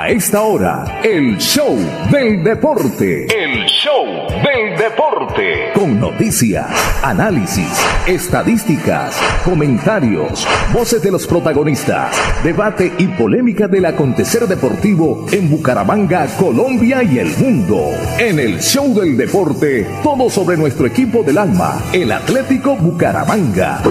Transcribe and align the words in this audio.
A 0.00 0.08
esta 0.08 0.40
hora, 0.40 1.02
el 1.04 1.36
show 1.36 1.76
del 2.10 2.42
deporte. 2.42 3.26
El 3.26 3.66
show 3.66 4.06
del 4.42 4.78
deporte. 4.78 5.72
Con 5.74 6.00
noticias, 6.00 6.64
análisis, 7.02 7.68
estadísticas, 8.06 9.20
comentarios, 9.44 10.48
voces 10.72 11.02
de 11.02 11.10
los 11.10 11.26
protagonistas, 11.26 12.16
debate 12.42 12.94
y 12.96 13.08
polémica 13.08 13.68
del 13.68 13.84
acontecer 13.84 14.46
deportivo 14.46 15.26
en 15.32 15.50
Bucaramanga, 15.50 16.28
Colombia 16.38 17.02
y 17.02 17.18
el 17.18 17.36
mundo. 17.36 17.90
En 18.18 18.40
el 18.40 18.58
show 18.62 18.98
del 18.98 19.18
deporte, 19.18 19.86
todo 20.02 20.30
sobre 20.30 20.56
nuestro 20.56 20.86
equipo 20.86 21.22
del 21.22 21.36
alma, 21.36 21.78
el 21.92 22.10
Atlético 22.10 22.74
Bucaramanga. 22.74 23.82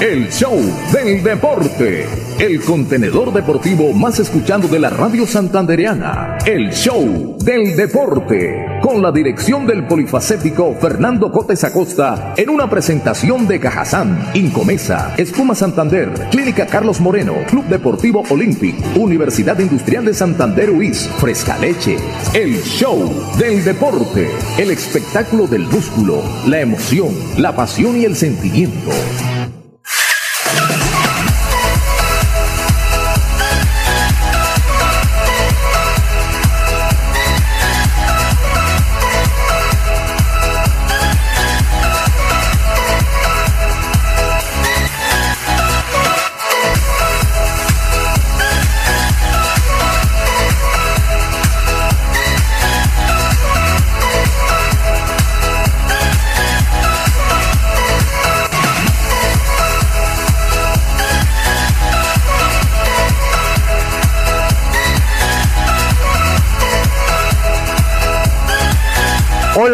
El 0.00 0.30
show 0.30 0.60
del 0.92 1.24
deporte. 1.24 2.06
El 2.38 2.60
contenedor 2.62 3.32
deportivo 3.32 3.92
más 3.92 4.18
escuchado 4.18 4.66
de 4.66 4.80
la 4.80 4.90
radio 4.90 5.24
santandereana. 5.24 6.38
El 6.44 6.72
show 6.72 7.36
del 7.38 7.76
deporte. 7.76 8.80
Con 8.82 9.00
la 9.00 9.12
dirección 9.12 9.66
del 9.66 9.86
polifacético 9.86 10.74
Fernando 10.80 11.30
Cotes 11.30 11.62
Acosta 11.62 12.34
en 12.36 12.50
una 12.50 12.68
presentación 12.68 13.46
de 13.46 13.60
Cajazán, 13.60 14.30
Incomesa, 14.34 15.14
Espuma 15.16 15.54
Santander, 15.54 16.12
Clínica 16.32 16.66
Carlos 16.66 17.00
Moreno, 17.00 17.34
Club 17.48 17.66
Deportivo 17.66 18.24
Olympic, 18.28 18.74
Universidad 18.96 19.58
Industrial 19.60 20.04
de 20.04 20.12
Santander 20.12 20.70
UIS, 20.70 21.08
Fresca 21.18 21.56
Leche. 21.58 21.96
El 22.34 22.60
show 22.62 23.14
del 23.38 23.64
deporte. 23.64 24.28
El 24.58 24.72
espectáculo 24.72 25.46
del 25.46 25.62
músculo, 25.62 26.20
la 26.48 26.60
emoción, 26.60 27.14
la 27.38 27.54
pasión 27.54 27.96
y 27.96 28.04
el 28.04 28.16
sentimiento. 28.16 28.90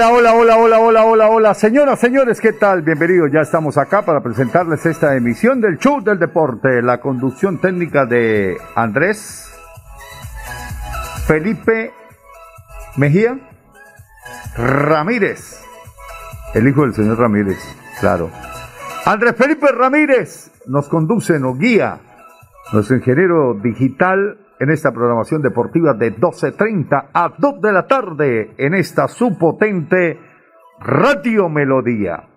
Hola, 0.03 0.13
hola, 0.15 0.33
hola, 0.33 0.57
hola, 0.57 0.79
hola, 0.81 1.05
hola, 1.05 1.29
hola. 1.29 1.53
Señoras, 1.53 2.01
señores, 2.01 2.41
¿qué 2.41 2.55
tal? 2.55 2.81
Bienvenidos. 2.81 3.31
Ya 3.31 3.43
estamos 3.43 3.77
acá 3.77 4.01
para 4.01 4.23
presentarles 4.23 4.87
esta 4.87 5.15
emisión 5.15 5.61
del 5.61 5.77
Show 5.77 6.01
del 6.01 6.19
Deporte. 6.19 6.81
La 6.81 7.03
conducción 7.03 7.61
técnica 7.61 8.07
de 8.07 8.57
Andrés 8.75 9.53
Felipe 11.27 11.93
Mejía 12.97 13.39
Ramírez. 14.57 15.63
El 16.55 16.67
hijo 16.67 16.81
del 16.81 16.95
señor 16.95 17.19
Ramírez, 17.19 17.59
claro. 18.01 18.31
Andrés 19.05 19.35
Felipe 19.37 19.67
Ramírez 19.71 20.51
nos 20.65 20.89
conduce, 20.89 21.39
nos 21.39 21.59
guía. 21.59 21.99
Nuestro 22.73 22.97
ingeniero 22.97 23.53
digital 23.53 24.39
en 24.61 24.71
esta 24.71 24.93
programación 24.93 25.41
deportiva 25.41 25.95
de 25.95 26.15
12.30 26.15 27.11
a 27.15 27.35
2 27.37 27.61
de 27.63 27.73
la 27.73 27.87
tarde 27.87 28.55
en 28.59 28.75
esta 28.75 29.09
supotente 29.09 30.21
Radio 30.79 31.49
Melodía. 31.49 32.29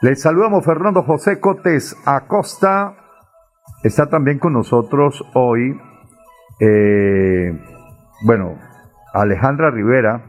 Les 0.00 0.22
saludamos 0.22 0.64
Fernando 0.64 1.02
José 1.02 1.40
Cotes 1.40 1.96
Acosta. 2.06 2.94
Está 3.82 4.06
también 4.06 4.38
con 4.38 4.52
nosotros 4.52 5.24
hoy, 5.34 5.76
eh, 6.60 7.60
bueno, 8.24 8.56
Alejandra 9.12 9.72
Rivera, 9.72 10.26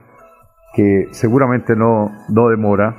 que 0.74 1.10
seguramente 1.12 1.76
no, 1.76 2.12
no 2.30 2.50
demora. 2.50 2.96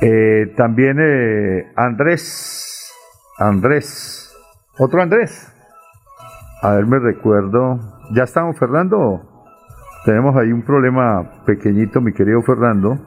Eh, 0.00 0.54
también 0.56 0.96
eh, 0.98 1.72
Andrés, 1.76 2.90
Andrés, 3.38 4.34
otro 4.78 5.02
Andrés, 5.02 5.55
a 6.66 6.74
ver, 6.74 6.86
me 6.86 6.98
recuerdo. 6.98 7.78
¿Ya 8.10 8.24
estamos, 8.24 8.58
Fernando? 8.58 9.22
Tenemos 10.04 10.34
ahí 10.34 10.50
un 10.50 10.64
problema 10.64 11.44
pequeñito, 11.46 12.00
mi 12.00 12.12
querido 12.12 12.42
Fernando, 12.42 12.98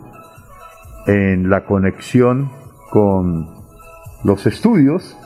en 1.08 1.50
la 1.50 1.66
conexión 1.66 2.50
con 2.90 3.48
los 4.24 4.46
estudios. 4.46 5.18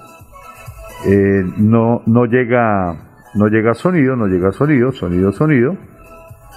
Eh, 1.05 1.43
no, 1.57 2.01
no 2.07 2.25
llega 2.25 2.95
no 3.35 3.49
llega 3.49 3.75
sonido, 3.75 4.15
no 4.15 4.25
llega 4.25 4.51
sonido, 4.51 4.91
sonido, 4.91 5.31
sonido. 5.31 5.77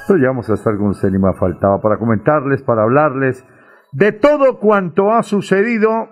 Pero 0.08 0.18
ya 0.18 0.28
vamos 0.28 0.48
a 0.48 0.54
estar 0.54 0.78
con 0.78 0.88
usted, 0.88 1.10
ni 1.10 1.18
más 1.18 1.38
faltaba 1.38 1.78
para 1.82 1.98
comentarles, 1.98 2.62
para 2.62 2.84
hablarles 2.84 3.44
de 3.92 4.12
todo 4.12 4.60
cuanto 4.60 5.12
ha 5.12 5.22
sucedido 5.22 6.08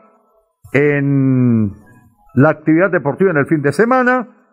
en 0.75 1.73
la 2.35 2.51
actividad 2.51 2.91
deportiva 2.91 3.31
en 3.31 3.39
el 3.39 3.47
fin 3.47 3.63
de 3.63 3.73
semana 3.73 4.44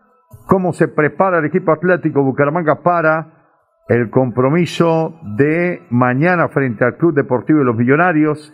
cómo 0.47 0.73
se 0.73 0.87
prepara 0.87 1.39
el 1.39 1.45
equipo 1.45 1.71
atlético 1.71 2.23
Bucaramanga 2.23 2.81
para 2.83 3.41
el 3.87 4.09
compromiso 4.09 5.19
de 5.37 5.81
mañana 5.89 6.47
frente 6.49 6.85
al 6.85 6.97
Club 6.97 7.13
Deportivo 7.13 7.59
de 7.59 7.65
los 7.65 7.75
Millonarios, 7.75 8.53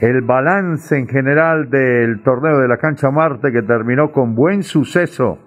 el 0.00 0.22
balance 0.22 0.96
en 0.96 1.06
general 1.06 1.70
del 1.70 2.22
torneo 2.22 2.58
de 2.58 2.68
la 2.68 2.78
cancha 2.78 3.10
Marte 3.10 3.52
que 3.52 3.62
terminó 3.62 4.12
con 4.12 4.34
buen 4.34 4.62
suceso, 4.62 5.38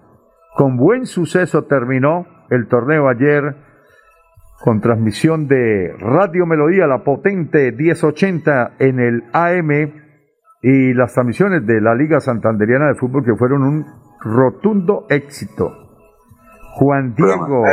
con 0.55 0.77
buen 0.77 1.05
suceso 1.05 1.65
terminó 1.65 2.25
el 2.49 2.67
torneo 2.67 3.09
ayer 3.09 3.55
con 4.61 4.81
transmisión 4.81 5.47
de 5.47 5.93
Radio 5.99 6.45
Melodía, 6.45 6.87
la 6.87 7.03
potente 7.03 7.71
1080 7.71 8.71
en 8.79 8.99
el 8.99 9.23
AM 9.33 9.71
y 10.61 10.93
las 10.93 11.13
transmisiones 11.13 11.65
de 11.65 11.79
la 11.79 11.95
Liga 11.95 12.19
Santanderiana 12.19 12.87
de 12.87 12.95
Fútbol 12.95 13.23
que 13.23 13.35
fueron 13.35 13.63
un 13.63 13.85
rotundo 14.21 15.05
éxito. 15.09 15.89
Juan 16.75 17.13
Diego, 17.15 17.63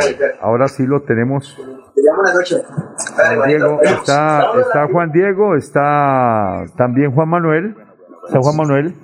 ahora 0.41 0.69
sí 0.69 0.85
lo 0.85 1.03
tenemos. 1.03 1.57
Juan 3.17 3.49
Diego, 3.49 3.81
está, 3.83 4.53
está 4.61 4.89
Juan 4.91 5.13
Diego, 5.13 5.55
está 5.55 6.65
también 6.77 7.13
Juan 7.13 7.29
Manuel, 7.29 7.77
está 8.27 8.41
Juan 8.41 8.57
Manuel 8.57 8.95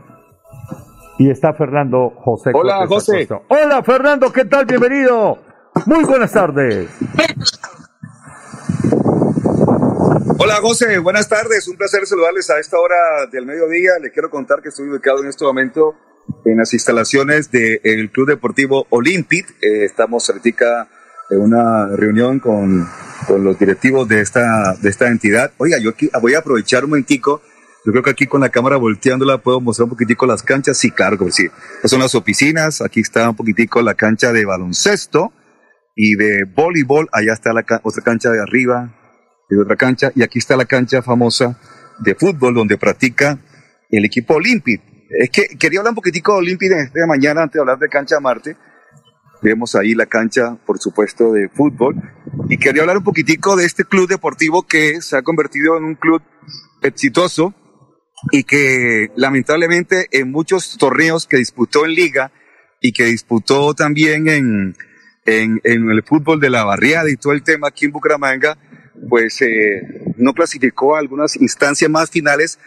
y 1.18 1.30
está 1.30 1.52
Fernando 1.54 2.10
José. 2.16 2.50
Hola 2.54 2.86
José. 2.86 3.28
Hola 3.48 3.82
Fernando, 3.82 4.32
¿qué 4.32 4.44
tal? 4.44 4.66
Bienvenido. 4.66 5.38
Muy 5.86 6.04
buenas 6.04 6.32
tardes. 6.32 6.90
Hola 10.38 10.56
José, 10.60 10.98
buenas 10.98 11.28
tardes. 11.28 11.68
Un 11.68 11.76
placer 11.76 12.06
saludarles 12.06 12.50
a 12.50 12.58
esta 12.58 12.78
hora 12.78 13.26
del 13.30 13.46
mediodía. 13.46 13.92
Le 14.00 14.10
quiero 14.10 14.30
contar 14.30 14.60
que 14.62 14.70
estoy 14.70 14.88
ubicado 14.88 15.22
en 15.22 15.28
este 15.28 15.44
momento 15.44 15.94
en 16.44 16.58
las 16.58 16.72
instalaciones 16.72 17.50
del 17.50 18.10
Club 18.10 18.28
Deportivo 18.28 18.86
Olympic. 18.90 19.50
Eh, 19.60 19.84
estamos 19.84 20.28
ahorita 20.28 20.88
en 21.30 21.40
una 21.40 21.88
reunión 21.96 22.40
con, 22.40 22.88
con, 23.26 23.44
los 23.44 23.58
directivos 23.58 24.08
de 24.08 24.20
esta, 24.20 24.74
de 24.80 24.88
esta 24.88 25.08
entidad. 25.08 25.52
Oiga, 25.58 25.78
yo 25.78 25.90
aquí 25.90 26.10
voy 26.20 26.34
a 26.34 26.40
aprovechar 26.40 26.84
un 26.84 26.90
momentico. 26.90 27.42
Yo 27.84 27.90
creo 27.90 28.04
que 28.04 28.10
aquí 28.10 28.26
con 28.26 28.40
la 28.40 28.50
cámara 28.50 28.76
volteándola 28.76 29.38
puedo 29.38 29.60
mostrar 29.60 29.84
un 29.84 29.90
poquitico 29.90 30.26
las 30.26 30.42
canchas. 30.42 30.76
Sí, 30.76 30.90
claro 30.90 31.18
que 31.18 31.30
sí. 31.32 31.48
Estas 31.76 31.90
son 31.90 32.00
las 32.00 32.14
oficinas. 32.14 32.80
Aquí 32.80 33.00
está 33.00 33.28
un 33.28 33.36
poquitico 33.36 33.82
la 33.82 33.94
cancha 33.94 34.32
de 34.32 34.44
baloncesto 34.44 35.32
y 35.96 36.14
de 36.14 36.44
voleibol. 36.44 37.08
Allá 37.12 37.32
está 37.32 37.52
la 37.52 37.64
otra 37.82 38.02
cancha 38.02 38.30
de 38.30 38.40
arriba 38.40 38.94
y 39.50 39.56
otra 39.56 39.76
cancha. 39.76 40.12
Y 40.14 40.22
aquí 40.22 40.38
está 40.38 40.56
la 40.56 40.66
cancha 40.66 41.02
famosa 41.02 41.58
de 41.98 42.14
fútbol 42.14 42.54
donde 42.54 42.78
practica 42.78 43.38
el 43.90 44.04
equipo 44.04 44.34
Olympic. 44.34 44.91
Es 45.18 45.30
que 45.30 45.46
quería 45.58 45.80
hablar 45.80 45.92
un 45.92 45.96
poquitico 45.96 46.32
de 46.32 46.38
Olimpia 46.38 46.68
de 46.92 47.06
mañana 47.06 47.42
antes 47.42 47.54
de 47.54 47.60
hablar 47.60 47.78
de 47.78 47.88
cancha 47.88 48.18
Marte. 48.20 48.56
Vemos 49.42 49.74
ahí 49.74 49.94
la 49.94 50.06
cancha, 50.06 50.56
por 50.64 50.78
supuesto, 50.78 51.32
de 51.32 51.48
fútbol. 51.48 51.96
Y 52.48 52.56
quería 52.56 52.82
hablar 52.82 52.98
un 52.98 53.04
poquitico 53.04 53.56
de 53.56 53.66
este 53.66 53.84
club 53.84 54.08
deportivo 54.08 54.62
que 54.62 55.02
se 55.02 55.16
ha 55.16 55.22
convertido 55.22 55.76
en 55.76 55.84
un 55.84 55.94
club 55.96 56.22
exitoso 56.82 57.54
y 58.30 58.44
que 58.44 59.10
lamentablemente 59.16 60.06
en 60.12 60.30
muchos 60.30 60.78
torneos 60.78 61.26
que 61.26 61.38
disputó 61.38 61.84
en 61.84 61.94
liga 61.94 62.30
y 62.80 62.92
que 62.92 63.04
disputó 63.06 63.74
también 63.74 64.28
en, 64.28 64.76
en, 65.26 65.60
en 65.64 65.90
el 65.90 66.02
fútbol 66.04 66.40
de 66.40 66.50
la 66.50 66.64
barriada 66.64 67.10
y 67.10 67.16
todo 67.16 67.32
el 67.32 67.42
tema 67.42 67.68
aquí 67.68 67.84
en 67.84 67.92
Bucaramanga, 67.92 68.56
pues 69.08 69.42
eh, 69.42 69.82
no 70.16 70.32
clasificó 70.32 70.94
a 70.94 71.00
algunas 71.00 71.36
instancias 71.36 71.90
más 71.90 72.10
finales, 72.10 72.60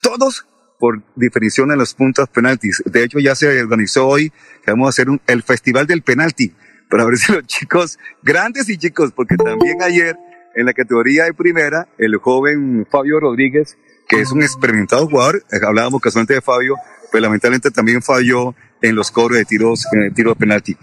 todos 0.00 0.46
por 0.78 1.02
definición 1.16 1.70
en 1.72 1.78
los 1.78 1.94
puntos 1.94 2.28
penaltis. 2.28 2.82
De 2.86 3.04
hecho, 3.04 3.18
ya 3.18 3.34
se 3.34 3.60
organizó 3.60 4.06
hoy 4.06 4.30
que 4.64 4.70
vamos 4.70 4.86
a 4.86 4.90
hacer 4.90 5.10
un, 5.10 5.20
el 5.26 5.42
Festival 5.42 5.86
del 5.86 6.02
Penalti. 6.02 6.54
para 6.88 7.04
ver 7.04 7.16
si 7.18 7.32
los 7.32 7.46
chicos, 7.46 7.98
grandes 8.22 8.68
y 8.68 8.78
chicos, 8.78 9.12
porque 9.12 9.36
también 9.36 9.82
ayer 9.82 10.16
en 10.54 10.66
la 10.66 10.72
categoría 10.72 11.24
de 11.24 11.34
primera, 11.34 11.88
el 11.98 12.16
joven 12.16 12.86
Fabio 12.90 13.20
Rodríguez, 13.20 13.76
que 14.08 14.20
es 14.20 14.32
un 14.32 14.42
experimentado 14.42 15.06
jugador, 15.06 15.44
eh, 15.52 15.58
hablábamos 15.64 16.00
casualmente 16.00 16.34
de 16.34 16.40
Fabio, 16.40 16.76
pero 17.12 17.22
lamentablemente 17.22 17.70
también 17.70 18.02
falló 18.02 18.54
en 18.82 18.94
los 18.94 19.10
cobros 19.10 19.38
de 19.38 19.44
tiros, 19.44 19.86
en 19.92 20.02
el 20.02 20.14
tiro 20.14 20.30
de 20.30 20.36
penalti. 20.36 20.76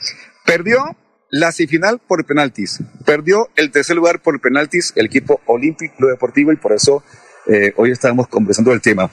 Perdió 0.46 0.96
la 1.30 1.52
semifinal 1.52 2.00
por 2.00 2.24
penaltis, 2.26 2.80
perdió 3.06 3.50
el 3.56 3.72
tercer 3.72 3.96
lugar 3.96 4.22
por 4.22 4.40
penaltis 4.40 4.94
el 4.96 5.08
equipo 5.08 5.42
Olímpico 5.46 6.08
Deportivo 6.08 6.52
y 6.52 6.56
por 6.56 6.72
eso 6.72 7.04
eh, 7.48 7.74
hoy 7.76 7.92
estamos 7.92 8.28
conversando 8.28 8.72
del 8.72 8.82
tema. 8.82 9.10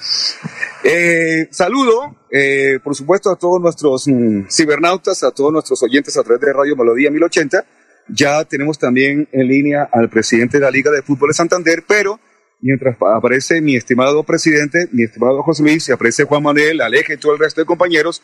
Eh, 0.84 1.46
saludo, 1.50 2.16
eh, 2.28 2.80
por 2.82 2.96
supuesto, 2.96 3.30
a 3.30 3.36
todos 3.36 3.60
nuestros 3.60 4.08
mm, 4.08 4.46
cibernautas, 4.50 5.22
a 5.22 5.30
todos 5.30 5.52
nuestros 5.52 5.80
oyentes 5.82 6.16
a 6.16 6.24
través 6.24 6.40
de 6.40 6.52
Radio 6.52 6.74
Melodía 6.74 7.10
1080. 7.10 7.64
Ya 8.08 8.44
tenemos 8.44 8.78
también 8.80 9.28
en 9.30 9.46
línea 9.46 9.88
al 9.92 10.10
presidente 10.10 10.58
de 10.58 10.64
la 10.64 10.72
Liga 10.72 10.90
de 10.90 11.02
Fútbol 11.02 11.28
de 11.28 11.34
Santander, 11.34 11.84
pero 11.86 12.18
mientras 12.60 12.96
aparece 13.00 13.60
mi 13.60 13.76
estimado 13.76 14.24
presidente, 14.24 14.88
mi 14.90 15.04
estimado 15.04 15.42
José 15.44 15.62
Luis, 15.62 15.88
y 15.88 15.92
aparece 15.92 16.24
Juan 16.24 16.42
Manuel, 16.42 16.80
Aleje 16.80 17.14
y 17.14 17.16
todo 17.16 17.34
el 17.34 17.38
resto 17.38 17.60
de 17.60 17.64
compañeros, 17.64 18.22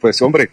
pues 0.00 0.20
hombre, 0.22 0.50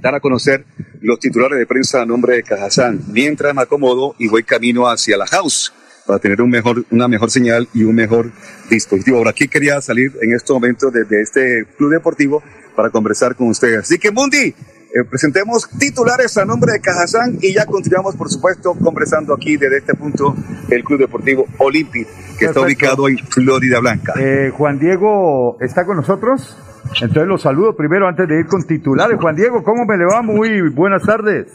dar 0.00 0.14
a 0.14 0.20
conocer 0.20 0.64
los 1.00 1.20
titulares 1.20 1.58
de 1.58 1.66
prensa 1.66 2.02
a 2.02 2.06
nombre 2.06 2.36
de 2.36 2.42
Cajazán, 2.42 3.00
mientras 3.08 3.54
me 3.54 3.62
acomodo 3.62 4.14
y 4.18 4.28
voy 4.28 4.42
camino 4.42 4.88
hacia 4.88 5.16
la 5.16 5.26
house 5.26 5.72
para 6.06 6.18
tener 6.18 6.40
un 6.42 6.50
mejor, 6.50 6.84
una 6.90 7.08
mejor 7.08 7.30
señal 7.30 7.68
y 7.74 7.84
un 7.84 7.94
mejor 7.94 8.30
dispositivo. 8.68 9.18
Ahora, 9.18 9.30
aquí 9.30 9.48
quería 9.48 9.80
salir 9.80 10.12
en 10.22 10.34
este 10.34 10.52
momento 10.52 10.90
desde 10.90 11.22
este 11.22 11.66
club 11.76 11.90
deportivo 11.90 12.42
para 12.74 12.90
conversar 12.90 13.34
con 13.36 13.48
ustedes. 13.48 13.80
Así 13.80 13.98
que, 13.98 14.10
Mundi, 14.10 14.54
eh, 14.92 15.04
presentemos 15.08 15.68
titulares 15.78 16.36
a 16.36 16.44
nombre 16.44 16.72
de 16.72 16.80
Cajazán 16.80 17.38
y 17.40 17.52
ya 17.54 17.64
continuamos, 17.64 18.16
por 18.16 18.28
supuesto, 18.28 18.74
conversando 18.74 19.32
aquí 19.32 19.56
desde 19.56 19.78
este 19.78 19.94
punto 19.94 20.34
el 20.68 20.82
Club 20.82 20.98
Deportivo 20.98 21.46
Olympic, 21.58 22.08
que 22.36 22.46
está 22.46 22.60
ubicado 22.60 23.08
en 23.08 23.18
Florida 23.18 23.78
Blanca. 23.78 24.14
Eh, 24.18 24.50
Juan 24.56 24.80
Diego 24.80 25.58
está 25.60 25.84
con 25.84 25.96
nosotros. 25.96 26.56
Entonces 27.00 27.26
los 27.26 27.42
saludo 27.42 27.76
primero 27.76 28.08
antes 28.08 28.26
de 28.26 28.40
ir 28.40 28.46
con 28.46 28.64
titulares. 28.64 29.16
Juan 29.20 29.36
Diego, 29.36 29.62
¿cómo 29.62 29.84
me 29.84 29.96
le 29.96 30.06
va? 30.06 30.22
Muy 30.22 30.70
buenas 30.70 31.02
tardes. 31.02 31.46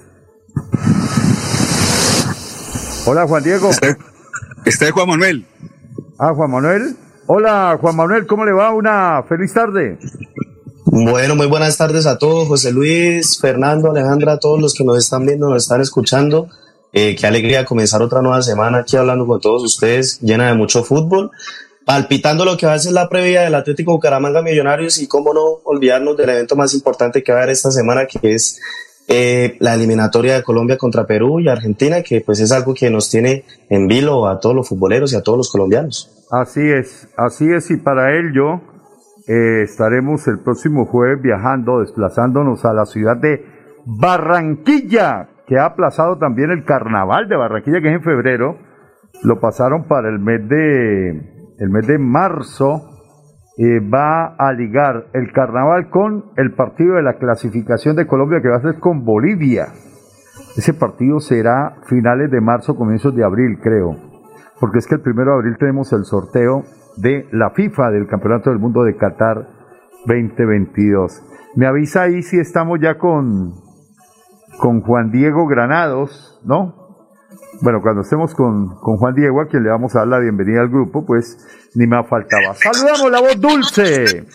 Hola 3.05 3.27
Juan 3.27 3.43
Diego. 3.43 3.69
Está 4.65 4.91
Juan 4.91 5.07
Manuel. 5.07 5.45
Ah, 6.17 6.33
Juan 6.33 6.49
Manuel. 6.49 6.95
Hola, 7.27 7.77
Juan 7.79 7.95
Manuel, 7.95 8.25
¿cómo 8.25 8.45
le 8.45 8.51
va? 8.51 8.73
Una 8.73 9.23
feliz 9.29 9.53
tarde. 9.53 9.99
Bueno, 10.85 11.35
muy 11.35 11.45
buenas 11.45 11.77
tardes 11.77 12.07
a 12.07 12.17
todos, 12.17 12.47
José 12.47 12.71
Luis, 12.71 13.39
Fernando, 13.39 13.91
Alejandra, 13.91 14.33
a 14.33 14.39
todos 14.39 14.59
los 14.59 14.73
que 14.73 14.83
nos 14.83 14.97
están 14.97 15.25
viendo, 15.25 15.49
nos 15.49 15.63
están 15.63 15.81
escuchando. 15.81 16.49
Eh, 16.93 17.15
qué 17.15 17.27
alegría 17.27 17.63
comenzar 17.63 18.01
otra 18.01 18.23
nueva 18.23 18.41
semana 18.41 18.79
aquí 18.79 18.97
hablando 18.97 19.27
con 19.27 19.39
todos 19.39 19.63
ustedes, 19.63 20.19
llena 20.21 20.47
de 20.47 20.55
mucho 20.55 20.83
fútbol, 20.83 21.29
palpitando 21.85 22.43
lo 22.43 22.57
que 22.57 22.65
va 22.65 22.73
a 22.73 22.79
ser 22.79 22.93
la 22.93 23.07
previa 23.07 23.41
del 23.41 23.53
Atlético 23.53 23.91
Bucaramanga 23.91 24.41
Millonarios 24.41 24.97
y 24.97 25.07
cómo 25.07 25.31
no 25.31 25.59
olvidarnos 25.63 26.17
del 26.17 26.29
evento 26.29 26.55
más 26.55 26.73
importante 26.73 27.21
que 27.21 27.31
va 27.31 27.39
a 27.39 27.41
haber 27.43 27.53
esta 27.53 27.69
semana, 27.69 28.07
que 28.07 28.33
es 28.33 28.59
eh, 29.07 29.57
la 29.59 29.75
eliminatoria 29.75 30.35
de 30.35 30.43
Colombia 30.43 30.77
contra 30.77 31.05
Perú 31.05 31.39
y 31.39 31.47
Argentina, 31.47 32.01
que 32.01 32.21
pues 32.21 32.39
es 32.39 32.51
algo 32.51 32.73
que 32.73 32.89
nos 32.89 33.09
tiene 33.09 33.43
en 33.69 33.87
vilo 33.87 34.27
a 34.27 34.39
todos 34.39 34.55
los 34.55 34.67
futboleros 34.67 35.13
y 35.13 35.15
a 35.15 35.21
todos 35.21 35.37
los 35.37 35.51
colombianos. 35.51 36.25
Así 36.31 36.61
es, 36.61 37.07
así 37.15 37.51
es, 37.51 37.69
y 37.69 37.77
para 37.77 38.17
ello 38.17 38.61
eh, 39.27 39.63
estaremos 39.63 40.27
el 40.27 40.39
próximo 40.39 40.85
jueves 40.85 41.21
viajando, 41.21 41.81
desplazándonos 41.81 42.65
a 42.65 42.73
la 42.73 42.85
ciudad 42.85 43.17
de 43.17 43.45
Barranquilla, 43.85 45.29
que 45.45 45.59
ha 45.59 45.65
aplazado 45.65 46.17
también 46.17 46.49
el 46.49 46.65
carnaval 46.65 47.27
de 47.29 47.35
Barranquilla, 47.35 47.81
que 47.81 47.89
es 47.89 47.95
en 47.95 48.03
febrero, 48.03 48.57
lo 49.23 49.39
pasaron 49.39 49.87
para 49.87 50.09
el 50.09 50.19
mes 50.19 50.47
de, 50.49 51.09
el 51.59 51.69
mes 51.69 51.87
de 51.87 51.99
marzo, 51.99 52.94
eh, 53.57 53.79
va 53.79 54.35
a 54.37 54.51
ligar 54.51 55.07
el 55.13 55.31
carnaval 55.31 55.89
con 55.89 56.25
el 56.35 56.53
partido 56.53 56.95
de 56.95 57.03
la 57.03 57.17
clasificación 57.17 57.95
de 57.95 58.05
Colombia 58.05 58.41
que 58.41 58.49
va 58.49 58.57
a 58.57 58.61
ser 58.61 58.79
con 58.79 59.05
Bolivia. 59.05 59.67
Ese 60.57 60.73
partido 60.73 61.19
será 61.19 61.77
finales 61.87 62.31
de 62.31 62.41
marzo, 62.41 62.75
comienzos 62.75 63.15
de 63.15 63.23
abril, 63.23 63.59
creo. 63.61 63.95
Porque 64.59 64.79
es 64.79 64.87
que 64.87 64.95
el 64.95 65.01
primero 65.01 65.31
de 65.31 65.37
abril 65.37 65.57
tenemos 65.57 65.91
el 65.93 66.03
sorteo 66.03 66.63
de 66.97 67.27
la 67.31 67.51
FIFA 67.51 67.91
del 67.91 68.07
Campeonato 68.07 68.49
del 68.49 68.59
Mundo 68.59 68.83
de 68.83 68.95
Qatar 68.95 69.47
2022. 70.05 71.21
Me 71.55 71.67
avisa 71.67 72.03
ahí 72.03 72.23
si 72.23 72.37
estamos 72.37 72.79
ya 72.81 72.97
con, 72.97 73.53
con 74.59 74.81
Juan 74.81 75.11
Diego 75.11 75.47
Granados, 75.47 76.41
¿no? 76.45 76.84
Bueno, 77.61 77.81
cuando 77.81 78.01
estemos 78.01 78.33
con, 78.33 78.79
con 78.79 78.97
Juan 78.97 79.15
Diego, 79.15 79.41
a 79.41 79.47
quien 79.47 79.63
le 79.63 79.69
vamos 79.69 79.95
a 79.95 79.99
dar 79.99 80.07
la 80.07 80.19
bienvenida 80.19 80.61
al 80.61 80.69
grupo, 80.69 81.05
pues 81.05 81.37
ni 81.75 81.87
me 81.87 82.03
faltaba. 82.03 82.53
Saludamos 82.53 83.11
la 83.11 83.21
voz 83.21 83.39
dulce. 83.39 84.25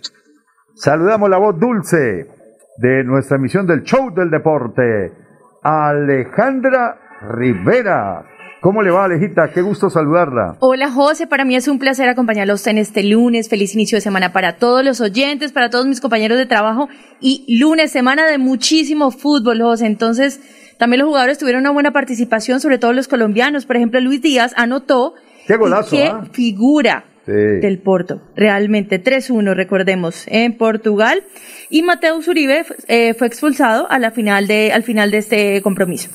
Saludamos 0.74 1.28
la 1.30 1.38
voz 1.38 1.58
dulce 1.58 2.26
de 2.78 3.04
nuestra 3.04 3.36
emisión 3.36 3.66
del 3.66 3.82
show 3.82 4.10
del 4.14 4.30
deporte. 4.30 5.12
Alejandra 5.62 6.98
Rivera. 7.22 8.24
¿Cómo 8.60 8.82
le 8.82 8.90
va, 8.90 9.04
Alejita? 9.04 9.50
Qué 9.54 9.62
gusto 9.62 9.88
saludarla. 9.88 10.56
Hola, 10.60 10.90
José. 10.90 11.26
Para 11.26 11.46
mí 11.46 11.56
es 11.56 11.66
un 11.66 11.78
placer 11.78 12.08
acompañarlos 12.10 12.66
en 12.66 12.76
este 12.76 13.02
lunes. 13.02 13.48
Feliz 13.48 13.74
inicio 13.74 13.96
de 13.96 14.02
semana 14.02 14.34
para 14.34 14.56
todos 14.56 14.84
los 14.84 15.00
oyentes, 15.00 15.52
para 15.52 15.70
todos 15.70 15.86
mis 15.86 16.00
compañeros 16.00 16.36
de 16.36 16.44
trabajo. 16.44 16.88
Y 17.20 17.58
lunes, 17.58 17.90
semana 17.90 18.26
de 18.26 18.36
muchísimo 18.36 19.10
fútbol, 19.10 19.62
José. 19.62 19.86
Entonces, 19.86 20.40
también 20.80 21.00
los 21.00 21.08
jugadores 21.08 21.36
tuvieron 21.36 21.60
una 21.60 21.72
buena 21.72 21.92
participación, 21.92 22.58
sobre 22.58 22.78
todo 22.78 22.94
los 22.94 23.06
colombianos. 23.06 23.66
Por 23.66 23.76
ejemplo, 23.76 24.00
Luis 24.00 24.22
Díaz 24.22 24.54
anotó. 24.56 25.12
Qué 25.46 25.56
golazo. 25.56 25.90
Qué 25.90 26.06
¿ah? 26.06 26.24
figura 26.32 27.04
del 27.26 27.80
Porto. 27.80 28.22
Realmente 28.34 29.00
3-1, 29.00 29.54
recordemos, 29.54 30.24
en 30.26 30.56
Portugal. 30.56 31.22
Y 31.68 31.82
Mateus 31.82 32.26
Uribe 32.28 32.64
eh, 32.88 33.12
fue 33.12 33.26
expulsado 33.26 33.90
a 33.90 33.98
la 33.98 34.10
final 34.10 34.46
de, 34.46 34.72
al 34.72 34.82
final 34.82 35.10
de 35.10 35.18
este 35.18 35.60
compromiso. 35.62 36.10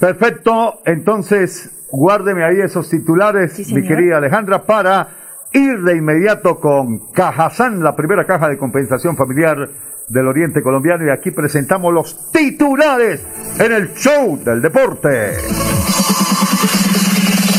Perfecto. 0.00 0.80
Entonces, 0.86 1.86
guárdeme 1.90 2.42
ahí 2.42 2.56
esos 2.64 2.88
titulares, 2.88 3.70
mi 3.70 3.86
querida 3.86 4.16
Alejandra, 4.16 4.64
para 4.64 5.08
ir 5.52 5.82
de 5.82 5.94
inmediato 5.94 6.56
con 6.56 7.12
Cajazán, 7.12 7.82
la 7.82 7.94
primera 7.94 8.24
caja 8.24 8.48
de 8.48 8.56
compensación 8.56 9.14
familiar 9.14 9.68
del 10.08 10.26
Oriente 10.26 10.62
Colombiano. 10.62 11.06
Y 11.06 11.10
aquí 11.10 11.30
presentamos 11.30 11.92
los 11.92 12.30
titulares 12.32 13.20
en 13.58 13.72
el 13.72 13.94
show 13.94 14.38
del 14.44 14.62
deporte. 14.62 15.34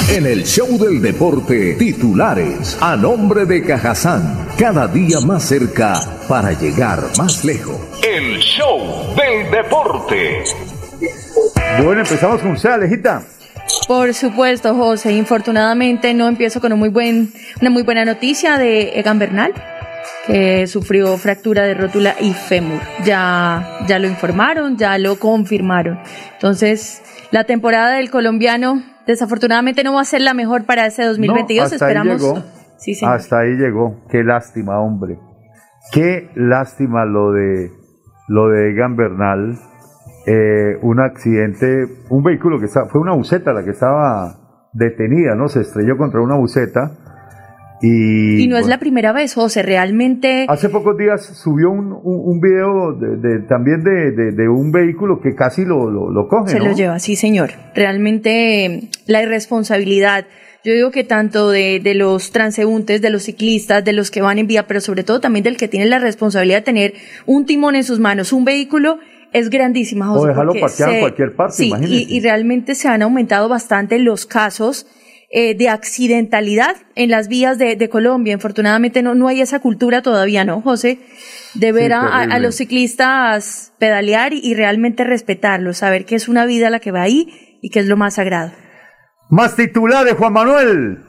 En 0.10 0.26
el 0.26 0.44
show 0.46 0.78
del 0.80 1.02
deporte, 1.02 1.74
titulares 1.74 2.78
a 2.82 2.96
nombre 2.96 3.46
de 3.46 3.62
Cajazán, 3.62 4.48
cada 4.58 4.88
día 4.88 5.20
más 5.20 5.44
cerca 5.44 6.00
para 6.30 6.54
llegar 6.54 7.00
más 7.18 7.44
lejos. 7.44 7.76
El 8.02 8.40
show 8.40 9.14
del 9.18 9.52
deporte. 9.52 10.44
Bueno, 11.84 12.02
empezamos 12.02 12.42
con 12.42 12.52
usted, 12.52 12.70
Alejita. 12.70 13.22
Por 13.88 14.14
supuesto, 14.14 14.74
José. 14.76 15.12
Infortunadamente 15.12 16.14
no 16.14 16.28
empiezo 16.28 16.62
con 16.62 16.72
un 16.74 16.80
muy 16.80 16.90
buen, 16.90 17.34
una 17.60 17.70
muy 17.70 17.84
buena 17.84 18.06
noticia 18.06 18.58
de 18.58 19.00
Egan 19.00 19.20
Bernal, 19.20 19.54
que 20.28 20.68
sufrió 20.68 21.18
fractura 21.18 21.64
de 21.64 21.74
rótula 21.74 22.16
y 22.20 22.34
fémur. 22.34 22.82
Ya, 23.06 23.80
ya 23.88 23.98
lo 24.00 24.08
informaron, 24.08 24.78
ya 24.78 24.98
lo 24.98 25.18
confirmaron. 25.18 26.00
Entonces, 26.34 27.02
la 27.32 27.46
temporada 27.46 27.96
del 27.96 28.12
colombiano 28.12 28.84
desafortunadamente 29.08 29.84
no 29.84 29.94
va 29.94 30.02
a 30.02 30.06
ser 30.06 30.22
la 30.22 30.34
mejor 30.34 30.66
para 30.66 30.86
ese 30.86 31.04
2022. 31.04 31.74
Esperamos. 31.74 32.22
Hasta 33.04 33.40
ahí 33.40 33.56
llegó. 33.56 34.04
Qué 34.10 34.24
lástima, 34.24 34.80
hombre. 34.80 35.18
Qué 35.92 36.30
lástima 36.36 37.06
lo 37.06 37.32
de 37.32 37.72
lo 38.28 38.50
de 38.50 38.72
Egan 38.72 38.96
Bernal. 38.96 39.58
Eh, 40.26 40.78
un 40.82 41.00
accidente, 41.00 41.86
un 42.10 42.22
vehículo 42.22 42.60
que 42.60 42.66
estaba, 42.66 42.90
fue 42.90 43.00
una 43.00 43.16
buceta 43.16 43.54
la 43.54 43.64
que 43.64 43.72
estaba 43.72 44.68
detenida, 44.74 45.36
¿no? 45.36 45.48
Se 45.48 45.62
estrelló 45.62 45.96
contra 45.98 46.20
una 46.20 46.36
buceta 46.36 46.92
y, 47.82 48.48
no 48.48 48.58
es 48.58 48.68
la 48.68 48.80
primera 48.80 49.14
vez, 49.14 49.36
José, 49.36 49.62
realmente... 49.62 50.46
Hace 50.50 50.70
pocos 50.70 50.98
días 50.98 51.24
subió 51.24 51.70
un, 51.70 51.94
un, 52.04 52.40
video 52.40 52.94
de, 52.94 53.40
también 53.48 53.84
de, 53.84 54.50
un 54.50 54.72
vehículo 54.72 55.20
que 55.22 55.36
casi 55.36 55.64
lo, 55.64 55.90
lo, 55.90 56.28
coge. 56.28 56.52
Se 56.52 56.60
lo 56.60 56.74
lleva, 56.74 56.98
sí, 57.00 57.16
señor. 57.16 57.52
Realmente 57.76 58.90
la 59.06 59.22
irresponsabilidad, 59.22 60.26
yo 60.64 60.74
digo 60.74 60.90
que 60.90 61.04
tanto 61.04 61.52
de, 61.52 61.80
de 61.80 61.94
los 61.94 62.32
transeúntes, 62.32 63.02
de 63.02 63.12
los 63.12 63.24
ciclistas, 63.24 63.86
de 63.86 63.94
los 63.94 64.10
que 64.10 64.22
van 64.22 64.40
en 64.40 64.48
vía, 64.48 64.66
pero 64.66 64.82
sobre 64.82 65.04
todo 65.04 65.20
también 65.20 65.44
del 65.44 65.58
que 65.58 65.68
tiene 65.68 65.86
la 65.86 66.00
responsabilidad 66.00 66.60
de 66.60 66.64
tener 66.64 66.94
un 67.28 67.46
timón 67.46 67.76
en 67.76 67.84
sus 67.84 68.00
manos, 68.00 68.34
un 68.34 68.44
vehículo 68.44 68.98
es 69.34 69.50
grandísima, 69.50 70.08
José. 70.08 70.26
O 70.26 70.28
dejarlo 70.28 70.54
parqueado 70.60 70.94
en 70.94 71.00
cualquier 71.02 71.36
parte, 71.36 71.54
sí, 71.54 71.72
y, 71.82 72.08
y 72.10 72.22
realmente 72.22 72.74
se 72.74 72.88
han 72.88 73.04
aumentado 73.04 73.50
bastante 73.50 74.00
los 74.00 74.26
casos 74.26 74.88
eh, 75.30 75.56
de 75.56 75.68
accidentalidad 75.68 76.78
en 76.96 77.10
las 77.10 77.28
vías 77.28 77.58
de, 77.58 77.90
Colombia. 77.90 78.32
Infortunadamente 78.32 79.02
no, 79.02 79.14
no 79.14 79.28
hay 79.28 79.42
esa 79.42 79.60
cultura 79.60 80.02
todavía, 80.02 80.46
¿no, 80.46 80.62
José? 80.62 81.00
De 81.54 81.74
ver 81.74 81.92
a, 81.92 82.40
los 82.40 82.56
ciclistas 82.56 83.74
pedalear 83.78 84.32
y, 84.34 84.54
realmente 84.54 85.04
respetarlos, 85.04 85.80
saber 85.80 86.06
que 86.06 86.16
es 86.16 86.30
una 86.30 86.46
vida 86.46 86.70
la 86.70 86.80
que 86.80 86.92
va 86.92 87.02
ahí 87.02 87.60
y 87.62 87.70
que 87.72 87.80
es 87.80 87.88
lo 87.88 87.98
más 87.98 88.16
sagrado. 88.16 88.54
Más 89.30 89.58
titulares, 89.58 90.14
Juan 90.14 90.32
Manuel. 90.32 91.04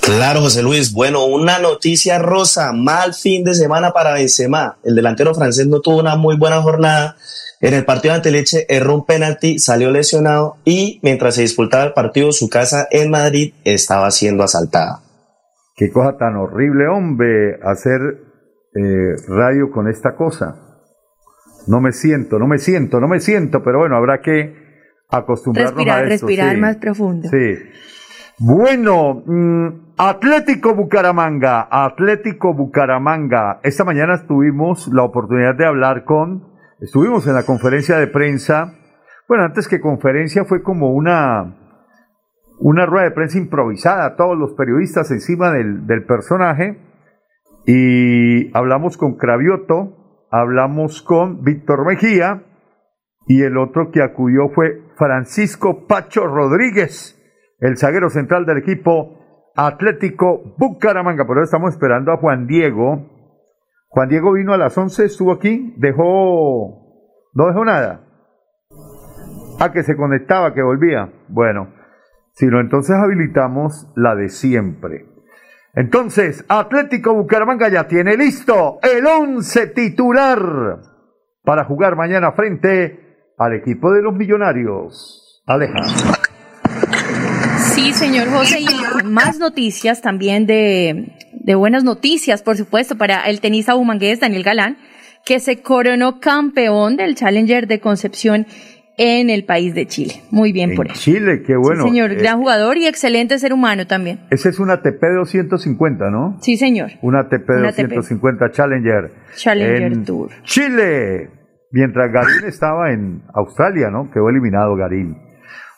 Claro, 0.00 0.40
José 0.40 0.62
Luis. 0.62 0.92
Bueno, 0.92 1.24
una 1.24 1.58
noticia 1.58 2.18
rosa. 2.18 2.72
Mal 2.72 3.14
fin 3.14 3.42
de 3.42 3.54
semana 3.54 3.90
para 3.90 4.14
Benzema. 4.14 4.78
El 4.84 4.94
delantero 4.94 5.34
francés 5.34 5.66
no 5.66 5.80
tuvo 5.80 5.98
una 5.98 6.14
muy 6.14 6.36
buena 6.36 6.62
jornada. 6.62 7.16
En 7.60 7.74
el 7.74 7.84
partido 7.84 8.14
ante 8.14 8.30
Leche 8.30 8.66
erró 8.68 8.94
un 8.94 9.04
penalti, 9.04 9.58
salió 9.58 9.90
lesionado 9.90 10.58
y 10.64 11.00
mientras 11.02 11.34
se 11.34 11.42
disputaba 11.42 11.84
el 11.84 11.92
partido, 11.92 12.30
su 12.30 12.48
casa 12.48 12.86
en 12.90 13.10
Madrid 13.10 13.52
estaba 13.64 14.10
siendo 14.12 14.44
asaltada. 14.44 15.00
Qué 15.74 15.90
cosa 15.90 16.16
tan 16.16 16.36
horrible, 16.36 16.86
hombre, 16.88 17.58
hacer 17.62 18.00
eh, 18.74 19.14
radio 19.28 19.70
con 19.70 19.88
esta 19.88 20.14
cosa. 20.14 20.56
No 21.66 21.80
me 21.80 21.92
siento, 21.92 22.38
no 22.38 22.46
me 22.46 22.58
siento, 22.58 23.00
no 23.00 23.08
me 23.08 23.20
siento, 23.20 23.62
pero 23.62 23.80
bueno, 23.80 23.96
habrá 23.96 24.20
que 24.20 24.54
acostumbrarnos 25.10 25.74
respirar, 25.74 25.98
a 26.04 26.14
esto. 26.14 26.26
Respirar 26.26 26.56
más 26.58 26.76
profundo. 26.76 27.28
Sí. 27.28 27.58
Bueno, 28.38 29.22
mm, 29.26 29.94
Atlético 29.98 30.74
Bucaramanga, 30.74 31.66
Atlético 31.70 32.54
Bucaramanga. 32.54 33.58
Esta 33.64 33.84
mañana 33.84 34.26
tuvimos 34.28 34.88
la 34.92 35.02
oportunidad 35.02 35.56
de 35.56 35.66
hablar 35.66 36.04
con, 36.04 36.47
estuvimos 36.80 37.26
en 37.26 37.34
la 37.34 37.44
conferencia 37.44 37.98
de 37.98 38.06
prensa. 38.06 38.74
Bueno, 39.28 39.44
antes 39.44 39.68
que 39.68 39.80
conferencia 39.80 40.44
fue 40.44 40.62
como 40.62 40.92
una, 40.92 41.56
una 42.58 42.86
rueda 42.86 43.04
de 43.04 43.14
prensa 43.14 43.38
improvisada, 43.38 44.16
todos 44.16 44.36
los 44.36 44.54
periodistas 44.54 45.10
encima 45.10 45.52
del, 45.52 45.86
del 45.86 46.04
personaje. 46.04 46.78
Y 47.66 48.56
hablamos 48.56 48.96
con 48.96 49.16
Cravioto, 49.16 50.26
hablamos 50.30 51.02
con 51.02 51.42
Víctor 51.42 51.86
Mejía 51.86 52.44
y 53.26 53.42
el 53.42 53.58
otro 53.58 53.90
que 53.90 54.02
acudió 54.02 54.48
fue 54.48 54.82
Francisco 54.96 55.86
Pacho 55.86 56.26
Rodríguez 56.26 57.18
el 57.60 57.76
zaguero 57.76 58.08
central 58.10 58.46
del 58.46 58.58
equipo 58.58 59.50
Atlético 59.56 60.54
Bucaramanga. 60.56 61.26
Por 61.26 61.38
eso 61.38 61.44
estamos 61.44 61.72
esperando 61.72 62.12
a 62.12 62.18
Juan 62.18 62.46
Diego. 62.46 63.17
Juan 63.88 64.08
Diego 64.08 64.32
vino 64.32 64.52
a 64.52 64.58
las 64.58 64.76
11, 64.76 65.06
estuvo 65.06 65.32
aquí, 65.32 65.74
dejó, 65.78 67.24
no 67.34 67.46
dejó 67.46 67.64
nada. 67.64 68.04
Ah, 69.60 69.72
que 69.72 69.82
se 69.82 69.96
conectaba, 69.96 70.54
que 70.54 70.62
volvía. 70.62 71.12
Bueno, 71.28 71.72
si 72.32 72.46
no, 72.46 72.60
entonces 72.60 72.96
habilitamos 72.96 73.90
la 73.96 74.14
de 74.14 74.28
siempre. 74.28 75.06
Entonces, 75.74 76.44
Atlético 76.48 77.14
Bucaramanga 77.14 77.68
ya 77.68 77.86
tiene 77.88 78.16
listo 78.16 78.78
el 78.82 79.06
11 79.06 79.68
titular 79.68 80.80
para 81.42 81.64
jugar 81.64 81.96
mañana 81.96 82.32
frente 82.32 83.32
al 83.38 83.54
equipo 83.54 83.92
de 83.92 84.02
los 84.02 84.14
millonarios. 84.14 85.42
Alejandro. 85.46 86.17
Sí, 87.78 87.92
señor 87.92 88.28
José, 88.28 88.58
y 88.60 89.06
más 89.06 89.38
noticias 89.38 90.02
también 90.02 90.46
de, 90.46 91.12
de 91.32 91.54
buenas 91.54 91.84
noticias, 91.84 92.42
por 92.42 92.56
supuesto, 92.56 92.98
para 92.98 93.22
el 93.28 93.40
tenista 93.40 93.74
bumangués 93.74 94.18
Daniel 94.18 94.42
Galán, 94.42 94.78
que 95.24 95.38
se 95.38 95.62
coronó 95.62 96.18
campeón 96.18 96.96
del 96.96 97.14
Challenger 97.14 97.68
de 97.68 97.78
Concepción 97.78 98.46
en 98.96 99.30
el 99.30 99.44
país 99.44 99.76
de 99.76 99.86
Chile. 99.86 100.14
Muy 100.32 100.50
bien 100.50 100.74
por 100.74 100.88
eso. 100.88 101.00
Chile, 101.00 101.44
qué 101.46 101.54
bueno. 101.56 101.84
Sí, 101.84 101.90
señor, 101.90 102.16
gran 102.16 102.40
jugador 102.40 102.78
y 102.78 102.88
excelente 102.88 103.38
ser 103.38 103.52
humano 103.52 103.86
también. 103.86 104.26
Ese 104.32 104.48
es 104.48 104.58
un 104.58 104.72
ATP 104.72 105.00
250, 105.16 106.10
¿no? 106.10 106.36
Sí, 106.40 106.56
señor. 106.56 106.90
Un 107.00 107.14
ATP 107.14 107.46
250 107.46 108.50
Challenger. 108.50 109.12
Challenger 109.36 110.04
Tour. 110.04 110.30
Chile. 110.42 111.30
Mientras 111.70 112.10
Garín 112.10 112.48
estaba 112.48 112.90
en 112.90 113.22
Australia, 113.34 113.88
¿no? 113.88 114.10
Quedó 114.10 114.30
eliminado 114.30 114.74
Garín. 114.74 115.27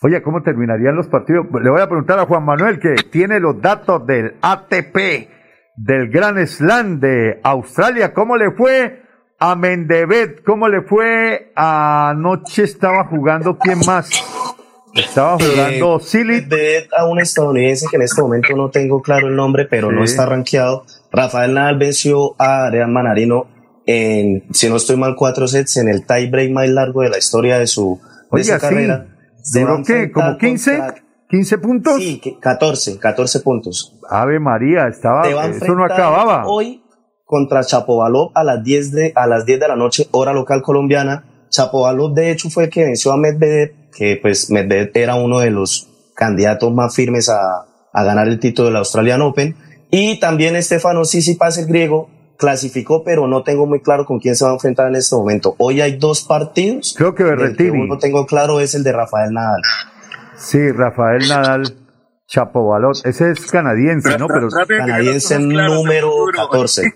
Oye, 0.03 0.23
¿cómo 0.23 0.43
terminarían 0.43 0.97
los 0.97 1.09
partidos? 1.09 1.47
Le 1.63 1.69
voy 1.69 1.83
a 1.83 1.87
preguntar 1.87 2.19
a 2.19 2.25
Juan 2.25 2.43
Manuel 2.43 2.81
que 2.81 2.95
tiene 3.11 3.39
los 3.39 3.61
datos 3.61 4.07
del 4.07 4.35
ATP, 4.41 5.29
del 5.77 6.09
Gran 6.09 6.47
Slam 6.47 7.01
de 7.01 7.39
Australia. 7.43 8.15
¿Cómo 8.15 8.39
le 8.39 8.51
fue 8.53 9.03
a 9.39 9.55
Mendevet? 9.57 10.43
¿Cómo 10.43 10.69
le 10.69 10.81
fue 10.81 11.53
anoche? 11.55 12.63
Estaba 12.63 13.05
jugando, 13.09 13.59
¿quién 13.59 13.81
más? 13.87 14.09
Estaba 14.95 15.37
jugando 15.39 15.97
eh, 15.99 16.01
Silly. 16.01 16.49
a 16.97 17.05
un 17.05 17.21
estadounidense 17.21 17.87
que 17.91 17.97
en 17.97 18.03
este 18.03 18.23
momento 18.23 18.57
no 18.57 18.71
tengo 18.71 19.03
claro 19.03 19.29
el 19.29 19.37
nombre, 19.37 19.67
pero 19.67 19.93
no 19.93 20.03
está 20.03 20.25
rankeado. 20.25 20.87
Rafael 21.13 21.53
Nadal 21.53 21.77
venció 21.79 22.35
a 22.39 22.65
Adrián 22.65 22.91
Manarino 22.91 23.49
en, 23.85 24.45
si 24.51 24.71
no 24.71 24.77
estoy 24.77 24.97
mal, 24.97 25.15
cuatro 25.15 25.47
sets 25.47 25.77
en 25.77 25.89
el 25.89 26.07
tie 26.07 26.31
break 26.31 26.53
más 26.53 26.71
largo 26.71 27.03
de 27.03 27.11
la 27.11 27.19
historia 27.19 27.59
de 27.59 27.67
su, 27.67 28.01
carrera. 28.59 29.07
¿Duró 29.53 29.83
qué? 29.87 30.11
¿Como 30.11 30.37
15? 30.37 30.81
¿15 31.31 31.61
puntos? 31.61 31.97
Sí, 31.97 32.21
14, 32.41 32.99
14 32.99 33.41
puntos. 33.41 33.97
Ave 34.09 34.41
María, 34.41 34.89
estaba, 34.89 35.29
eso 35.29 35.75
no 35.75 35.85
acababa. 35.85 36.47
Hoy 36.47 36.83
contra 37.31 37.63
Chapovalov 37.63 38.33
a 38.35 38.43
las 38.43 38.65
10 38.65 38.91
de, 38.91 39.13
a 39.15 39.29
las 39.29 39.47
10 39.47 39.61
de 39.61 39.69
la 39.69 39.77
noche, 39.77 40.09
hora 40.11 40.33
local 40.33 40.63
colombiana. 40.63 41.47
Chapovalov, 41.49 42.13
de 42.13 42.33
hecho, 42.33 42.51
fue 42.51 42.65
el 42.65 42.71
que 42.71 42.83
venció 42.83 43.13
a 43.13 43.17
Medvedev, 43.17 43.91
que 43.97 44.19
pues 44.21 44.51
Medvedev 44.51 44.91
era 44.95 45.15
uno 45.15 45.39
de 45.39 45.53
los 45.53 45.89
candidatos 46.17 46.73
más 46.75 46.93
firmes 46.93 47.29
a, 47.29 47.67
a 47.93 48.03
ganar 48.03 48.27
el 48.27 48.41
título 48.41 48.67
del 48.67 48.79
Australian 48.79 49.23
Open. 49.23 49.55
Y 49.93 50.19
también 50.19 50.57
Estefano 50.57 51.03
Tsitsipas, 51.03 51.57
el 51.59 51.67
griego, 51.67 52.11
clasificó, 52.41 53.05
pero 53.05 53.29
no 53.29 53.43
tengo 53.45 53.67
muy 53.67 53.81
claro 53.81 54.07
con 54.07 54.19
quién 54.19 54.35
se 54.35 54.45
va 54.45 54.51
a 54.51 54.55
enfrentar 54.55 54.89
en 54.89 54.97
este 54.97 55.15
momento. 55.15 55.55
Hoy 55.59 55.81
hay 55.81 55.99
dos 55.99 56.25
partidos. 56.25 56.95
Creo 56.97 57.15
que 57.15 57.23
Berretini. 57.23 57.69
El 57.69 57.75
que 57.75 57.81
uno 57.81 57.99
tengo 57.99 58.27
claro 58.27 58.59
es 58.59 58.75
el 58.75 58.83
de 58.83 58.93
Rafael 58.93 59.33
Nadal. 59.33 59.61
Sí, 60.37 60.73
Rafael 60.73 61.29
Nadal. 61.29 61.77
Chapovalot, 62.27 63.05
ese 63.05 63.33
es 63.33 63.51
canadiense, 63.51 64.17
¿no? 64.17 64.29
Pero 64.29 64.49
canadiense 64.51 65.37
número 65.41 66.13
14. 66.33 66.95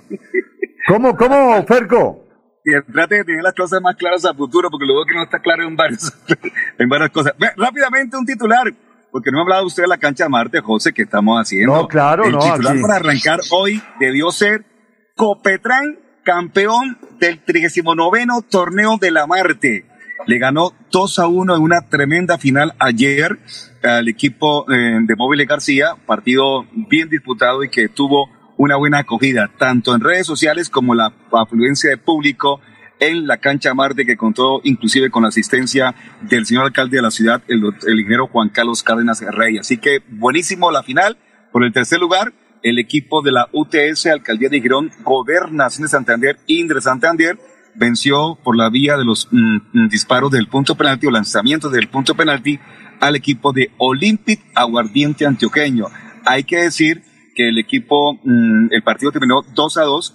¿Cómo, 0.87 1.17
cómo, 1.17 1.65
Ferco? 1.67 2.25
Y 2.65 2.71
trate 2.93 3.17
de 3.17 3.25
tener 3.25 3.43
las 3.43 3.53
cosas 3.53 3.83
más 3.83 3.97
claras 3.97 4.25
a 4.25 4.33
futuro, 4.33 4.71
porque 4.71 4.87
luego 4.87 5.05
que 5.05 5.15
no 5.15 5.25
está 5.25 5.41
claro 5.41 5.67
en, 5.67 5.75
varios, 5.75 6.13
en 6.79 6.89
varias 6.89 7.11
cosas. 7.11 7.35
Rápidamente 7.57 8.17
un 8.17 8.25
titular, 8.25 8.73
porque 9.11 9.33
no 9.33 9.39
ha 9.39 9.43
hablado 9.43 9.67
usted 9.67 9.83
de 9.83 9.89
la 9.89 9.99
cancha 9.99 10.25
de 10.25 10.31
Marte, 10.31 10.61
José, 10.61 10.93
que 10.93 11.03
estamos 11.03 11.37
haciendo. 11.37 11.75
No, 11.75 11.89
claro, 11.89 12.27
El 12.27 12.33
no. 12.33 12.39
titular 12.39 12.81
para 12.81 12.95
arrancar 12.95 13.41
hoy 13.51 13.83
debió 13.99 14.31
ser 14.31 14.65
Copetrán, 15.17 16.01
campeón 16.25 16.99
del 17.21 17.39
39 17.45 18.27
torneo 18.51 18.99
de 19.01 19.13
la 19.13 19.29
Marte. 19.29 19.87
Le 20.27 20.39
ganó 20.39 20.73
2 20.91 21.19
a 21.21 21.29
1 21.29 21.55
en 21.55 21.63
una 21.63 21.83
tremenda 21.83 22.37
final 22.37 22.75
ayer 22.81 23.39
al 23.85 24.09
equipo 24.09 24.69
eh, 24.73 24.99
de 25.03 25.17
Móviles 25.17 25.47
García, 25.47 25.95
partido 26.05 26.67
bien 26.89 27.11
disputado 27.11 27.63
y 27.63 27.71
que 27.71 27.89
tuvo 27.89 28.29
una 28.57 28.75
buena 28.75 28.99
acogida, 29.01 29.51
tanto 29.57 29.95
en 29.95 30.01
redes 30.01 30.27
sociales 30.27 30.69
como 30.69 30.97
la 30.97 31.13
afluencia 31.33 31.91
de 31.91 31.97
público 31.97 32.61
en 32.99 33.29
la 33.29 33.37
cancha 33.37 33.73
Marte, 33.73 34.07
que 34.07 34.17
contó 34.17 34.61
inclusive 34.65 35.11
con 35.11 35.23
la 35.23 35.29
asistencia 35.29 35.95
del 36.23 36.45
señor 36.45 36.65
alcalde 36.65 36.97
de 36.97 37.03
la 37.03 37.11
ciudad, 37.13 37.41
el, 37.47 37.63
el 37.87 38.01
ingeniero 38.01 38.27
Juan 38.27 38.49
Carlos 38.49 38.83
Cárdenas 38.83 39.21
Rey. 39.21 39.59
Así 39.59 39.79
que 39.79 40.03
buenísimo 40.09 40.73
la 40.73 40.83
final 40.83 41.19
por 41.53 41.63
el 41.63 41.73
tercer 41.73 42.01
lugar 42.01 42.33
el 42.65 42.79
equipo 42.79 43.21
de 43.21 43.31
la 43.31 43.49
UTS, 43.53 44.07
Alcaldía 44.07 44.49
de 44.49 44.61
Girón, 44.61 44.91
Gobernación 45.05 45.83
de 45.83 45.91
Santander, 45.91 46.39
Indre 46.47 46.81
Santander, 46.81 47.39
venció 47.75 48.39
por 48.43 48.57
la 48.57 48.71
vía 48.71 48.97
de 48.97 49.05
los 49.05 49.29
mm, 49.31 49.57
mm, 49.73 49.89
disparos 49.89 50.31
del 50.31 50.49
punto 50.49 50.75
penalti 50.75 51.07
o 51.07 51.11
lanzamientos 51.11 51.71
del 51.71 51.89
punto 51.89 52.15
penalti 52.15 52.59
al 53.01 53.17
equipo 53.17 53.53
de 53.53 53.71
Olympic 53.77 54.41
Aguardiente 54.55 55.27
Antioqueño. 55.27 55.89
Hay 56.25 56.45
que 56.45 56.57
decir 56.57 57.03
que 57.35 57.49
el 57.51 57.59
equipo, 57.59 58.15
mm, 58.25 58.69
el 58.71 58.83
partido 58.83 59.13
terminó 59.13 59.43
2 59.55 59.77
a 59.77 59.83
2 59.83 60.15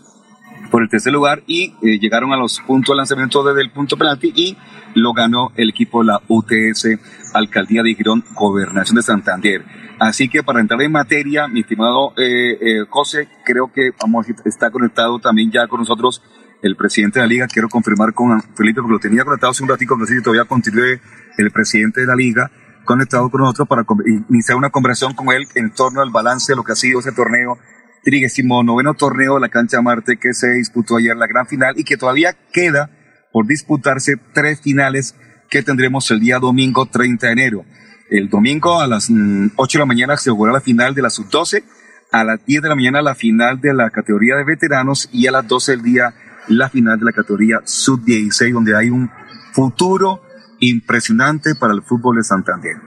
por 0.71 0.81
el 0.81 0.89
tercer 0.89 1.13
lugar 1.13 1.43
y 1.45 1.75
eh, 1.83 1.99
llegaron 1.99 2.33
a 2.33 2.37
los 2.37 2.59
puntos 2.61 2.93
de 2.93 2.97
lanzamiento 2.97 3.43
desde 3.43 3.61
el 3.61 3.71
punto 3.71 3.95
penalti 3.95 4.33
y 4.35 4.57
lo 4.95 5.13
ganó 5.13 5.51
el 5.55 5.69
equipo 5.69 6.01
de 6.01 6.07
la 6.07 6.21
UTS 6.27 6.87
Alcaldía 7.33 7.83
de 7.83 7.95
Girón, 7.95 8.23
Gobernación 8.33 8.95
de 8.95 9.01
Santander. 9.03 9.63
Así 9.99 10.29
que 10.29 10.43
para 10.43 10.61
entrar 10.61 10.81
en 10.81 10.91
materia, 10.91 11.47
mi 11.47 11.61
estimado 11.61 12.13
eh, 12.17 12.57
eh, 12.61 12.85
José, 12.89 13.27
creo 13.45 13.71
que 13.71 13.91
vamos 14.01 14.27
está 14.45 14.71
conectado 14.71 15.19
también 15.19 15.51
ya 15.51 15.67
con 15.67 15.79
nosotros 15.79 16.23
el 16.61 16.75
presidente 16.75 17.19
de 17.19 17.25
la 17.25 17.29
liga. 17.29 17.47
Quiero 17.47 17.69
confirmar 17.69 18.13
con 18.13 18.41
Felipe, 18.55 18.81
porque 18.81 18.93
lo 18.93 18.99
tenía 18.99 19.23
conectado 19.23 19.51
hace 19.51 19.63
un 19.63 19.69
ratito, 19.69 19.95
sé 20.05 20.15
si 20.15 20.23
todavía 20.23 20.45
continúe 20.45 20.99
el 21.37 21.51
presidente 21.51 22.01
de 22.01 22.07
la 22.07 22.15
liga 22.15 22.49
conectado 22.89 23.29
con 23.29 23.41
nosotros 23.41 23.67
para 23.67 23.85
iniciar 24.29 24.57
una 24.57 24.71
conversación 24.71 25.13
con 25.13 25.29
él 25.31 25.47
en 25.53 25.71
torno 25.71 26.01
al 26.01 26.09
balance 26.09 26.51
de 26.51 26.55
lo 26.55 26.63
que 26.63 26.71
ha 26.71 26.75
sido 26.75 27.01
ese 27.01 27.11
torneo, 27.11 27.59
trigésimo 28.03 28.63
noveno 28.63 28.95
torneo 28.95 29.35
de 29.35 29.41
la 29.41 29.49
cancha 29.49 29.79
Marte 29.81 30.17
que 30.17 30.33
se 30.33 30.53
disputó 30.53 30.97
ayer 30.97 31.15
la 31.15 31.27
gran 31.27 31.45
final 31.45 31.75
y 31.77 31.83
que 31.83 31.97
todavía 31.97 32.35
queda 32.51 32.89
por 33.31 33.47
disputarse 33.47 34.15
tres 34.33 34.61
finales 34.61 35.15
que 35.49 35.63
tendremos 35.63 36.09
el 36.11 36.19
día 36.19 36.39
domingo 36.39 36.85
30 36.85 37.27
de 37.27 37.33
enero. 37.33 37.65
El 38.09 38.29
domingo 38.29 38.81
a 38.81 38.87
las 38.87 39.09
8 39.09 39.13
mm, 39.13 39.51
de 39.55 39.79
la 39.79 39.85
mañana 39.85 40.17
se 40.17 40.31
jugará 40.31 40.53
la 40.53 40.61
final 40.61 40.95
de 40.95 41.01
la 41.01 41.09
sub-12, 41.09 41.63
a 42.11 42.23
las 42.23 42.43
10 42.45 42.63
de 42.63 42.69
la 42.69 42.75
mañana 42.75 43.01
la 43.01 43.15
final 43.15 43.61
de 43.61 43.73
la 43.73 43.89
categoría 43.91 44.35
de 44.35 44.43
veteranos 44.43 45.09
y 45.11 45.27
a 45.27 45.31
las 45.31 45.47
12 45.47 45.73
del 45.73 45.81
día 45.83 46.13
la 46.47 46.69
final 46.69 46.97
de 46.97 47.05
la 47.05 47.11
categoría 47.11 47.61
sub-16, 47.63 48.53
donde 48.53 48.75
hay 48.75 48.89
un 48.89 49.11
futuro 49.53 50.23
impresionante 50.59 51.55
para 51.55 51.73
el 51.73 51.83
fútbol 51.83 52.17
de 52.17 52.23
Santander. 52.23 52.77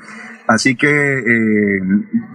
Así 0.46 0.76
que 0.76 1.18
eh, 1.18 1.80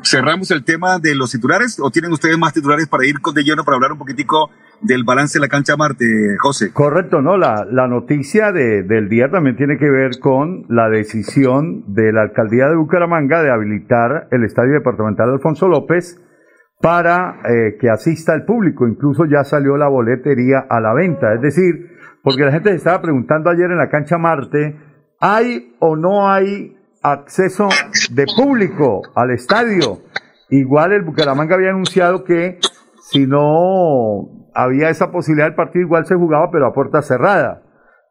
cerramos 0.03 0.51
el 0.51 0.63
tema 0.63 0.99
de 0.99 1.15
los 1.15 1.31
titulares 1.31 1.79
o 1.81 1.91
tienen 1.91 2.11
ustedes 2.11 2.37
más 2.37 2.53
titulares 2.53 2.87
para 2.87 3.05
ir 3.05 3.19
con 3.21 3.33
de 3.33 3.43
lleno 3.43 3.63
para 3.63 3.75
hablar 3.75 3.91
un 3.91 3.97
poquitico 3.97 4.49
del 4.81 5.03
balance 5.03 5.39
de 5.39 5.45
la 5.45 5.49
cancha 5.49 5.75
Marte, 5.75 6.05
José. 6.39 6.71
Correcto, 6.71 7.21
no, 7.21 7.37
la, 7.37 7.65
la 7.69 7.87
noticia 7.87 8.51
de, 8.51 8.83
del 8.83 9.09
día 9.09 9.29
también 9.29 9.55
tiene 9.55 9.77
que 9.77 9.89
ver 9.89 10.19
con 10.19 10.65
la 10.69 10.89
decisión 10.89 11.83
de 11.93 12.13
la 12.13 12.21
alcaldía 12.21 12.67
de 12.67 12.75
Bucaramanga 12.75 13.41
de 13.41 13.51
habilitar 13.51 14.27
el 14.31 14.43
estadio 14.43 14.73
departamental 14.73 15.29
Alfonso 15.29 15.67
López 15.67 16.21
para 16.79 17.41
eh, 17.49 17.77
que 17.79 17.89
asista 17.89 18.33
el 18.35 18.45
público. 18.45 18.87
Incluso 18.87 19.25
ya 19.25 19.43
salió 19.43 19.77
la 19.77 19.89
boletería 19.89 20.65
a 20.69 20.79
la 20.79 20.93
venta. 20.93 21.33
Es 21.33 21.41
decir, 21.41 21.97
porque 22.23 22.43
la 22.43 22.51
gente 22.51 22.69
se 22.69 22.75
estaba 22.75 23.01
preguntando 23.01 23.49
ayer 23.49 23.71
en 23.71 23.77
la 23.77 23.89
cancha 23.89 24.17
Marte, 24.17 24.79
¿hay 25.19 25.75
o 25.79 25.95
no 25.95 26.29
hay 26.29 26.76
acceso 27.11 27.69
de 28.11 28.25
público 28.35 29.01
al 29.15 29.31
estadio? 29.31 29.99
Igual 30.49 30.93
el 30.93 31.03
Bucaramanga 31.03 31.55
había 31.55 31.69
anunciado 31.69 32.23
que 32.23 32.59
si 33.11 33.25
no 33.27 34.49
había 34.53 34.89
esa 34.89 35.11
posibilidad, 35.11 35.47
el 35.47 35.55
partido 35.55 35.85
igual 35.85 36.05
se 36.05 36.15
jugaba, 36.15 36.49
pero 36.51 36.67
a 36.67 36.73
puerta 36.73 37.01
cerrada. 37.01 37.63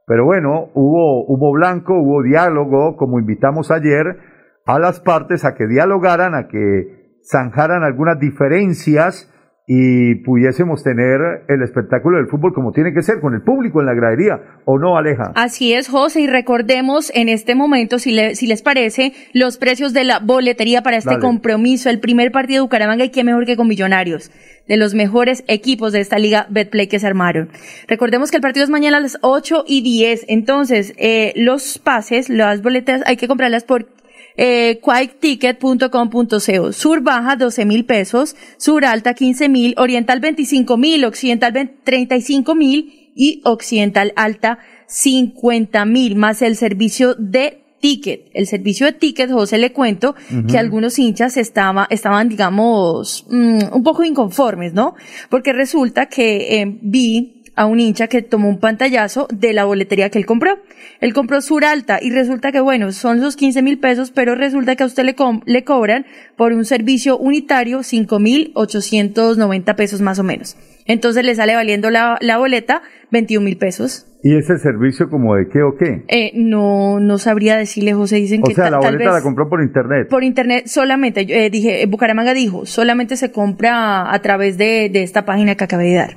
Pero 0.06 0.24
bueno, 0.24 0.70
hubo, 0.74 1.24
hubo 1.26 1.52
blanco, 1.52 1.94
hubo 1.94 2.22
diálogo, 2.22 2.96
como 2.96 3.18
invitamos 3.18 3.70
ayer 3.70 4.18
a 4.64 4.78
las 4.78 5.00
partes 5.00 5.44
a 5.44 5.54
que 5.54 5.66
dialogaran, 5.66 6.34
a 6.34 6.46
que 6.48 7.20
zanjaran 7.28 7.82
algunas 7.82 8.18
diferencias 8.20 9.32
y 9.68 10.14
pudiésemos 10.16 10.84
tener 10.84 11.42
el 11.48 11.60
espectáculo 11.62 12.18
del 12.18 12.28
fútbol 12.28 12.52
como 12.54 12.70
tiene 12.70 12.94
que 12.94 13.02
ser, 13.02 13.20
con 13.20 13.34
el 13.34 13.42
público 13.42 13.80
en 13.80 13.86
la 13.86 13.94
gradería, 13.94 14.40
¿o 14.64 14.78
no, 14.78 14.96
Aleja? 14.96 15.32
Así 15.34 15.72
es, 15.72 15.88
José, 15.88 16.20
y 16.20 16.26
recordemos 16.28 17.10
en 17.14 17.28
este 17.28 17.56
momento, 17.56 17.98
si, 17.98 18.16
si 18.36 18.46
les 18.46 18.62
parece, 18.62 19.12
los 19.32 19.58
precios 19.58 19.92
de 19.92 20.04
la 20.04 20.20
boletería 20.20 20.82
para 20.82 20.98
este 20.98 21.18
compromiso, 21.18 21.90
el 21.90 21.98
primer 21.98 22.30
partido 22.30 22.60
de 22.60 22.66
Bucaramanga, 22.66 23.04
y 23.04 23.10
qué 23.10 23.24
mejor 23.24 23.44
que 23.44 23.56
con 23.56 23.66
Millonarios, 23.66 24.30
de 24.68 24.76
los 24.76 24.94
mejores 24.94 25.42
equipos 25.48 25.92
de 25.92 26.00
esta 26.00 26.18
liga 26.18 26.46
Betplay 26.48 26.86
que 26.86 27.00
se 27.00 27.06
armaron. 27.08 27.48
Recordemos 27.88 28.30
que 28.30 28.36
el 28.36 28.42
partido 28.42 28.62
es 28.62 28.70
mañana 28.70 28.98
a 28.98 29.00
las 29.00 29.18
8 29.22 29.64
y 29.66 29.82
10, 29.82 30.26
entonces, 30.28 30.94
eh, 30.96 31.32
los 31.34 31.78
pases, 31.78 32.28
las 32.28 32.62
boletas, 32.62 33.02
hay 33.04 33.16
que 33.16 33.26
comprarlas 33.26 33.64
por 33.64 33.88
eh, 34.36 34.80
quaketicket.com.co. 34.82 36.72
Sur 36.72 37.00
baja 37.00 37.36
12 37.36 37.64
mil 37.64 37.84
pesos, 37.84 38.36
sur 38.56 38.84
alta 38.84 39.14
15 39.14 39.48
mil, 39.48 39.74
oriental 39.78 40.20
25 40.20 40.76
mil, 40.76 41.04
occidental 41.04 41.52
35 41.84 42.54
mil 42.54 43.12
y 43.14 43.40
occidental 43.44 44.12
alta 44.16 44.58
50 44.88 45.84
mil, 45.86 46.16
más 46.16 46.42
el 46.42 46.56
servicio 46.56 47.14
de 47.14 47.62
ticket. 47.80 48.30
El 48.32 48.46
servicio 48.46 48.86
de 48.86 48.92
ticket, 48.92 49.30
José 49.30 49.58
le 49.58 49.72
cuento 49.72 50.14
que 50.48 50.58
algunos 50.58 50.98
hinchas 50.98 51.36
estaba, 51.36 51.86
estaban, 51.90 52.28
digamos, 52.28 53.26
mm, 53.30 53.72
un 53.72 53.82
poco 53.82 54.04
inconformes, 54.04 54.72
¿no? 54.72 54.94
Porque 55.28 55.52
resulta 55.52 56.06
que 56.06 56.60
eh, 56.60 56.78
vi 56.82 57.35
a 57.56 57.66
un 57.66 57.80
hincha 57.80 58.06
que 58.06 58.22
tomó 58.22 58.48
un 58.48 58.60
pantallazo 58.60 59.26
de 59.32 59.52
la 59.52 59.64
boletería 59.64 60.10
que 60.10 60.18
él 60.18 60.26
compró. 60.26 60.58
Él 61.00 61.12
compró 61.12 61.40
Sur 61.40 61.64
Alta 61.64 61.98
y 62.00 62.10
resulta 62.10 62.52
que, 62.52 62.60
bueno, 62.60 62.92
son 62.92 63.20
los 63.20 63.34
15 63.34 63.62
mil 63.62 63.78
pesos, 63.78 64.10
pero 64.10 64.34
resulta 64.34 64.76
que 64.76 64.84
a 64.84 64.86
usted 64.86 65.04
le, 65.04 65.64
cobran 65.64 66.06
por 66.36 66.52
un 66.52 66.64
servicio 66.64 67.18
unitario 67.18 67.82
5 67.82 68.18
mil 68.18 68.52
890 68.54 69.74
pesos 69.74 70.00
más 70.00 70.18
o 70.18 70.22
menos. 70.22 70.56
Entonces 70.84 71.24
le 71.24 71.34
sale 71.34 71.54
valiendo 71.54 71.90
la 71.90 72.38
boleta 72.38 72.82
21 73.10 73.44
mil 73.44 73.56
pesos. 73.56 74.06
¿Y 74.26 74.36
ese 74.36 74.58
servicio 74.58 75.08
como 75.08 75.36
de 75.36 75.46
qué 75.46 75.62
o 75.62 75.76
qué? 75.76 76.04
Eh, 76.08 76.32
no, 76.34 76.98
no 76.98 77.16
sabría 77.16 77.56
decirle, 77.56 77.94
José, 77.94 78.16
dicen 78.16 78.40
o 78.42 78.48
que 78.48 78.54
sea, 78.54 78.72
la 78.72 78.78
boleta 78.78 79.12
la 79.12 79.22
compró 79.22 79.48
por 79.48 79.62
internet. 79.62 80.08
Por 80.10 80.24
internet 80.24 80.66
solamente, 80.66 81.20
eh, 81.28 81.48
dije, 81.48 81.80
eh, 81.80 81.86
Bucaramanga 81.86 82.34
dijo, 82.34 82.66
solamente 82.66 83.16
se 83.16 83.30
compra 83.30 84.12
a 84.12 84.18
través 84.22 84.58
de, 84.58 84.90
de 84.92 85.04
esta 85.04 85.24
página 85.24 85.54
que 85.54 85.62
acabé 85.62 85.84
de 85.84 85.94
dar. 85.94 86.16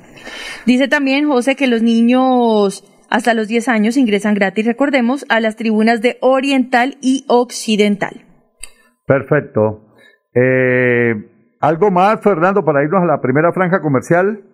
Dice 0.66 0.88
también, 0.88 1.28
José, 1.28 1.54
que 1.54 1.68
los 1.68 1.84
niños 1.84 2.82
hasta 3.10 3.32
los 3.32 3.46
10 3.46 3.68
años 3.68 3.96
ingresan 3.96 4.34
gratis, 4.34 4.66
recordemos, 4.66 5.24
a 5.28 5.38
las 5.38 5.54
tribunas 5.54 6.02
de 6.02 6.18
Oriental 6.20 6.96
y 7.00 7.24
Occidental. 7.28 8.24
Perfecto. 9.06 9.94
Eh, 10.34 11.14
¿Algo 11.60 11.92
más, 11.92 12.20
Fernando, 12.22 12.64
para 12.64 12.82
irnos 12.82 13.04
a 13.04 13.06
la 13.06 13.20
primera 13.20 13.52
franja 13.52 13.80
comercial? 13.80 14.49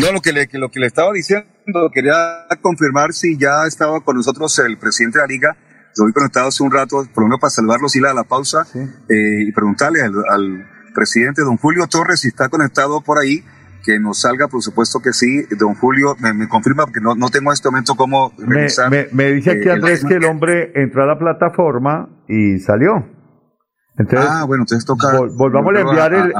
No, 0.00 0.12
lo 0.12 0.20
que, 0.22 0.32
le, 0.32 0.48
lo 0.54 0.70
que 0.70 0.80
le 0.80 0.86
estaba 0.86 1.12
diciendo, 1.12 1.46
quería 1.92 2.46
confirmar 2.62 3.12
si 3.12 3.36
ya 3.36 3.66
estaba 3.66 4.00
con 4.00 4.16
nosotros 4.16 4.58
el 4.60 4.78
presidente 4.78 5.18
de 5.18 5.24
la 5.24 5.26
liga. 5.26 5.56
Lo 5.96 6.06
vi 6.06 6.12
conectado 6.12 6.48
hace 6.48 6.62
un 6.62 6.72
rato, 6.72 7.06
por 7.12 7.24
lo 7.24 7.28
menos 7.28 7.40
para 7.40 7.50
salvarlo, 7.50 7.86
si 7.88 8.00
la, 8.00 8.14
la 8.14 8.24
pausa, 8.24 8.66
eh, 8.74 9.42
y 9.46 9.52
preguntarle 9.52 10.00
al, 10.00 10.66
presidente, 10.94 11.42
don 11.42 11.56
Julio 11.56 11.86
Torres, 11.86 12.20
si 12.20 12.28
está 12.28 12.48
conectado 12.48 13.02
por 13.02 13.18
ahí, 13.18 13.44
que 13.84 14.00
nos 14.00 14.22
salga, 14.22 14.48
por 14.48 14.62
supuesto 14.62 15.00
que 15.00 15.12
sí. 15.12 15.44
Don 15.58 15.74
Julio, 15.74 16.16
me, 16.18 16.48
confirma, 16.48 16.84
porque 16.84 17.00
no, 17.00 17.14
no 17.14 17.28
tengo 17.28 17.50
en 17.50 17.54
este 17.54 17.68
momento 17.68 17.94
cómo 17.94 18.32
revisar. 18.38 18.90
Me, 19.12 19.32
dice 19.32 19.50
aquí 19.50 19.68
eh, 19.68 19.72
Andrés 19.72 20.04
que 20.04 20.14
el 20.14 20.24
hombre 20.24 20.72
entró 20.74 21.02
a 21.02 21.06
la 21.06 21.18
plataforma 21.18 22.08
y 22.26 22.58
salió. 22.58 23.19
Entonces, 23.98 24.30
ah, 24.30 24.44
bueno, 24.46 24.62
entonces 24.62 24.86
toca. 24.86 25.18
volvamos 25.36 25.74
a 25.74 25.80
enviar 25.80 26.14
el, 26.14 26.32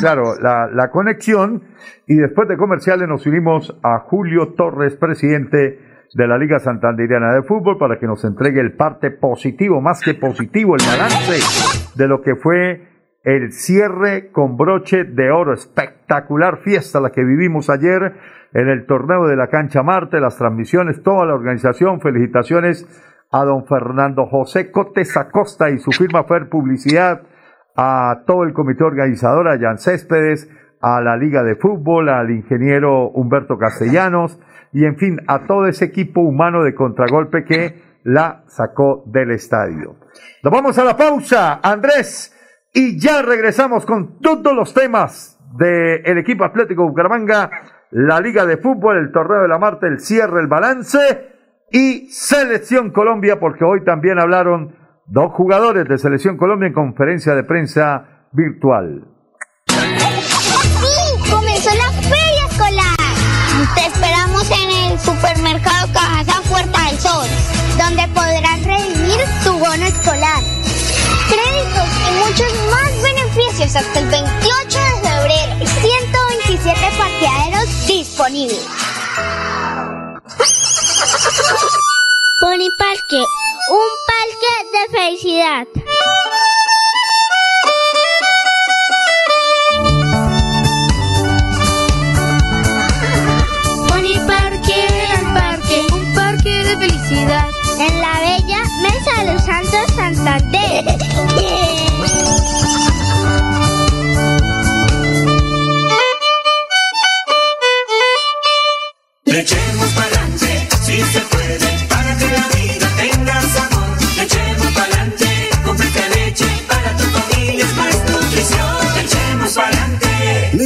claro, 0.00 0.34
la, 0.40 0.68
la, 0.72 0.90
conexión 0.90 1.62
y 2.06 2.16
después 2.16 2.48
de 2.48 2.56
comerciales 2.56 3.08
nos 3.08 3.26
unimos 3.26 3.76
a 3.82 4.00
Julio 4.00 4.54
Torres, 4.56 4.96
presidente 4.96 5.78
de 6.14 6.26
la 6.26 6.38
Liga 6.38 6.58
Santanderiana 6.58 7.34
de 7.34 7.42
Fútbol, 7.42 7.78
para 7.78 7.98
que 7.98 8.06
nos 8.06 8.24
entregue 8.24 8.60
el 8.60 8.72
parte 8.72 9.10
positivo, 9.10 9.80
más 9.80 10.00
que 10.00 10.14
positivo, 10.14 10.74
el 10.74 10.84
balance 10.84 11.94
de 11.94 12.08
lo 12.08 12.22
que 12.22 12.34
fue 12.36 12.88
el 13.22 13.52
cierre 13.52 14.30
con 14.32 14.56
broche 14.56 15.04
de 15.04 15.30
oro. 15.30 15.52
Espectacular 15.52 16.58
fiesta 16.62 17.00
la 17.00 17.10
que 17.10 17.22
vivimos 17.22 17.68
ayer 17.68 18.14
en 18.54 18.68
el 18.68 18.86
torneo 18.86 19.26
de 19.26 19.36
la 19.36 19.48
cancha 19.48 19.82
Marte, 19.82 20.20
las 20.20 20.38
transmisiones, 20.38 21.02
toda 21.02 21.26
la 21.26 21.34
organización. 21.34 22.00
Felicitaciones 22.00 22.86
a 23.30 23.44
don 23.44 23.66
Fernando 23.66 24.26
José 24.26 24.70
Cotes 24.70 25.16
Acosta 25.16 25.70
y 25.70 25.78
su 25.78 25.90
firma 25.92 26.24
Fer 26.24 26.48
Publicidad, 26.48 27.22
a 27.76 28.22
todo 28.26 28.44
el 28.44 28.52
comité 28.52 28.84
organizador, 28.84 29.48
a 29.48 29.58
Jan 29.58 29.78
Céspedes, 29.78 30.48
a 30.80 31.00
la 31.00 31.16
Liga 31.16 31.42
de 31.42 31.56
Fútbol, 31.56 32.08
al 32.08 32.30
ingeniero 32.30 33.10
Humberto 33.10 33.58
Castellanos 33.58 34.38
y 34.72 34.84
en 34.84 34.96
fin, 34.96 35.20
a 35.26 35.46
todo 35.46 35.66
ese 35.66 35.86
equipo 35.86 36.20
humano 36.20 36.62
de 36.62 36.74
contragolpe 36.74 37.44
que 37.44 37.82
la 38.04 38.44
sacó 38.46 39.02
del 39.06 39.32
estadio. 39.32 39.96
Nos 40.42 40.52
vamos 40.52 40.78
a 40.78 40.84
la 40.84 40.96
pausa, 40.96 41.60
Andrés, 41.62 42.34
y 42.72 42.98
ya 42.98 43.22
regresamos 43.22 43.84
con 43.84 44.18
todos 44.20 44.54
los 44.54 44.72
temas 44.72 45.38
del 45.56 46.18
equipo 46.18 46.44
Atlético 46.44 46.86
Bucaramanga, 46.86 47.50
la 47.90 48.20
Liga 48.20 48.46
de 48.46 48.58
Fútbol, 48.58 48.98
el 48.98 49.12
Torneo 49.12 49.42
de 49.42 49.48
la 49.48 49.58
Marte, 49.58 49.86
el 49.86 50.00
cierre, 50.00 50.40
el 50.40 50.46
balance 50.46 51.37
y 51.70 52.08
Selección 52.10 52.90
Colombia, 52.90 53.38
porque 53.38 53.64
hoy 53.64 53.84
también 53.84 54.18
hablaron 54.18 54.74
dos 55.06 55.32
jugadores 55.32 55.86
de 55.88 55.98
Selección 55.98 56.36
Colombia 56.36 56.68
en 56.68 56.74
conferencia 56.74 57.34
de 57.34 57.44
prensa 57.44 58.26
virtual. 58.32 59.06
¡Comenzó 61.30 61.70
la 61.74 61.90
feria 62.02 62.44
escolar! 62.50 62.96
Te 63.74 63.86
esperamos 63.86 64.50
en 64.50 64.92
el 64.92 64.98
supermercado 64.98 65.88
Cajasa 65.92 66.40
Puerta 66.48 66.84
del 66.86 66.98
Sol, 66.98 67.28
donde 67.78 68.06
podrás 68.14 68.64
redimir 68.64 69.20
tu 69.44 69.52
bono 69.52 69.84
escolar. 69.84 70.42
Créditos 71.28 71.88
y 72.06 72.10
muchos 72.24 72.52
más 72.70 72.90
beneficios 73.02 73.76
hasta 73.76 73.98
el 73.98 74.08
28 74.08 74.78
de 74.78 75.08
febrero. 75.08 75.66
127 75.82 76.80
parqueaderos 76.96 77.86
disponibles. 77.86 78.66
Pony 82.48 82.70
Parque, 82.78 83.12
un 83.12 83.90
parque 84.06 84.52
de 84.72 84.96
felicidad. 84.96 85.97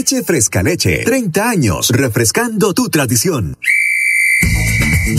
Leche 0.03 0.25
Fresca 0.25 0.65
Leche. 0.65 1.05
30 1.05 1.49
años 1.49 1.91
refrescando 1.91 2.75
tu 2.75 2.89
tradición. 2.89 3.57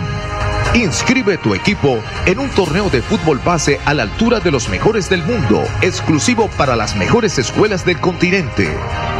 Inscribe 0.75 1.39
tu 1.39 1.55
equipo 1.55 2.03
en 2.27 2.37
un 2.37 2.51
torneo 2.51 2.91
de 2.91 3.01
fútbol 3.01 3.41
base 3.43 3.79
a 3.85 3.95
la 3.95 4.03
altura 4.03 4.39
de 4.39 4.51
los 4.51 4.69
mejores 4.69 5.09
del 5.09 5.23
mundo, 5.23 5.63
exclusivo 5.81 6.49
para 6.49 6.75
las 6.75 6.95
mejores 6.95 7.39
escuelas 7.39 7.83
del 7.83 7.99
continente. 7.99 8.71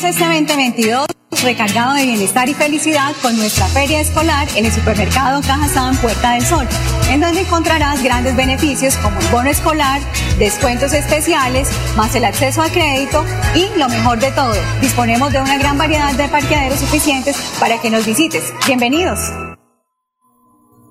Comienza 0.00 0.24
este 0.24 0.54
2022 0.54 1.06
recargado 1.44 1.92
de 1.92 2.04
bienestar 2.04 2.48
y 2.48 2.54
felicidad 2.54 3.14
con 3.20 3.36
nuestra 3.36 3.66
feria 3.66 4.00
escolar 4.00 4.48
en 4.56 4.64
el 4.64 4.72
supermercado 4.72 5.42
Cajazán 5.42 5.94
Puerta 5.98 6.32
del 6.32 6.42
Sol, 6.42 6.66
en 7.10 7.20
donde 7.20 7.42
encontrarás 7.42 8.02
grandes 8.02 8.34
beneficios 8.34 8.96
como 8.96 9.20
el 9.20 9.26
bono 9.26 9.50
escolar, 9.50 10.00
descuentos 10.38 10.94
especiales, 10.94 11.68
más 11.98 12.14
el 12.14 12.24
acceso 12.24 12.62
a 12.62 12.70
crédito 12.70 13.26
y 13.54 13.68
lo 13.78 13.90
mejor 13.90 14.18
de 14.18 14.30
todo, 14.30 14.54
disponemos 14.80 15.34
de 15.34 15.42
una 15.42 15.58
gran 15.58 15.76
variedad 15.76 16.14
de 16.14 16.28
parqueaderos 16.28 16.80
suficientes 16.80 17.36
para 17.60 17.78
que 17.78 17.90
nos 17.90 18.06
visites. 18.06 18.54
Bienvenidos. 18.66 19.20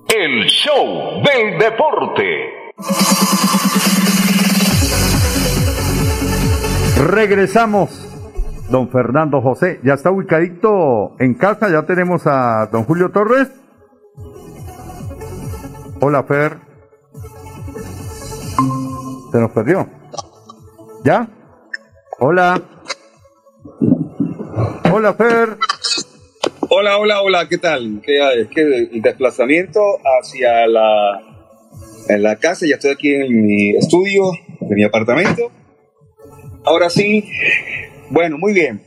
El 0.06 0.46
show 0.46 1.20
del 1.24 1.58
deporte. 1.58 2.70
Regresamos 6.96 8.09
don 8.70 8.90
Fernando 8.90 9.42
José. 9.42 9.80
Ya 9.84 9.94
está 9.94 10.10
ubicadito 10.10 11.16
en 11.18 11.34
casa, 11.34 11.68
ya 11.70 11.82
tenemos 11.86 12.22
a 12.26 12.68
don 12.72 12.84
Julio 12.84 13.10
Torres. 13.10 13.48
Hola, 16.00 16.24
Fer. 16.24 16.56
Se 19.32 19.38
nos 19.38 19.50
perdió. 19.50 19.86
¿Ya? 21.04 21.28
Hola. 22.18 22.62
Hola, 24.92 25.14
Fer. 25.14 25.56
Hola, 26.68 26.98
hola, 26.98 27.22
hola, 27.22 27.48
¿qué 27.48 27.58
tal? 27.58 28.00
Es 28.06 28.48
que 28.48 28.62
el 28.62 29.02
desplazamiento 29.02 29.80
hacia 30.20 30.66
la, 30.68 31.20
en 32.08 32.22
la 32.22 32.36
casa, 32.36 32.64
ya 32.66 32.76
estoy 32.76 32.92
aquí 32.92 33.14
en 33.14 33.44
mi 33.44 33.76
estudio, 33.76 34.30
en 34.60 34.74
mi 34.74 34.84
apartamento. 34.84 35.50
Ahora 36.64 36.88
sí, 36.88 37.28
bueno, 38.10 38.38
muy 38.38 38.52
bien. 38.52 38.80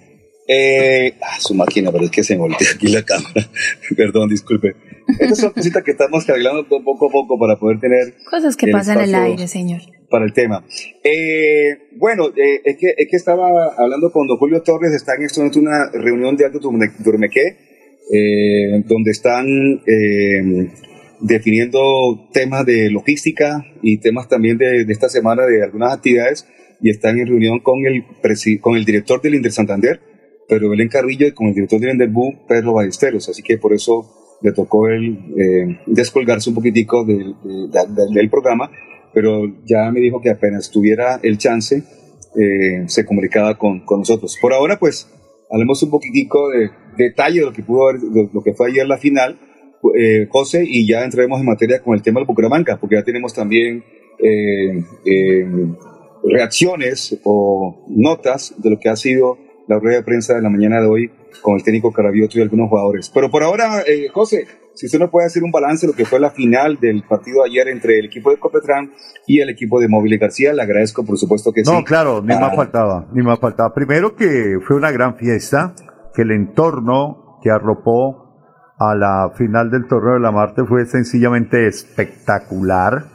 Eh, 0.47 1.13
ah, 1.21 1.39
su 1.39 1.53
máquina, 1.53 1.91
pero 1.91 2.03
es 2.03 2.11
que 2.11 2.23
se 2.23 2.35
voltea 2.35 2.67
aquí 2.75 2.87
la 2.87 3.03
cámara. 3.03 3.49
Perdón, 3.95 4.29
disculpe. 4.29 4.75
Estas 5.19 5.37
son 5.37 5.51
cositas 5.51 5.83
que 5.83 5.91
estamos 5.91 6.29
arreglando 6.29 6.67
poco 6.67 7.07
a 7.07 7.11
poco 7.11 7.39
para 7.39 7.57
poder 7.57 7.79
tener. 7.79 8.13
Cosas 8.29 8.55
que 8.55 8.67
pasan 8.67 8.99
en 8.99 9.03
el 9.05 9.15
aire, 9.15 9.47
señor. 9.47 9.81
Para 10.09 10.25
el 10.25 10.33
tema. 10.33 10.65
Eh, 11.03 11.89
bueno, 11.97 12.27
eh, 12.29 12.61
es, 12.63 12.77
que, 12.77 12.93
es 12.97 13.07
que 13.09 13.17
estaba 13.17 13.73
hablando 13.77 14.11
con 14.11 14.27
don 14.27 14.37
Julio 14.37 14.61
Torres, 14.61 14.93
está 14.93 15.15
en 15.15 15.23
este 15.23 15.39
momento 15.39 15.59
una 15.59 15.89
reunión 15.91 16.35
de 16.35 16.45
Alto 16.45 16.59
Turmequé, 16.59 17.57
eh, 18.13 18.83
donde 18.85 19.11
están 19.11 19.45
definiendo 21.21 22.29
temas 22.33 22.65
de 22.65 22.91
logística 22.91 23.65
y 23.81 23.97
temas 23.99 24.27
también 24.27 24.57
de, 24.57 24.83
de 24.85 24.93
esta 24.93 25.07
semana 25.07 25.45
de 25.45 25.63
algunas 25.63 25.93
actividades 25.93 26.45
y 26.83 26.89
están 26.89 27.17
en 27.17 27.27
reunión 27.27 27.59
con 27.61 27.85
el, 27.85 28.03
con 28.59 28.75
el 28.75 28.83
director 28.83 29.21
del 29.21 29.35
Inder 29.35 29.53
Santander, 29.53 30.01
Pedro 30.49 30.69
Belén 30.69 30.89
Carrillo, 30.89 31.25
y 31.25 31.31
con 31.31 31.47
el 31.47 31.53
director 31.53 31.79
del 31.79 31.91
Inderbú, 31.91 32.45
Pedro 32.45 32.73
Ballesteros. 32.73 33.29
Así 33.29 33.41
que 33.41 33.57
por 33.57 33.73
eso 33.73 34.37
le 34.41 34.51
tocó 34.51 34.89
él 34.89 35.17
eh, 35.37 35.79
descolgarse 35.87 36.49
un 36.49 36.55
poquitico 36.55 37.05
del, 37.05 37.35
del, 38.11 38.29
programa, 38.29 38.69
pero 39.13 39.45
ya 39.63 39.89
me 39.93 40.01
dijo 40.01 40.19
que 40.19 40.29
apenas 40.29 40.71
tuviera 40.71 41.21
el 41.23 41.37
chance, 41.37 41.83
eh, 42.35 42.83
se 42.87 43.05
comunicaba 43.05 43.57
con, 43.57 43.85
con, 43.85 43.99
nosotros. 43.99 44.37
Por 44.41 44.51
ahora, 44.51 44.77
pues, 44.77 45.09
hablemos 45.49 45.81
un 45.83 45.89
poquitico 45.89 46.49
de 46.49 46.69
detalle 46.97 47.39
de 47.39 47.45
lo 47.45 47.53
que 47.53 47.63
pudo 47.63 47.87
haber, 47.87 48.01
de 48.01 48.29
lo 48.33 48.43
que 48.43 48.53
fue 48.53 48.71
ayer 48.71 48.85
la 48.85 48.97
final, 48.97 49.39
eh, 49.97 50.27
José, 50.29 50.65
y 50.67 50.85
ya 50.85 51.05
entraremos 51.05 51.39
en 51.39 51.45
materia 51.45 51.81
con 51.81 51.95
el 51.95 52.01
tema 52.01 52.19
del 52.19 52.27
Bucaramanga, 52.27 52.77
porque 52.77 52.95
ya 52.95 53.03
tenemos 53.03 53.33
también 53.33 53.85
eh, 54.19 54.83
eh, 55.05 55.47
reacciones 56.23 57.19
o 57.23 57.85
notas 57.87 58.53
de 58.57 58.69
lo 58.71 58.79
que 58.79 58.89
ha 58.89 58.95
sido 58.95 59.37
la 59.67 59.79
rueda 59.79 59.97
de 59.97 60.03
prensa 60.03 60.33
de 60.35 60.41
la 60.41 60.49
mañana 60.49 60.81
de 60.81 60.87
hoy 60.87 61.11
con 61.41 61.55
el 61.55 61.63
técnico 61.63 61.91
Carabioto 61.91 62.37
y 62.37 62.41
algunos 62.41 62.69
jugadores. 62.69 63.09
Pero 63.13 63.29
por 63.29 63.43
ahora, 63.43 63.81
eh, 63.87 64.07
José, 64.13 64.45
si 64.73 64.87
usted 64.87 64.99
no 64.99 65.09
puede 65.09 65.27
hacer 65.27 65.43
un 65.43 65.51
balance 65.51 65.85
de 65.85 65.93
lo 65.93 65.97
que 65.97 66.05
fue 66.05 66.19
la 66.19 66.31
final 66.31 66.79
del 66.79 67.03
partido 67.03 67.43
ayer 67.43 67.67
entre 67.67 67.99
el 67.99 68.05
equipo 68.05 68.31
de 68.31 68.37
Copetrán 68.37 68.91
y 69.27 69.39
el 69.39 69.49
equipo 69.49 69.79
de 69.79 69.87
Móviles 69.87 70.19
García, 70.19 70.53
le 70.53 70.61
agradezco 70.63 71.05
por 71.05 71.17
supuesto 71.17 71.51
que 71.51 71.63
sí. 71.63 71.71
No, 71.71 71.83
claro, 71.83 72.21
ni 72.21 72.33
Ah, 72.33 72.39
más 72.39 72.55
faltaba, 72.55 73.07
ni 73.13 73.23
más 73.23 73.39
faltaba. 73.39 73.73
Primero 73.73 74.15
que 74.15 74.57
fue 74.65 74.75
una 74.75 74.91
gran 74.91 75.15
fiesta, 75.17 75.75
que 76.15 76.23
el 76.23 76.31
entorno 76.31 77.39
que 77.43 77.51
arropó 77.51 78.23
a 78.79 78.95
la 78.95 79.31
final 79.37 79.69
del 79.69 79.87
torneo 79.87 80.15
de 80.15 80.19
la 80.19 80.31
Marte 80.31 80.63
fue 80.65 80.85
sencillamente 80.85 81.67
espectacular, 81.67 83.05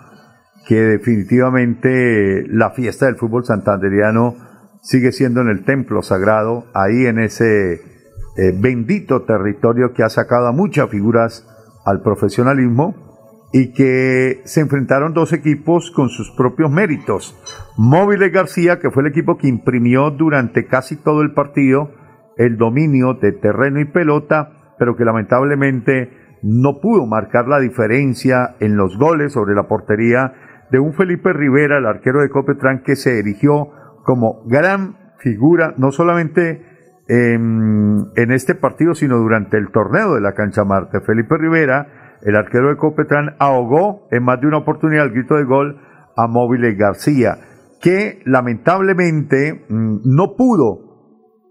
que 0.68 0.82
definitivamente 0.82 2.44
la 2.46 2.72
fiesta 2.72 3.06
del 3.06 3.16
fútbol 3.16 3.42
santanderiano 3.42 4.34
sigue 4.82 5.12
siendo 5.12 5.40
en 5.40 5.48
el 5.48 5.64
templo 5.64 6.02
sagrado, 6.02 6.66
ahí 6.74 7.06
en 7.06 7.18
ese 7.18 7.72
eh, 7.72 8.52
bendito 8.54 9.22
territorio 9.22 9.94
que 9.94 10.02
ha 10.02 10.10
sacado 10.10 10.46
a 10.46 10.52
muchas 10.52 10.90
figuras 10.90 11.48
al 11.86 12.02
profesionalismo 12.02 13.48
y 13.50 13.72
que 13.72 14.42
se 14.44 14.60
enfrentaron 14.60 15.14
dos 15.14 15.32
equipos 15.32 15.90
con 15.90 16.10
sus 16.10 16.30
propios 16.32 16.70
méritos. 16.70 17.34
Móviles 17.78 18.30
García, 18.30 18.78
que 18.78 18.90
fue 18.90 19.04
el 19.04 19.08
equipo 19.08 19.38
que 19.38 19.48
imprimió 19.48 20.10
durante 20.10 20.66
casi 20.66 20.96
todo 20.96 21.22
el 21.22 21.32
partido 21.32 21.92
el 22.36 22.58
dominio 22.58 23.14
de 23.14 23.32
terreno 23.32 23.80
y 23.80 23.86
pelota, 23.86 24.74
pero 24.78 24.96
que 24.96 25.06
lamentablemente 25.06 26.10
no 26.42 26.78
pudo 26.82 27.06
marcar 27.06 27.48
la 27.48 27.58
diferencia 27.58 28.54
en 28.60 28.76
los 28.76 28.98
goles 28.98 29.32
sobre 29.32 29.54
la 29.54 29.66
portería 29.66 30.34
de 30.70 30.78
un 30.78 30.92
Felipe 30.92 31.32
Rivera, 31.32 31.78
el 31.78 31.86
arquero 31.86 32.20
de 32.20 32.28
Copetrán, 32.28 32.82
que 32.82 32.96
se 32.96 33.18
erigió 33.18 33.70
como 34.04 34.42
gran 34.46 34.96
figura, 35.18 35.74
no 35.76 35.90
solamente 35.90 36.62
en, 37.08 38.06
en 38.16 38.32
este 38.32 38.54
partido, 38.54 38.94
sino 38.94 39.18
durante 39.18 39.56
el 39.56 39.70
torneo 39.70 40.14
de 40.14 40.20
la 40.20 40.34
cancha 40.34 40.64
Marte. 40.64 41.00
Felipe 41.00 41.36
Rivera, 41.38 42.18
el 42.22 42.36
arquero 42.36 42.68
de 42.68 42.76
Copetrán, 42.76 43.36
ahogó 43.38 44.08
en 44.10 44.24
más 44.24 44.40
de 44.40 44.46
una 44.46 44.58
oportunidad 44.58 45.06
el 45.06 45.12
grito 45.12 45.36
de 45.36 45.44
gol 45.44 45.80
a 46.16 46.26
Móviles 46.26 46.76
García, 46.76 47.38
que 47.80 48.20
lamentablemente 48.24 49.64
mm, 49.68 50.00
no 50.04 50.34
pudo 50.36 50.88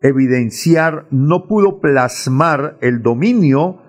evidenciar, 0.01 1.05
no 1.09 1.47
pudo 1.47 1.79
plasmar 1.79 2.77
el 2.81 3.01
dominio 3.01 3.81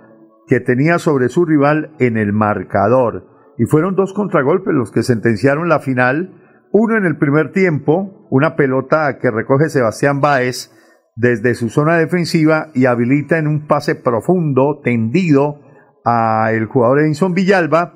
que 0.47 0.61
tenía 0.61 0.99
sobre 0.99 1.29
su 1.29 1.45
rival 1.45 1.91
en 1.99 2.17
el 2.17 2.33
marcador. 2.33 3.38
Y 3.59 3.67
fueron 3.67 3.97
dos 3.97 4.15
contragolpes 4.15 4.73
los 4.73 4.93
que 4.93 5.03
sentenciaron 5.03 5.69
la 5.69 5.81
final. 5.81 6.33
Uno 6.73 6.97
en 6.97 7.05
el 7.05 7.19
primer 7.19 7.53
tiempo, 7.53 8.27
una 8.31 8.57
pelota 8.57 9.19
que 9.19 9.31
recoge 9.31 9.69
Sebastián 9.69 10.21
Báez 10.21 10.73
desde 11.17 11.55
su 11.55 11.69
zona 11.69 11.97
defensiva 11.97 12.69
y 12.75 12.87
habilita 12.87 13.39
en 13.39 13.49
un 13.49 13.67
pase 13.67 13.97
profundo, 13.97 14.81
tendido, 14.85 15.61
a 16.05 16.53
el 16.53 16.67
jugador 16.67 17.01
Edison 17.01 17.35
Villalba, 17.35 17.95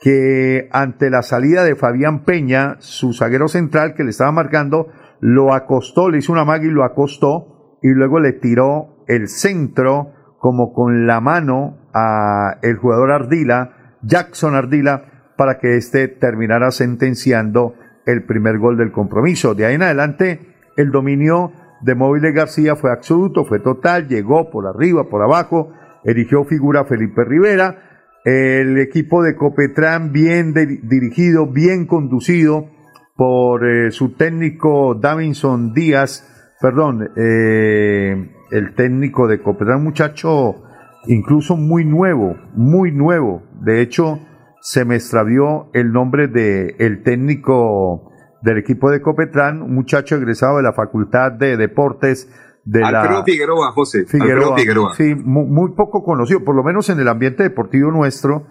que 0.00 0.68
ante 0.72 1.08
la 1.08 1.22
salida 1.22 1.62
de 1.62 1.76
Fabián 1.76 2.24
Peña, 2.24 2.76
su 2.80 3.12
zaguero 3.12 3.46
central 3.46 3.94
que 3.94 4.02
le 4.02 4.10
estaba 4.10 4.32
marcando, 4.32 4.88
lo 5.20 5.54
acostó, 5.54 6.10
le 6.10 6.18
hizo 6.18 6.32
una 6.32 6.44
maga 6.44 6.64
y 6.64 6.70
lo 6.70 6.84
acostó, 6.84 7.78
y 7.80 7.90
luego 7.90 8.18
le 8.18 8.32
tiró 8.32 9.04
el 9.06 9.28
centro 9.28 10.12
como 10.38 10.72
con 10.72 11.06
la 11.06 11.20
mano 11.20 11.88
a 11.94 12.58
el 12.62 12.76
jugador 12.76 13.12
Ardila, 13.12 13.83
Jackson 14.06 14.54
Ardila, 14.54 15.32
para 15.36 15.58
que 15.58 15.76
éste 15.76 16.08
terminara 16.08 16.70
sentenciando 16.70 17.74
el 18.06 18.24
primer 18.24 18.58
gol 18.58 18.76
del 18.76 18.92
compromiso. 18.92 19.54
De 19.54 19.66
ahí 19.66 19.74
en 19.74 19.82
adelante, 19.82 20.40
el 20.76 20.90
dominio 20.90 21.52
de 21.80 21.94
Móviles 21.94 22.34
García 22.34 22.76
fue 22.76 22.92
absoluto, 22.92 23.44
fue 23.44 23.60
total, 23.60 24.08
llegó 24.08 24.50
por 24.50 24.66
arriba, 24.66 25.08
por 25.08 25.22
abajo, 25.22 25.72
erigió 26.04 26.44
figura 26.44 26.84
Felipe 26.84 27.24
Rivera, 27.24 27.94
el 28.24 28.78
equipo 28.78 29.22
de 29.22 29.36
Copetrán 29.36 30.12
bien 30.12 30.54
dirigido, 30.54 31.46
bien 31.46 31.86
conducido 31.86 32.70
por 33.16 33.68
eh, 33.68 33.90
su 33.90 34.14
técnico 34.14 34.94
Davinson 34.94 35.74
Díaz, 35.74 36.54
perdón, 36.60 37.10
eh, 37.16 38.30
el 38.50 38.74
técnico 38.74 39.28
de 39.28 39.40
Copetrán, 39.40 39.84
muchacho 39.84 40.63
incluso 41.06 41.56
muy 41.56 41.84
nuevo, 41.84 42.36
muy 42.54 42.92
nuevo. 42.92 43.42
De 43.60 43.80
hecho, 43.80 44.18
se 44.60 44.84
me 44.84 44.94
extravió 44.96 45.68
el 45.74 45.92
nombre 45.92 46.28
de 46.28 46.76
el 46.78 47.02
técnico 47.02 48.10
del 48.42 48.58
equipo 48.58 48.90
de 48.90 49.00
Copetrán, 49.00 49.62
un 49.62 49.74
muchacho 49.74 50.16
egresado 50.16 50.58
de 50.58 50.62
la 50.62 50.72
Facultad 50.72 51.32
de 51.32 51.56
Deportes 51.56 52.28
de 52.64 52.82
Alfredo 52.82 53.18
la 53.20 53.24
Figueroa, 53.24 53.72
José. 53.72 54.04
Figueroa, 54.06 54.34
Alfredo 54.54 54.56
Figueroa. 54.56 54.94
Sí, 54.94 55.14
mu- 55.14 55.46
muy, 55.46 55.72
poco 55.74 56.02
conocido, 56.02 56.44
por 56.44 56.54
lo 56.56 56.62
menos 56.62 56.88
en 56.90 56.98
el 57.00 57.08
ambiente 57.08 57.42
deportivo 57.42 57.90
nuestro. 57.90 58.46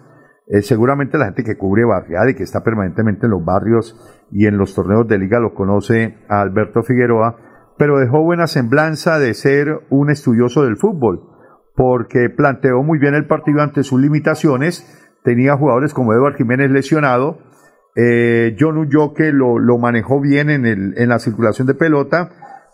eh, 0.46 0.60
seguramente 0.62 1.16
la 1.16 1.24
gente 1.24 1.42
que 1.42 1.56
cubre 1.56 1.84
barriada 1.86 2.30
y 2.30 2.34
que 2.34 2.42
está 2.42 2.62
permanentemente 2.62 3.24
en 3.26 3.30
los 3.32 3.42
barrios 3.44 3.96
y 4.30 4.46
en 4.46 4.58
los 4.58 4.74
torneos 4.74 5.08
de 5.08 5.16
liga 5.18 5.40
lo 5.40 5.54
conoce 5.54 6.18
a 6.28 6.42
Alberto 6.42 6.82
Figueroa, 6.82 7.36
pero 7.78 7.98
dejó 7.98 8.22
buena 8.22 8.46
semblanza 8.46 9.18
de 9.18 9.32
ser 9.32 9.80
un 9.90 10.10
estudioso 10.10 10.62
del 10.64 10.76
fútbol, 10.76 11.22
porque 11.74 12.30
planteó 12.30 12.82
muy 12.82 12.98
bien 12.98 13.14
el 13.14 13.26
partido 13.26 13.60
ante 13.60 13.82
sus 13.82 14.00
limitaciones. 14.00 14.86
Tenía 15.24 15.56
jugadores 15.56 15.94
como 15.94 16.12
Eduardo 16.12 16.36
Jiménez 16.36 16.70
lesionado, 16.70 17.38
eh, 17.96 18.56
John 18.58 18.76
Ulloque 18.76 19.32
lo, 19.32 19.58
lo 19.58 19.78
manejó 19.78 20.20
bien 20.20 20.50
en, 20.50 20.66
el, 20.66 20.94
en 20.96 21.08
la 21.08 21.18
circulación 21.18 21.66
de 21.66 21.74
pelota, 21.74 22.30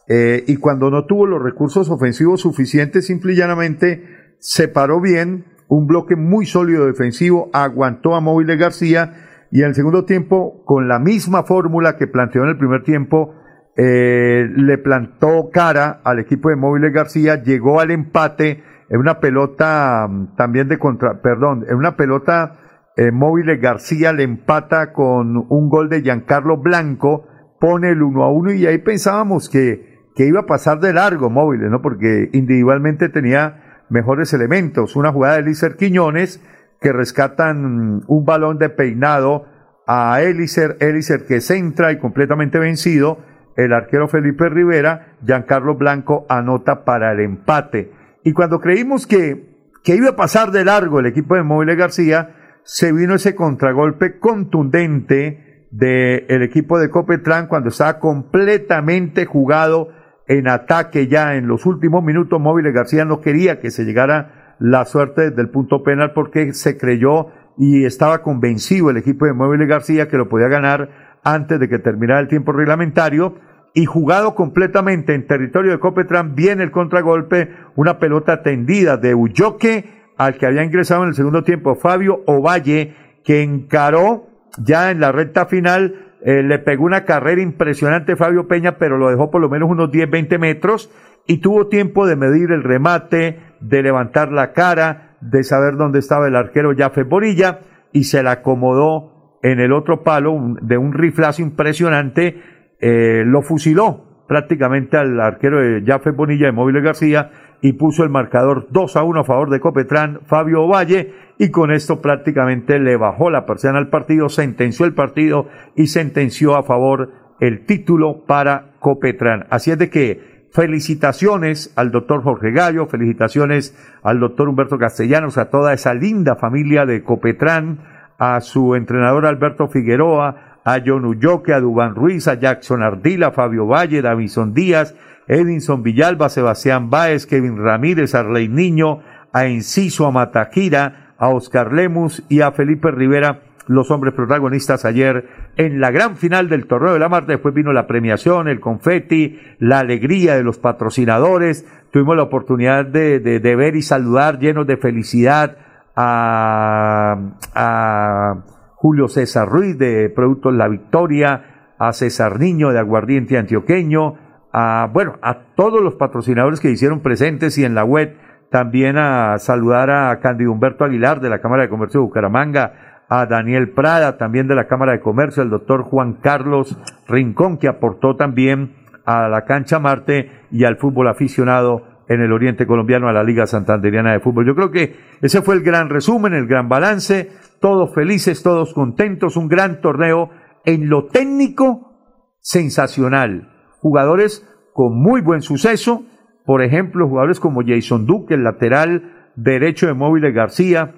eh, 0.09 0.45
y 0.47 0.57
cuando 0.57 0.91
no 0.91 1.05
tuvo 1.05 1.27
los 1.27 1.43
recursos 1.43 1.91
ofensivos 1.91 2.41
suficientes, 2.41 3.07
simple 3.07 3.35
y 3.35 3.37
llanamente 3.37 4.35
se 4.39 4.67
paró 4.67 5.01
bien, 5.01 5.45
un 5.69 5.87
bloque 5.87 6.17
muy 6.17 6.47
sólido 6.47 6.87
defensivo, 6.87 7.51
aguantó 7.53 8.17
a 8.17 8.21
Móviles 8.21 8.59
García 8.59 9.13
y 9.53 9.61
en 9.61 9.69
el 9.69 9.75
segundo 9.75 10.05
tiempo, 10.05 10.65
con 10.65 10.89
la 10.89 10.99
misma 10.99 11.45
fórmula 11.45 11.97
que 11.97 12.07
planteó 12.07 12.43
en 12.43 12.51
el 12.51 12.59
primer 12.59 12.83
tiempo, 12.83 13.35
eh, 13.77 14.49
le 14.57 14.79
plantó 14.79 15.51
cara 15.53 16.01
al 16.03 16.19
equipo 16.19 16.49
de 16.49 16.57
Móviles 16.57 16.93
García, 16.93 17.43
llegó 17.43 17.79
al 17.81 17.91
empate 17.91 18.65
en 18.91 19.01
una 19.01 19.21
pelota 19.21 20.07
mm, 20.09 20.37
también 20.37 20.69
de 20.69 20.79
contra, 20.79 21.23
perdón, 21.23 21.65
en 21.69 21.77
una 21.77 21.97
pelota 21.97 22.59
eh, 22.97 23.13
Móviles 23.13 23.61
García 23.61 24.13
le 24.13 24.25
empata 24.25 24.93
con 24.93 25.37
un 25.49 25.69
gol 25.71 25.89
de 25.89 26.03
Giancarlo 26.03 26.59
Blanco, 26.59 27.27
pone 27.59 27.91
el 27.91 28.03
1 28.03 28.23
a 28.23 28.31
1 28.31 28.53
y 28.53 28.67
ahí 28.67 28.79
pensábamos 28.79 29.49
que, 29.49 30.11
que 30.17 30.27
iba 30.27 30.41
a 30.41 30.47
pasar 30.47 30.81
de 30.81 30.93
largo 30.93 31.31
Móviles, 31.31 31.71
¿no? 31.71 31.81
Porque 31.81 32.29
individualmente 32.33 33.09
tenía 33.09 33.85
mejores 33.89 34.35
elementos. 34.35 34.97
Una 34.97 35.13
jugada 35.13 35.35
de 35.35 35.43
Elícer 35.43 35.77
Quiñones 35.77 36.43
que 36.81 36.93
rescatan 36.93 37.97
mm, 37.97 38.03
un 38.09 38.25
balón 38.25 38.59
de 38.59 38.71
peinado 38.71 39.47
a 39.87 40.21
Elícer, 40.21 40.77
Elícer 40.81 41.27
que 41.27 41.41
centra 41.41 41.93
y 41.93 41.99
completamente 41.99 42.59
vencido. 42.59 43.19
El 43.57 43.73
arquero 43.73 44.09
Felipe 44.09 44.49
Rivera, 44.49 45.15
Giancarlo 45.25 45.77
Blanco 45.77 46.27
anota 46.29 46.85
para 46.85 47.13
el 47.13 47.21
empate. 47.21 48.00
Y 48.23 48.33
cuando 48.33 48.61
creímos 48.61 49.07
que, 49.07 49.71
que 49.83 49.97
iba 49.97 50.11
a 50.11 50.17
pasar 50.17 50.51
de 50.51 50.65
largo 50.65 51.01
el 51.01 51.07
equipo 51.07 51.35
de 51.35 51.43
Móviles 51.43 51.77
García, 51.77 52.37
se 52.63 52.93
vino 52.93 53.15
ese 53.15 53.35
contragolpe 53.35 54.19
contundente 54.19 55.67
del 55.71 56.43
equipo 56.43 56.79
de 56.79 56.91
Copetrán 56.91 57.47
cuando 57.47 57.69
estaba 57.69 57.99
completamente 57.99 59.25
jugado 59.25 59.89
en 60.27 60.49
ataque 60.49 61.09
ya 61.09 61.37
en 61.37 61.47
los 61.47 61.67
últimos 61.67 62.05
minutos. 62.05 62.41
Móviles 62.41 62.75
García 62.75 63.05
no 63.05 63.21
quería 63.21 63.61
que 63.61 63.71
se 63.71 63.85
llegara 63.85 64.57
la 64.59 64.85
suerte 64.85 65.31
del 65.31 65.49
punto 65.49 65.83
penal 65.83 66.13
porque 66.13 66.53
se 66.53 66.77
creyó 66.77 67.29
y 67.57 67.85
estaba 67.85 68.23
convencido 68.23 68.91
el 68.91 68.99
equipo 68.99 69.27
de 69.27 69.33
Móviles 69.33 69.69
García 69.69 70.09
que 70.09 70.17
lo 70.17 70.29
podía 70.29 70.49
ganar 70.49 71.19
antes 71.23 71.59
de 71.59 71.69
que 71.69 71.79
terminara 71.79 72.21
el 72.21 72.29
tiempo 72.29 72.53
reglamentario 72.53 73.35
y 73.75 73.85
jugado 73.87 74.35
completamente 74.35 75.15
en 75.15 75.27
territorio 75.27 75.73
de 75.73 75.79
Copetrán, 75.79 76.35
viene 76.35 76.65
el 76.65 76.71
contragolpe, 76.71 77.51
una 77.77 77.99
pelota 77.99 78.43
tendida 78.43 78.97
de 78.97 79.15
Ulloque 79.15 80.01
al 80.17 80.37
que 80.37 80.47
había 80.47 80.65
ingresado 80.65 81.03
en 81.03 81.11
el 81.11 81.15
segundo 81.15 81.45
tiempo 81.45 81.77
Fabio 81.77 82.23
Ovalle, 82.27 82.95
que 83.25 83.43
encaró 83.43 84.27
ya 84.59 84.91
en 84.91 85.01
la 85.01 85.13
recta 85.13 85.47
final, 85.47 86.11
eh, 86.23 86.43
le 86.43 86.59
pegó 86.59 86.85
una 86.85 87.05
carrera 87.05 87.41
impresionante 87.41 88.17
Fabio 88.17 88.47
Peña, 88.47 88.77
pero 88.77 88.99
lo 88.99 89.09
dejó 89.09 89.31
por 89.31 89.41
lo 89.41 89.49
menos 89.49 89.71
unos 89.71 89.91
10, 89.91 90.11
20 90.11 90.39
metros 90.39 90.91
y 91.27 91.39
tuvo 91.39 91.69
tiempo 91.69 92.07
de 92.07 92.17
medir 92.17 92.51
el 92.51 92.63
remate, 92.63 93.41
de 93.61 93.83
levantar 93.83 94.33
la 94.33 94.53
cara, 94.53 95.17
de 95.21 95.43
saber 95.45 95.77
dónde 95.77 96.01
estaba 96.01 96.29
el 96.29 96.37
arquero 96.37 96.75
Jaffe 96.77 97.05
Borilla 97.05 97.61
y 97.93 98.05
se 98.05 98.23
la 98.23 98.33
acomodó 98.33 99.39
en 99.43 99.59
el 99.61 99.73
otro 99.73 100.03
palo 100.03 100.57
de 100.61 100.77
un 100.77 100.93
riflazo 100.93 101.41
impresionante, 101.41 102.43
eh, 102.81 103.25
lo 103.27 103.43
fusiló 103.43 104.05
prácticamente 104.27 104.97
al 104.97 105.21
arquero 105.21 105.61
de 105.61 105.83
Jaffe 105.85 106.13
Bonilla 106.13 106.47
de 106.47 106.53
Móviles 106.53 106.85
García 106.85 107.31
y 107.63 107.73
puso 107.73 108.05
el 108.05 108.11
marcador 108.11 108.69
2 108.71 108.97
a 108.97 109.03
1 109.03 109.21
a 109.21 109.25
favor 109.25 109.51
de 109.51 109.61
Copetrán, 109.61 110.21
Fabio 110.27 110.63
Ovalle, 110.63 111.13
y 111.39 111.51
con 111.51 111.73
esto 111.73 112.01
prácticamente 112.01 112.79
le 112.79 112.97
bajó 112.97 113.29
la 113.31 113.45
persiana 113.45 113.79
al 113.79 113.89
partido, 113.89 114.29
sentenció 114.29 114.87
el 114.87 114.95
partido 114.95 115.47
y 115.75 115.89
sentenció 115.89 116.57
a 116.57 116.63
favor 116.63 117.11
el 117.41 117.67
título 117.67 118.25
para 118.27 118.73
Copetrán. 118.79 119.47
Así 119.51 119.73
es 119.73 119.79
de 119.79 119.91
que 119.91 120.47
felicitaciones 120.53 121.73
al 121.77 121.91
doctor 121.91 122.23
Jorge 122.23 122.53
Gallo, 122.53 122.87
felicitaciones 122.87 123.77
al 124.03 124.21
doctor 124.21 124.49
Humberto 124.49 124.79
Castellanos, 124.79 125.39
a 125.39 125.51
toda 125.51 125.73
esa 125.73 125.95
linda 125.95 126.37
familia 126.37 126.87
de 126.87 127.03
Copetrán, 127.03 127.81
a 128.19 128.41
su 128.41 128.75
entrenador 128.75 129.27
Alberto 129.27 129.69
Figueroa, 129.69 130.50
a 130.65 130.81
John 130.85 131.05
Ulloque, 131.05 131.53
a 131.53 131.61
Dubán 131.61 131.95
Ruiz, 131.95 132.29
a 132.29 132.35
Jackson 132.35 132.83
Ardila, 132.83 133.33
Fabio 133.33 133.67
Valle, 133.67 134.03
Davison 134.03 134.53
Díaz, 134.53 134.95
Edinson 135.27 135.83
Villalba, 135.83 136.29
Sebastián 136.29 136.91
Báez, 136.91 137.27
Kevin 137.27 137.57
Ramírez, 137.57 138.15
Arley 138.15 138.49
Niño, 138.49 139.01
a 139.33 139.47
Enciso, 139.47 140.07
a 140.07 140.11
Mataquira, 140.11 141.15
a 141.19 141.29
Oscar 141.29 141.73
Lemus 141.73 142.25
y 142.29 142.41
a 142.41 142.53
Felipe 142.53 142.91
Rivera, 142.91 143.43
los 143.67 143.91
hombres 143.93 144.15
protagonistas 144.15 144.85
ayer 144.85 145.29
en 145.57 145.81
la 145.81 145.93
gran 145.93 146.17
final 146.17 146.49
del 146.49 146.67
Torneo 146.67 146.95
de 146.95 146.99
la 146.99 147.09
Marte. 147.09 147.33
Después 147.33 147.55
vino 147.55 147.73
la 147.73 147.87
premiación, 147.87 148.49
el 148.49 148.59
confeti, 148.59 149.39
la 149.61 149.79
alegría 149.79 150.35
de 150.35 150.43
los 150.43 150.59
patrocinadores. 150.59 151.65
Tuvimos 151.93 152.17
la 152.17 152.25
oportunidad 152.25 152.85
de, 152.87 153.21
de, 153.21 153.57
ver 153.57 153.77
y 153.77 153.83
saludar 153.83 154.41
llenos 154.41 154.67
de 154.67 154.77
felicidad 154.77 155.59
a, 155.95 157.17
a 157.55 158.37
Julio 158.81 159.09
César 159.09 159.47
Ruiz 159.47 159.77
de 159.77 160.09
Productos 160.09 160.55
La 160.55 160.67
Victoria, 160.67 161.75
a 161.79 161.93
César 161.93 162.41
Niño 162.41 162.71
de 162.71 162.79
Aguardiente 162.79 163.37
Antioqueño, 163.37 164.15
a, 164.55 164.89
bueno, 164.91 165.19
a 165.21 165.53
todos 165.55 165.83
los 165.83 165.97
patrocinadores 165.97 166.61
que 166.61 166.71
hicieron 166.71 167.01
presentes 167.01 167.59
y 167.59 167.67
en 167.67 167.75
la 167.75 167.85
web, 167.85 168.17
también 168.49 168.97
a 168.97 169.39
saludar 169.39 169.91
a 169.91 170.19
Cándido 170.21 170.51
Humberto 170.51 170.85
Aguilar 170.85 171.21
de 171.21 171.29
la 171.29 171.43
Cámara 171.43 171.65
de 171.65 171.69
Comercio 171.69 172.01
de 172.01 172.07
Bucaramanga, 172.07 173.05
a 173.11 173.27
Daniel 173.27 173.69
Prada 173.69 174.17
también 174.17 174.49
de 174.49 174.55
la 174.55 174.67
Cámara 174.67 174.93
de 174.93 175.01
Comercio, 175.01 175.43
al 175.43 175.51
doctor 175.51 175.83
Juan 175.83 176.15
Carlos 176.15 176.79
Rincón 177.07 177.59
que 177.59 177.69
aportó 177.69 178.17
también 178.17 178.77
a 179.05 179.29
la 179.29 179.45
cancha 179.45 179.79
Marte 179.79 180.31
y 180.51 180.65
al 180.65 180.79
fútbol 180.79 181.09
aficionado 181.09 181.83
en 182.09 182.23
el 182.23 182.33
oriente 182.33 182.67
colombiano 182.67 183.09
a 183.09 183.13
la 183.13 183.23
Liga 183.23 183.47
Santanderiana 183.47 184.13
de 184.13 184.21
Fútbol. 184.21 184.47
Yo 184.47 184.57
creo 184.57 184.71
que 184.71 184.97
ese 185.21 185.43
fue 185.43 185.55
el 185.55 185.63
gran 185.63 185.91
resumen, 185.91 186.35
el 186.35 186.47
gran 186.47 186.69
balance, 186.69 187.29
todos 187.61 187.95
felices, 187.95 188.43
todos 188.43 188.75
contentos, 188.75 189.37
un 189.37 189.49
gran 189.49 189.81
torneo 189.81 190.31
en 190.65 190.89
lo 190.89 191.07
técnico 191.07 191.93
sensacional. 192.41 193.53
Jugadores 193.81 194.47
con 194.73 195.01
muy 195.01 195.21
buen 195.21 195.43
suceso, 195.43 196.05
por 196.45 196.63
ejemplo, 196.63 197.09
jugadores 197.09 197.41
como 197.41 197.63
Jason 197.65 198.07
Duque, 198.07 198.35
el 198.35 198.45
lateral 198.45 199.31
derecho 199.37 199.87
de 199.87 199.95
Móviles 199.95 200.35
García, 200.35 200.95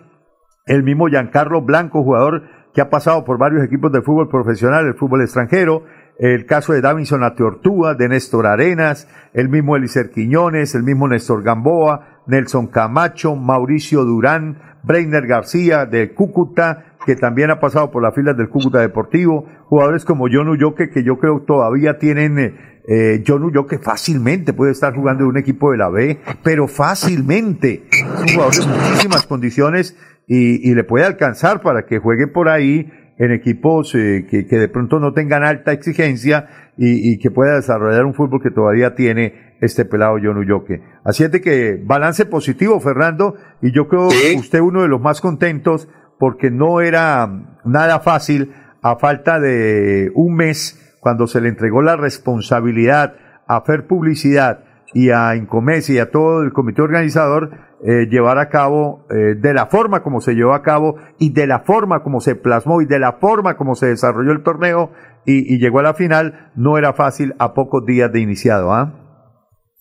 el 0.66 0.83
mismo 0.83 1.09
Giancarlo 1.09 1.62
Blanco, 1.62 2.03
jugador 2.03 2.44
que 2.75 2.81
ha 2.81 2.90
pasado 2.90 3.25
por 3.25 3.38
varios 3.38 3.64
equipos 3.64 3.92
de 3.92 4.03
fútbol 4.03 4.29
profesional, 4.29 4.87
el 4.87 4.94
fútbol 4.94 5.22
extranjero, 5.22 5.85
el 6.18 6.46
caso 6.46 6.72
de 6.72 6.81
Davinson 6.81 7.25
Ateortúa, 7.25 7.94
de 7.94 8.09
Néstor 8.09 8.46
Arenas, 8.46 9.09
el 9.35 9.48
mismo 9.48 9.77
Elicer 9.77 10.11
Quiñones, 10.11 10.75
el 10.75 10.83
mismo 10.83 11.09
Néstor 11.09 11.42
Gamboa, 11.42 12.22
Nelson 12.27 12.68
Camacho, 12.68 13.35
Mauricio 13.35 14.05
Durán, 14.05 14.71
Breiner 14.82 15.26
García 15.26 15.86
de 15.86 16.12
Cúcuta, 16.12 16.96
que 17.06 17.16
también 17.16 17.50
ha 17.50 17.60
pasado 17.60 17.90
por 17.90 18.02
las 18.02 18.14
filas 18.14 18.36
del 18.36 18.48
Cúcuta 18.48 18.80
Deportivo, 18.80 19.46
jugadores 19.66 20.04
como 20.04 20.26
John 20.30 20.48
Uyoque, 20.48 20.90
que 20.90 21.02
yo 21.02 21.18
creo 21.18 21.42
todavía 21.42 21.98
tienen 21.98 22.38
eh, 22.38 22.54
eh, 22.88 23.22
John 23.24 23.44
Ulloque 23.44 23.78
fácilmente 23.78 24.52
puede 24.52 24.72
estar 24.72 24.92
jugando 24.94 25.22
en 25.22 25.30
un 25.30 25.36
equipo 25.36 25.70
de 25.70 25.78
la 25.78 25.88
B, 25.88 26.18
pero 26.42 26.66
fácilmente. 26.66 27.84
Es 27.90 28.02
un 28.02 28.28
jugador 28.28 28.54
de 28.54 28.66
muchísimas 28.66 29.26
condiciones 29.26 29.96
y, 30.26 30.74
le 30.74 30.84
puede 30.84 31.04
alcanzar 31.04 31.60
para 31.62 31.86
que 31.86 31.98
juegue 31.98 32.26
por 32.26 32.48
ahí 32.48 32.90
en 33.18 33.30
equipos 33.30 33.94
eh, 33.94 34.26
que, 34.28 34.42
de 34.44 34.68
pronto 34.68 34.98
no 34.98 35.12
tengan 35.12 35.44
alta 35.44 35.72
exigencia 35.72 36.48
y, 36.76 37.18
que 37.18 37.30
pueda 37.30 37.56
desarrollar 37.56 38.04
un 38.04 38.14
fútbol 38.14 38.42
que 38.42 38.50
todavía 38.50 38.94
tiene 38.94 39.51
este 39.62 39.85
pelado 39.85 40.18
John 40.22 40.37
Ulloque. 40.37 40.83
Así 41.05 41.22
es 41.22 41.31
de 41.31 41.40
que 41.40 41.81
balance 41.83 42.27
positivo, 42.27 42.81
Fernando, 42.81 43.37
y 43.62 43.72
yo 43.72 43.88
creo 43.88 44.09
que 44.09 44.35
usted 44.37 44.61
uno 44.61 44.83
de 44.83 44.88
los 44.88 45.01
más 45.01 45.20
contentos 45.20 45.88
porque 46.18 46.51
no 46.51 46.81
era 46.81 47.31
nada 47.64 48.01
fácil 48.01 48.53
a 48.83 48.96
falta 48.96 49.38
de 49.38 50.11
un 50.14 50.35
mes 50.35 50.96
cuando 51.01 51.29
se 51.29 51.40
le 51.40 51.48
entregó 51.48 51.81
la 51.81 51.96
responsabilidad 51.96 53.14
a 53.46 53.61
Fer 53.62 53.87
Publicidad 53.87 54.64
y 54.94 55.11
a 55.11 55.37
Incomes 55.37 55.88
y 55.90 55.98
a 55.98 56.11
todo 56.11 56.42
el 56.42 56.53
comité 56.53 56.83
organizador 56.83 57.51
eh, 57.85 58.07
llevar 58.11 58.38
a 58.38 58.48
cabo 58.48 59.07
eh, 59.11 59.37
de 59.37 59.55
la 59.55 59.66
forma 59.66 60.03
como 60.03 60.20
se 60.20 60.35
llevó 60.35 60.55
a 60.55 60.62
cabo 60.62 60.96
y 61.18 61.33
de 61.33 61.46
la 61.46 61.61
forma 61.61 62.03
como 62.03 62.20
se 62.20 62.35
plasmó 62.35 62.83
y 62.83 62.87
de 62.87 62.98
la 62.98 63.14
forma 63.14 63.57
como 63.57 63.77
se 63.77 63.87
desarrolló 63.87 64.33
el 64.33 64.42
torneo 64.42 64.90
y, 65.25 65.59
llegó 65.59 65.79
a 65.79 65.85
la 65.85 65.94
final, 65.94 66.51
no 66.57 66.79
era 66.79 66.94
fácil 66.94 67.35
a 67.38 67.55
pocos 67.55 67.87
días 67.87 68.12
de 68.12 68.18
iniciado, 68.18 68.72
¿ah? 68.72 69.01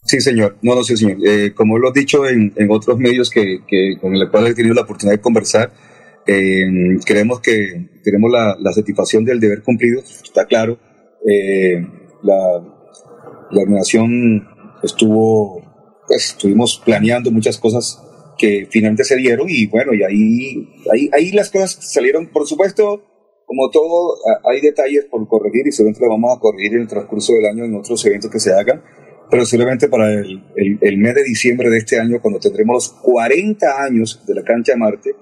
Sí, 0.04 0.20
señor. 0.20 0.58
No, 0.62 0.76
no 0.76 0.84
señor. 0.84 1.18
Eh, 1.26 1.54
como 1.54 1.78
lo 1.78 1.90
he 1.90 2.00
dicho 2.00 2.28
en, 2.28 2.54
otros 2.70 2.98
medios 2.98 3.30
que, 3.30 3.60
con 4.00 4.18
los 4.18 4.30
cuales 4.30 4.52
he 4.52 4.56
tenido 4.56 4.76
la 4.76 4.82
oportunidad 4.82 5.18
de 5.18 5.22
conversar, 5.22 5.74
creemos 6.26 7.40
que 7.42 7.90
tenemos 8.04 8.32
la, 8.32 8.56
la 8.60 8.72
satisfacción 8.72 9.26
del 9.26 9.40
deber 9.40 9.64
cumplido, 9.64 10.02
está 10.02 10.46
claro 10.46 10.80
eh, 11.28 11.86
la, 12.24 12.38
la 13.52 13.62
organización 13.62 14.48
estuvo, 14.84 15.62
pues, 16.08 16.32
estuvimos 16.32 16.82
planeando 16.84 17.32
muchas 17.32 17.58
cosas 17.58 18.02
que 18.38 18.68
finalmente 18.70 19.04
se 19.04 19.18
dieron 19.18 19.48
y 19.50 19.68
bueno, 19.68 19.94
y 19.94 20.04
ahí, 20.04 20.68
ahí, 20.92 21.10
ahí 21.14 21.32
las 21.32 21.52
cosas 21.52 21.78
salieron, 21.82 22.28
por 22.28 22.48
supuesto, 22.48 23.04
como 23.46 23.70
todo, 23.70 24.16
hay 24.50 24.62
detalles 24.62 25.06
por 25.06 25.28
corregir 25.28 25.68
y 25.68 25.72
seguramente 25.72 26.04
lo 26.06 26.10
vamos 26.10 26.36
a 26.36 26.40
corregir 26.40 26.74
en 26.74 26.82
el 26.82 26.88
transcurso 26.88 27.34
del 27.34 27.46
año 27.46 27.66
en 27.66 27.76
otros 27.76 28.04
eventos 28.06 28.32
que 28.32 28.40
se 28.40 28.54
hagan, 28.54 28.82
pero 29.32 29.46
simplemente 29.46 29.88
para 29.88 30.12
el, 30.12 30.44
el, 30.56 30.78
el, 30.82 30.98
mes 30.98 31.16
de 31.16 31.24
diciembre 31.24 31.70
de 31.70 31.78
este 31.78 32.00
año, 32.00 32.20
cuando 32.22 32.40
tendremos 32.40 32.76
los 32.76 33.02
40 33.02 33.82
años 33.82 34.22
de 34.28 34.36
la 34.36 34.44
cancha 34.44 34.76
Marte, 34.76 35.16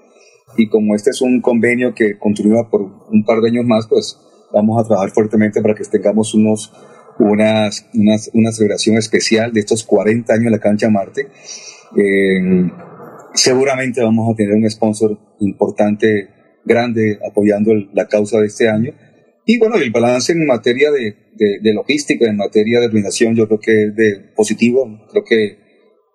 y 0.56 0.68
como 0.68 0.94
este 0.94 1.10
es 1.10 1.20
un 1.20 1.40
convenio 1.40 1.94
que 1.94 2.18
continúa 2.18 2.68
por 2.68 2.82
un 2.82 3.24
par 3.24 3.40
de 3.40 3.48
años 3.48 3.64
más, 3.64 3.86
pues 3.86 4.18
vamos 4.52 4.82
a 4.82 4.86
trabajar 4.86 5.10
fuertemente 5.10 5.62
para 5.62 5.74
que 5.74 5.84
tengamos 5.84 6.34
unos, 6.34 6.72
unas, 7.18 7.86
una 8.34 8.52
celebración 8.52 8.96
especial 8.96 9.52
de 9.52 9.60
estos 9.60 9.84
40 9.84 10.32
años 10.32 10.44
de 10.46 10.50
la 10.50 10.58
cancha 10.58 10.90
Marte. 10.90 11.28
seguramente 13.34 14.02
vamos 14.02 14.32
a 14.32 14.36
tener 14.36 14.54
un 14.54 14.68
sponsor 14.68 15.18
importante, 15.40 16.30
grande, 16.64 17.18
apoyando 17.28 17.72
la 17.92 18.06
causa 18.08 18.38
de 18.40 18.46
este 18.46 18.68
año. 18.68 18.92
Y 19.50 19.58
bueno, 19.58 19.74
el 19.76 19.90
balance 19.90 20.30
en 20.30 20.46
materia 20.46 20.92
de, 20.92 21.16
de, 21.60 21.74
logística, 21.74 22.24
en 22.24 22.36
materia 22.36 22.78
de 22.78 22.86
organización, 22.86 23.34
yo 23.34 23.48
creo 23.48 23.58
que 23.58 23.86
es 23.86 23.96
de 23.96 24.32
positivo. 24.36 24.86
Creo 25.10 25.24
que 25.24 25.58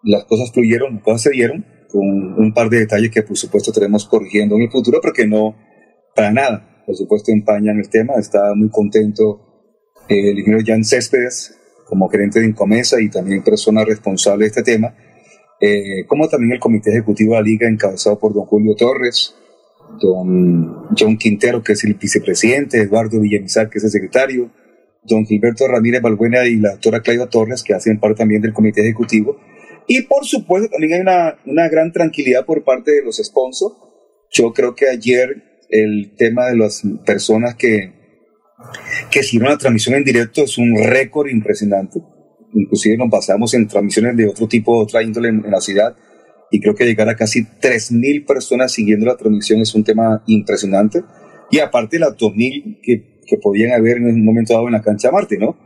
las 0.03 0.23
cosas 0.23 0.53
fluyeron, 0.53 0.95
las 0.95 1.03
cosas 1.03 1.23
se 1.23 1.31
dieron, 1.31 1.65
con 1.89 2.01
un 2.01 2.53
par 2.53 2.69
de 2.69 2.79
detalles 2.79 3.11
que 3.11 3.23
por 3.23 3.35
supuesto 3.35 3.71
estaremos 3.71 4.07
corrigiendo 4.07 4.55
en 4.55 4.61
el 4.61 4.71
futuro, 4.71 4.99
pero 5.01 5.13
que 5.13 5.27
no 5.27 5.53
para 6.15 6.31
nada 6.31 6.75
por 6.85 6.95
supuesto, 6.95 7.31
empañan 7.31 7.79
el 7.79 7.89
tema. 7.89 8.13
Está 8.17 8.53
muy 8.55 8.69
contento 8.69 9.41
eh, 10.07 10.31
el 10.31 10.39
ingeniero 10.39 10.63
Jan 10.65 10.83
Céspedes 10.83 11.57
como 11.85 12.09
gerente 12.09 12.39
de 12.39 12.47
Incomesa 12.47 13.01
y 13.01 13.09
también 13.09 13.43
persona 13.43 13.83
responsable 13.85 14.45
de 14.45 14.47
este 14.47 14.63
tema, 14.63 14.95
eh, 15.59 16.05
como 16.07 16.27
también 16.27 16.53
el 16.53 16.59
comité 16.59 16.91
ejecutivo 16.91 17.33
de 17.33 17.41
la 17.41 17.45
liga 17.45 17.67
encabezado 17.67 18.17
por 18.17 18.33
don 18.33 18.45
Julio 18.45 18.75
Torres, 18.75 19.35
don 19.99 20.87
John 20.97 21.17
Quintero, 21.17 21.63
que 21.63 21.73
es 21.73 21.83
el 21.83 21.95
vicepresidente, 21.95 22.81
Eduardo 22.81 23.19
Villamizar, 23.19 23.69
que 23.69 23.77
es 23.77 23.83
el 23.83 23.91
secretario, 23.91 24.51
don 25.03 25.25
Gilberto 25.25 25.67
Ramírez 25.67 26.01
Balbuena 26.01 26.45
y 26.45 26.57
la 26.57 26.71
doctora 26.71 27.01
Claudia 27.01 27.27
Torres, 27.27 27.63
que 27.63 27.73
hacen 27.73 27.99
parte 27.99 28.19
también 28.19 28.41
del 28.41 28.53
comité 28.53 28.81
ejecutivo. 28.81 29.39
Y 29.87 30.03
por 30.03 30.25
supuesto 30.25 30.69
también 30.69 30.93
hay 30.93 31.01
una, 31.01 31.37
una 31.45 31.69
gran 31.69 31.91
tranquilidad 31.91 32.45
por 32.45 32.63
parte 32.63 32.91
de 32.91 33.03
los 33.03 33.17
sponsors. 33.17 33.75
Yo 34.31 34.51
creo 34.53 34.75
que 34.75 34.89
ayer 34.89 35.43
el 35.69 36.15
tema 36.17 36.47
de 36.47 36.57
las 36.57 36.83
personas 37.05 37.55
que, 37.55 37.93
que 39.11 39.23
siguieron 39.23 39.51
la 39.51 39.57
transmisión 39.57 39.95
en 39.95 40.03
directo 40.03 40.43
es 40.43 40.57
un 40.57 40.75
récord 40.83 41.27
impresionante. 41.27 41.99
Inclusive 42.53 42.97
nos 42.97 43.09
basamos 43.09 43.53
en 43.53 43.67
transmisiones 43.67 44.15
de 44.15 44.27
otro 44.27 44.47
tipo, 44.47 44.77
otra 44.77 45.03
índole 45.03 45.29
en, 45.29 45.43
la 45.49 45.59
ciudad, 45.59 45.95
y 46.51 46.59
creo 46.59 46.75
que 46.75 46.85
llegar 46.85 47.09
a 47.09 47.15
casi 47.15 47.43
3.000 47.43 48.25
personas 48.25 48.71
siguiendo 48.71 49.05
la 49.05 49.17
transmisión 49.17 49.61
es 49.61 49.73
un 49.75 49.83
tema 49.83 50.23
impresionante. 50.27 51.03
Y 51.51 51.59
aparte 51.59 51.99
las 51.99 52.15
2.000 52.17 52.79
que, 52.81 53.21
que 53.25 53.37
podían 53.37 53.73
haber 53.73 53.97
en 53.97 54.05
un 54.05 54.25
momento 54.25 54.53
dado 54.53 54.67
en 54.67 54.73
la 54.73 54.81
cancha 54.81 55.11
Marte, 55.11 55.37
¿no? 55.37 55.57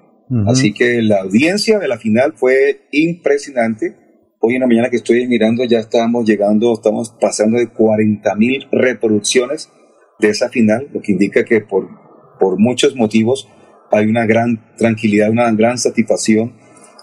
Así 0.45 0.73
que 0.73 1.01
la 1.01 1.21
audiencia 1.21 1.79
de 1.79 1.87
la 1.87 1.97
final 1.97 2.33
fue 2.35 2.81
impresionante. 2.91 3.95
Hoy 4.39 4.53
en 4.53 4.61
la 4.61 4.67
mañana 4.67 4.91
que 4.91 4.97
estoy 4.97 5.27
mirando 5.27 5.63
ya 5.63 5.79
estamos 5.79 6.23
llegando, 6.23 6.71
estamos 6.71 7.15
pasando 7.19 7.57
de 7.57 7.67
40.000 7.67 8.69
reproducciones 8.71 9.71
de 10.19 10.29
esa 10.29 10.49
final, 10.49 10.87
lo 10.93 11.01
que 11.01 11.13
indica 11.13 11.43
que 11.43 11.61
por, 11.61 11.89
por 12.39 12.59
muchos 12.59 12.95
motivos 12.95 13.49
hay 13.91 14.05
una 14.05 14.27
gran 14.27 14.75
tranquilidad, 14.77 15.31
una 15.31 15.51
gran 15.51 15.79
satisfacción 15.79 16.53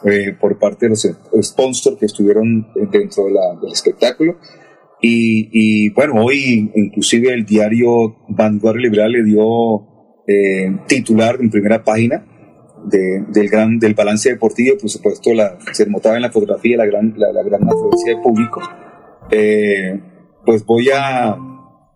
eh, 0.07 0.35
por 0.41 0.59
parte 0.59 0.87
de 0.87 0.91
los 0.91 1.09
sponsors 1.43 1.99
que 1.99 2.07
estuvieron 2.07 2.69
dentro 2.91 3.25
de 3.27 3.33
la, 3.33 3.61
del 3.61 3.73
espectáculo. 3.73 4.39
Y, 5.03 5.49
y, 5.53 5.91
bueno, 5.91 6.25
hoy 6.25 6.71
inclusive 6.75 7.33
el 7.33 7.45
diario 7.45 8.17
Vanguardia 8.29 8.83
Liberal 8.83 9.13
le 9.13 9.25
dio 9.25 9.43
eh, 10.27 10.75
titular 10.87 11.37
en 11.41 11.51
primera 11.51 11.85
página 11.85 12.25
de, 12.85 13.25
del 13.29 13.49
gran 13.49 13.79
del 13.79 13.95
balance 13.95 14.31
deportivo, 14.31 14.79
por 14.79 14.89
supuesto 14.89 15.35
la, 15.35 15.59
se 15.73 15.87
notaba 15.87 16.17
en 16.17 16.23
la 16.23 16.31
fotografía 16.31 16.77
la 16.77 16.87
gran, 16.87 17.15
la, 17.17 17.33
la 17.33 17.43
gran 17.43 17.63
afluencia 17.65 18.17
de 18.17 18.23
público. 18.23 18.61
Eh, 19.31 20.01
pues 20.45 20.65
voy 20.65 20.89
a, 20.95 21.37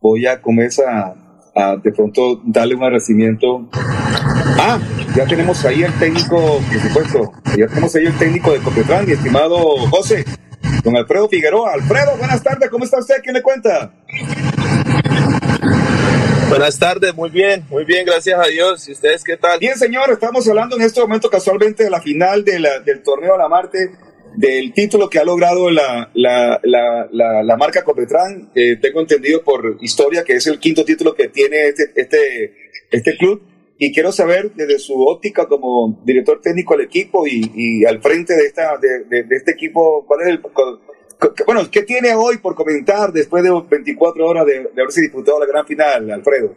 voy 0.03 0.27
a 0.27 0.43
comenzar 0.43 0.89
a, 0.89 1.15
a 1.55 1.77
de 1.77 1.93
pronto 1.93 2.43
darle 2.45 2.75
un 2.75 2.83
agradecimiento. 2.83 3.69
Ah, 3.73 4.79
ya 5.15 5.27
tenemos 5.27 5.65
ahí 5.65 5.83
el 5.83 5.99
técnico, 5.99 6.61
por 6.61 6.81
supuesto, 6.81 7.33
ya 7.57 7.67
tenemos 7.67 7.95
ahí 7.97 8.07
el 8.07 8.19
técnico 8.19 8.53
de 8.53 8.61
Copetran, 8.61 9.07
mi 9.07 9.13
estimado 9.13 9.59
José, 9.89 10.25
don 10.85 10.97
Alfredo 10.97 11.29
Figueroa. 11.29 11.75
Alfredo, 11.75 12.17
buenas 12.17 12.43
tardes, 12.43 12.71
¿cómo 12.71 12.85
está 12.85 12.99
usted? 12.99 13.17
¿Quién 13.23 13.35
le 13.35 13.43
cuenta? 13.43 13.93
Buenas 16.49 16.79
tardes, 16.79 17.15
muy 17.15 17.31
bien, 17.31 17.65
muy 17.71 17.85
bien, 17.85 18.05
gracias 18.05 18.39
a 18.39 18.49
Dios. 18.49 18.89
¿Y 18.89 18.93
ustedes 18.93 19.23
qué 19.23 19.37
tal? 19.37 19.59
Bien, 19.61 19.77
señor, 19.77 20.11
estamos 20.11 20.49
hablando 20.49 20.77
en 20.77 20.83
este 20.83 21.01
momento 21.01 21.31
casualmente 21.31 21.85
de 21.85 21.91
la 21.91 22.01
final 22.01 22.45
de 22.45 22.59
la, 22.59 22.81
del 22.81 23.03
torneo 23.03 23.35
a 23.35 23.39
la 23.39 23.49
Marte, 23.49 23.91
del 24.37 24.73
título 24.73 25.09
que 25.09 25.19
ha 25.19 25.25
logrado 25.25 25.71
la, 25.71 26.11
la, 26.15 26.61
la, 26.63 27.57
marca 27.57 27.85
Copetran. 27.85 28.51
Eh, 28.55 28.77
tengo 28.81 29.01
entendido 29.01 29.43
por 29.43 29.79
historia 29.81 30.25
que 30.25 30.35
es 30.35 30.47
el 30.47 30.59
quinto 30.59 30.85
título 30.85 31.15
que 31.15 31.29
tiene 31.29 31.69
este, 31.69 31.93
este, 31.95 32.55
este 32.91 33.17
club. 33.17 33.50
Y 33.83 33.95
quiero 33.95 34.13
saber 34.13 34.53
desde 34.53 34.79
su 34.79 34.93
óptica 35.07 35.49
como 35.49 36.03
director 36.05 36.39
técnico 36.43 36.77
del 36.77 36.85
equipo 36.85 37.27
y, 37.27 37.83
al 37.87 38.03
frente 38.03 38.35
de, 38.37 38.45
esta, 38.45 38.77
de, 38.77 39.25
este 39.31 39.53
equipo, 39.53 40.05
¿cuál 40.07 40.21
es 40.21 40.29
el, 40.29 40.43
bueno, 41.47 41.63
¿qué 41.71 41.83
tiene 41.83 42.15
hoy 42.15 42.37
por 42.37 42.55
comentar 42.55 43.11
después 43.11 43.43
de 43.43 43.51
24 43.51 44.27
horas 44.27 44.45
de, 44.45 44.65
de 44.75 44.83
haberse 44.83 45.01
disputado 45.01 45.41
la 45.41 45.47
gran 45.47 45.67
final, 45.67 46.11
Alfredo? 46.11 46.55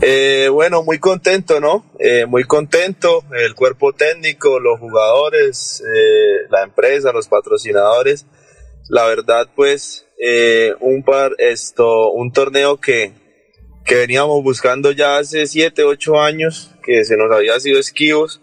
Eh, 0.00 0.48
bueno, 0.52 0.84
muy 0.84 1.00
contento, 1.00 1.58
¿no? 1.58 1.84
Eh, 1.98 2.26
muy 2.26 2.44
contento, 2.44 3.24
el 3.32 3.56
cuerpo 3.56 3.92
técnico, 3.92 4.60
los 4.60 4.78
jugadores, 4.78 5.82
eh, 5.82 6.46
la 6.48 6.62
empresa, 6.62 7.12
los 7.12 7.26
patrocinadores. 7.26 8.26
La 8.88 9.06
verdad, 9.06 9.48
pues, 9.56 10.06
eh, 10.24 10.74
un 10.78 11.02
par, 11.02 11.32
esto, 11.38 12.12
un 12.12 12.30
torneo 12.30 12.78
que, 12.78 13.12
que 13.84 13.94
veníamos 13.96 14.42
buscando 14.42 14.92
ya 14.92 15.18
hace 15.18 15.46
7, 15.46 15.84
8 15.84 16.20
años, 16.20 16.70
que 16.82 17.04
se 17.04 17.16
nos 17.16 17.32
había 17.32 17.58
sido 17.60 17.78
esquivos. 17.78 18.40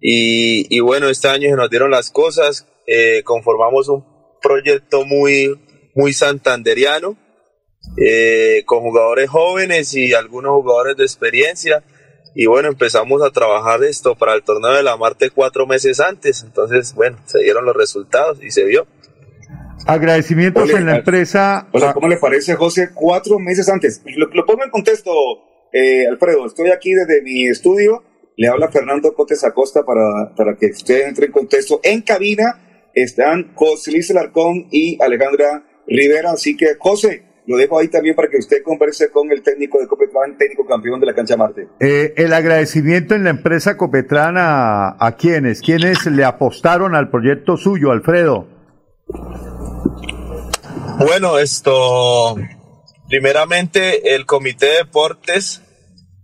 Y, 0.00 0.66
y 0.74 0.80
bueno, 0.80 1.08
este 1.08 1.28
año 1.28 1.48
se 1.50 1.56
nos 1.56 1.70
dieron 1.70 1.90
las 1.90 2.10
cosas, 2.10 2.66
eh, 2.86 3.22
conformamos 3.24 3.88
un 3.88 4.04
proyecto 4.40 5.04
muy, 5.04 5.58
muy 5.94 6.12
santanderiano, 6.12 7.16
eh, 7.96 8.62
con 8.66 8.80
jugadores 8.80 9.30
jóvenes 9.30 9.94
y 9.94 10.14
algunos 10.14 10.52
jugadores 10.52 10.96
de 10.96 11.04
experiencia. 11.04 11.82
Y 12.34 12.46
bueno, 12.46 12.68
empezamos 12.68 13.22
a 13.22 13.30
trabajar 13.30 13.82
esto 13.84 14.14
para 14.14 14.34
el 14.34 14.42
torneo 14.42 14.72
de 14.72 14.82
la 14.82 14.96
Marte 14.96 15.30
cuatro 15.30 15.66
meses 15.66 16.00
antes. 16.00 16.42
Entonces, 16.42 16.94
bueno, 16.94 17.18
se 17.24 17.42
dieron 17.42 17.64
los 17.64 17.74
resultados 17.74 18.42
y 18.42 18.50
se 18.50 18.64
vio. 18.64 18.86
Agradecimientos 19.86 20.68
en 20.70 20.86
la 20.86 20.96
empresa. 20.96 21.68
Hola, 21.72 21.94
¿cómo 21.94 22.08
le 22.08 22.16
parece, 22.16 22.56
José? 22.56 22.90
Cuatro 22.92 23.38
meses 23.38 23.68
antes. 23.68 24.02
Lo, 24.16 24.26
lo 24.26 24.44
pongo 24.44 24.64
en 24.64 24.70
contexto, 24.70 25.12
eh, 25.72 26.06
Alfredo. 26.08 26.46
Estoy 26.46 26.70
aquí 26.70 26.92
desde 26.92 27.22
mi 27.22 27.46
estudio. 27.46 28.02
Le 28.36 28.48
habla 28.48 28.68
Fernando 28.68 29.14
Cotes 29.14 29.44
Acosta 29.44 29.84
para, 29.84 30.34
para 30.36 30.56
que 30.56 30.66
usted 30.66 31.06
entre 31.06 31.26
en 31.26 31.32
contexto. 31.32 31.80
En 31.84 32.02
cabina 32.02 32.88
están 32.94 33.52
José 33.54 33.92
Luis 33.92 34.10
Alarcón 34.10 34.66
y 34.72 34.98
Alejandra 35.00 35.64
Rivera. 35.86 36.32
Así 36.32 36.56
que, 36.56 36.74
José, 36.78 37.22
lo 37.46 37.56
dejo 37.56 37.78
ahí 37.78 37.86
también 37.86 38.16
para 38.16 38.28
que 38.28 38.38
usted 38.38 38.62
converse 38.64 39.10
con 39.10 39.30
el 39.30 39.42
técnico 39.42 39.78
de 39.78 39.86
Copetrán, 39.86 40.36
técnico 40.36 40.66
campeón 40.66 40.98
de 40.98 41.06
la 41.06 41.14
cancha 41.14 41.36
Marte. 41.36 41.68
Eh, 41.78 42.12
el 42.16 42.32
agradecimiento 42.32 43.14
en 43.14 43.22
la 43.22 43.30
empresa 43.30 43.76
Copetran 43.76 44.34
a, 44.36 44.96
a 44.98 45.16
quienes, 45.16 45.62
quienes 45.62 46.04
le 46.06 46.24
apostaron 46.24 46.96
al 46.96 47.08
proyecto 47.08 47.56
suyo, 47.56 47.92
Alfredo. 47.92 48.55
Bueno, 50.98 51.38
esto, 51.38 52.36
primeramente 53.08 54.14
el 54.14 54.26
Comité 54.26 54.66
de 54.66 54.76
Deportes, 54.78 55.62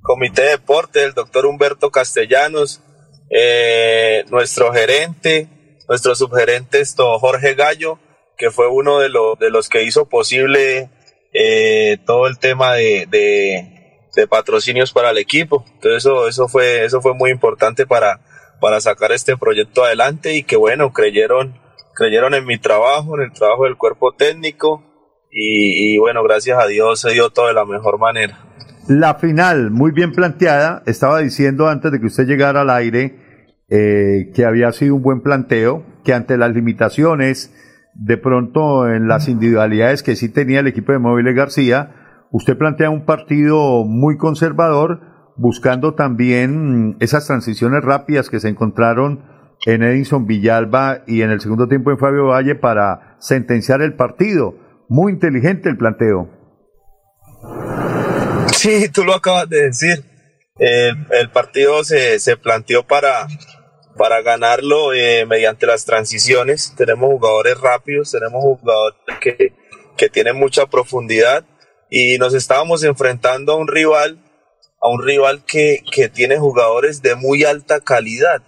Comité 0.03 0.43
de 0.43 0.49
Deportes, 0.51 1.03
el 1.05 1.14
doctor 1.14 1.47
Humberto 1.47 1.91
Castellanos, 1.91 2.80
eh, 3.30 4.24
nuestro 4.30 4.72
gerente, 4.72 5.49
nuestro 5.89 6.14
subgerente, 6.14 6.80
esto, 6.80 7.18
Jorge 7.18 7.55
Gallo, 7.55 7.99
que 8.37 8.51
fue 8.51 8.68
uno 8.68 8.99
de, 8.99 9.09
los 9.11 9.68
que 9.68 9.85
hizo 9.85 10.09
posible 10.09 10.91
eh, 11.33 11.99
todo 12.05 12.26
el 12.26 12.39
tema 12.39 12.74
de, 12.74 14.09
patrocinios 14.28 14.93
para 14.93 15.11
el 15.11 15.18
equipo. 15.18 15.64
Entonces 15.74 16.11
eso, 16.28 16.49
fue, 16.49 17.14
muy 17.14 17.30
importante 17.30 17.87
para 17.87 18.20
sacar 18.80 19.12
este 19.12 19.37
proyecto 19.37 19.85
adelante 19.85 20.35
y 20.35 20.43
que 20.43 20.57
bueno, 20.57 20.93
creyeron, 20.93 21.62
creyeron 21.95 22.34
en 22.34 22.47
mi 22.47 22.59
trabajo, 22.59 23.16
en 23.16 23.24
el 23.24 23.32
trabajo 23.32 23.64
del 23.64 23.76
cuerpo 23.76 24.12
técnico 24.12 24.82
y, 25.34 25.99
bueno, 25.99 26.22
gracias 26.22 26.59
a 26.62 26.66
Dios 26.66 27.01
se 27.01 27.12
dio 27.12 27.30
todo 27.30 27.47
de 27.47 27.55
la 27.55 27.64
mejor 27.64 27.99
manera. 27.99 28.38
La 28.88 29.14
final, 29.14 29.70
muy 29.70 29.93
bien 29.93 30.12
planteada, 30.12 30.82
estaba 30.86 31.20
diciendo 31.20 31.68
antes 31.68 31.90
de 31.90 32.01
que 32.01 32.07
usted 32.07 32.26
llegara 32.26 32.62
al 32.62 32.70
aire 32.70 33.16
eh, 33.70 34.30
que 34.34 34.45
había 34.45 34.70
sido 34.72 34.97
un 34.97 35.03
buen 35.03 35.22
planteo, 35.22 35.86
que 36.05 36.12
ante 36.12 36.36
las 36.36 36.53
limitaciones, 36.53 37.55
de 37.95 38.18
pronto 38.18 38.88
en 38.88 39.09
las 39.09 39.28
individualidades 39.28 40.03
que 40.03 40.16
sí 40.16 40.28
tenía 40.28 40.61
el 40.61 40.66
equipo 40.66 40.93
de 40.93 40.99
Móviles 40.99 41.34
García, 41.34 42.26
usted 42.30 42.59
plantea 42.59 42.90
un 42.90 43.07
partido 43.07 43.84
muy 43.84 44.18
conservador, 44.18 45.01
buscando 45.36 45.95
también 45.95 46.97
esas 47.01 47.26
transiciones 47.26 47.82
rápidas 47.82 48.28
que 48.28 48.40
se 48.40 48.49
encontraron 48.49 49.32
en 49.67 49.83
Edinson 49.83 50.27
Villalba 50.27 51.03
y 51.07 51.23
en 51.23 51.31
el 51.31 51.41
segundo 51.41 51.69
tiempo 51.69 51.91
en 51.91 51.99
Fabio 51.99 52.27
Valle 52.27 52.55
para 52.55 53.17
sentenciar 53.21 53.83
el 53.83 53.95
partido. 53.95 54.55
Muy 54.89 55.13
inteligente 55.13 55.69
el 55.69 55.77
planteo. 55.77 56.29
Sí, 58.53 58.89
tú 58.89 59.05
lo 59.05 59.15
acabas 59.15 59.49
de 59.49 59.65
decir. 59.65 60.05
El, 60.59 61.31
partido 61.31 61.83
se, 61.83 62.19
se, 62.19 62.37
planteó 62.37 62.87
para, 62.87 63.27
para 63.97 64.21
ganarlo 64.23 64.93
eh, 64.93 65.25
mediante 65.27 65.67
las 65.67 65.85
transiciones. 65.85 66.75
Tenemos 66.77 67.11
jugadores 67.11 67.59
rápidos, 67.61 68.13
tenemos 68.13 68.43
jugadores 68.43 68.99
que, 69.21 69.55
que 69.97 70.09
tienen 70.09 70.37
mucha 70.37 70.67
profundidad 70.67 71.45
y 71.91 72.19
nos 72.19 72.35
estábamos 72.35 72.85
enfrentando 72.85 73.53
a 73.53 73.57
un 73.57 73.69
rival, 73.69 74.19
a 74.81 74.89
un 74.89 75.03
rival 75.03 75.45
que, 75.45 75.83
que 75.91 76.09
tiene 76.09 76.39
jugadores 76.39 77.03
de 77.03 77.17
muy 77.17 77.45
alta 77.45 77.81
calidad. 77.81 78.43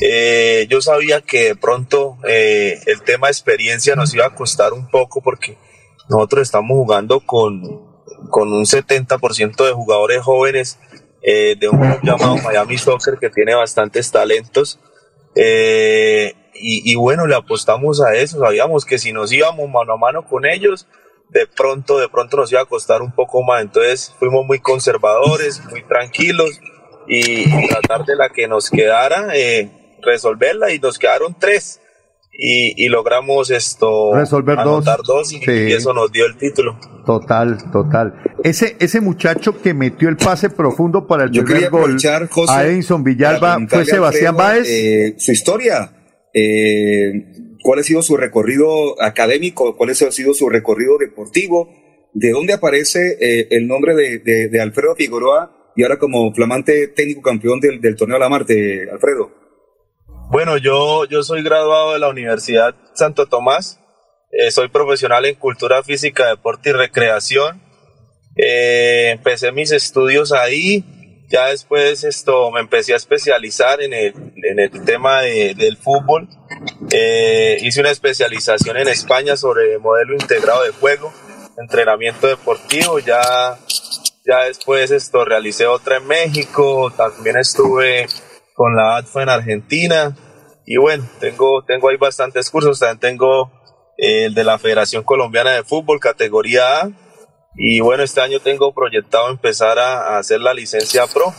Eh, 0.00 0.66
yo 0.70 0.80
sabía 0.80 1.20
que 1.20 1.44
de 1.44 1.56
pronto 1.56 2.16
eh, 2.26 2.80
el 2.86 3.02
tema 3.02 3.26
de 3.26 3.32
experiencia 3.32 3.94
nos 3.96 4.14
iba 4.14 4.24
a 4.24 4.34
costar 4.34 4.72
un 4.72 4.88
poco 4.88 5.20
porque 5.20 5.58
nosotros 6.08 6.42
estamos 6.42 6.74
jugando 6.74 7.20
con, 7.20 7.60
con 8.30 8.52
un 8.52 8.64
70% 8.64 9.66
de 9.66 9.72
jugadores 9.72 10.22
jóvenes 10.22 10.78
eh, 11.22 11.54
de 11.58 11.68
un 11.68 11.78
club 11.78 12.00
llamado 12.02 12.36
Miami 12.38 12.78
Soccer 12.78 13.18
que 13.20 13.28
tiene 13.28 13.54
bastantes 13.54 14.10
talentos. 14.10 14.80
Y, 16.62 16.94
bueno, 16.96 17.26
le 17.26 17.34
apostamos 17.34 18.02
a 18.02 18.14
eso. 18.14 18.38
Sabíamos 18.38 18.84
que 18.84 18.98
si 18.98 19.12
nos 19.12 19.32
íbamos 19.32 19.68
mano 19.70 19.94
a 19.94 19.96
mano 19.96 20.26
con 20.26 20.44
ellos, 20.44 20.86
de 21.30 21.46
pronto, 21.46 21.98
de 21.98 22.08
pronto 22.08 22.36
nos 22.36 22.52
iba 22.52 22.60
a 22.60 22.66
costar 22.66 23.00
un 23.00 23.12
poco 23.12 23.42
más. 23.42 23.62
Entonces 23.62 24.14
fuimos 24.18 24.44
muy 24.44 24.58
conservadores, 24.60 25.64
muy 25.70 25.82
tranquilos 25.84 26.60
y, 27.06 27.68
tratar 27.68 28.04
de 28.04 28.16
la 28.16 28.28
que 28.28 28.46
nos 28.48 28.68
quedara, 28.68 29.28
resolverla 30.02 30.72
y 30.72 30.78
nos 30.78 30.98
quedaron 30.98 31.36
tres. 31.38 31.80
Y, 32.42 32.84
y, 32.86 32.88
logramos 32.88 33.50
esto 33.50 34.14
resolver 34.14 34.58
anotar 34.58 34.98
dos, 34.98 35.06
dos 35.06 35.32
y, 35.32 35.40
sí. 35.40 35.50
y, 35.50 35.72
eso 35.72 35.92
nos 35.92 36.10
dio 36.10 36.24
el 36.24 36.36
título. 36.36 36.78
Total, 37.04 37.58
total. 37.70 38.14
Ese 38.44 38.76
ese 38.78 39.00
muchacho 39.00 39.60
que 39.60 39.74
metió 39.74 40.08
el 40.08 40.16
pase 40.16 40.48
profundo 40.48 41.06
para 41.06 41.24
el 41.24 41.32
Yo 41.32 41.44
primer 41.44 41.68
gol 41.68 41.98
José, 42.30 42.52
a 42.52 42.64
Edison 42.66 43.04
Villalba 43.04 43.58
fue 43.68 43.84
Sebastián 43.84 44.36
Báez. 44.36 44.66
Eh, 44.70 45.16
su 45.18 45.32
historia, 45.32 45.92
eh, 46.32 47.56
cuál 47.62 47.80
ha 47.80 47.82
sido 47.82 48.00
su 48.00 48.16
recorrido 48.16 49.00
académico, 49.02 49.76
cuál 49.76 49.90
ha 49.90 49.94
sido 49.94 50.32
su 50.32 50.48
recorrido 50.48 50.98
deportivo, 50.98 51.68
de 52.14 52.30
dónde 52.30 52.52
aparece 52.54 53.18
eh, 53.20 53.48
el 53.50 53.66
nombre 53.66 53.94
de, 53.94 54.18
de, 54.20 54.48
de, 54.48 54.60
Alfredo 54.60 54.94
Figueroa 54.94 55.72
y 55.76 55.82
ahora 55.82 55.98
como 55.98 56.32
flamante 56.32 56.88
técnico 56.88 57.22
campeón 57.22 57.60
del, 57.60 57.80
del 57.80 57.96
torneo 57.96 58.16
de 58.16 58.20
la 58.20 58.28
Marte, 58.28 58.88
Alfredo. 58.90 59.30
Bueno, 60.30 60.56
yo, 60.58 61.06
yo 61.06 61.24
soy 61.24 61.42
graduado 61.42 61.92
de 61.92 61.98
la 61.98 62.08
Universidad 62.08 62.76
Santo 62.94 63.26
Tomás, 63.26 63.80
eh, 64.30 64.52
soy 64.52 64.68
profesional 64.68 65.26
en 65.26 65.34
cultura 65.34 65.82
física, 65.82 66.28
deporte 66.28 66.70
y 66.70 66.72
recreación. 66.72 67.60
Eh, 68.36 69.10
empecé 69.10 69.50
mis 69.50 69.72
estudios 69.72 70.30
ahí, 70.30 71.26
ya 71.28 71.46
después 71.46 72.04
esto 72.04 72.48
me 72.52 72.60
empecé 72.60 72.92
a 72.92 72.96
especializar 72.98 73.82
en 73.82 73.92
el, 73.92 74.14
en 74.48 74.60
el 74.60 74.84
tema 74.84 75.22
de, 75.22 75.54
del 75.56 75.76
fútbol. 75.76 76.28
Eh, 76.92 77.58
hice 77.62 77.80
una 77.80 77.90
especialización 77.90 78.76
en 78.76 78.86
España 78.86 79.36
sobre 79.36 79.78
modelo 79.78 80.12
integrado 80.12 80.62
de 80.62 80.70
juego, 80.70 81.12
entrenamiento 81.58 82.28
deportivo. 82.28 83.00
Ya, 83.00 83.58
ya 84.24 84.44
después 84.44 84.92
esto 84.92 85.24
realicé 85.24 85.66
otra 85.66 85.96
en 85.96 86.06
México. 86.06 86.92
También 86.96 87.36
estuve 87.36 88.06
con 88.60 88.76
la 88.76 88.98
ATFA 88.98 89.22
en 89.22 89.28
Argentina. 89.30 90.14
Y 90.66 90.76
bueno, 90.76 91.02
tengo, 91.18 91.64
tengo 91.66 91.88
ahí 91.88 91.96
bastantes 91.96 92.50
cursos. 92.50 92.78
También 92.78 92.98
tengo 92.98 93.50
eh, 93.96 94.26
el 94.26 94.34
de 94.34 94.44
la 94.44 94.58
Federación 94.58 95.02
Colombiana 95.02 95.52
de 95.52 95.64
Fútbol, 95.64 95.98
categoría 95.98 96.82
A 96.82 96.90
y 97.56 97.80
bueno, 97.80 98.02
este 98.02 98.20
año 98.20 98.38
tengo 98.40 98.74
proyectado 98.74 99.30
empezar 99.30 99.78
a, 99.78 100.18
hacer 100.18 100.42
la 100.42 100.52
licencia 100.52 101.04
pro. 101.06 101.32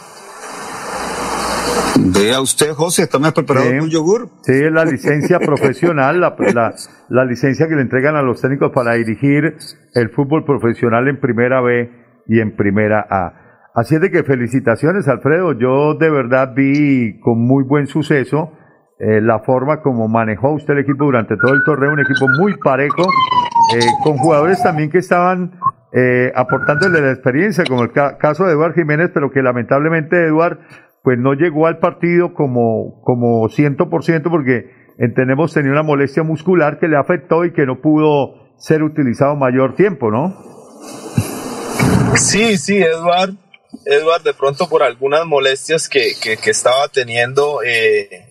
Vea 2.00 2.42
usted, 2.42 2.72
José, 2.74 3.04
¿está 3.04 3.20
más 3.20 3.34
preparado 3.34 3.70
sí, 3.70 3.76
un 3.76 3.92
yogur? 3.92 4.30
Sí, 4.42 4.54
es 4.54 4.72
la 4.72 4.84
licencia 4.84 5.38
profesional, 5.46 6.20
la, 6.20 6.36
la, 6.56 6.74
la, 7.08 7.26
licencia 7.26 7.68
que 7.68 7.76
le 7.76 7.82
entregan 7.82 8.16
a 8.16 8.24
los 8.24 8.42
técnicos 8.42 8.72
para 8.74 8.94
dirigir 8.94 9.58
el 9.94 10.10
fútbol 10.10 10.44
profesional 10.44 11.08
en 11.08 11.20
primera 11.20 11.62
B 11.62 11.88
y 12.28 12.40
en 12.40 12.56
primera 12.56 13.06
A. 13.08 13.41
Así 13.74 13.96
es 13.96 14.02
de 14.02 14.12
que 14.12 14.24
felicitaciones, 14.24 15.08
Alfredo. 15.08 15.54
Yo 15.54 15.96
de 15.96 16.10
verdad 16.10 16.54
vi 16.56 17.20
con 17.20 17.40
muy 17.40 17.64
buen 17.64 17.88
suceso 17.88 18.52
eh, 19.00 19.20
la 19.20 19.40
forma 19.40 19.82
como 19.82 20.08
manejó 20.08 20.52
usted 20.52 20.74
el 20.74 20.82
equipo 20.82 21.06
durante 21.06 21.36
todo 21.36 21.54
el 21.54 21.64
torneo, 21.64 21.92
un 21.92 22.02
equipo 22.02 22.28
muy 22.40 22.56
parejo, 22.58 23.02
eh, 23.76 23.80
con 24.04 24.18
jugadores 24.18 24.62
también 24.62 24.92
que 24.92 25.00
estaban 25.00 25.54
eh, 25.92 26.32
aportándole 26.36 27.02
la 27.02 27.12
experiencia, 27.12 27.64
como 27.68 27.84
el 27.84 27.92
caso 27.92 28.46
de 28.46 28.52
Eduard 28.52 28.76
Jiménez, 28.76 29.10
pero 29.12 29.32
que 29.32 29.42
lamentablemente 29.42 30.28
Eduard 30.28 30.60
pues 31.02 31.18
no 31.18 31.34
llegó 31.34 31.66
al 31.66 31.80
partido 31.80 32.34
como, 32.36 33.02
como 33.02 33.48
100% 33.48 34.30
porque 34.30 34.70
entendemos 35.00 35.52
tenía 35.52 35.72
una 35.72 35.82
molestia 35.82 36.22
muscular 36.22 36.78
que 36.78 36.88
le 36.88 36.98
afectó 36.98 37.44
y 37.44 37.54
que 37.54 37.66
no 37.66 37.82
pudo 37.82 38.56
ser 38.58 38.84
utilizado 38.84 39.36
mayor 39.36 39.74
tiempo, 39.74 40.12
¿no? 40.12 40.36
Sí, 42.14 42.58
sí, 42.58 42.84
Eduard, 42.84 43.32
Eduard 43.86 44.24
de 44.24 44.34
pronto 44.34 44.70
por 44.70 44.84
algunas 44.84 45.26
molestias 45.26 45.90
que, 45.90 46.14
que, 46.22 46.38
que 46.38 46.50
estaba 46.52 46.88
teniendo 46.88 47.62
eh, 47.64 48.28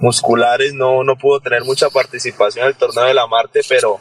musculares 0.00 0.74
no, 0.74 1.04
no 1.04 1.16
pudo 1.16 1.40
tener 1.40 1.64
mucha 1.64 1.90
participación 1.90 2.64
en 2.64 2.70
el 2.70 2.76
torneo 2.76 3.04
de 3.04 3.14
la 3.14 3.26
Marte, 3.26 3.60
pero 3.68 4.00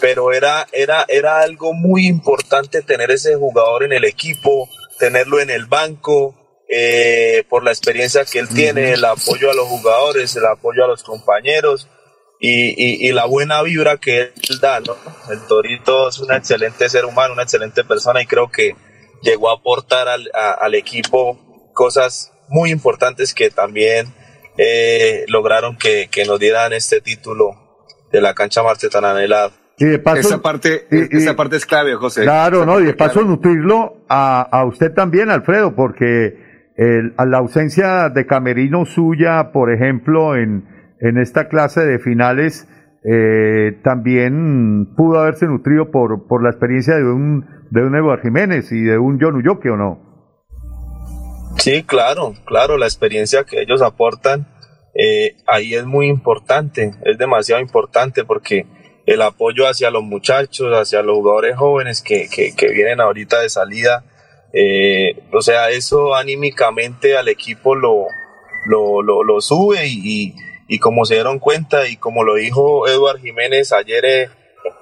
pero 0.00 0.32
era, 0.32 0.66
era, 0.72 1.04
era 1.08 1.40
algo 1.40 1.74
muy 1.74 2.06
importante 2.06 2.82
tener 2.82 3.10
ese 3.10 3.36
jugador 3.36 3.84
en 3.84 3.92
el 3.92 4.04
equipo, 4.04 4.68
tenerlo 4.98 5.40
en 5.40 5.50
el 5.50 5.66
banco, 5.66 6.34
eh, 6.68 7.44
por 7.48 7.64
la 7.64 7.70
experiencia 7.70 8.24
que 8.24 8.38
él 8.38 8.48
tiene, 8.48 8.92
el 8.92 9.04
apoyo 9.04 9.50
a 9.50 9.54
los 9.54 9.66
jugadores, 9.66 10.34
el 10.36 10.46
apoyo 10.46 10.84
a 10.84 10.88
los 10.88 11.02
compañeros 11.02 11.88
y, 12.38 13.06
y, 13.06 13.12
la 13.12 13.26
buena 13.26 13.60
vibra 13.62 13.98
que 13.98 14.20
él 14.20 14.60
da, 14.60 14.80
¿no? 14.80 14.96
El 15.30 15.40
Torito 15.46 16.08
es 16.08 16.18
un 16.20 16.32
excelente 16.32 16.88
ser 16.88 17.04
humano, 17.04 17.34
una 17.34 17.42
excelente 17.42 17.84
persona 17.84 18.22
y 18.22 18.26
creo 18.26 18.50
que 18.50 18.76
llegó 19.22 19.50
a 19.50 19.54
aportar 19.54 20.08
al, 20.08 20.30
al 20.34 20.74
equipo 20.74 21.38
cosas 21.72 22.32
muy 22.48 22.70
importantes 22.70 23.34
que 23.34 23.50
también 23.50 24.06
eh, 24.58 25.24
lograron 25.28 25.76
que, 25.76 26.08
que, 26.10 26.24
nos 26.24 26.38
dieran 26.38 26.72
este 26.72 27.00
título 27.00 27.52
de 28.12 28.20
la 28.20 28.34
cancha 28.34 28.62
Marte 28.62 28.88
tan 28.88 29.04
anhelada. 29.04 29.52
Y 29.78 29.86
de 29.86 29.98
paso, 29.98 30.20
esa 30.20 30.42
parte, 30.42 30.86
esa 30.90 31.36
parte 31.36 31.56
es 31.56 31.64
clave, 31.64 31.94
José. 31.94 32.22
Claro, 32.22 32.66
no, 32.66 32.80
y 32.80 32.84
de 32.84 32.92
paso 32.92 33.22
nutrirlo 33.22 34.04
a, 34.10 34.42
a 34.42 34.66
usted 34.66 34.92
también, 34.92 35.30
Alfredo, 35.30 35.74
porque 35.74 36.36
el, 36.76 37.14
a 37.16 37.24
la 37.24 37.38
ausencia 37.38 38.10
de 38.10 38.26
Camerino 38.26 38.84
suya, 38.84 39.52
por 39.52 39.72
ejemplo, 39.72 40.36
en, 40.36 40.68
en 41.00 41.16
esta 41.16 41.48
clase 41.48 41.80
de 41.80 41.98
finales, 41.98 42.68
eh, 43.04 43.78
también 43.82 44.94
pudo 44.96 45.20
haberse 45.20 45.46
nutrido 45.46 45.90
por, 45.90 46.26
por 46.26 46.42
la 46.42 46.50
experiencia 46.50 46.96
de 46.96 47.04
un, 47.04 47.46
de 47.70 47.82
un 47.82 47.94
Eduardo 47.96 48.22
Jiménez 48.22 48.70
y 48.72 48.82
de 48.82 48.98
un 48.98 49.18
John 49.20 49.42
¿o 49.46 49.76
no? 49.76 50.10
Sí, 51.56 51.82
claro, 51.82 52.34
claro, 52.44 52.76
la 52.78 52.86
experiencia 52.86 53.44
que 53.44 53.62
ellos 53.62 53.82
aportan 53.82 54.46
eh, 54.94 55.36
ahí 55.46 55.74
es 55.74 55.84
muy 55.84 56.08
importante, 56.08 56.92
es 57.04 57.18
demasiado 57.18 57.60
importante 57.60 58.24
porque 58.24 58.66
el 59.06 59.22
apoyo 59.22 59.66
hacia 59.66 59.90
los 59.90 60.02
muchachos, 60.02 60.72
hacia 60.72 61.02
los 61.02 61.16
jugadores 61.16 61.56
jóvenes 61.56 62.02
que, 62.02 62.28
que, 62.28 62.68
vienen 62.68 63.00
ahorita 63.00 63.40
de 63.40 63.48
salida. 63.48 64.04
Eh, 64.52 65.22
o 65.32 65.42
sea, 65.42 65.70
eso 65.70 66.14
anímicamente 66.14 67.16
al 67.16 67.28
equipo 67.28 67.74
lo, 67.74 68.06
lo, 68.66 69.02
lo, 69.02 69.40
sube 69.40 69.86
y, 69.86 70.34
como 70.78 71.04
se 71.04 71.14
dieron 71.14 71.38
cuenta 71.38 71.88
y 71.88 71.96
como 71.96 72.22
lo 72.22 72.36
dijo 72.36 72.86
Eduard 72.88 73.18
Jiménez 73.18 73.72
ayer 73.72 74.04
eh, 74.04 74.30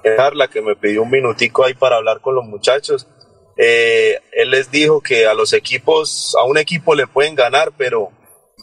en 0.04 0.16
charla 0.16 0.48
que 0.48 0.60
me 0.60 0.76
pidió 0.76 1.02
un 1.02 1.10
minutico 1.10 1.64
ahí 1.64 1.74
para 1.74 1.96
hablar 1.96 2.20
con 2.20 2.34
los 2.34 2.44
muchachos, 2.44 3.08
eh, 3.56 4.20
él 4.32 4.50
les 4.50 4.70
dijo 4.70 5.00
que 5.00 5.26
a 5.26 5.34
los 5.34 5.52
equipos, 5.52 6.36
a 6.38 6.44
un 6.44 6.58
equipo 6.58 6.94
le 6.94 7.06
pueden 7.06 7.34
ganar, 7.34 7.72
pero 7.76 8.10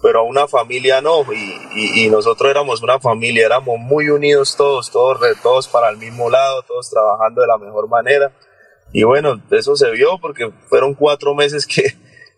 pero 0.02 0.20
a 0.20 0.24
una 0.24 0.48
familia 0.48 1.02
no, 1.02 1.26
y, 1.34 2.04
y, 2.06 2.10
nosotros 2.10 2.52
éramos 2.52 2.84
una 2.84 3.00
familia, 3.00 3.46
éramos 3.46 3.80
muy 3.80 4.10
unidos 4.10 4.56
todos, 4.56 4.92
todos, 4.92 5.20
todos 5.42 5.68
para 5.68 5.90
el 5.90 5.98
mismo 5.98 6.30
lado, 6.30 6.62
todos 6.64 6.90
trabajando 6.92 7.42
de 7.42 7.48
la 7.48 7.58
mejor 7.58 7.88
manera. 7.88 8.32
Y 8.94 9.04
bueno, 9.04 9.42
eso 9.50 9.76
se 9.76 9.90
vio 9.92 10.20
porque 10.20 10.52
fueron 10.68 10.94
cuatro 10.94 11.34
meses 11.34 11.66
que, 11.66 11.96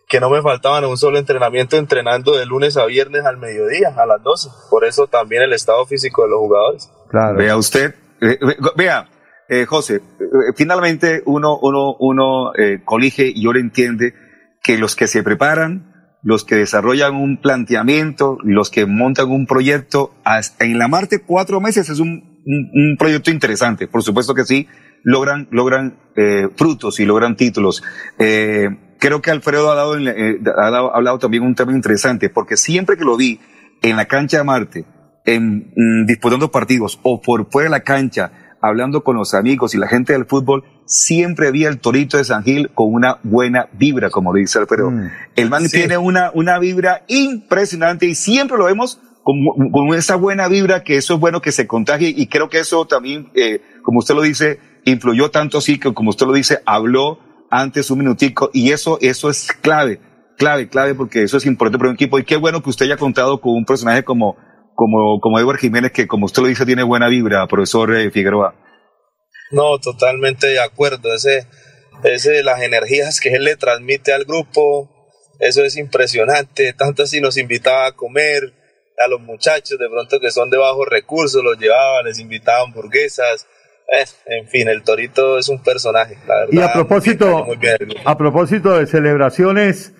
que 0.08 0.20
no 0.20 0.30
me 0.30 0.40
faltaban 0.40 0.84
un 0.86 0.96
solo 0.96 1.18
entrenamiento, 1.18 1.76
entrenando 1.76 2.36
de 2.36 2.46
lunes 2.46 2.76
a 2.76 2.86
viernes 2.86 3.24
al 3.24 3.36
mediodía, 3.36 3.94
a 3.96 4.06
las 4.06 4.22
12. 4.22 4.48
Por 4.70 4.84
eso 4.84 5.06
también 5.06 5.42
el 5.42 5.52
estado 5.52 5.84
físico 5.86 6.22
de 6.22 6.30
los 6.30 6.38
jugadores. 6.38 6.90
Claro. 7.10 7.36
Vea 7.36 7.56
usted, 7.56 7.94
eh, 8.20 8.38
vea, 8.76 9.08
eh, 9.48 9.66
José, 9.66 9.96
eh, 9.96 10.52
finalmente 10.56 11.22
uno, 11.26 11.58
uno, 11.60 11.94
uno 11.98 12.52
colige 12.84 13.30
y 13.34 13.46
ahora 13.46 13.60
entiende 13.60 14.14
que 14.62 14.78
los 14.78 14.96
que 14.96 15.06
se 15.06 15.22
preparan, 15.22 16.16
los 16.22 16.44
que 16.44 16.56
desarrollan 16.56 17.14
un 17.14 17.40
planteamiento, 17.40 18.38
los 18.42 18.70
que 18.70 18.86
montan 18.86 19.30
un 19.30 19.46
proyecto. 19.46 20.14
en 20.58 20.78
la 20.78 20.88
Marte 20.88 21.20
cuatro 21.20 21.60
meses 21.60 21.88
es 21.88 22.00
un, 22.00 22.42
un, 22.46 22.96
proyecto 22.98 23.30
interesante, 23.30 23.86
por 23.86 24.02
supuesto 24.02 24.34
que 24.34 24.44
sí, 24.44 24.68
logran, 25.02 25.48
logran 25.50 25.98
eh, 26.16 26.48
frutos 26.56 27.00
y 27.00 27.04
logran 27.04 27.36
títulos. 27.36 27.82
Eh, 28.18 28.68
creo 28.98 29.22
que 29.22 29.30
Alfredo 29.30 29.70
ha, 29.70 29.74
dado, 29.74 29.98
eh, 29.98 30.40
ha, 30.56 30.70
dado, 30.70 30.94
hablado 30.94 31.18
también 31.18 31.42
un 31.42 31.54
tema 31.54 31.72
interesante, 31.72 32.28
porque 32.28 32.56
siempre 32.56 32.96
que 32.96 33.04
lo 33.04 33.16
vi 33.16 33.40
en 33.82 33.96
la 33.96 34.06
cancha 34.06 34.38
de 34.38 34.44
Marte, 34.44 34.84
en, 35.24 35.72
mm, 35.74 36.06
disputando 36.06 36.50
partidos 36.50 36.98
o 37.02 37.20
por 37.20 37.50
fuera 37.50 37.68
de 37.68 37.70
la 37.70 37.80
cancha, 37.80 38.32
hablando 38.60 39.04
con 39.04 39.16
los 39.16 39.34
amigos 39.34 39.74
y 39.74 39.78
la 39.78 39.88
gente 39.88 40.12
del 40.12 40.26
fútbol, 40.26 40.64
siempre 40.84 41.48
había 41.48 41.68
el 41.68 41.78
torito 41.78 42.16
de 42.16 42.24
San 42.24 42.42
Gil 42.42 42.70
con 42.74 42.92
una 42.92 43.18
buena 43.22 43.68
vibra, 43.72 44.10
como 44.10 44.34
dice 44.34 44.58
Alfredo. 44.58 44.90
Mm. 44.90 45.10
El 45.36 45.50
man 45.50 45.68
tiene 45.68 45.98
una, 45.98 46.30
una 46.34 46.58
vibra 46.58 47.04
impresionante 47.08 48.06
y 48.06 48.14
siempre 48.14 48.58
lo 48.58 48.64
vemos 48.64 49.00
con, 49.22 49.36
con, 49.70 49.94
esa 49.94 50.16
buena 50.16 50.48
vibra 50.48 50.82
que 50.82 50.96
eso 50.96 51.14
es 51.14 51.20
bueno 51.20 51.42
que 51.42 51.52
se 51.52 51.66
contagie 51.66 52.12
y 52.16 52.26
creo 52.28 52.48
que 52.48 52.60
eso 52.60 52.86
también, 52.86 53.28
eh, 53.34 53.60
como 53.82 53.98
usted 53.98 54.14
lo 54.14 54.22
dice, 54.22 54.58
influyó 54.86 55.30
tanto 55.30 55.58
así 55.58 55.78
que 55.78 55.92
como 55.92 56.10
usted 56.10 56.26
lo 56.26 56.32
dice, 56.32 56.60
habló 56.64 57.20
antes 57.50 57.90
un 57.90 57.98
minutico 57.98 58.50
y 58.52 58.72
eso, 58.72 58.98
eso 59.00 59.30
es 59.30 59.52
clave, 59.52 60.00
clave, 60.36 60.68
clave 60.68 60.94
porque 60.94 61.22
eso 61.22 61.36
es 61.36 61.46
importante 61.46 61.78
para 61.78 61.90
un 61.90 61.94
equipo 61.94 62.18
y 62.18 62.24
qué 62.24 62.36
bueno 62.36 62.62
que 62.62 62.70
usted 62.70 62.86
haya 62.86 62.96
contado 62.96 63.40
con 63.40 63.54
un 63.54 63.64
personaje 63.64 64.04
como 64.04 64.36
como, 64.78 65.18
como 65.20 65.40
Edward 65.40 65.58
Jiménez, 65.58 65.90
que 65.90 66.06
como 66.06 66.26
usted 66.26 66.40
lo 66.40 66.46
dice, 66.46 66.64
tiene 66.64 66.84
buena 66.84 67.08
vibra, 67.08 67.44
profesor 67.48 67.96
eh, 67.96 68.12
Figueroa. 68.12 68.54
No, 69.50 69.80
totalmente 69.80 70.46
de 70.46 70.60
acuerdo. 70.60 71.12
Ese, 71.12 71.48
ese, 72.04 72.44
las 72.44 72.62
energías 72.62 73.18
que 73.18 73.30
él 73.30 73.42
le 73.42 73.56
transmite 73.56 74.12
al 74.12 74.24
grupo, 74.24 74.88
eso 75.40 75.64
es 75.64 75.76
impresionante. 75.76 76.72
Tanto 76.74 77.02
así 77.02 77.20
nos 77.20 77.36
invitaba 77.38 77.88
a 77.88 77.96
comer, 77.96 78.54
a 79.04 79.08
los 79.08 79.20
muchachos 79.20 79.80
de 79.80 79.88
pronto 79.88 80.20
que 80.20 80.30
son 80.30 80.48
de 80.48 80.58
bajos 80.58 80.86
recursos, 80.88 81.42
los 81.42 81.58
llevaba, 81.58 82.04
les 82.04 82.20
invitaba 82.20 82.62
hamburguesas. 82.62 83.48
Eh, 83.88 84.04
en 84.26 84.46
fin, 84.48 84.68
el 84.68 84.82
Torito 84.82 85.38
es 85.38 85.48
un 85.48 85.62
personaje, 85.62 86.18
la 86.26 86.40
verdad. 86.40 86.52
Y 86.52 86.60
a 86.60 86.72
propósito, 86.72 87.46
a 88.04 88.18
propósito 88.18 88.78
de 88.78 88.86
celebraciones, 88.86 89.94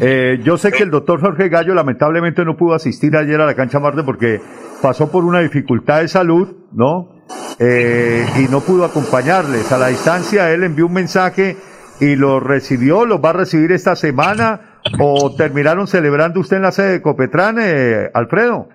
eh, 0.00 0.38
yo 0.42 0.56
sé 0.56 0.72
que 0.72 0.82
el 0.82 0.90
doctor 0.90 1.20
Jorge 1.20 1.48
Gallo 1.48 1.74
lamentablemente 1.74 2.44
no 2.44 2.56
pudo 2.56 2.74
asistir 2.74 3.16
ayer 3.16 3.40
a 3.40 3.46
la 3.46 3.54
cancha 3.54 3.80
Marte 3.80 4.02
porque 4.02 4.40
pasó 4.80 5.10
por 5.10 5.24
una 5.24 5.40
dificultad 5.40 6.00
de 6.00 6.08
salud, 6.08 6.56
¿no? 6.72 7.24
Eh, 7.58 8.24
y 8.38 8.50
no 8.50 8.60
pudo 8.60 8.84
acompañarles. 8.84 9.72
A 9.72 9.78
la 9.78 9.88
distancia 9.88 10.52
él 10.52 10.62
envió 10.62 10.86
un 10.86 10.92
mensaje 10.92 11.56
y 12.00 12.16
lo 12.16 12.40
recibió, 12.40 13.04
lo 13.04 13.20
va 13.20 13.30
a 13.30 13.34
recibir 13.34 13.72
esta 13.72 13.96
semana 13.96 14.80
o 14.98 15.34
terminaron 15.34 15.86
celebrando 15.86 16.40
usted 16.40 16.56
en 16.56 16.62
la 16.62 16.72
sede 16.72 16.92
de 16.92 17.02
Copetrán, 17.02 17.56
eh, 17.60 18.10
Alfredo. 18.14 18.68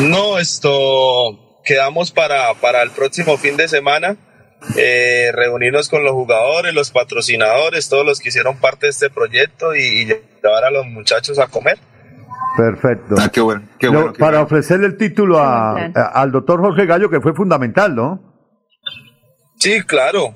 No, 0.00 0.38
esto 0.38 1.47
quedamos 1.68 2.10
para, 2.10 2.54
para 2.54 2.82
el 2.82 2.90
próximo 2.90 3.36
fin 3.36 3.56
de 3.58 3.68
semana 3.68 4.16
eh, 4.76 5.30
reunirnos 5.34 5.88
con 5.90 6.02
los 6.02 6.12
jugadores, 6.12 6.72
los 6.74 6.90
patrocinadores, 6.90 7.88
todos 7.90 8.04
los 8.06 8.18
que 8.20 8.30
hicieron 8.30 8.56
parte 8.58 8.86
de 8.86 8.90
este 8.90 9.10
proyecto 9.10 9.76
y, 9.76 9.80
y 9.82 10.04
llevar 10.06 10.64
a 10.64 10.70
los 10.70 10.86
muchachos 10.86 11.38
a 11.38 11.46
comer. 11.46 11.78
Perfecto. 12.56 13.14
Ah, 13.18 13.28
qué 13.32 13.40
bueno, 13.40 13.62
qué 13.78 13.86
Lo- 13.86 13.92
bueno. 13.92 14.12
qué 14.14 14.18
para 14.18 14.38
bueno. 14.38 14.46
ofrecerle 14.46 14.86
el 14.86 14.96
título 14.96 15.38
a- 15.38 15.76
a- 15.94 16.22
al 16.22 16.32
doctor 16.32 16.60
Jorge 16.60 16.86
Gallo, 16.86 17.10
que 17.10 17.20
fue 17.20 17.34
fundamental, 17.34 17.94
¿no? 17.94 18.20
Sí, 19.58 19.82
claro, 19.82 20.34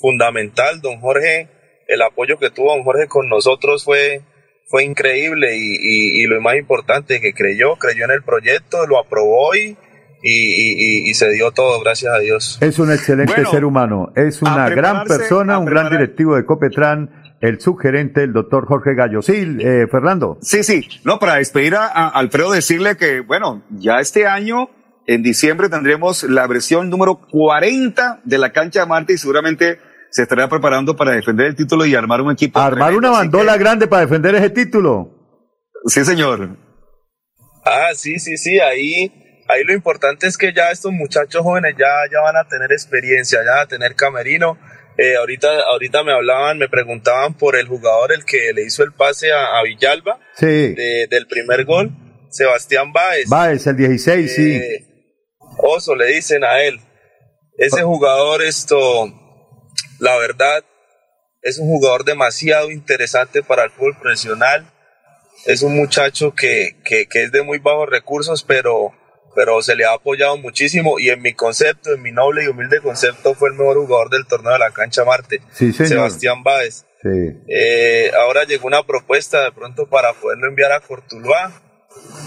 fundamental, 0.00 0.80
don 0.80 1.00
Jorge, 1.00 1.48
el 1.88 2.02
apoyo 2.02 2.38
que 2.38 2.50
tuvo 2.50 2.74
don 2.74 2.84
Jorge 2.84 3.08
con 3.08 3.28
nosotros 3.28 3.84
fue, 3.84 4.20
fue 4.68 4.84
increíble 4.84 5.56
y, 5.56 5.74
y- 5.74 6.22
y 6.22 6.26
lo 6.26 6.40
más 6.40 6.56
importante, 6.56 7.20
que 7.20 7.32
creyó, 7.32 7.76
creyó 7.76 8.04
en 8.04 8.10
el 8.12 8.22
proyecto, 8.22 8.86
lo 8.86 8.98
aprobó 8.98 9.54
y, 9.56 9.76
y, 10.26 11.04
y- 11.06 11.10
y 11.10 11.14
se 11.14 11.30
dio 11.32 11.52
todo, 11.52 11.80
gracias 11.82 12.12
a 12.14 12.18
Dios. 12.18 12.58
Es 12.60 12.78
un 12.78 12.90
excelente 12.90 13.34
Bueno, 13.34 13.50
ser 13.50 13.64
humano, 13.64 14.12
es 14.16 14.40
una 14.42 14.68
gran 14.70 15.04
persona, 15.04 15.58
un 15.58 15.66
gran 15.66 15.90
directivo 15.90 16.34
de 16.36 16.44
Copetran, 16.46 17.10
el 17.40 17.60
subgerente, 17.60 18.22
el 18.22 18.32
doctor 18.32 18.66
Jorge 18.66 18.94
Gallo. 18.94 19.20
Sí, 19.20 19.56
eh, 19.60 19.86
Fernando. 19.90 20.38
Sí, 20.40 20.62
sí. 20.64 20.88
No, 21.04 21.18
para 21.18 21.34
despedir 21.34 21.74
a, 21.74 21.86
a 21.88 22.08
Alfredo, 22.08 22.52
decirle 22.52 22.96
que, 22.96 23.20
bueno, 23.20 23.62
ya 23.70 24.00
este 24.00 24.26
año, 24.26 24.70
en 25.06 25.22
diciembre, 25.22 25.68
tendremos 25.68 26.22
la 26.22 26.46
versión 26.46 26.88
número 26.88 27.20
40 27.30 28.22
de 28.24 28.38
la 28.38 28.50
cancha 28.52 28.86
Marte 28.86 29.12
y 29.12 29.18
seguramente 29.18 29.78
se 30.10 30.22
estará 30.22 30.48
preparando 30.48 30.96
para 30.96 31.12
defender 31.12 31.48
el 31.48 31.54
título 31.56 31.84
y 31.84 31.94
armar 31.94 32.22
un 32.22 32.32
equipo. 32.32 32.58
Armar 32.58 32.88
tremendo, 32.88 33.08
una 33.10 33.18
bandola 33.18 33.52
que- 33.54 33.58
grande 33.58 33.86
para 33.88 34.02
defender 34.06 34.34
ese 34.36 34.48
título. 34.48 35.10
Sí, 35.86 36.02
señor. 36.02 36.56
Ah, 37.66 37.88
sí, 37.94 38.18
sí, 38.18 38.36
sí, 38.38 38.58
ahí, 38.60 39.12
ahí 39.48 39.64
lo 39.64 39.72
importante 39.72 40.26
es 40.26 40.36
que 40.38 40.52
ya 40.52 40.70
estos 40.70 40.92
muchachos 40.92 41.42
jóvenes 41.42 41.74
ya, 41.78 41.86
ya 42.12 42.20
van 42.20 42.36
a 42.36 42.48
tener 42.48 42.72
experiencia, 42.72 43.40
ya 43.44 43.50
van 43.52 43.60
a 43.60 43.66
tener 43.66 43.94
camerino. 43.94 44.58
Eh, 44.96 45.16
ahorita, 45.16 45.48
ahorita 45.72 46.04
me 46.04 46.12
hablaban, 46.12 46.56
me 46.58 46.68
preguntaban 46.68 47.34
por 47.34 47.56
el 47.56 47.66
jugador, 47.66 48.12
el 48.12 48.24
que 48.24 48.52
le 48.52 48.62
hizo 48.62 48.84
el 48.84 48.92
pase 48.92 49.32
a, 49.32 49.58
a 49.58 49.62
Villalba 49.64 50.20
Sí. 50.36 50.46
de- 50.46 51.06
del 51.10 51.26
primer 51.26 51.64
gol, 51.64 51.90
Sebastián 52.30 52.92
Báez. 52.92 53.26
Es 53.52 53.66
el 53.66 53.76
16, 53.76 54.34
sí. 54.34 54.56
Eh, 54.56 54.86
Oso, 55.58 55.94
le 55.96 56.06
dicen 56.06 56.44
a 56.44 56.60
él. 56.62 56.80
Ese 57.58 57.82
jugador, 57.82 58.42
esto, 58.42 59.06
la 60.00 60.16
verdad, 60.18 60.64
es 61.42 61.58
un 61.58 61.68
jugador 61.68 62.04
demasiado 62.04 62.70
interesante 62.70 63.42
para 63.42 63.64
el 63.64 63.70
fútbol 63.70 63.96
profesional. 64.00 64.66
Es 65.46 65.62
un 65.62 65.76
muchacho 65.76 66.34
que, 66.34 66.76
que, 66.84 67.06
que 67.06 67.24
es 67.24 67.32
de 67.32 67.42
muy 67.42 67.58
bajos 67.58 67.88
recursos, 67.88 68.42
pero, 68.42 68.92
pero 69.34 69.60
se 69.62 69.74
le 69.76 69.84
ha 69.84 69.92
apoyado 69.94 70.36
muchísimo. 70.36 70.98
Y 70.98 71.10
en 71.10 71.22
mi 71.22 71.34
concepto, 71.34 71.92
en 71.94 72.02
mi 72.02 72.12
noble 72.12 72.44
y 72.44 72.48
humilde 72.48 72.80
concepto, 72.80 73.34
fue 73.34 73.50
el 73.50 73.54
mejor 73.56 73.76
jugador 73.78 74.10
del 74.10 74.26
torneo 74.26 74.52
de 74.52 74.58
la 74.58 74.70
cancha 74.70 75.04
Marte, 75.04 75.40
Sí. 75.52 75.72
Sebastián 75.72 76.42
Báez. 76.42 76.86
Sí. 77.02 77.08
Eh, 77.48 78.10
ahora 78.18 78.44
llegó 78.44 78.66
una 78.66 78.82
propuesta 78.82 79.44
de 79.44 79.52
pronto 79.52 79.86
para 79.86 80.12
poderlo 80.14 80.48
enviar 80.48 80.72
a 80.72 80.80
Cortuluá 80.80 81.52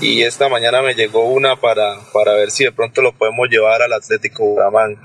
y 0.01 0.21
esta 0.21 0.49
mañana 0.49 0.81
me 0.81 0.93
llegó 0.93 1.31
una 1.31 1.55
para, 1.55 1.95
para 2.13 2.33
ver 2.33 2.51
si 2.51 2.63
de 2.63 2.71
pronto 2.71 3.01
lo 3.01 3.13
podemos 3.13 3.49
llevar 3.49 3.81
al 3.81 3.93
Atlético 3.93 4.45
Bucaramanga. 4.45 5.01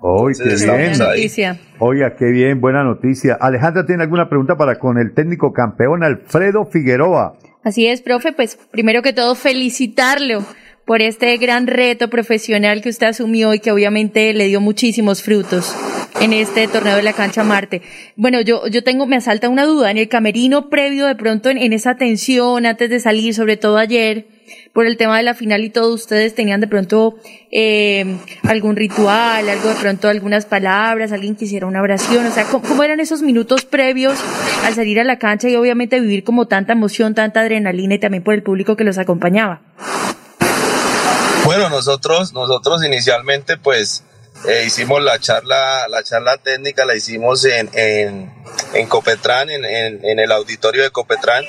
Hoy, 0.00 0.34
qué 0.34 0.54
bien. 0.54 0.96
Noticia. 0.98 1.58
Oiga, 1.78 2.14
qué 2.16 2.26
bien, 2.26 2.60
buena 2.60 2.84
noticia. 2.84 3.36
Alejandra, 3.40 3.84
¿tiene 3.86 4.04
alguna 4.04 4.28
pregunta 4.28 4.56
para 4.56 4.78
con 4.78 4.98
el 4.98 5.14
técnico 5.14 5.52
campeón 5.52 6.04
Alfredo 6.04 6.64
Figueroa? 6.66 7.36
Así 7.64 7.88
es, 7.88 8.02
profe, 8.02 8.32
pues 8.32 8.56
primero 8.70 9.02
que 9.02 9.12
todo 9.12 9.34
felicitarlo 9.34 10.44
por 10.86 11.02
este 11.02 11.36
gran 11.36 11.66
reto 11.66 12.08
profesional 12.08 12.80
que 12.80 12.88
usted 12.88 13.08
asumió 13.08 13.52
y 13.52 13.58
que 13.58 13.72
obviamente 13.72 14.32
le 14.32 14.46
dio 14.46 14.60
muchísimos 14.60 15.20
frutos 15.20 15.74
en 16.20 16.32
este 16.32 16.68
torneo 16.68 16.96
de 16.96 17.02
la 17.02 17.12
cancha 17.12 17.42
Marte. 17.42 17.82
Bueno, 18.14 18.40
yo, 18.40 18.68
yo 18.68 18.84
tengo, 18.84 19.06
me 19.06 19.16
asalta 19.16 19.48
una 19.48 19.66
duda, 19.66 19.90
en 19.90 19.98
el 19.98 20.08
camerino 20.08 20.70
previo 20.70 21.06
de 21.06 21.16
pronto 21.16 21.50
en, 21.50 21.72
esa 21.72 21.96
tensión 21.96 22.66
antes 22.66 22.88
de 22.88 23.00
salir, 23.00 23.34
sobre 23.34 23.56
todo 23.56 23.78
ayer, 23.78 24.28
por 24.72 24.86
el 24.86 24.96
tema 24.96 25.16
de 25.16 25.24
la 25.24 25.34
final 25.34 25.64
y 25.64 25.70
todo, 25.70 25.92
ustedes 25.92 26.36
tenían 26.36 26.60
de 26.60 26.68
pronto 26.68 27.16
eh, 27.50 28.16
algún 28.44 28.76
ritual, 28.76 29.48
algo 29.48 29.68
de 29.68 29.74
pronto, 29.74 30.08
algunas 30.08 30.46
palabras, 30.46 31.10
alguien 31.10 31.34
que 31.34 31.46
hiciera 31.46 31.66
una 31.66 31.82
oración, 31.82 32.24
o 32.26 32.30
sea, 32.30 32.44
¿cómo, 32.44 32.62
cómo 32.62 32.84
eran 32.84 33.00
esos 33.00 33.22
minutos 33.22 33.64
previos 33.64 34.16
al 34.64 34.74
salir 34.74 35.00
a 35.00 35.04
la 35.04 35.18
cancha 35.18 35.48
y 35.48 35.56
obviamente 35.56 35.98
vivir 35.98 36.22
como 36.22 36.46
tanta 36.46 36.74
emoción, 36.74 37.16
tanta 37.16 37.40
adrenalina 37.40 37.96
y 37.96 37.98
también 37.98 38.22
por 38.22 38.34
el 38.34 38.44
público 38.44 38.76
que 38.76 38.84
los 38.84 38.98
acompañaba? 38.98 39.62
Bueno, 41.46 41.68
nosotros, 41.68 42.32
nosotros 42.32 42.84
inicialmente 42.84 43.56
pues 43.56 44.02
eh, 44.48 44.64
hicimos 44.66 45.00
la 45.00 45.20
charla, 45.20 45.86
la 45.88 46.02
charla 46.02 46.38
técnica, 46.38 46.84
la 46.84 46.96
hicimos 46.96 47.44
en, 47.44 47.70
en, 47.72 48.34
en 48.74 48.88
Copetrán, 48.88 49.48
en, 49.50 49.64
en, 49.64 50.04
en 50.04 50.18
el 50.18 50.32
auditorio 50.32 50.82
de 50.82 50.90
Copetrán, 50.90 51.44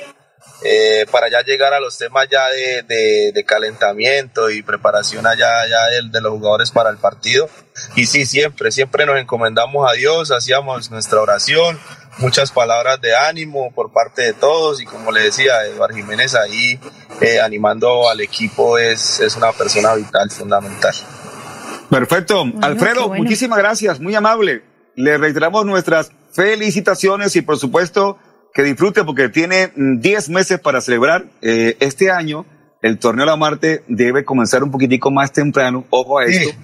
eh, 0.62 1.04
para 1.10 1.28
ya 1.28 1.42
llegar 1.42 1.74
a 1.74 1.80
los 1.80 1.98
temas 1.98 2.28
ya 2.30 2.48
de, 2.48 2.84
de, 2.84 3.32
de 3.34 3.44
calentamiento 3.44 4.50
y 4.50 4.62
preparación 4.62 5.26
allá 5.26 5.66
ya 5.68 5.84
de, 5.86 6.08
de 6.10 6.20
los 6.20 6.30
jugadores 6.30 6.70
para 6.70 6.90
el 6.90 6.98
partido. 6.98 7.50
Y 7.96 8.06
sí, 8.06 8.24
siempre, 8.24 8.70
siempre 8.70 9.04
nos 9.04 9.18
encomendamos 9.18 9.90
a 9.90 9.94
Dios, 9.94 10.30
hacíamos 10.30 10.92
nuestra 10.92 11.20
oración, 11.20 11.76
muchas 12.18 12.52
palabras 12.52 13.00
de 13.00 13.16
ánimo 13.16 13.72
por 13.72 13.92
parte 13.92 14.22
de 14.22 14.32
todos 14.32 14.80
y 14.82 14.84
como 14.84 15.12
le 15.12 15.22
decía, 15.22 15.64
Eduardo 15.64 15.96
Jiménez 15.96 16.34
ahí 16.34 16.78
eh, 17.20 17.40
animando 17.40 18.08
al 18.08 18.20
equipo 18.20 18.78
es, 18.78 19.20
es 19.20 19.36
una 19.36 19.52
persona 19.52 19.94
vital, 19.94 20.30
fundamental. 20.30 20.94
Perfecto. 21.90 22.44
Alfredo, 22.60 23.08
bueno. 23.08 23.24
muchísimas 23.24 23.58
gracias, 23.58 24.00
muy 24.00 24.14
amable. 24.14 24.62
Le 24.94 25.16
reiteramos 25.16 25.64
nuestras 25.64 26.10
felicitaciones 26.32 27.34
y 27.36 27.42
por 27.42 27.58
supuesto 27.58 28.18
que 28.52 28.62
disfrute 28.62 29.04
porque 29.04 29.28
tiene 29.28 29.72
mm, 29.74 30.00
10 30.00 30.28
meses 30.30 30.60
para 30.60 30.80
celebrar 30.80 31.26
eh, 31.42 31.76
este 31.80 32.10
año. 32.10 32.44
El 32.82 32.98
torneo 32.98 33.24
de 33.24 33.30
la 33.30 33.36
Marte 33.36 33.82
debe 33.88 34.24
comenzar 34.24 34.62
un 34.62 34.70
poquitico 34.70 35.10
más 35.10 35.32
temprano, 35.32 35.84
ojo 35.90 36.18
a 36.18 36.26
esto, 36.26 36.56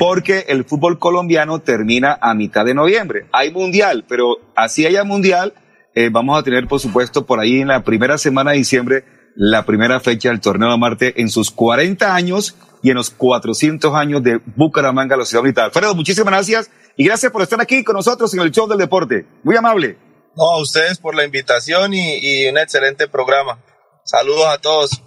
porque 0.00 0.46
el 0.48 0.64
fútbol 0.64 0.98
colombiano 0.98 1.58
termina 1.58 2.18
a 2.22 2.32
mitad 2.32 2.64
de 2.64 2.72
noviembre. 2.72 3.26
Hay 3.32 3.52
mundial, 3.52 4.06
pero 4.08 4.38
así 4.56 4.86
haya 4.86 5.04
mundial, 5.04 5.52
eh, 5.94 6.08
vamos 6.10 6.38
a 6.38 6.42
tener 6.42 6.66
por 6.66 6.80
supuesto 6.80 7.26
por 7.26 7.38
ahí 7.38 7.60
en 7.60 7.68
la 7.68 7.84
primera 7.84 8.16
semana 8.16 8.52
de 8.52 8.56
diciembre 8.56 9.04
la 9.36 9.66
primera 9.66 10.00
fecha 10.00 10.30
del 10.30 10.40
torneo 10.40 10.70
de 10.70 10.78
Marte 10.78 11.20
en 11.20 11.28
sus 11.28 11.50
40 11.50 12.14
años 12.14 12.56
y 12.82 12.88
en 12.88 12.96
los 12.96 13.10
400 13.10 13.94
años 13.94 14.22
de 14.22 14.40
Bucaramanga, 14.56 15.18
la 15.18 15.26
ciudad 15.26 15.42
bonita. 15.42 15.66
Alfredo, 15.66 15.94
muchísimas 15.94 16.32
gracias 16.32 16.70
y 16.96 17.04
gracias 17.04 17.30
por 17.30 17.42
estar 17.42 17.60
aquí 17.60 17.84
con 17.84 17.94
nosotros 17.94 18.32
en 18.32 18.40
el 18.40 18.52
show 18.52 18.66
del 18.66 18.78
deporte. 18.78 19.26
Muy 19.44 19.56
amable. 19.56 19.98
No, 20.34 20.44
a 20.44 20.62
ustedes 20.62 20.96
por 20.96 21.14
la 21.14 21.26
invitación 21.26 21.92
y, 21.92 22.16
y 22.22 22.48
un 22.48 22.56
excelente 22.56 23.06
programa. 23.06 23.58
Saludos 24.04 24.46
a 24.46 24.56
todos. 24.56 25.02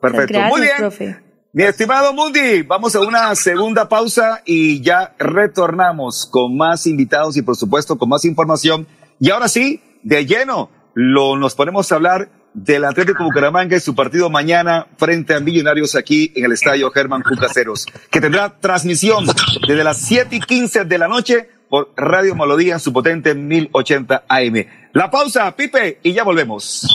Perfecto. 0.00 0.34
Gracias, 0.34 0.50
Muy 0.52 0.60
bien. 0.60 0.76
profe. 0.78 1.27
Mi 1.58 1.64
estimado 1.64 2.12
Mundi, 2.12 2.62
vamos 2.62 2.94
a 2.94 3.00
una 3.00 3.34
segunda 3.34 3.88
pausa 3.88 4.42
y 4.44 4.80
ya 4.80 5.16
retornamos 5.18 6.24
con 6.30 6.56
más 6.56 6.86
invitados 6.86 7.36
y 7.36 7.42
por 7.42 7.56
supuesto 7.56 7.98
con 7.98 8.08
más 8.08 8.24
información. 8.24 8.86
Y 9.18 9.30
ahora 9.30 9.48
sí, 9.48 9.82
de 10.04 10.24
lleno, 10.24 10.70
lo, 10.94 11.36
nos 11.36 11.56
ponemos 11.56 11.90
a 11.90 11.96
hablar 11.96 12.28
del 12.54 12.84
Atlético 12.84 13.24
Bucaramanga 13.24 13.76
y 13.76 13.80
su 13.80 13.96
partido 13.96 14.30
mañana 14.30 14.86
frente 14.98 15.34
a 15.34 15.40
Millonarios 15.40 15.96
aquí 15.96 16.32
en 16.36 16.44
el 16.44 16.52
estadio 16.52 16.92
Germán 16.92 17.22
Cucaseros, 17.22 17.86
que 18.08 18.20
tendrá 18.20 18.60
transmisión 18.60 19.26
desde 19.66 19.82
las 19.82 19.98
7 19.98 20.36
y 20.36 20.40
15 20.40 20.84
de 20.84 20.96
la 20.96 21.08
noche 21.08 21.48
por 21.68 21.92
Radio 21.96 22.36
Melodía 22.36 22.78
su 22.78 22.92
potente 22.92 23.34
1080 23.34 24.26
AM. 24.28 24.64
La 24.92 25.10
pausa, 25.10 25.56
Pipe, 25.56 25.98
y 26.04 26.12
ya 26.12 26.22
volvemos. 26.22 26.86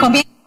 Comienza 0.00 0.28
el 0.28 0.34
22 0.34 0.37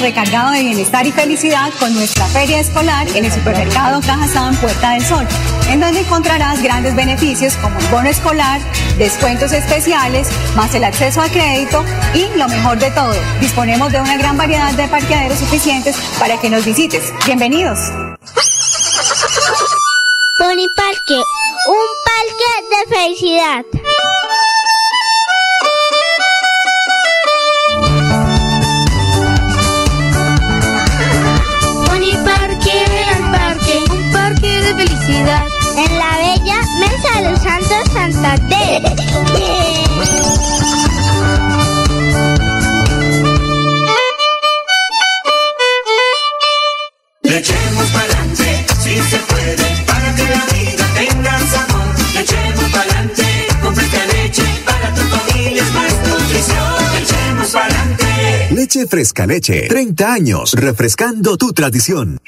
recargado 0.00 0.52
de 0.52 0.62
bienestar 0.62 1.06
y 1.06 1.12
felicidad 1.12 1.70
con 1.78 1.92
nuestra 1.94 2.24
feria 2.26 2.60
escolar 2.60 3.06
en 3.14 3.26
el 3.26 3.32
supermercado 3.32 4.00
Cajazán 4.00 4.56
Puerta 4.56 4.92
del 4.92 5.04
Sol, 5.04 5.26
en 5.68 5.80
donde 5.80 6.00
encontrarás 6.00 6.62
grandes 6.62 6.96
beneficios 6.96 7.54
como 7.56 7.78
el 7.78 7.86
bono 7.88 8.08
escolar, 8.08 8.58
descuentos 8.96 9.52
especiales, 9.52 10.28
más 10.56 10.74
el 10.74 10.84
acceso 10.84 11.20
a 11.20 11.28
crédito 11.28 11.84
y 12.14 12.26
lo 12.38 12.48
mejor 12.48 12.78
de 12.78 12.90
todo, 12.92 13.14
disponemos 13.40 13.92
de 13.92 14.00
una 14.00 14.16
gran 14.16 14.38
variedad 14.38 14.72
de 14.72 14.88
parqueaderos 14.88 15.38
suficientes 15.38 15.94
para 16.18 16.40
que 16.40 16.48
nos 16.48 16.64
visites. 16.64 17.12
Bienvenidos. 17.26 17.78
Pony 20.38 20.68
Parque, 20.74 21.22
un 21.66 21.86
parque 22.06 22.88
de 22.88 22.96
felicidad. 22.96 23.64
En 35.12 35.98
la 35.98 36.16
bella 36.18 36.60
Mesa 36.78 37.20
de 37.20 37.30
los 37.30 37.40
Santos 37.42 37.92
Santander. 37.92 38.82
Le 47.22 47.38
echemos 47.38 47.86
pa'lante, 47.86 48.66
si 48.82 49.00
se 49.10 49.18
puede, 49.18 49.84
para 49.84 50.14
que 50.14 50.22
la 50.22 50.44
vida 50.54 50.86
tenga 50.94 51.38
sabor. 51.40 52.14
Le 52.14 52.20
echemos 52.20 52.70
pa'lante, 52.70 53.46
con 53.62 53.74
fresca 53.74 54.06
leche, 54.06 54.44
para 54.64 54.94
tu 54.94 55.00
familia 55.00 55.62
es 55.62 55.74
más 55.74 55.92
nutrición. 56.08 56.92
Le 56.92 56.98
echemos 57.00 57.48
pa'lante. 57.50 58.48
Leche 58.52 58.86
fresca 58.86 59.26
leche, 59.26 59.66
30 59.68 60.12
años, 60.12 60.52
refrescando 60.52 61.36
tu 61.36 61.52
tradición. 61.52 62.20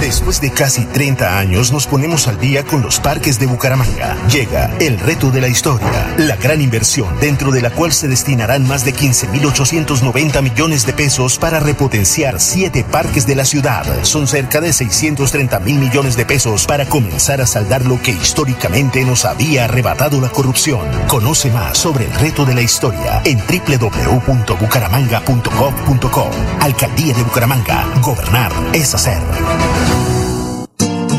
Después 0.06 0.40
de 0.40 0.52
casi 0.52 0.86
30 0.86 1.40
años 1.40 1.72
nos 1.72 1.88
ponemos 1.88 2.28
al 2.28 2.40
día 2.40 2.64
con 2.64 2.84
los 2.84 3.00
parques 3.00 3.40
de 3.40 3.48
Bucaramanga. 3.48 4.16
Llega 4.32 4.70
el 4.80 5.00
reto 5.00 5.32
de 5.32 5.42
la 5.42 5.48
historia, 5.48 6.14
la 6.20 6.36
gran 6.36 6.62
inversión 6.62 7.08
dentro 7.20 7.50
de 7.50 7.60
la 7.60 7.72
cual 7.72 7.92
se 7.92 8.08
destinarán 8.08 8.68
más 8.68 8.86
de 8.86 8.94
15.890 8.94 10.44
millones 10.44 10.86
de 10.86 10.94
pesos 10.94 11.40
para 11.40 11.60
repotenciar 11.60 12.40
siete 12.40 12.84
parques 12.84 13.26
de 13.26 13.34
la 13.34 13.46
ciudad. 13.46 13.84
Son 14.04 14.28
cerca 14.28 14.62
de 14.62 14.74
630 14.74 15.60
mil 15.62 15.80
millones 15.80 16.16
de 16.16 16.28
pesos 16.28 16.68
para 16.68 16.86
comenzar 16.86 17.42
a 17.42 17.48
saldar 17.48 17.84
lo 17.84 18.00
que 18.00 18.12
históricamente 18.12 19.04
nos 19.06 19.26
había 19.26 19.64
arrebatado 19.64 20.22
la 20.22 20.30
corrupción. 20.30 20.82
Conoce 21.08 21.50
más 21.50 21.80
sobre 21.80 22.06
el 22.06 22.14
reto 22.14 22.46
de 22.46 22.54
la 22.54 22.62
historia 22.62 23.24
en 23.26 23.40
www.bucaramanga.gov.co. 23.40 26.30
Alcaldía 26.60 27.16
de 27.16 27.24
Bucaramanga. 27.24 27.88
Gobernar 28.04 28.52
es 28.72 28.94
hacer. 28.94 29.95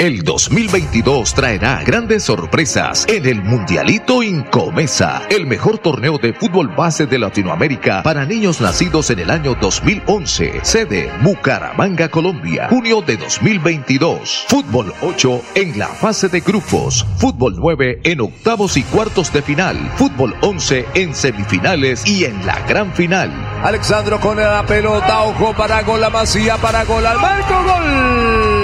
El 0.00 0.22
2022 0.22 1.34
traerá 1.34 1.82
grandes 1.84 2.22
sorpresas 2.22 3.04
en 3.06 3.26
el 3.26 3.42
Mundialito 3.42 4.22
Incomesa, 4.22 5.20
el 5.28 5.46
mejor 5.46 5.76
torneo 5.76 6.16
de 6.16 6.32
fútbol 6.32 6.68
base 6.68 7.04
de 7.04 7.18
Latinoamérica 7.18 8.02
para 8.02 8.24
niños 8.24 8.62
nacidos 8.62 9.10
en 9.10 9.18
el 9.18 9.30
año 9.30 9.54
2011. 9.60 10.60
Sede 10.62 11.12
Bucaramanga, 11.20 12.08
Colombia, 12.08 12.68
junio 12.70 13.02
de 13.02 13.18
2022. 13.18 14.46
Fútbol 14.48 14.94
8 15.02 15.42
en 15.56 15.78
la 15.78 15.88
fase 15.88 16.30
de 16.30 16.40
grupos. 16.40 17.04
Fútbol 17.18 17.56
9 17.58 18.00
en 18.02 18.22
octavos 18.22 18.78
y 18.78 18.84
cuartos 18.84 19.30
de 19.34 19.42
final. 19.42 19.76
Fútbol 19.96 20.34
11 20.40 20.86
en 20.94 21.14
semifinales 21.14 22.06
y 22.06 22.24
en 22.24 22.46
la 22.46 22.58
gran 22.66 22.90
final. 22.94 23.30
Alexandro 23.62 24.18
con 24.18 24.38
la 24.38 24.64
pelota, 24.64 25.24
ojo 25.24 25.52
para 25.54 25.82
gol, 25.82 26.00
la 26.00 26.08
masía 26.08 26.56
para 26.56 26.84
gol, 26.86 27.04
al 27.04 27.20
marco, 27.20 27.54
gol. 27.64 28.59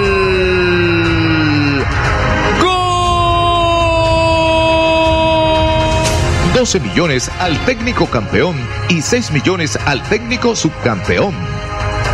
12 6.57 6.79
millones 6.79 7.29
al 7.37 7.55
técnico 7.65 8.07
campeón 8.07 8.55
y 8.89 9.03
6 9.03 9.29
millones 9.29 9.77
al 9.85 10.01
técnico 10.09 10.55
subcampeón. 10.55 11.35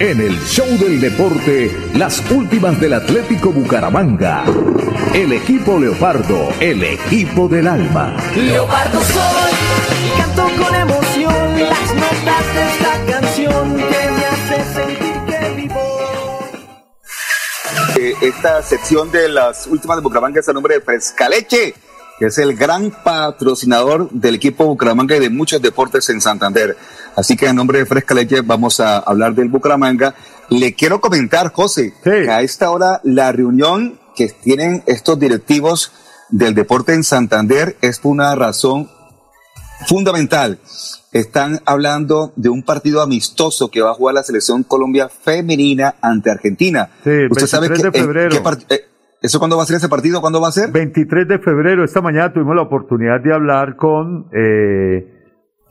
En 0.00 0.20
el 0.20 0.38
show 0.44 0.66
del 0.78 1.00
deporte, 1.00 1.70
las 1.94 2.30
últimas 2.30 2.78
del 2.78 2.94
Atlético 2.94 3.52
Bucaramanga. 3.52 4.44
El 5.14 5.32
equipo 5.32 5.78
Leopardo, 5.78 6.50
el 6.60 6.82
equipo 6.82 7.48
del 7.48 7.68
alma. 7.68 8.14
Leopardo 8.36 9.00
soy 9.00 9.52
y 10.06 10.20
canto 10.20 10.42
con 10.62 10.74
emoción 10.74 10.99
esta 18.20 18.62
sección 18.62 19.10
de 19.10 19.28
las 19.28 19.66
últimas 19.66 19.96
de 19.96 20.02
Bucaramanga 20.02 20.40
es 20.40 20.48
el 20.48 20.54
nombre 20.54 20.74
de 20.74 20.80
Frescaleche, 20.82 21.74
que 22.18 22.26
es 22.26 22.36
el 22.36 22.54
gran 22.54 22.90
patrocinador 22.90 24.10
del 24.10 24.34
equipo 24.34 24.66
Bucaramanga 24.66 25.16
y 25.16 25.20
de 25.20 25.30
muchos 25.30 25.62
deportes 25.62 26.08
en 26.10 26.20
Santander. 26.20 26.76
Así 27.16 27.36
que 27.36 27.46
en 27.46 27.56
nombre 27.56 27.78
de 27.78 27.86
Frescaleche 27.86 28.42
vamos 28.42 28.78
a 28.78 28.98
hablar 28.98 29.34
del 29.34 29.48
Bucaramanga. 29.48 30.14
Le 30.50 30.74
quiero 30.74 31.00
comentar, 31.00 31.50
José, 31.52 31.94
que 32.04 32.30
a 32.30 32.42
esta 32.42 32.70
hora 32.70 33.00
la 33.04 33.32
reunión 33.32 33.98
que 34.14 34.28
tienen 34.28 34.82
estos 34.86 35.18
directivos 35.18 35.92
del 36.28 36.54
deporte 36.54 36.92
en 36.92 37.04
Santander 37.04 37.76
es 37.80 38.00
por 38.00 38.12
una 38.12 38.34
razón 38.34 38.90
fundamental. 39.86 40.58
Están 41.12 41.58
hablando 41.66 42.32
de 42.36 42.48
un 42.48 42.62
partido 42.62 43.02
amistoso 43.02 43.70
que 43.70 43.82
va 43.82 43.90
a 43.90 43.94
jugar 43.94 44.14
la 44.14 44.22
selección 44.22 44.62
Colombia 44.62 45.08
femenina 45.08 45.94
ante 46.00 46.30
Argentina. 46.30 46.90
Sí, 47.02 47.26
Usted 47.30 47.46
sabe 47.46 47.68
23 47.68 47.92
que, 47.92 47.98
de 47.98 48.04
febrero. 48.04 48.42
qué 48.68 48.74
eh, 48.74 48.80
¿Eso 49.22 49.38
cuándo 49.38 49.56
va 49.56 49.64
a 49.64 49.66
ser 49.66 49.76
ese 49.76 49.88
partido? 49.88 50.20
¿Cuándo 50.20 50.40
va 50.40 50.48
a 50.48 50.52
ser? 50.52 50.72
23 50.72 51.28
de 51.28 51.38
febrero, 51.40 51.84
esta 51.84 52.00
mañana 52.00 52.32
tuvimos 52.32 52.56
la 52.56 52.62
oportunidad 52.62 53.20
de 53.20 53.34
hablar 53.34 53.76
con 53.76 54.28
eh, 54.32 55.20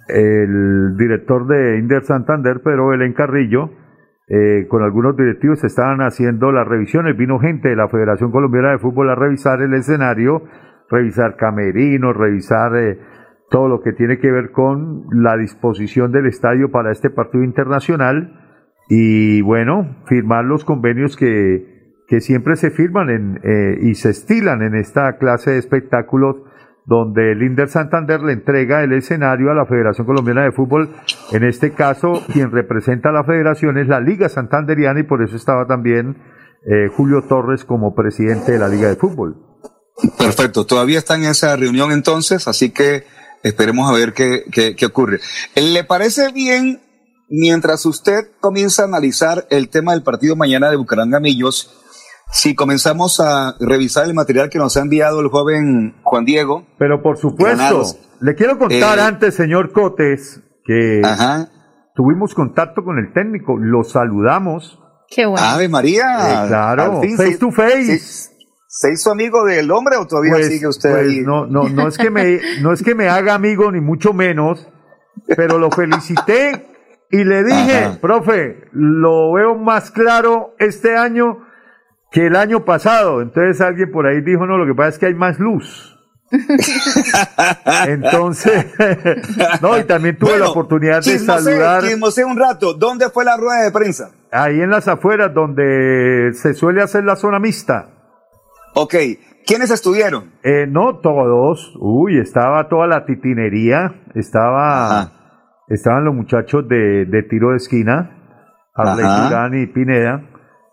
el 0.08 0.96
director 0.98 1.48
de 1.48 1.80
Inder 1.80 2.04
Santander, 2.04 2.62
pero 2.64 2.94
el 2.94 3.14
Carrillo, 3.16 3.72
eh, 4.28 4.68
con 4.68 4.84
algunos 4.84 5.18
directivos 5.18 5.64
estaban 5.64 6.02
haciendo 6.02 6.52
las 6.52 6.68
revisiones. 6.68 7.18
Vino 7.18 7.40
gente 7.40 7.70
de 7.70 7.76
la 7.76 7.90
Federación 7.90 8.32
Colombiana 8.32 8.72
de 8.72 8.78
Fútbol 8.78 9.10
a 9.10 9.16
revisar 9.16 9.62
el 9.62 9.74
escenario, 9.74 10.44
revisar 10.90 11.36
camerinos, 11.36 12.16
revisar 12.16 12.76
eh, 12.76 13.00
todo 13.50 13.68
lo 13.68 13.82
que 13.82 13.94
tiene 13.94 14.20
que 14.20 14.32
ver 14.32 14.52
con 14.52 15.06
la 15.12 15.38
disposición 15.38 16.12
del 16.12 16.28
estadio 16.28 16.72
para 16.72 16.92
este 16.92 17.10
partido 17.10 17.44
internacional 17.44 18.34
y 18.90 19.42
bueno, 19.42 19.98
firmar 20.08 20.46
los 20.46 20.66
convenios 20.66 21.16
que, 21.16 21.94
que 22.08 22.22
siempre 22.22 22.56
se 22.56 22.72
firman 22.72 23.10
en, 23.10 23.40
eh, 23.44 23.78
y 23.82 23.96
se 23.96 24.10
estilan 24.10 24.62
en 24.62 24.76
esta 24.76 25.18
clase 25.18 25.52
de 25.52 25.58
espectáculos 25.58 26.38
donde 26.86 27.34
el 27.34 27.44
Inder 27.44 27.70
Santander 27.70 28.22
le 28.22 28.34
entrega 28.34 28.84
el 28.84 28.94
escenario 28.94 29.52
a 29.52 29.54
la 29.54 29.68
Federación 29.68 30.08
Colombiana 30.08 30.44
de 30.44 30.52
Fútbol. 30.52 30.90
En 31.32 31.44
este 31.44 31.72
caso, 31.72 32.24
quien 32.34 32.50
representa 32.50 33.10
a 33.10 33.12
la 33.12 33.24
federación 33.24 33.78
es 33.78 33.88
la 33.88 34.00
Liga 34.00 34.28
Santanderiana 34.28 35.02
y 35.02 35.04
por 35.04 35.22
eso 35.22 35.36
estaba 35.36 35.68
también 35.68 36.18
eh, 36.66 36.88
Julio 36.96 37.22
Torres 37.30 37.64
como 37.64 37.94
presidente 37.94 38.54
de 38.54 38.60
la 38.60 38.68
Liga 38.68 38.90
de 38.90 38.96
Fútbol. 38.96 39.36
Perfecto, 40.18 40.66
todavía 40.66 40.98
está 40.98 41.16
en 41.16 41.26
esa 41.26 41.56
reunión 41.56 41.92
entonces, 41.92 42.48
así 42.48 42.72
que 42.72 43.04
esperemos 43.44 43.90
a 43.90 43.94
ver 43.94 44.14
qué, 44.14 44.44
qué, 44.52 44.76
qué 44.76 44.86
ocurre. 44.86 45.20
¿Le 45.56 45.84
parece 45.84 46.32
bien, 46.32 46.82
mientras 47.30 47.86
usted 47.86 48.32
comienza 48.40 48.84
a 48.84 48.86
analizar 48.86 49.46
el 49.50 49.70
tema 49.70 49.94
del 49.94 50.04
partido 50.04 50.36
mañana 50.36 50.70
de 50.70 50.76
Bucaramanga 50.78 51.20
Millos, 51.20 51.76
si 52.32 52.54
comenzamos 52.56 53.20
a 53.20 53.56
revisar 53.60 54.06
el 54.06 54.14
material 54.14 54.50
que 54.50 54.60
nos 54.60 54.78
ha 54.78 54.82
enviado 54.82 55.20
el 55.20 55.30
joven 55.30 55.96
Juan 56.04 56.26
Diego? 56.26 56.68
Pero 56.78 57.02
por 57.02 57.18
supuesto, 57.18 57.58
Granados. 57.58 57.98
le 58.22 58.36
quiero 58.36 58.58
contar 58.60 59.00
Eh, 59.00 59.02
antes, 59.02 59.34
señor 59.36 59.72
Cotes, 59.72 60.42
que 60.64 61.02
tuvimos 61.96 62.36
contacto 62.36 62.84
con 62.84 63.00
el 63.00 63.12
técnico, 63.14 63.58
lo 63.58 63.84
saludamos. 63.84 64.80
Qué 65.10 65.26
bueno. 65.26 65.44
Ave 65.44 65.68
María. 65.70 66.06
Eh, 66.46 66.48
claro, 66.48 67.02
face 67.18 67.38
to 67.40 67.50
face. 67.52 67.98
¿Se, 67.98 68.30
se 68.72 68.92
hizo 68.94 69.12
amigo 69.12 69.44
del 69.46 69.72
hombre 69.72 69.96
o 69.98 70.06
todavía 70.06 70.34
Pues- 70.34 70.48
sigue 70.48 70.68
usted 70.68 70.92
pues 70.92 71.08
ahí? 71.08 71.22
No, 71.22 71.48
no, 71.48 71.68
no 71.70 71.88
es 71.88 71.98
que 71.98 72.12
me, 72.12 72.40
no 72.62 72.72
es 72.72 72.84
que 72.84 72.94
me 72.94 73.10
haga 73.10 73.34
amigo 73.34 73.72
ni 73.72 73.82
mucho 73.82 74.14
menos, 74.14 74.68
pero 75.36 75.58
lo 75.58 75.72
felicité 75.72 76.68
y 77.10 77.24
le 77.24 77.44
dije, 77.44 77.78
Ajá. 77.86 77.98
profe, 78.00 78.66
lo 78.72 79.34
veo 79.34 79.56
más 79.56 79.90
claro 79.90 80.54
este 80.60 80.96
año 80.96 81.40
que 82.12 82.28
el 82.28 82.36
año 82.36 82.64
pasado. 82.64 83.22
Entonces 83.24 83.60
alguien 83.60 83.92
por 83.92 84.06
ahí 84.06 84.22
dijo, 84.22 84.46
no, 84.46 84.56
lo 84.58 84.68
que 84.68 84.76
pasa 84.76 84.90
es 84.90 85.00
que 85.00 85.08
hay 85.08 85.16
más 85.16 85.40
luz. 85.40 85.96
Entonces, 87.88 88.68
no, 89.62 89.80
y 89.80 89.84
también 89.86 90.16
tuve 90.16 90.30
Bueno, 90.32 90.46
la 90.46 90.52
oportunidad 90.52 91.04
de 91.04 91.18
saludar 91.18 91.84
chismosee 91.84 92.24
un 92.24 92.38
rato. 92.38 92.76
¿Dónde 92.76 93.10
fue 93.10 93.26
la 93.26 93.36
rueda 93.36 93.64
de 93.64 93.72
prensa? 93.72 94.12
ahí 94.32 94.62
en 94.62 94.70
las 94.70 94.88
afueras 94.88 95.34
donde 95.34 96.30
se 96.36 96.54
suele 96.54 96.84
hacer 96.84 97.04
la 97.04 97.16
zona 97.16 97.40
mixta. 97.40 97.96
Ok. 98.76 98.96
¿Quiénes 99.46 99.72
estuvieron? 99.72 100.34
Eh, 100.44 100.68
no 100.68 101.00
todos. 101.00 101.74
Uy, 101.80 102.20
estaba 102.20 102.68
toda 102.70 102.88
la 102.88 103.06
titinería. 103.06 104.04
Estaba, 104.16 105.12
estaban 105.68 106.06
los 106.06 106.14
muchachos 106.14 106.68
de, 106.68 107.06
de 107.06 107.24
tiro 107.24 107.52
de 107.52 107.58
esquina, 107.58 108.12
Arley. 108.76 109.06
Durán 109.06 109.62
y 109.62 109.68
Pineda. 109.68 110.24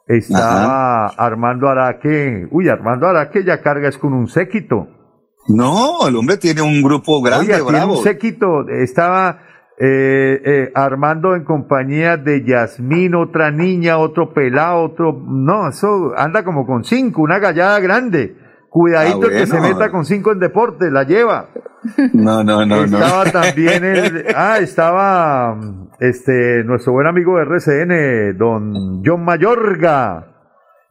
Estaba 0.06 1.06
Armando 1.06 1.68
Araque. 1.68 2.46
Uy, 2.50 2.68
Armando 2.68 3.06
Araque 3.06 3.44
ya 3.44 3.62
carga 3.62 3.88
es 3.88 3.98
con 3.98 4.12
un 4.12 4.28
séquito. 4.28 4.88
No, 5.48 6.06
el 6.08 6.16
hombre 6.16 6.36
tiene 6.36 6.60
un 6.62 6.82
grupo 6.82 7.22
grande, 7.22 7.54
Oiga, 7.54 7.66
tiene 7.66 7.84
un 7.84 8.02
séquito. 8.02 8.68
Estaba 8.68 9.38
eh, 9.78 10.40
eh, 10.42 10.72
Armando 10.74 11.34
en 11.34 11.44
compañía 11.44 12.16
de 12.16 12.44
Yasmín, 12.44 13.14
otra 13.14 13.50
niña, 13.50 13.98
otro 13.98 14.32
pelado, 14.32 14.82
otro. 14.82 15.12
No, 15.12 15.68
eso 15.68 16.12
anda 16.16 16.44
como 16.44 16.66
con 16.66 16.84
cinco, 16.84 17.22
una 17.22 17.38
gallada 17.38 17.78
grande. 17.80 18.36
Cuidadito 18.70 19.26
Ah, 19.26 19.30
que 19.30 19.46
se 19.46 19.60
meta 19.60 19.90
con 19.90 20.04
cinco 20.04 20.32
en 20.32 20.38
deporte, 20.38 20.90
la 20.90 21.04
lleva. 21.04 21.48
No, 22.12 22.42
no, 22.42 22.66
no, 22.66 22.86
no. 22.86 22.98
Estaba 22.98 23.24
también 23.30 23.84
el, 23.84 24.26
ah, 24.34 24.58
estaba 24.60 25.56
este 26.00 26.64
nuestro 26.64 26.92
buen 26.92 27.06
amigo 27.06 27.36
de 27.36 27.44
RCN, 27.44 28.36
don 28.36 29.02
John 29.04 29.24
Mayorga, 29.24 30.26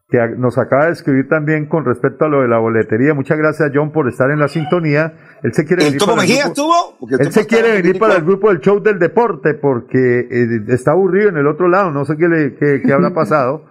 que 0.09 0.19
nos 0.37 0.57
acaba 0.57 0.85
de 0.85 0.93
escribir 0.93 1.27
también 1.27 1.67
con 1.67 1.85
respecto 1.85 2.25
a 2.25 2.29
lo 2.29 2.41
de 2.41 2.47
la 2.47 2.59
boletería. 2.59 3.13
Muchas 3.13 3.37
gracias, 3.37 3.71
John, 3.73 3.91
por 3.91 4.07
estar 4.07 4.31
en 4.31 4.39
la 4.39 4.47
sintonía. 4.47 5.13
Él 5.45 5.53
se 5.53 5.63
quiere 5.65 5.83
¿El 5.87 5.93
venir 5.93 5.99
para 6.01 6.11
el 6.13 6.17
Mejía 6.17 6.43
grupo- 6.45 6.49
estuvo? 6.49 7.07
El 7.07 7.13
Él 7.13 7.17
Topo 7.19 7.31
se 7.31 7.47
quiere 7.47 7.71
venir 7.81 7.99
para 7.99 8.15
el 8.15 8.23
grupo 8.23 8.49
del 8.49 8.59
show 8.59 8.81
del 8.81 8.97
deporte 8.99 9.53
porque 9.53 10.19
eh, 10.21 10.47
está 10.69 10.91
aburrido 10.91 11.29
en 11.29 11.37
el 11.37 11.47
otro 11.47 11.67
lado. 11.69 11.91
No 11.91 12.03
sé 12.05 12.15
qué 12.17 12.27
le 12.27 12.55
qué, 12.55 12.81
qué 12.85 12.93
habrá 12.93 13.09
pasado. 13.13 13.63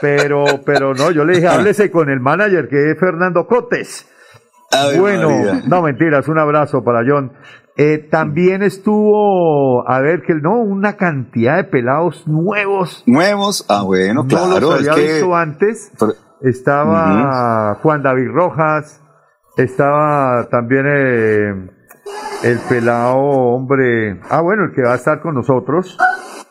Pero, 0.00 0.44
pero 0.66 0.94
no, 0.94 1.10
yo 1.10 1.24
le 1.24 1.34
dije, 1.34 1.48
háblese 1.48 1.90
con 1.90 2.08
el 2.10 2.20
manager 2.20 2.68
que 2.68 2.90
es 2.92 2.98
Fernando 2.98 3.46
Cotes. 3.46 4.08
Bueno, 4.98 5.28
María. 5.30 5.62
no 5.68 5.82
mentiras, 5.82 6.26
un 6.28 6.38
abrazo 6.38 6.82
para 6.82 7.00
John. 7.06 7.32
Eh, 7.76 8.08
también 8.10 8.62
estuvo, 8.62 9.88
a 9.88 10.00
ver, 10.00 10.22
que 10.26 10.34
no, 10.34 10.60
una 10.60 10.96
cantidad 10.96 11.56
de 11.56 11.64
pelados 11.64 12.26
nuevos. 12.26 13.02
Nuevos, 13.06 13.64
ah, 13.68 13.82
bueno, 13.84 14.22
No 14.22 14.28
claro. 14.28 14.60
los 14.60 14.80
es 14.82 14.88
había 14.88 14.94
que- 15.06 15.12
visto 15.14 15.34
antes. 15.34 15.92
Estaba 16.40 17.74
Juan 17.82 18.02
David 18.02 18.28
Rojas, 18.32 19.00
estaba 19.56 20.48
también 20.50 20.86
eh, 20.86 21.70
el 22.44 22.58
pelado 22.68 23.18
hombre, 23.18 24.20
ah 24.30 24.40
bueno, 24.40 24.64
el 24.64 24.74
que 24.74 24.82
va 24.82 24.92
a 24.92 24.96
estar 24.96 25.20
con 25.20 25.34
nosotros. 25.34 25.98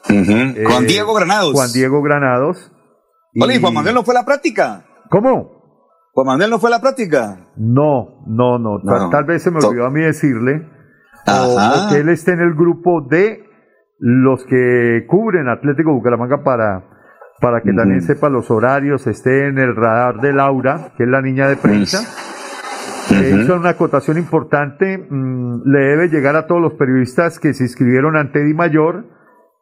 Eh, 0.09 0.63
Juan 0.67 0.85
Diego 0.87 1.13
Granados. 1.13 1.53
Juan 1.53 1.71
Diego 1.71 2.01
Granados. 2.01 2.71
Oye, 3.39 3.55
¿y 3.55 3.61
Juan 3.61 3.73
Manuel 3.73 3.95
no 3.95 4.03
fue 4.03 4.15
a 4.15 4.19
la 4.19 4.25
práctica? 4.25 4.85
¿Cómo? 5.09 5.61
Juan 6.13 6.27
Manuel 6.27 6.49
no 6.49 6.59
fue 6.59 6.69
a 6.69 6.71
la 6.71 6.81
práctica. 6.81 7.51
No, 7.55 8.23
no, 8.27 8.59
no, 8.59 8.79
No. 8.83 8.83
Tal, 8.83 9.09
tal 9.09 9.23
vez 9.25 9.43
se 9.43 9.51
me 9.51 9.59
olvidó 9.63 9.85
a 9.85 9.91
mí 9.91 10.01
decirle. 10.01 10.67
O, 11.27 11.89
que 11.89 11.99
él 11.99 12.09
esté 12.09 12.31
en 12.33 12.41
el 12.41 12.55
grupo 12.55 13.01
de 13.09 13.43
los 13.99 14.43
que 14.45 15.05
cubren 15.07 15.47
Atlético 15.47 15.93
Bucaramanga 15.93 16.43
para, 16.43 16.83
para 17.39 17.61
que 17.61 17.71
también 17.73 18.01
sepa 18.01 18.29
los 18.29 18.49
horarios, 18.49 19.05
esté 19.05 19.47
en 19.47 19.59
el 19.59 19.75
radar 19.75 20.19
de 20.19 20.33
Laura, 20.33 20.93
que 20.97 21.03
es 21.03 21.09
la 21.09 21.21
niña 21.21 21.47
de 21.47 21.57
prensa. 21.57 21.99
Hizo 23.09 23.55
una 23.55 23.69
acotación 23.69 24.17
importante, 24.17 24.97
mm, 24.97 25.63
le 25.65 25.79
debe 25.79 26.09
llegar 26.09 26.35
a 26.35 26.47
todos 26.47 26.61
los 26.61 26.73
periodistas 26.73 27.39
que 27.39 27.53
se 27.53 27.63
inscribieron 27.63 28.15
ante 28.15 28.43
Di 28.43 28.53
Mayor 28.53 29.05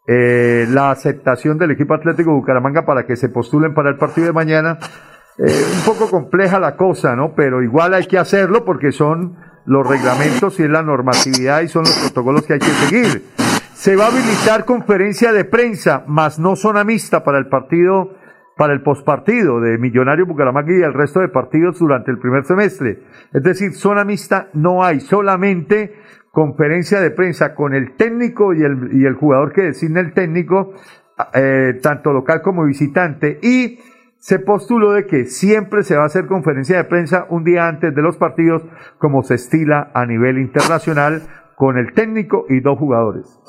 eh, 0.08 0.66
la 0.70 0.90
aceptación 0.90 1.60
del 1.60 1.72
equipo 1.72 1.94
Atlético 1.94 2.34
Bucaramanga 2.34 2.84
para 2.84 3.06
que 3.06 3.16
se 3.16 3.30
postulen 3.30 3.76
para 3.76 3.92
el 3.92 3.98
partido 3.98 4.28
de 4.28 4.34
mañana. 4.34 4.80
Eh, 5.38 5.44
un 5.46 5.86
poco 5.86 6.10
compleja 6.10 6.60
la 6.60 6.76
cosa, 6.76 7.16
¿no? 7.16 7.34
Pero 7.36 7.62
igual 7.62 7.94
hay 7.94 8.08
que 8.08 8.18
hacerlo 8.18 8.66
porque 8.66 8.92
son 8.92 9.38
los 9.66 9.88
reglamentos 9.88 10.60
y 10.60 10.64
es 10.64 10.70
la 10.70 10.82
normatividad 10.82 11.62
y 11.62 11.68
son 11.68 11.84
los 11.84 11.96
protocolos 11.98 12.44
que 12.44 12.54
hay 12.54 12.60
que 12.60 12.66
seguir. 12.66 13.24
Se 13.74 13.96
va 13.96 14.06
a 14.06 14.08
habilitar 14.08 14.66
conferencia 14.66 15.32
de 15.32 15.46
prensa, 15.46 16.04
más 16.08 16.40
no 16.40 16.56
zona 16.56 16.84
mixta 16.84 17.24
para 17.24 17.38
el 17.38 17.48
partido, 17.48 18.16
para 18.60 18.74
el 18.74 18.82
pospartido 18.82 19.62
de 19.62 19.78
Millonario 19.78 20.26
Bucaramanga 20.26 20.74
y 20.74 20.82
el 20.82 20.94
resto 20.94 21.22
de 21.22 21.30
partidos 21.30 21.80
durante 21.80 22.12
el 22.12 22.20
primer 22.20 22.44
semestre. 22.44 23.00
Es 23.32 23.42
decir, 23.42 23.72
zona 23.72 24.04
mixta 24.04 24.50
no 24.52 24.84
hay, 24.84 25.00
solamente 25.00 25.96
conferencia 26.30 27.00
de 27.00 27.10
prensa 27.10 27.56
con 27.56 27.74
el 27.74 27.96
técnico 27.96 28.54
y 28.54 28.64
el, 28.64 28.90
y 28.92 29.06
el 29.06 29.14
jugador 29.14 29.54
que 29.54 29.62
designa 29.62 30.02
el 30.02 30.14
técnico, 30.14 30.74
eh, 31.36 31.80
tanto 31.82 32.12
local 32.12 32.42
como 32.42 32.66
visitante, 32.66 33.40
y 33.42 33.80
se 34.18 34.40
postuló 34.40 34.92
de 34.92 35.06
que 35.06 35.24
siempre 35.24 35.84
se 35.84 35.96
va 35.96 36.04
a 36.04 36.08
hacer 36.08 36.26
conferencia 36.26 36.76
de 36.76 36.84
prensa 36.84 37.28
un 37.30 37.46
día 37.46 37.66
antes 37.66 37.96
de 37.96 38.02
los 38.02 38.18
partidos, 38.18 38.64
como 38.98 39.24
se 39.24 39.36
estila 39.36 39.90
a 39.94 40.06
nivel 40.06 40.38
internacional, 40.38 41.22
con 41.56 41.78
el 41.78 41.94
técnico 41.94 42.44
y 42.50 42.60
dos 42.60 42.78
jugadores. 42.78 43.40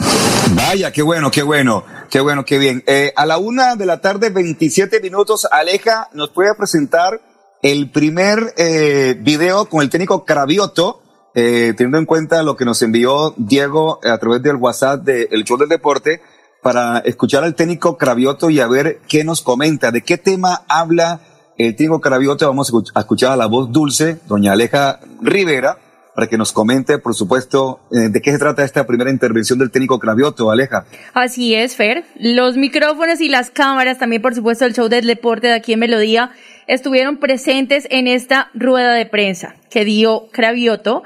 Vaya, 0.49 0.93
qué 0.93 1.03
bueno, 1.03 1.31
qué 1.31 1.43
bueno, 1.43 1.85
qué 2.11 2.21
bueno, 2.21 2.45
qué 2.45 2.59
bien. 2.59 2.83
Eh, 2.87 3.13
a 3.17 3.27
la 3.27 3.39
una 3.39 3.77
de 3.77 3.87
la 3.87 4.01
tarde, 4.01 4.31
27 4.31 5.01
minutos, 5.01 5.47
Aleja 5.51 6.09
nos 6.13 6.31
puede 6.31 6.55
presentar 6.55 7.21
el 7.63 7.91
primer 7.91 8.55
eh, 8.57 9.17
video 9.21 9.67
con 9.67 9.83
el 9.83 9.91
técnico 9.91 10.25
Cravioto, 10.25 11.03
eh, 11.35 11.75
teniendo 11.77 11.99
en 11.99 12.07
cuenta 12.07 12.43
lo 12.43 12.57
que 12.57 12.65
nos 12.65 12.83
envió 12.83 13.35
Diego 13.37 14.01
a 14.03 14.19
través 14.19 14.43
del 14.43 14.57
WhatsApp 14.57 15.03
del 15.03 15.45
Show 15.45 15.59
del 15.59 15.69
Deporte, 15.69 16.21
para 16.63 16.99
escuchar 16.99 17.45
al 17.45 17.55
técnico 17.55 17.97
Cravioto 17.97 18.51
y 18.51 18.61
a 18.61 18.67
ver 18.67 19.01
qué 19.09 19.25
nos 19.25 19.43
comenta, 19.43 19.91
de 19.91 20.03
qué 20.03 20.19
tema 20.19 20.63
habla 20.69 21.21
el 21.59 21.77
técnico 21.77 22.01
Cravioto. 22.01 22.47
Vamos 22.47 22.73
a 22.95 23.01
escuchar 23.01 23.33
a 23.33 23.37
la 23.37 23.47
voz 23.47 23.71
dulce, 23.71 24.19
doña 24.27 24.53
Aleja 24.53 25.01
Rivera, 25.21 25.79
para 26.15 26.27
que 26.27 26.37
nos 26.37 26.53
comente, 26.53 26.99
por 26.99 27.15
supuesto, 27.15 27.81
eh, 27.93 28.09
de 28.11 28.21
qué 28.21 28.33
se 28.33 28.39
trata 28.39 28.65
esta 28.65 28.87
primera 28.87 29.11
intervención 29.11 29.59
del 29.59 29.71
técnico 29.71 29.99
Cravioto, 29.99 30.51
Aleja. 30.51 30.85
Así 31.15 31.55
es, 31.55 31.77
Fer. 31.77 32.05
Los 32.19 32.57
micrófonos 32.57 33.21
y 33.21 33.29
las 33.29 33.51
cámaras, 33.51 33.99
también 33.99 34.23
por 34.23 34.35
supuesto 34.35 34.65
el 34.65 34.75
show 34.75 34.89
del 34.89 35.07
deporte 35.07 35.47
de 35.49 35.55
aquí 35.55 35.73
en 35.73 35.81
Melodía, 35.81 36.31
estuvieron 36.67 37.19
presentes 37.19 37.87
en 37.91 38.07
esta 38.07 38.51
rueda 38.55 38.95
de 38.95 39.07
prensa 39.07 39.55
que 39.71 39.85
dio 39.85 40.29
Cravioto. 40.33 41.03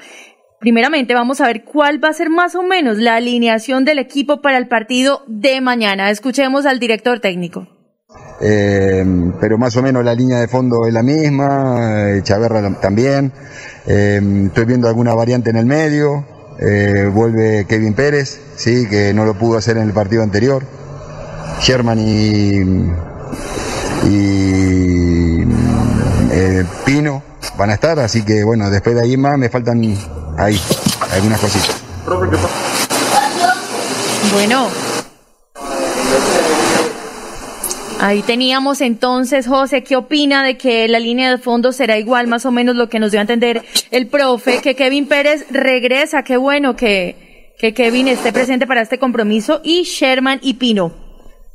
Primeramente 0.61 1.15
vamos 1.15 1.41
a 1.41 1.47
ver 1.47 1.65
cuál 1.65 2.03
va 2.03 2.09
a 2.09 2.15
ser 2.15 2.31
más 2.31 2.55
o 2.55 2.63
menos 2.63 2.99
la 2.99 3.17
alineación 3.17 3.85
del 3.85 3.99
equipo 3.99 4.41
para 4.41 4.57
el 4.57 4.69
partido 4.69 5.23
de 5.27 5.61
mañana. 5.61 6.11
Escuchemos 6.11 6.65
al 6.65 6.79
director 6.79 7.21
técnico. 7.21 7.69
Eh, 8.41 9.05
pero 9.41 9.59
más 9.59 9.77
o 9.77 9.83
menos 9.83 10.05
la 10.05 10.15
línea 10.15 10.39
de 10.41 10.49
fondo 10.49 10.87
es 10.87 10.93
la 10.93 11.03
misma, 11.03 12.11
eh, 12.11 12.23
Chaverra 12.23 12.81
también. 12.81 13.33
Eh, 13.87 14.21
estoy 14.47 14.65
viendo 14.65 14.89
alguna 14.89 15.15
variante 15.15 15.51
en 15.51 15.57
el 15.57 15.67
medio. 15.67 16.25
eh, 16.59 17.11
vuelve 17.13 17.67
Kevin 17.69 17.95
Pérez, 17.95 18.41
sí, 18.57 18.87
que 18.89 19.13
no 19.13 19.25
lo 19.25 19.35
pudo 19.35 19.59
hacer 19.59 19.77
en 19.77 19.83
el 19.85 19.93
partido 19.93 20.23
anterior. 20.23 20.65
Sherman 21.61 21.99
y, 21.99 22.61
y 24.09 25.43
eh, 26.31 26.65
Pino 26.85 27.23
van 27.57 27.71
a 27.71 27.75
estar, 27.75 27.99
así 27.99 28.23
que 28.23 28.45
bueno, 28.45 28.71
después 28.71 28.95
de 28.95 29.03
ahí 29.03 29.17
más 29.17 29.39
me 29.39 29.49
faltan 29.49 29.83
ahí 30.37 30.61
algunas 31.13 31.41
cositas. 31.41 31.77
Bueno. 34.33 34.69
Ahí 38.05 38.21
teníamos 38.21 38.83
entonces, 38.83 39.47
José, 39.47 39.83
¿qué 39.83 39.97
opina 39.97 40.45
de 40.45 40.59
que 40.59 40.87
la 40.89 41.01
línea 41.01 41.31
de 41.31 41.39
fondo 41.39 41.73
será 41.73 41.97
igual, 41.97 42.27
más 42.27 42.45
o 42.45 42.51
menos 42.51 42.77
lo 42.77 42.91
que 42.91 43.01
nos 43.01 43.13
dio 43.13 43.19
a 43.19 43.23
entender 43.23 43.63
el 43.91 44.09
profe, 44.09 44.61
que 44.61 44.77
Kevin 44.77 45.09
Pérez 45.09 45.47
regresa, 45.51 46.23
qué 46.23 46.37
bueno 46.37 46.77
que, 46.77 47.55
que 47.59 47.73
Kevin 47.73 48.09
esté 48.09 48.31
presente 48.31 48.67
para 48.67 48.83
este 48.83 48.99
compromiso, 48.99 49.63
y 49.65 49.85
Sherman 49.85 50.39
y 50.43 50.53
Pino. 50.53 50.93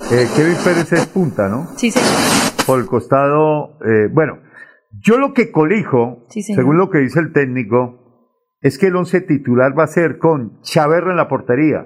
Eh, 0.09 0.27
Kevin 0.35 0.55
Pérez 0.63 0.91
es 0.91 1.05
punta, 1.05 1.47
¿no? 1.49 1.67
Sí, 1.77 1.91
señor. 1.91 2.09
Por 2.65 2.79
el 2.79 2.87
costado, 2.87 3.77
eh, 3.85 4.07
bueno, 4.11 4.39
yo 4.99 5.19
lo 5.19 5.35
que 5.35 5.51
colijo, 5.51 6.25
Sí, 6.29 6.41
según 6.41 6.79
lo 6.79 6.89
que 6.89 6.97
dice 6.97 7.19
el 7.19 7.31
técnico, 7.31 8.25
es 8.61 8.79
que 8.79 8.87
el 8.87 8.95
once 8.95 9.21
titular 9.21 9.77
va 9.77 9.83
a 9.83 9.87
ser 9.87 10.17
con 10.17 10.59
Chaverra 10.63 11.11
en 11.11 11.17
la 11.17 11.27
portería. 11.27 11.85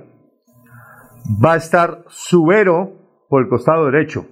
Va 1.44 1.52
a 1.52 1.58
estar 1.58 2.06
Subero 2.08 3.26
por 3.28 3.44
el 3.44 3.50
costado 3.50 3.88
derecho. 3.88 4.26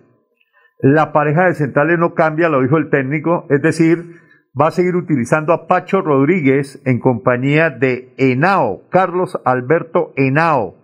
La 0.82 1.12
pareja 1.12 1.46
de 1.46 1.54
centrales 1.54 2.00
no 2.00 2.16
cambia, 2.16 2.50
lo 2.50 2.62
dijo 2.62 2.78
el 2.78 2.90
técnico, 2.90 3.46
es 3.50 3.62
decir, 3.62 4.20
va 4.60 4.68
a 4.68 4.72
seguir 4.72 4.96
utilizando 4.96 5.54
a 5.54 5.68
Pacho 5.68 6.02
Rodríguez 6.02 6.82
en 6.86 7.00
compañía 7.00 7.70
de 7.70 8.14
Henao, 8.18 8.90
Carlos 8.90 9.40
Alberto 9.46 10.12
Henao. 10.16 10.76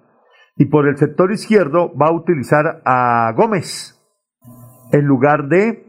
Y 0.56 0.66
por 0.66 0.88
el 0.88 0.98
sector 0.98 1.32
izquierdo 1.32 1.91
va 1.95 2.08
a 2.08 2.14
utilizar 2.14 2.82
a 2.86 3.32
Gómez 3.36 3.95
en 4.91 5.06
lugar 5.06 5.48
de 5.48 5.86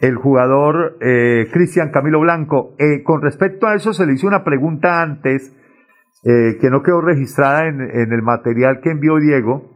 el 0.00 0.16
jugador 0.16 0.96
eh, 1.00 1.48
Cristian 1.52 1.90
Camilo 1.90 2.20
Blanco. 2.20 2.74
Eh, 2.78 3.02
con 3.02 3.22
respecto 3.22 3.66
a 3.66 3.74
eso, 3.74 3.92
se 3.92 4.06
le 4.06 4.12
hizo 4.12 4.26
una 4.26 4.44
pregunta 4.44 5.02
antes 5.02 5.54
eh, 6.24 6.56
que 6.60 6.70
no 6.70 6.82
quedó 6.82 7.00
registrada 7.00 7.66
en, 7.66 7.80
en 7.80 8.12
el 8.12 8.22
material 8.22 8.80
que 8.82 8.90
envió 8.90 9.16
Diego. 9.16 9.70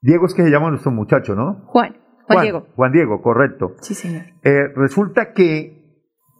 Diego 0.00 0.26
es 0.26 0.34
que 0.34 0.44
se 0.44 0.50
llama 0.50 0.70
nuestro 0.70 0.92
muchacho, 0.92 1.34
¿no? 1.34 1.64
Juan, 1.66 1.96
Juan, 2.34 2.42
Diego. 2.42 2.66
Juan 2.74 2.92
Diego, 2.92 3.22
correcto. 3.22 3.74
Sí, 3.80 3.94
señor. 3.94 4.22
Eh, 4.42 4.68
resulta 4.74 5.32
que 5.32 5.78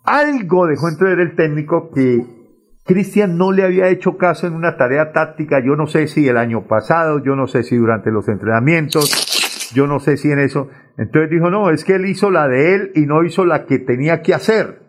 algo 0.04 0.66
dejó 0.66 0.88
entrever 0.88 1.20
el 1.20 1.34
técnico 1.34 1.90
que 1.90 2.24
Cristian 2.84 3.36
no 3.36 3.52
le 3.52 3.64
había 3.64 3.88
hecho 3.88 4.16
caso 4.16 4.46
en 4.46 4.54
una 4.54 4.76
tarea 4.78 5.12
táctica, 5.12 5.60
yo 5.62 5.76
no 5.76 5.86
sé 5.86 6.06
si 6.08 6.26
el 6.26 6.38
año 6.38 6.66
pasado, 6.66 7.22
yo 7.22 7.36
no 7.36 7.46
sé 7.46 7.62
si 7.62 7.76
durante 7.76 8.10
los 8.10 8.28
entrenamientos, 8.28 9.70
yo 9.74 9.86
no 9.86 10.00
sé 10.00 10.16
si 10.16 10.30
en 10.30 10.38
eso. 10.38 10.70
Entonces 10.96 11.30
dijo, 11.30 11.50
no, 11.50 11.70
es 11.70 11.84
que 11.84 11.96
él 11.96 12.06
hizo 12.06 12.30
la 12.30 12.48
de 12.48 12.74
él 12.74 12.92
y 12.94 13.02
no 13.02 13.24
hizo 13.24 13.44
la 13.44 13.66
que 13.66 13.78
tenía 13.78 14.22
que 14.22 14.32
hacer. 14.32 14.80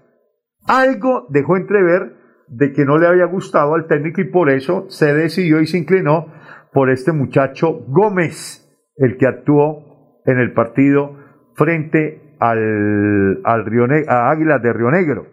Algo 0.66 1.28
dejó 1.30 1.58
entrever 1.58 2.16
de 2.48 2.72
que 2.72 2.86
no 2.86 2.98
le 2.98 3.08
había 3.08 3.26
gustado 3.26 3.76
al 3.76 3.88
técnico 3.88 4.22
y 4.22 4.32
por 4.32 4.50
eso 4.50 4.86
se 4.90 5.14
decidió 5.14 5.60
y 5.60 5.68
se 5.68 5.78
inclinó 5.78 6.28
por 6.72 6.90
este 6.90 7.12
muchacho 7.12 7.84
Gómez, 7.88 8.66
el 8.96 9.18
que 9.18 9.28
actuó 9.28 9.89
en 10.30 10.40
el 10.40 10.54
partido 10.54 11.16
frente 11.56 12.36
al, 12.40 13.42
al 13.44 13.66
Río 13.66 13.88
Ne- 13.88 14.06
a 14.08 14.30
Águilas 14.30 14.62
de 14.62 14.74
Río 14.74 14.92
Negro. 14.92 15.28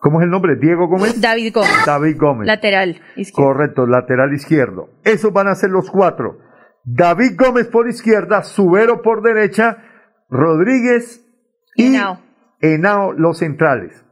¿Cómo 0.00 0.20
es 0.20 0.24
el 0.24 0.30
nombre? 0.30 0.56
Diego 0.56 0.86
Gómez. 0.86 1.20
David 1.20 1.52
Gómez. 1.54 1.84
David 1.84 2.16
Gómez. 2.18 2.46
Lateral 2.46 3.00
izquierdo. 3.16 3.48
Correcto, 3.52 3.86
lateral 3.86 4.32
izquierdo. 4.32 4.88
Esos 5.04 5.32
van 5.32 5.48
a 5.48 5.54
ser 5.54 5.70
los 5.70 5.90
cuatro. 5.90 6.38
David 6.84 7.32
Gómez 7.36 7.66
por 7.68 7.88
izquierda, 7.88 8.42
Subero 8.42 9.02
por 9.02 9.22
derecha, 9.22 9.78
Rodríguez 10.30 11.26
y 11.74 11.96
Henao. 11.96 12.20
Henao 12.60 13.12
los 13.12 13.38
centrales. 13.38 14.04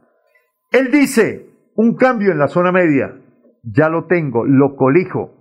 Él 0.71 0.91
dice, 0.91 1.49
un 1.75 1.95
cambio 1.95 2.31
en 2.31 2.39
la 2.39 2.49
zona 2.49 2.71
media, 2.71 3.15
ya 3.63 3.89
lo 3.89 4.05
tengo, 4.05 4.45
lo 4.45 4.75
colijo, 4.75 5.33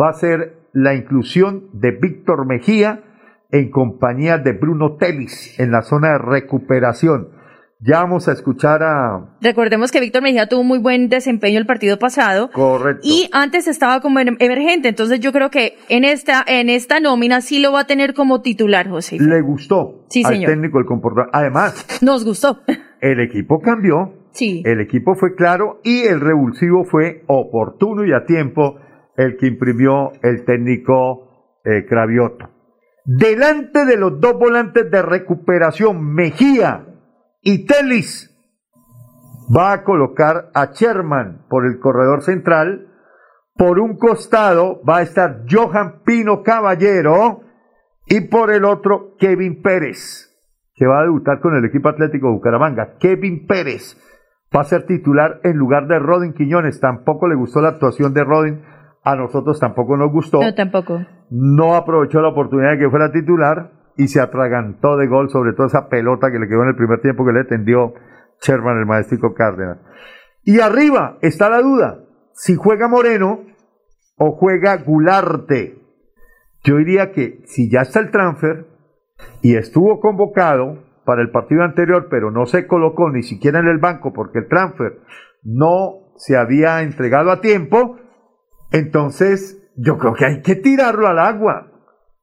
va 0.00 0.08
a 0.08 0.14
ser 0.14 0.54
la 0.72 0.94
inclusión 0.94 1.68
de 1.74 1.90
Víctor 1.92 2.46
Mejía 2.46 3.04
en 3.52 3.70
compañía 3.70 4.38
de 4.38 4.52
Bruno 4.52 4.96
Telis 4.96 5.58
en 5.60 5.70
la 5.70 5.82
zona 5.82 6.12
de 6.12 6.18
recuperación. 6.18 7.28
Ya 7.84 7.98
vamos 7.98 8.28
a 8.28 8.32
escuchar 8.32 8.80
a... 8.84 9.36
Recordemos 9.40 9.90
que 9.90 9.98
Víctor 9.98 10.22
Mejía 10.22 10.48
tuvo 10.48 10.62
muy 10.62 10.78
buen 10.78 11.08
desempeño 11.08 11.58
el 11.58 11.66
partido 11.66 11.98
pasado. 11.98 12.48
Correcto. 12.52 13.00
Y 13.02 13.28
antes 13.32 13.66
estaba 13.66 14.00
como 14.00 14.20
em- 14.20 14.36
emergente, 14.38 14.88
entonces 14.88 15.18
yo 15.18 15.32
creo 15.32 15.50
que 15.50 15.76
en 15.88 16.04
esta, 16.04 16.44
en 16.46 16.68
esta 16.70 17.00
nómina 17.00 17.40
sí 17.40 17.58
lo 17.60 17.72
va 17.72 17.80
a 17.80 17.86
tener 17.88 18.14
como 18.14 18.40
titular, 18.40 18.88
José. 18.88 19.18
Le 19.18 19.40
gustó 19.40 20.06
Sí, 20.10 20.22
al 20.24 20.34
señor. 20.34 20.50
técnico 20.52 20.78
el 20.78 20.86
comportamiento. 20.86 21.36
Además, 21.36 22.00
Nos 22.02 22.24
gustó. 22.24 22.60
el 23.00 23.18
equipo 23.18 23.60
cambió, 23.60 24.14
Sí. 24.30 24.62
el 24.64 24.80
equipo 24.80 25.16
fue 25.16 25.34
claro 25.34 25.80
y 25.82 26.02
el 26.02 26.20
revulsivo 26.20 26.84
fue 26.84 27.24
oportuno 27.26 28.06
y 28.06 28.12
a 28.12 28.24
tiempo 28.24 28.76
el 29.16 29.36
que 29.36 29.48
imprimió 29.48 30.12
el 30.22 30.44
técnico 30.44 31.58
eh, 31.64 31.84
Cravioto. 31.88 32.48
Delante 33.04 33.84
de 33.84 33.96
los 33.96 34.20
dos 34.20 34.38
volantes 34.38 34.90
de 34.90 35.02
recuperación, 35.02 36.14
Mejía 36.14 36.86
y 37.40 37.66
Telis, 37.66 38.32
va 39.54 39.72
a 39.72 39.84
colocar 39.84 40.50
a 40.54 40.66
Sherman 40.72 41.46
por 41.48 41.66
el 41.66 41.80
corredor 41.80 42.22
central. 42.22 42.88
Por 43.54 43.80
un 43.80 43.96
costado 43.96 44.80
va 44.88 44.98
a 44.98 45.02
estar 45.02 45.44
Johan 45.50 46.02
Pino 46.04 46.42
Caballero 46.42 47.42
y 48.06 48.22
por 48.22 48.52
el 48.52 48.64
otro 48.64 49.16
Kevin 49.18 49.62
Pérez, 49.62 50.30
que 50.74 50.86
va 50.86 51.00
a 51.00 51.02
debutar 51.02 51.40
con 51.40 51.54
el 51.56 51.64
equipo 51.64 51.88
Atlético 51.88 52.28
de 52.28 52.34
Bucaramanga. 52.34 52.96
Kevin 52.98 53.46
Pérez 53.46 53.96
va 54.54 54.60
a 54.60 54.64
ser 54.64 54.86
titular 54.86 55.40
en 55.42 55.56
lugar 55.56 55.86
de 55.86 55.98
Rodin 55.98 56.34
Quiñones. 56.34 56.80
Tampoco 56.80 57.28
le 57.28 57.34
gustó 57.34 57.60
la 57.60 57.70
actuación 57.70 58.14
de 58.14 58.24
Rodin, 58.24 58.62
a 59.04 59.16
nosotros 59.16 59.58
tampoco 59.58 59.96
nos 59.96 60.12
gustó. 60.12 60.40
No, 60.40 60.54
tampoco. 60.54 61.00
No 61.34 61.76
aprovechó 61.76 62.20
la 62.20 62.28
oportunidad 62.28 62.72
de 62.72 62.78
que 62.78 62.90
fuera 62.90 63.10
titular 63.10 63.72
y 63.96 64.08
se 64.08 64.20
atragantó 64.20 64.98
de 64.98 65.06
gol, 65.06 65.30
sobre 65.30 65.54
todo 65.54 65.66
esa 65.66 65.88
pelota 65.88 66.30
que 66.30 66.38
le 66.38 66.46
quedó 66.46 66.62
en 66.62 66.68
el 66.68 66.76
primer 66.76 67.00
tiempo 67.00 67.24
que 67.24 67.32
le 67.32 67.44
tendió 67.44 67.94
Sherman, 68.42 68.80
el 68.80 68.84
maestrico 68.84 69.32
Cárdenas. 69.32 69.78
Y 70.44 70.60
arriba 70.60 71.16
está 71.22 71.48
la 71.48 71.62
duda, 71.62 72.04
si 72.34 72.54
juega 72.54 72.86
Moreno 72.86 73.46
o 74.18 74.32
juega 74.32 74.76
Gularte. 74.76 75.78
Yo 76.64 76.76
diría 76.76 77.12
que 77.12 77.40
si 77.46 77.70
ya 77.70 77.80
está 77.80 78.00
el 78.00 78.10
transfer 78.10 78.66
y 79.40 79.56
estuvo 79.56 80.00
convocado 80.00 80.84
para 81.06 81.22
el 81.22 81.30
partido 81.30 81.62
anterior, 81.62 82.08
pero 82.10 82.30
no 82.30 82.44
se 82.44 82.66
colocó 82.66 83.08
ni 83.08 83.22
siquiera 83.22 83.58
en 83.60 83.68
el 83.68 83.78
banco 83.78 84.12
porque 84.12 84.40
el 84.40 84.48
transfer 84.48 84.98
no 85.42 86.12
se 86.16 86.36
había 86.36 86.82
entregado 86.82 87.30
a 87.30 87.40
tiempo, 87.40 87.96
entonces 88.70 89.61
yo 89.76 89.98
creo 89.98 90.14
que 90.14 90.24
hay 90.24 90.42
que 90.42 90.56
tirarlo 90.56 91.06
al 91.06 91.18
agua. 91.18 91.68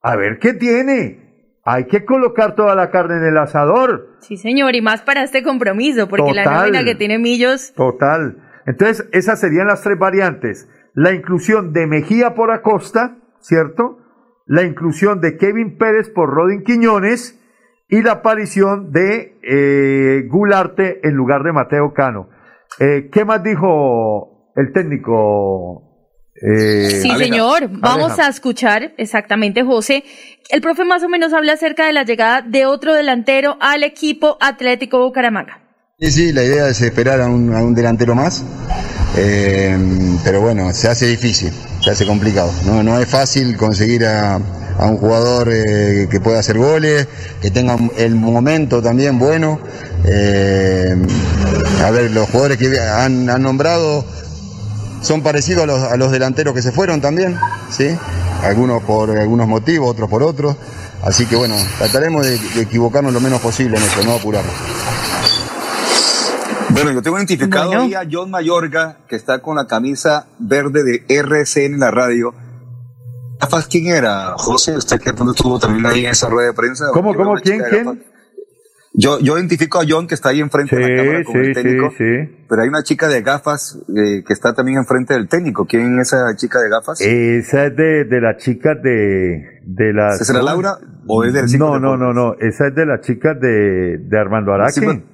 A 0.02 0.16
ver 0.16 0.40
qué 0.40 0.54
tiene. 0.54 1.30
Hay 1.64 1.86
que 1.86 2.06
colocar 2.06 2.56
toda 2.56 2.74
la 2.76 2.90
carne 2.90 3.18
en 3.18 3.26
el 3.26 3.38
asador. 3.38 4.18
Sí, 4.22 4.38
señor, 4.38 4.76
y 4.76 4.82
más 4.82 5.02
para 5.02 5.24
este 5.24 5.44
compromiso, 5.44 6.08
porque 6.08 6.34
la 6.34 6.46
nómina 6.46 6.84
que 6.84 6.96
tiene 6.96 7.20
Millos, 7.20 7.74
Total. 7.74 8.38
Entonces, 8.66 9.08
esas 9.12 9.40
serían 9.40 9.68
las 9.68 9.82
tres 9.82 9.98
variantes. 9.98 10.70
La 10.94 11.12
inclusión 11.12 11.74
de 11.74 11.88
Mejía 11.88 12.34
por 12.34 12.52
Acosta, 12.52 13.18
¿cierto? 13.40 14.00
La 14.46 14.64
inclusión 14.64 15.22
de 15.22 15.38
Kevin 15.38 15.78
Pérez 15.78 16.10
por 16.10 16.30
Rodin 16.30 16.64
Quiñones 16.64 17.40
y 17.88 18.02
la 18.02 18.14
aparición 18.14 18.92
de 18.92 19.38
eh, 19.44 20.28
Gularte 20.28 21.08
en 21.08 21.16
lugar 21.16 21.44
de 21.44 21.54
Mateo 21.54 21.94
Cano. 21.94 22.30
Eh, 22.80 23.10
¿Qué 23.12 23.26
más 23.26 23.44
dijo 23.44 24.52
el 24.56 24.72
técnico? 24.72 25.89
Eh, 26.42 27.00
Sí, 27.02 27.10
Aleja? 27.12 27.32
señor. 27.32 27.70
Vamos 27.72 28.18
a 28.20 28.28
escuchar 28.28 28.94
exactamente, 28.98 29.64
José. 29.64 30.04
El 30.50 30.62
profe 30.62 30.86
más 30.86 31.04
o 31.04 31.10
menos 31.10 31.34
habla 31.34 31.54
acerca 31.54 31.86
de 31.86 31.94
la 31.94 32.04
llegada 32.04 32.42
de 32.42 32.66
otro 32.66 32.94
delantero 32.94 33.58
al 33.60 33.84
equipo 33.84 34.38
Atlético 34.40 35.00
Bucaramanga. 35.00 35.62
Sí, 36.00 36.12
sí, 36.12 36.32
la 36.34 36.44
idea 36.44 36.68
es 36.70 36.82
esperar 36.82 37.20
a 37.22 37.28
un, 37.28 37.54
a 37.54 37.62
un 37.62 37.76
delantero 37.76 38.16
más, 38.16 38.44
eh, 39.18 39.78
pero 40.24 40.40
bueno, 40.40 40.72
se 40.72 40.88
hace 40.88 41.08
difícil, 41.08 41.52
se 41.84 41.92
hace 41.92 42.06
complicado. 42.06 42.52
No, 42.66 42.82
no 42.84 42.98
es 43.00 43.10
fácil 43.10 43.58
conseguir 43.58 44.06
a, 44.06 44.36
a 44.36 44.86
un 44.86 44.96
jugador 44.96 45.50
eh, 45.52 46.08
que 46.10 46.22
pueda 46.22 46.40
hacer 46.40 46.58
goles, 46.58 47.06
que 47.42 47.52
tenga 47.52 47.76
el 47.98 48.16
momento 48.16 48.82
también 48.82 49.20
bueno. 49.20 49.60
Eh, 50.08 50.96
a 51.84 51.92
ver, 51.92 52.12
los 52.12 52.30
jugadores 52.30 52.58
que 52.58 52.80
han, 52.80 53.30
han 53.30 53.44
nombrado 53.44 54.06
son 55.02 55.22
parecidos 55.22 55.64
a 55.64 55.66
los, 55.68 55.80
a 55.84 55.98
los 55.98 56.12
delanteros 56.12 56.54
que 56.54 56.62
se 56.62 56.72
fueron 56.72 57.02
también, 57.02 57.38
¿sí? 57.70 57.98
Algunos 58.44 58.84
por 58.84 59.10
algunos 59.18 59.48
motivos, 59.48 59.90
otros 59.90 60.10
por 60.10 60.24
otros. 60.24 60.56
Así 61.04 61.26
que 61.26 61.36
bueno, 61.36 61.56
trataremos 61.78 62.26
de, 62.26 62.38
de 62.38 62.62
equivocarnos 62.62 63.14
lo 63.14 63.22
menos 63.22 63.40
posible 63.42 63.78
en 63.78 63.84
eso, 63.84 64.04
no 64.04 64.14
apurarnos. 64.14 64.54
Bueno, 66.70 66.92
yo 66.92 67.02
tengo 67.02 67.18
identificado 67.18 67.72
Bueno. 67.72 67.98
a 68.00 68.04
John 68.10 68.30
Mayorga, 68.30 68.98
que 69.08 69.16
está 69.16 69.40
con 69.40 69.56
la 69.56 69.66
camisa 69.66 70.28
verde 70.38 70.84
de 70.84 71.04
RCN 71.10 71.74
en 71.74 71.80
la 71.80 71.92
radio. 71.92 72.34
¿Gafas 73.40 73.68
quién 73.68 73.88
era? 73.88 74.34
José, 74.38 74.76
usted 74.78 75.00
que 75.00 75.10
estuvo 75.10 75.60
también 75.60 75.86
ahí 75.86 76.06
en 76.06 76.12
esa 76.12 76.28
rueda 76.28 76.50
de 76.50 76.54
prensa. 76.54 76.86
¿Cómo, 76.94 77.16
cómo? 77.16 77.36
¿Quién, 77.36 77.64
quién? 77.70 78.04
Yo, 79.02 79.18
yo 79.20 79.38
identifico 79.38 79.80
a 79.80 79.84
John 79.88 80.08
que 80.08 80.16
está 80.16 80.30
ahí 80.30 80.42
enfrente 80.42 80.76
de 80.76 80.82
la 80.90 80.96
cámara 81.04 81.24
con 81.24 81.34
sí, 81.34 81.40
el 81.40 81.54
técnico. 81.54 81.90
sí, 81.92 81.96
sí. 81.98 82.46
Pero 82.50 82.62
hay 82.62 82.68
una 82.68 82.84
chica 82.84 83.08
de 83.08 83.22
gafas 83.22 83.80
eh, 83.96 84.24
que 84.28 84.34
está 84.34 84.54
también 84.54 84.78
enfrente 84.78 85.14
del 85.14 85.30
técnico. 85.30 85.66
¿Quién 85.66 85.98
es 86.02 86.12
esa 86.12 86.36
chica 86.36 86.60
de 86.60 86.70
gafas? 86.70 87.00
Esa 87.00 87.68
es 87.68 87.76
de, 87.78 88.04
de 88.04 88.20
las 88.20 88.36
chicas 88.44 88.76
de, 88.84 89.62
de 89.64 89.94
las... 89.94 90.16
¿Esa 90.16 90.26
será 90.26 90.42
Laura 90.44 90.80
o 91.08 91.24
es 91.24 91.34
del 91.34 91.46
No, 91.58 91.80
no, 91.80 91.96
no, 91.96 92.14
no. 92.14 92.34
Esa 92.42 92.68
es 92.68 92.76
de 92.76 92.86
las 92.86 93.00
chicas 93.00 93.40
de, 93.40 94.00
de 94.00 94.20
Armando 94.20 94.54
Araque. 94.54 94.74
Sí, 94.74 94.82
pues. 94.82 95.00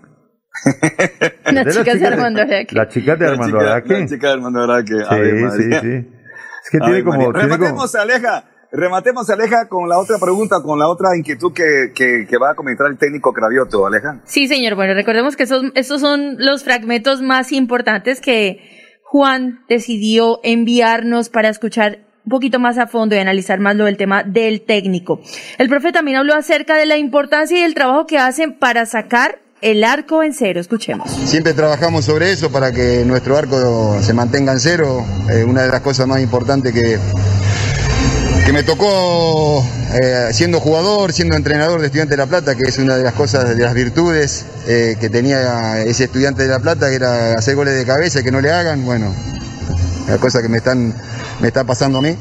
Es 1.46 1.54
Las 1.54 1.66
de 1.66 1.72
chicas 1.74 2.00
de 2.00 2.08
Armando 2.08 2.42
Araque. 2.42 2.76
Las 2.76 2.88
chicas 2.90 3.20
de 3.20 3.26
La 3.26 3.32
Armando 3.34 3.60
chica- 3.60 3.72
Araque. 3.72 4.00
La 4.00 4.06
chica 4.08 4.28
de 4.28 4.34
Armando 4.34 4.64
Araque. 4.64 4.94
Sí, 4.94 5.62
sí, 5.62 5.72
sí. 5.82 6.10
Es 6.64 6.70
que 6.72 6.80
tiene 6.80 7.04
como, 7.04 7.32
tiene 7.34 7.58
como, 7.60 7.84
Aleja. 8.00 8.46
Rematemos, 8.72 9.30
Aleja, 9.30 9.68
con 9.68 9.88
la 9.88 10.00
otra 10.00 10.18
pregunta, 10.20 10.62
con 10.62 10.80
la 10.80 10.88
otra 10.88 11.16
inquietud 11.18 11.54
que, 11.54 11.92
que, 11.94 12.28
que 12.30 12.38
va 12.38 12.52
a 12.52 12.56
comentar 12.56 12.88
el 12.88 12.98
técnico 12.98 13.34
Cravioto, 13.34 13.86
Aleja. 13.86 14.22
Sí, 14.26 14.48
señor. 14.48 14.76
Bueno, 14.76 14.94
recordemos 14.94 15.36
que 15.36 15.44
esos, 15.44 15.64
estos 15.76 16.02
son 16.02 16.36
los 16.40 16.64
fragmentos 16.64 17.22
más 17.22 17.52
importantes 17.52 18.22
que 18.22 19.00
Juan 19.04 19.64
decidió 19.70 20.40
enviarnos 20.44 21.30
para 21.30 21.50
escuchar 21.50 22.00
un 22.26 22.32
poquito 22.32 22.60
más 22.60 22.78
a 22.78 22.88
fondo 22.88 23.16
y 23.16 23.20
analizar 23.20 23.60
más 23.60 23.76
lo 23.76 23.86
del 23.86 23.98
tema 23.98 24.24
del 24.24 24.62
técnico. 24.62 25.22
El 25.58 25.70
profe 25.70 25.92
también 25.92 26.18
habló 26.18 26.34
acerca 26.34 26.76
de 26.76 26.86
la 26.86 26.98
importancia 26.98 27.60
y 27.60 27.62
el 27.62 27.76
trabajo 27.76 28.08
que 28.08 28.18
hacen 28.18 28.58
para 28.58 28.86
sacar 28.86 29.40
el 29.62 29.84
arco 29.84 30.24
en 30.24 30.34
cero. 30.34 30.60
Escuchemos. 30.60 31.10
Siempre 31.10 31.54
trabajamos 31.54 32.06
sobre 32.06 32.32
eso 32.32 32.52
para 32.52 32.72
que 32.72 33.04
nuestro 33.06 33.38
arco 33.38 34.02
se 34.02 34.14
mantenga 34.14 34.54
en 34.54 34.60
cero. 34.60 35.06
Eh, 35.32 35.44
una 35.44 35.64
de 35.64 35.70
las 35.70 35.82
cosas 35.82 36.08
más 36.08 36.22
importantes 36.22 36.74
que, 36.74 37.00
que 38.46 38.54
me 38.54 38.62
tocó 38.62 39.66
eh, 39.94 40.30
siendo 40.32 40.60
jugador, 40.60 41.12
siendo 41.14 41.36
entrenador 41.36 41.80
de 41.80 41.88
Estudiante 41.88 42.12
de 42.12 42.18
La 42.18 42.28
Plata, 42.28 42.54
que 42.54 42.66
es 42.66 42.78
una 42.78 42.96
de 42.96 43.04
las 43.04 43.14
cosas, 43.14 43.50
de 43.50 43.64
las 43.64 43.74
virtudes 43.74 44.46
eh, 44.68 44.98
que 45.00 45.10
tenía 45.10 45.82
ese 45.82 46.04
estudiante 46.04 46.44
de 46.44 46.50
La 46.50 46.60
Plata, 46.60 46.90
que 46.90 46.96
era 46.96 47.34
hacer 47.34 47.56
goles 47.56 47.76
de 47.76 47.84
cabeza 47.86 48.20
y 48.20 48.24
que 48.24 48.32
no 48.32 48.42
le 48.42 48.52
hagan. 48.52 48.86
Bueno, 48.86 49.12
la 50.08 50.20
cosa 50.20 50.44
que 50.44 50.48
me, 50.48 50.58
están, 50.58 50.94
me 51.42 51.48
está 51.48 51.64
pasando 51.64 51.98
a 51.98 52.02
mí. 52.04 52.16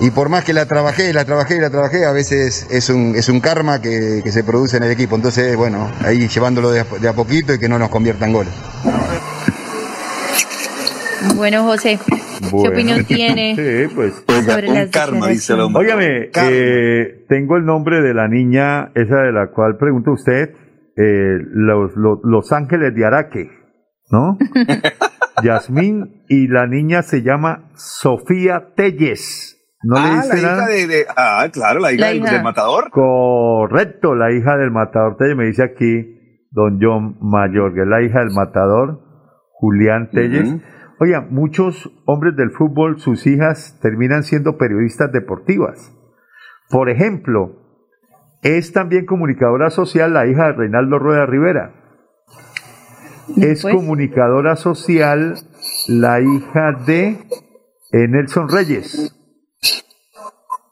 Y 0.00 0.10
por 0.10 0.30
más 0.30 0.42
que 0.42 0.54
la 0.54 0.64
trabajé, 0.64 1.12
la 1.12 1.26
trabajé, 1.26 1.60
la 1.60 1.68
trabajé, 1.68 2.06
a 2.06 2.12
veces 2.12 2.66
es 2.70 2.88
un, 2.88 3.14
es 3.14 3.28
un 3.28 3.40
karma 3.40 3.82
que, 3.82 4.22
que 4.24 4.32
se 4.32 4.42
produce 4.44 4.78
en 4.78 4.84
el 4.84 4.90
equipo. 4.90 5.16
Entonces, 5.16 5.54
bueno, 5.54 5.92
ahí 6.02 6.28
llevándolo 6.28 6.70
de 6.70 6.80
a, 6.80 6.84
de 6.84 7.08
a 7.08 7.12
poquito 7.12 7.52
y 7.52 7.58
que 7.58 7.68
no 7.68 7.78
nos 7.78 7.90
convierta 7.90 8.24
en 8.24 8.32
goles. 8.32 8.52
Bueno, 11.36 11.62
José, 11.64 11.98
Bueno. 12.50 12.62
¿qué 12.62 12.68
opinión 12.68 13.04
tiene 13.06 13.54
Sí, 13.56 13.94
pues. 13.94 14.24
sobre 14.26 14.68
las 14.68 14.90
declaraciones? 14.90 15.50
Óigame, 15.74 16.30
eh, 16.34 17.24
tengo 17.28 17.56
el 17.56 17.64
nombre 17.64 18.00
de 18.02 18.14
la 18.14 18.28
niña, 18.28 18.90
esa 18.94 19.16
de 19.22 19.32
la 19.32 19.50
cual 19.50 19.76
pregunta 19.78 20.10
usted, 20.10 20.50
eh, 20.96 21.38
los, 21.52 21.92
los, 21.96 22.18
los 22.22 22.52
Ángeles 22.52 22.94
de 22.94 23.04
Araque, 23.04 23.48
¿no? 24.10 24.36
Yasmín, 25.42 26.24
y 26.28 26.48
la 26.48 26.66
niña 26.66 27.02
se 27.02 27.22
llama 27.22 27.70
Sofía 27.74 28.72
Telles. 28.76 29.58
¿No 29.84 29.96
le 29.96 30.02
ah, 30.06 30.20
dice 30.22 30.42
la 30.42 30.48
nada? 30.56 30.62
hija 30.62 30.68
de, 30.68 30.86
de- 30.86 31.06
Ah, 31.16 31.46
claro, 31.52 31.80
la 31.80 31.92
hija, 31.92 32.00
La 32.02 32.08
del, 32.08 32.18
hija. 32.18 32.32
del 32.34 32.42
matador. 32.44 32.90
Correcto, 32.90 34.14
la 34.14 34.30
hija 34.32 34.56
del 34.56 34.70
matador 34.70 35.16
Telles, 35.16 35.36
me 35.36 35.46
dice 35.46 35.64
aquí 35.64 36.46
don 36.50 36.78
John 36.80 37.16
Mayor, 37.20 37.74
que 37.74 37.80
es 37.82 37.86
la 37.88 38.02
hija 38.02 38.20
del 38.20 38.30
matador, 38.30 39.00
Julián 39.54 40.10
Telles. 40.12 40.56
Oiga, 41.04 41.26
muchos 41.28 41.90
hombres 42.04 42.36
del 42.36 42.52
fútbol, 42.52 43.00
sus 43.00 43.26
hijas 43.26 43.76
terminan 43.82 44.22
siendo 44.22 44.56
periodistas 44.56 45.10
deportivas. 45.10 45.92
Por 46.70 46.88
ejemplo, 46.90 47.56
es 48.42 48.72
también 48.72 49.04
comunicadora 49.04 49.70
social 49.70 50.14
la 50.14 50.28
hija 50.28 50.46
de 50.46 50.52
Reinaldo 50.52 51.00
Rueda 51.00 51.26
Rivera. 51.26 51.74
Es 53.36 53.62
Pues. 53.62 53.74
comunicadora 53.74 54.54
social 54.54 55.34
la 55.88 56.20
hija 56.20 56.70
de 56.86 57.18
Nelson 57.90 58.48
Reyes. 58.48 59.12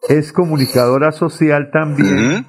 Es 0.08 0.32
comunicadora 0.32 1.10
social 1.10 1.72
también 1.72 2.46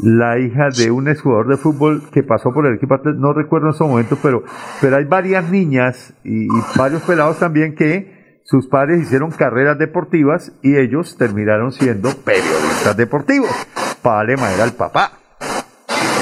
la 0.00 0.38
hija 0.38 0.68
de 0.76 0.90
un 0.90 1.08
exjugador 1.08 1.48
de 1.48 1.56
fútbol 1.56 2.10
que 2.10 2.22
pasó 2.22 2.52
por 2.52 2.66
el 2.66 2.76
equipo 2.76 2.98
no 3.16 3.32
recuerdo 3.32 3.68
en 3.68 3.74
esos 3.74 3.88
momentos, 3.88 4.18
pero, 4.22 4.42
pero 4.80 4.96
hay 4.96 5.04
varias 5.04 5.50
niñas 5.50 6.14
y, 6.24 6.48
varios 6.76 7.02
pelados 7.02 7.38
también 7.38 7.74
que 7.74 8.40
sus 8.44 8.68
padres 8.68 9.02
hicieron 9.02 9.30
carreras 9.30 9.78
deportivas 9.78 10.52
y 10.62 10.76
ellos 10.76 11.16
terminaron 11.16 11.72
siendo 11.72 12.10
periodistas 12.24 12.96
deportivos. 12.96 13.50
Para 14.02 14.16
darle 14.16 14.36
madera 14.36 14.64
al 14.64 14.72
papá. 14.72 15.12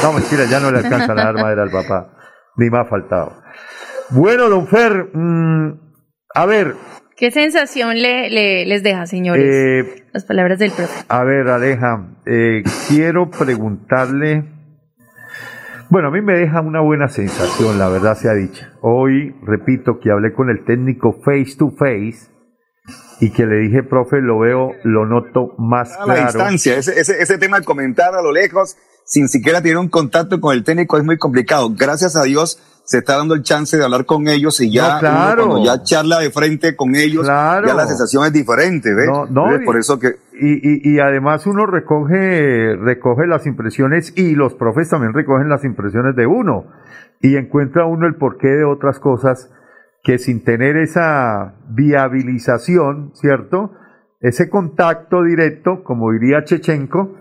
No, 0.02 0.12
mentira, 0.12 0.44
ya 0.44 0.60
no 0.60 0.70
le 0.70 0.80
alcanza 0.80 1.12
a 1.12 1.14
dar 1.14 1.34
madera 1.34 1.62
al 1.62 1.70
papá. 1.70 2.12
Ni 2.56 2.68
más 2.68 2.88
faltado. 2.90 3.40
Bueno, 4.10 4.50
don 4.50 4.66
Fer, 4.66 5.10
mm, 5.14 5.80
a 6.34 6.46
ver, 6.46 6.74
¿Qué 7.20 7.30
sensación 7.30 7.96
le, 8.00 8.30
le- 8.30 8.64
les 8.64 8.82
deja, 8.82 9.04
señores? 9.06 9.44
eh, 9.46 10.04
Las 10.14 10.24
palabras 10.24 10.58
del 10.58 10.70
profe. 10.70 11.04
A 11.06 11.22
ver, 11.22 11.48
Aleja, 11.48 12.16
eh, 12.24 12.62
quiero 12.88 13.28
preguntarle. 13.30 14.44
Bueno, 15.90 16.08
a 16.08 16.10
mí 16.12 16.22
me 16.22 16.32
deja 16.32 16.62
una 16.62 16.80
buena 16.80 17.08
sensación, 17.08 17.78
la 17.78 17.90
verdad 17.90 18.16
sea 18.16 18.32
dicha. 18.32 18.72
Hoy, 18.80 19.34
repito, 19.42 19.98
que 20.02 20.10
hablé 20.10 20.32
con 20.32 20.48
el 20.48 20.64
técnico 20.64 21.20
face 21.22 21.56
to 21.58 21.70
face 21.76 22.30
y 23.20 23.30
que 23.32 23.44
le 23.44 23.56
dije, 23.58 23.82
profe, 23.82 24.22
lo 24.22 24.38
veo, 24.38 24.70
lo 24.84 25.04
noto 25.04 25.54
más 25.58 25.92
A 25.96 26.06
la 26.06 26.14
claro. 26.14 26.22
distancia, 26.26 26.78
ese, 26.78 26.98
ese, 26.98 27.20
ese 27.20 27.36
tema 27.36 27.58
de 27.60 27.66
comentar 27.66 28.14
a 28.14 28.22
lo 28.22 28.32
lejos, 28.32 28.78
sin 29.04 29.28
siquiera 29.28 29.60
tener 29.60 29.76
un 29.76 29.90
contacto 29.90 30.40
con 30.40 30.54
el 30.56 30.64
técnico, 30.64 30.96
es 30.96 31.04
muy 31.04 31.18
complicado. 31.18 31.68
Gracias 31.76 32.16
a 32.16 32.22
Dios 32.22 32.62
se 32.90 32.98
está 32.98 33.16
dando 33.18 33.34
el 33.34 33.42
chance 33.44 33.76
de 33.76 33.84
hablar 33.84 34.04
con 34.04 34.26
ellos 34.26 34.60
y 34.60 34.72
ya, 34.72 34.94
No, 34.94 34.98
claro. 34.98 35.44
uno 35.44 35.52
cuando 35.52 35.64
ya 35.76 35.80
charla 35.84 36.18
de 36.18 36.30
frente 36.32 36.74
con 36.74 36.96
ellos, 36.96 37.24
Claro. 37.24 37.68
ya 37.68 37.74
la 37.74 37.86
sensación 37.86 38.24
es 38.24 38.32
diferente, 38.32 38.92
¿ves? 38.92 39.06
No, 39.06 39.26
no, 39.26 39.44
¿Ves? 39.52 39.60
y- 39.62 39.64
Por 39.64 39.76
eso 39.78 40.00
que 40.00 40.16
Y, 40.32 40.54
y, 40.90 40.94
y 40.94 40.98
además 40.98 41.46
uno 41.46 41.66
recoge, 41.66 42.74
recoge 42.74 43.28
las 43.28 43.46
impresiones 43.46 44.12
y 44.16 44.34
los 44.34 44.54
profes 44.54 44.88
también 44.88 45.12
recogen 45.14 45.48
las 45.48 45.62
impresiones 45.64 46.16
de 46.16 46.26
uno 46.26 46.64
y 47.20 47.36
encuentra 47.36 47.84
uno 47.86 48.08
el 48.08 48.16
porqué 48.16 48.48
de 48.48 48.64
otras 48.64 48.98
cosas 48.98 49.50
que 50.02 50.18
sin 50.18 50.42
tener 50.42 50.76
esa 50.76 51.54
viabilización, 51.68 53.12
¿cierto? 53.14 53.70
Ese 54.20 54.48
contacto 54.50 55.22
directo, 55.22 55.84
como 55.84 56.10
diría 56.10 56.42
Chechenko, 56.42 57.14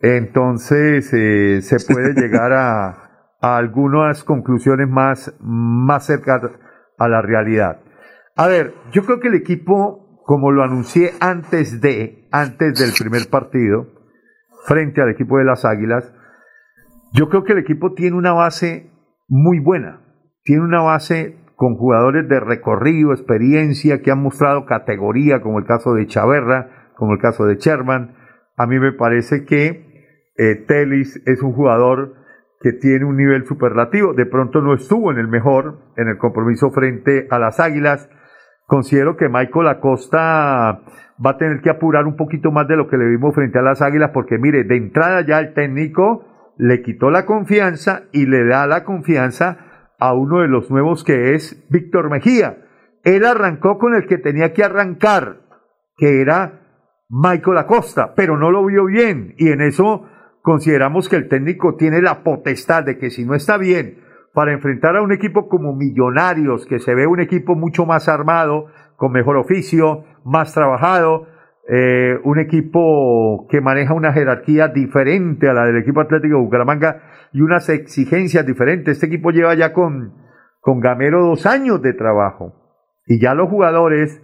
entonces 0.00 1.10
eh, 1.12 1.60
se 1.62 1.76
puede 1.92 2.12
llegar 2.20 2.52
a, 2.52 3.01
a 3.42 3.56
algunas 3.56 4.22
conclusiones 4.24 4.88
más, 4.88 5.36
más 5.40 6.06
cercanas 6.06 6.52
a 6.96 7.08
la 7.08 7.20
realidad. 7.20 7.80
A 8.36 8.46
ver, 8.46 8.74
yo 8.92 9.04
creo 9.04 9.20
que 9.20 9.28
el 9.28 9.34
equipo, 9.34 10.22
como 10.24 10.52
lo 10.52 10.62
anuncié 10.62 11.10
antes 11.20 11.80
de, 11.80 12.28
antes 12.30 12.78
del 12.78 12.92
primer 12.98 13.28
partido, 13.28 13.88
frente 14.66 15.02
al 15.02 15.10
equipo 15.10 15.38
de 15.38 15.44
las 15.44 15.64
Águilas, 15.64 16.10
yo 17.12 17.28
creo 17.28 17.42
que 17.42 17.52
el 17.52 17.58
equipo 17.58 17.92
tiene 17.92 18.16
una 18.16 18.32
base 18.32 18.90
muy 19.28 19.58
buena. 19.58 20.00
Tiene 20.44 20.62
una 20.62 20.80
base 20.80 21.36
con 21.56 21.74
jugadores 21.76 22.28
de 22.28 22.40
recorrido, 22.40 23.12
experiencia, 23.12 24.02
que 24.02 24.12
han 24.12 24.22
mostrado 24.22 24.66
categoría, 24.66 25.42
como 25.42 25.58
el 25.58 25.66
caso 25.66 25.94
de 25.94 26.06
Chaverra, 26.06 26.92
como 26.96 27.14
el 27.14 27.18
caso 27.18 27.44
de 27.44 27.56
Sherman. 27.56 28.16
A 28.56 28.66
mí 28.66 28.78
me 28.78 28.92
parece 28.92 29.44
que 29.44 30.22
eh, 30.36 30.54
Telis 30.66 31.20
es 31.26 31.42
un 31.42 31.52
jugador 31.52 32.21
que 32.62 32.72
tiene 32.72 33.04
un 33.04 33.16
nivel 33.16 33.44
superlativo. 33.44 34.14
De 34.14 34.26
pronto 34.26 34.60
no 34.60 34.74
estuvo 34.74 35.10
en 35.10 35.18
el 35.18 35.28
mejor, 35.28 35.78
en 35.96 36.08
el 36.08 36.18
compromiso 36.18 36.70
frente 36.70 37.26
a 37.30 37.38
las 37.38 37.60
Águilas. 37.60 38.08
Considero 38.66 39.16
que 39.16 39.28
Michael 39.28 39.68
Acosta 39.68 40.80
va 41.24 41.30
a 41.30 41.38
tener 41.38 41.60
que 41.60 41.70
apurar 41.70 42.06
un 42.06 42.16
poquito 42.16 42.50
más 42.50 42.68
de 42.68 42.76
lo 42.76 42.88
que 42.88 42.96
le 42.96 43.06
vimos 43.06 43.34
frente 43.34 43.58
a 43.58 43.62
las 43.62 43.82
Águilas, 43.82 44.10
porque 44.14 44.38
mire, 44.38 44.64
de 44.64 44.76
entrada 44.76 45.26
ya 45.26 45.40
el 45.40 45.52
técnico 45.54 46.24
le 46.56 46.82
quitó 46.82 47.10
la 47.10 47.26
confianza 47.26 48.04
y 48.12 48.26
le 48.26 48.46
da 48.46 48.66
la 48.66 48.84
confianza 48.84 49.92
a 49.98 50.14
uno 50.14 50.40
de 50.40 50.48
los 50.48 50.70
nuevos 50.70 51.04
que 51.04 51.34
es 51.34 51.66
Víctor 51.70 52.10
Mejía. 52.10 52.58
Él 53.04 53.24
arrancó 53.24 53.78
con 53.78 53.94
el 53.94 54.06
que 54.06 54.18
tenía 54.18 54.52
que 54.52 54.64
arrancar, 54.64 55.40
que 55.96 56.20
era 56.20 56.60
Michael 57.08 57.58
Acosta, 57.58 58.14
pero 58.14 58.38
no 58.38 58.50
lo 58.50 58.64
vio 58.64 58.86
bien 58.86 59.34
y 59.36 59.48
en 59.48 59.60
eso 59.60 60.06
consideramos 60.42 61.08
que 61.08 61.16
el 61.16 61.28
técnico 61.28 61.76
tiene 61.76 62.02
la 62.02 62.22
potestad 62.22 62.84
de 62.84 62.98
que 62.98 63.10
si 63.10 63.24
no 63.24 63.34
está 63.34 63.56
bien 63.56 63.98
para 64.34 64.52
enfrentar 64.52 64.96
a 64.96 65.02
un 65.02 65.12
equipo 65.12 65.48
como 65.48 65.74
Millonarios, 65.74 66.66
que 66.66 66.78
se 66.78 66.94
ve 66.94 67.06
un 67.06 67.20
equipo 67.20 67.54
mucho 67.54 67.86
más 67.86 68.08
armado, 68.08 68.66
con 68.96 69.12
mejor 69.12 69.36
oficio, 69.36 70.04
más 70.24 70.54
trabajado, 70.54 71.26
eh, 71.68 72.18
un 72.24 72.40
equipo 72.40 73.46
que 73.48 73.60
maneja 73.60 73.94
una 73.94 74.12
jerarquía 74.12 74.68
diferente 74.68 75.48
a 75.48 75.52
la 75.52 75.64
del 75.64 75.76
equipo 75.78 76.00
Atlético 76.00 76.36
de 76.36 76.42
Bucaramanga 76.42 77.02
y 77.32 77.40
unas 77.40 77.68
exigencias 77.68 78.44
diferentes. 78.46 78.96
Este 78.96 79.06
equipo 79.06 79.30
lleva 79.30 79.54
ya 79.54 79.72
con, 79.72 80.14
con 80.60 80.80
Gamero 80.80 81.24
dos 81.24 81.46
años 81.46 81.80
de 81.82 81.92
trabajo 81.92 82.54
y 83.06 83.20
ya 83.20 83.34
los 83.34 83.48
jugadores 83.48 84.20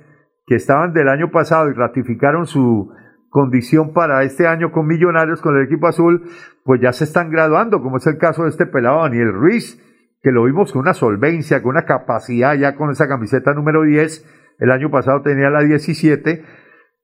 que 0.46 0.56
estaban 0.56 0.94
del 0.94 1.08
año 1.08 1.30
pasado 1.30 1.70
y 1.70 1.74
ratificaron 1.74 2.46
su, 2.46 2.90
condición 3.30 3.92
para 3.92 4.22
este 4.22 4.46
año 4.46 4.70
con 4.70 4.86
Millonarios, 4.86 5.40
con 5.40 5.56
el 5.56 5.64
equipo 5.64 5.86
azul, 5.86 6.22
pues 6.64 6.80
ya 6.80 6.92
se 6.92 7.04
están 7.04 7.30
graduando, 7.30 7.80
como 7.80 7.98
es 7.98 8.06
el 8.06 8.18
caso 8.18 8.44
de 8.44 8.50
este 8.50 8.66
pelado 8.66 9.02
Daniel 9.02 9.32
Ruiz, 9.32 9.82
que 10.22 10.32
lo 10.32 10.44
vimos 10.44 10.72
con 10.72 10.82
una 10.82 10.94
solvencia, 10.94 11.62
con 11.62 11.70
una 11.70 11.84
capacidad 11.84 12.54
ya 12.54 12.74
con 12.74 12.90
esa 12.90 13.08
camiseta 13.08 13.54
número 13.54 13.82
10, 13.82 14.56
el 14.58 14.70
año 14.70 14.90
pasado 14.90 15.22
tenía 15.22 15.50
la 15.50 15.62
17, 15.62 16.44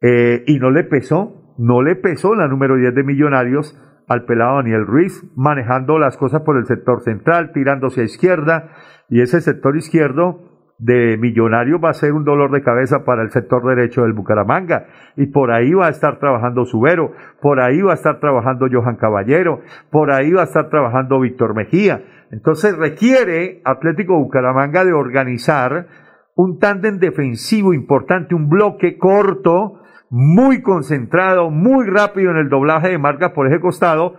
eh, 0.01 0.44
y 0.46 0.59
no 0.59 0.70
le 0.70 0.84
pesó, 0.84 1.55
no 1.59 1.82
le 1.82 1.96
pesó 1.96 2.34
la 2.34 2.48
número 2.48 2.76
10 2.76 2.94
de 2.94 3.05
Millonarios 3.05 3.80
al 4.09 4.24
pelado 4.24 4.56
Daniel 4.56 4.86
Ruiz, 4.86 5.24
manejando 5.36 5.98
las 5.98 6.16
cosas 6.16 6.42
por 6.42 6.56
el 6.56 6.66
sector 6.66 7.02
central, 7.02 7.52
tirándose 7.52 8.02
a 8.02 8.05
izquierda, 8.05 8.70
y 9.09 9.20
ese 9.20 9.40
sector 9.40 9.76
izquierdo 9.76 10.53
de 10.78 11.16
Millonarios 11.18 11.80
va 11.82 11.90
a 11.90 11.94
ser 11.94 12.12
un 12.12 12.24
dolor 12.24 12.51
de 12.51 12.62
cabeza 12.62 13.05
para 13.05 13.22
el 13.22 13.30
sector 13.30 13.64
derecho 13.64 14.02
del 14.02 14.12
Bucaramanga. 14.12 14.86
Y 15.16 15.26
por 15.26 15.52
ahí 15.52 15.72
va 15.72 15.86
a 15.86 15.90
estar 15.90 16.18
trabajando 16.18 16.64
Subero, 16.64 17.12
por 17.40 17.60
ahí 17.60 17.80
va 17.80 17.92
a 17.92 17.94
estar 17.94 18.20
trabajando 18.20 18.66
Johan 18.70 18.96
Caballero, 18.96 19.60
por 19.90 20.10
ahí 20.10 20.32
va 20.32 20.42
a 20.42 20.44
estar 20.44 20.68
trabajando 20.70 21.20
Víctor 21.20 21.55
Mejía. 21.55 22.02
Entonces 22.30 22.76
requiere 22.76 23.60
Atlético 23.64 24.18
Bucaramanga 24.18 24.84
de 24.84 24.92
organizar 24.92 25.86
un 26.34 26.59
tándem 26.59 26.98
defensivo 26.98 27.72
importante, 27.72 28.34
un 28.34 28.48
bloque 28.48 28.98
corto, 28.98 29.80
muy 30.10 30.62
concentrado, 30.62 31.51
muy 31.51 31.86
rápido 31.88 32.30
en 32.30 32.38
el 32.38 32.48
doblaje 32.48 32.88
de 32.88 32.98
marcas 32.98 33.32
por 33.32 33.46
eje 33.46 33.60
costado, 33.60 34.14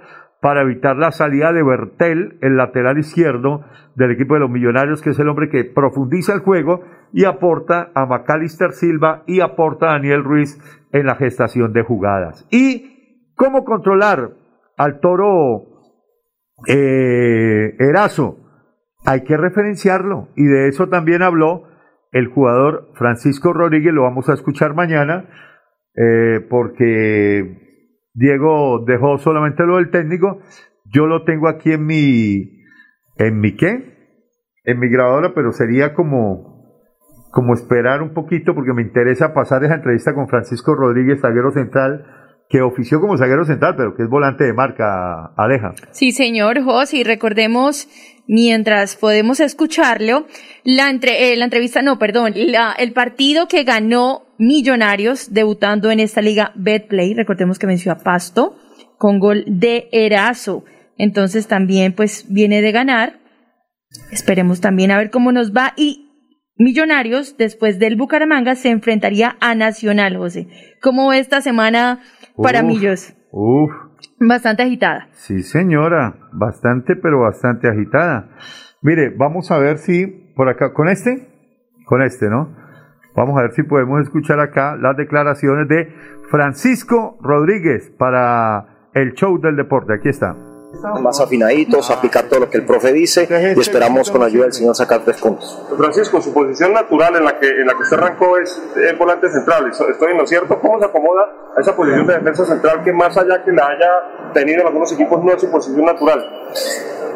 para 0.46 0.62
evitar 0.62 0.96
la 0.96 1.12
salida 1.12 1.52
de 1.52 1.64
Bertel, 1.64 2.38
el 2.44 2.56
lateral 2.56 3.00
izquierdo 3.00 3.66
del 3.96 4.12
equipo 4.12 4.36
de 4.36 4.42
los 4.42 4.50
Millonarios, 4.52 5.02
que 5.02 5.10
es 5.10 5.18
el 5.18 5.28
hombre 5.28 5.50
que 5.50 5.64
profundiza 5.64 6.36
el 6.36 6.42
juego 6.42 6.84
y 7.12 7.26
aporta 7.26 7.90
a 7.96 8.06
Macalister 8.06 8.72
Silva 8.72 9.24
y 9.26 9.42
aporta 9.42 9.88
a 9.88 9.94
Daniel 9.94 10.24
Ruiz 10.24 10.60
en 10.92 11.08
la 11.08 11.16
gestación 11.16 11.74
de 11.74 11.82
jugadas. 11.82 12.48
¿Y 12.52 13.32
cómo 13.34 13.66
controlar 13.66 14.34
al 14.78 15.00
toro 15.00 15.64
eh, 16.68 17.76
Erazo? 17.80 18.38
Hay 19.04 19.24
que 19.24 19.38
referenciarlo 19.38 20.28
y 20.36 20.44
de 20.44 20.68
eso 20.68 20.90
también 20.90 21.24
habló 21.24 21.64
el 22.12 22.28
jugador 22.28 22.92
Francisco 22.94 23.52
Rodríguez, 23.52 23.96
lo 23.96 24.04
vamos 24.04 24.30
a 24.30 24.34
escuchar 24.34 24.76
mañana, 24.76 25.28
eh, 25.96 26.40
porque 26.48 27.65
Diego 28.16 28.84
dejó 28.88 29.18
solamente 29.18 29.64
lo 29.66 29.76
del 29.76 29.92
técnico. 29.92 30.40
Yo 30.86 31.06
lo 31.06 31.24
tengo 31.26 31.50
aquí 31.50 31.74
en 31.74 31.86
mi, 31.86 32.64
¿en 33.18 33.40
mi 33.40 33.56
qué? 33.56 33.94
En 34.64 34.80
mi 34.80 34.90
grabadora, 34.90 35.34
pero 35.36 35.52
sería 35.52 35.94
como, 35.94 36.64
como 37.32 37.54
esperar 37.54 38.02
un 38.02 38.14
poquito 38.14 38.56
porque 38.56 38.74
me 38.74 38.82
interesa 38.82 39.34
pasar 39.34 39.64
esa 39.66 39.76
entrevista 39.76 40.14
con 40.14 40.30
Francisco 40.30 40.74
Rodríguez, 40.74 41.20
zaguero 41.22 41.52
central, 41.52 42.06
que 42.50 42.62
ofició 42.62 43.02
como 43.02 43.18
zaguero 43.18 43.44
central, 43.44 43.76
pero 43.76 43.96
que 43.96 44.04
es 44.04 44.10
volante 44.10 44.46
de 44.46 44.54
marca, 44.54 45.34
Aleja. 45.36 45.74
Sí, 45.92 46.12
señor 46.12 46.64
José, 46.64 47.04
recordemos, 47.04 47.90
mientras 48.28 48.96
podemos 48.96 49.42
escucharlo, 49.42 50.26
la, 50.64 50.90
entre, 50.90 51.34
eh, 51.34 51.36
la 51.36 51.46
entrevista, 51.46 51.82
no, 51.82 52.00
perdón, 52.00 52.34
la, 52.36 52.72
el 52.74 52.94
partido 52.94 53.48
que 53.48 53.64
ganó 53.64 54.25
Millonarios 54.38 55.34
debutando 55.34 55.92
en 55.92 56.00
esta 56.00 56.22
liga 56.22 56.52
Betplay, 56.56 57.14
recordemos 57.14 57.60
que 57.60 57.68
venció 57.68 57.92
a 57.92 57.98
Pasto 57.98 58.56
con 58.98 59.20
gol 59.20 59.44
de 59.48 59.88
Erazo. 59.92 60.64
Entonces 60.98 61.48
también 61.48 61.94
pues 61.94 62.26
viene 62.30 62.62
de 62.62 62.72
ganar. 62.72 63.20
Esperemos 64.12 64.62
también 64.62 64.92
a 64.92 64.98
ver 64.98 65.10
cómo 65.10 65.32
nos 65.32 65.54
va 65.54 65.74
y 65.76 66.06
Millonarios 66.58 67.36
después 67.38 67.80
del 67.80 67.98
Bucaramanga 67.98 68.56
se 68.56 68.70
enfrentaría 68.70 69.36
a 69.42 69.56
Nacional, 69.56 70.16
José. 70.16 70.48
¿Cómo 70.82 71.12
esta 71.12 71.42
semana 71.42 72.00
para 72.42 72.64
Millos? 72.64 73.14
Uf. 73.32 73.72
Bastante 74.22 74.64
agitada. 74.64 75.10
Sí, 75.12 75.44
señora, 75.44 76.18
bastante 76.32 76.96
pero 76.96 77.20
bastante 77.20 77.68
agitada. 77.68 78.30
Mire, 78.82 79.14
vamos 79.18 79.52
a 79.52 79.58
ver 79.58 79.80
si 79.80 80.08
por 80.36 80.48
acá 80.48 80.72
con 80.72 80.88
este, 80.88 81.28
con 81.86 82.02
este, 82.02 82.30
¿no? 82.30 82.56
Vamos 83.16 83.38
a 83.38 83.44
ver 83.44 83.54
si 83.54 83.64
podemos 83.64 84.02
escuchar 84.02 84.40
acá 84.40 84.76
las 84.76 84.98
declaraciones 84.98 85.68
de 85.70 85.94
Francisco 86.30 87.18
Rodríguez 87.22 87.92
para 87.98 88.90
el 88.94 89.14
show 89.14 89.40
del 89.40 89.56
deporte. 89.56 89.94
Aquí 89.94 90.10
está. 90.10 90.36
Más 91.02 91.22
afinaditos, 91.22 91.90
aplicar 91.90 92.26
todo 92.26 92.42
lo 92.42 92.50
que 92.50 92.58
el 92.58 92.66
profe 92.66 92.92
dice 92.92 93.26
y 93.56 93.60
esperamos 93.60 94.12
con 94.12 94.20
la 94.20 94.28
ayuda 94.28 94.44
del 94.44 94.54
Señor 94.54 94.76
sacar 94.76 95.02
tres 95.06 95.22
puntos. 95.22 95.66
Francisco, 95.78 96.22
su 96.22 96.34
posición 96.34 96.74
natural 96.74 97.16
en 97.16 97.24
la 97.24 97.40
que, 97.40 97.48
en 97.48 97.66
la 97.66 97.74
que 97.74 97.84
usted 97.84 97.98
arrancó 97.98 98.38
es 98.38 98.62
el 98.76 98.98
volante 98.98 99.30
central. 99.30 99.70
¿Estoy 99.70 100.12
en 100.12 100.18
lo 100.18 100.28
cierto? 100.28 100.60
¿Cómo 100.60 100.78
se 100.80 100.86
acomoda 100.86 101.22
a 101.56 101.62
esa 101.62 101.74
posición 101.74 102.06
de 102.08 102.16
defensa 102.16 102.46
central 102.46 102.84
que 102.84 102.92
más 102.92 103.16
allá 103.16 103.42
que 103.46 103.54
la 103.54 103.68
haya 103.68 104.34
tenido 104.34 104.62
en 104.62 104.68
algunos 104.68 104.92
equipos 104.92 105.24
no 105.24 105.32
es 105.32 105.40
su 105.40 105.50
posición 105.50 105.86
natural? 105.86 106.26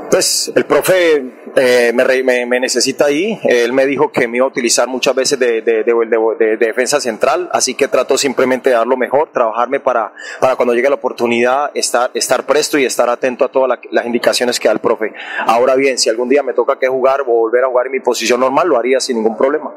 Pues 0.10 0.52
el 0.56 0.66
profe 0.66 1.39
eh, 1.56 1.92
me, 1.94 2.46
me, 2.46 2.60
necesita 2.60 3.06
ahí. 3.06 3.40
Él 3.44 3.74
me 3.74 3.86
dijo 3.86 4.12
que 4.12 4.28
me 4.28 4.38
iba 4.38 4.46
a 4.46 4.50
utilizar 4.50 4.88
muchas 4.88 5.16
veces 5.16 5.40
de, 5.40 5.62
de, 5.62 5.84
de, 5.84 6.58
defensa 6.58 7.00
central, 7.00 7.50
así 7.52 7.76
que 7.76 7.88
trato 7.88 8.18
simplemente 8.18 8.70
de 8.70 8.76
dar 8.76 8.88
lo 8.88 8.98
mejor, 8.98 9.30
trabajarme 9.32 9.80
para, 9.80 10.14
para 10.40 10.56
cuando 10.56 10.74
llegue 10.74 10.90
la 10.90 10.96
oportunidad 10.96 11.72
estar, 11.74 12.12
estar 12.14 12.46
presto 12.46 12.78
y 12.78 12.86
estar 12.86 13.10
atento 13.10 13.46
a 13.46 13.50
todas 13.50 13.80
las 13.92 14.06
indicaciones 14.06 14.60
que 14.60 14.68
da 14.68 14.74
el 14.74 14.80
profe. 14.80 15.14
Ahora 15.46 15.76
bien, 15.76 15.98
si 15.98 16.10
algún 16.10 16.30
día 16.30 16.44
me 16.44 16.54
toca 16.54 16.78
que 16.78 16.88
jugar 16.88 17.22
o 17.22 17.26
volver 17.26 17.64
a 17.64 17.68
jugar 17.68 17.88
en 17.88 17.94
mi 17.94 18.00
posición 18.00 18.40
normal, 18.40 18.68
lo 18.68 18.78
haría 18.78 19.00
sin 19.00 19.18
ningún 19.18 19.38
problema. 19.38 19.72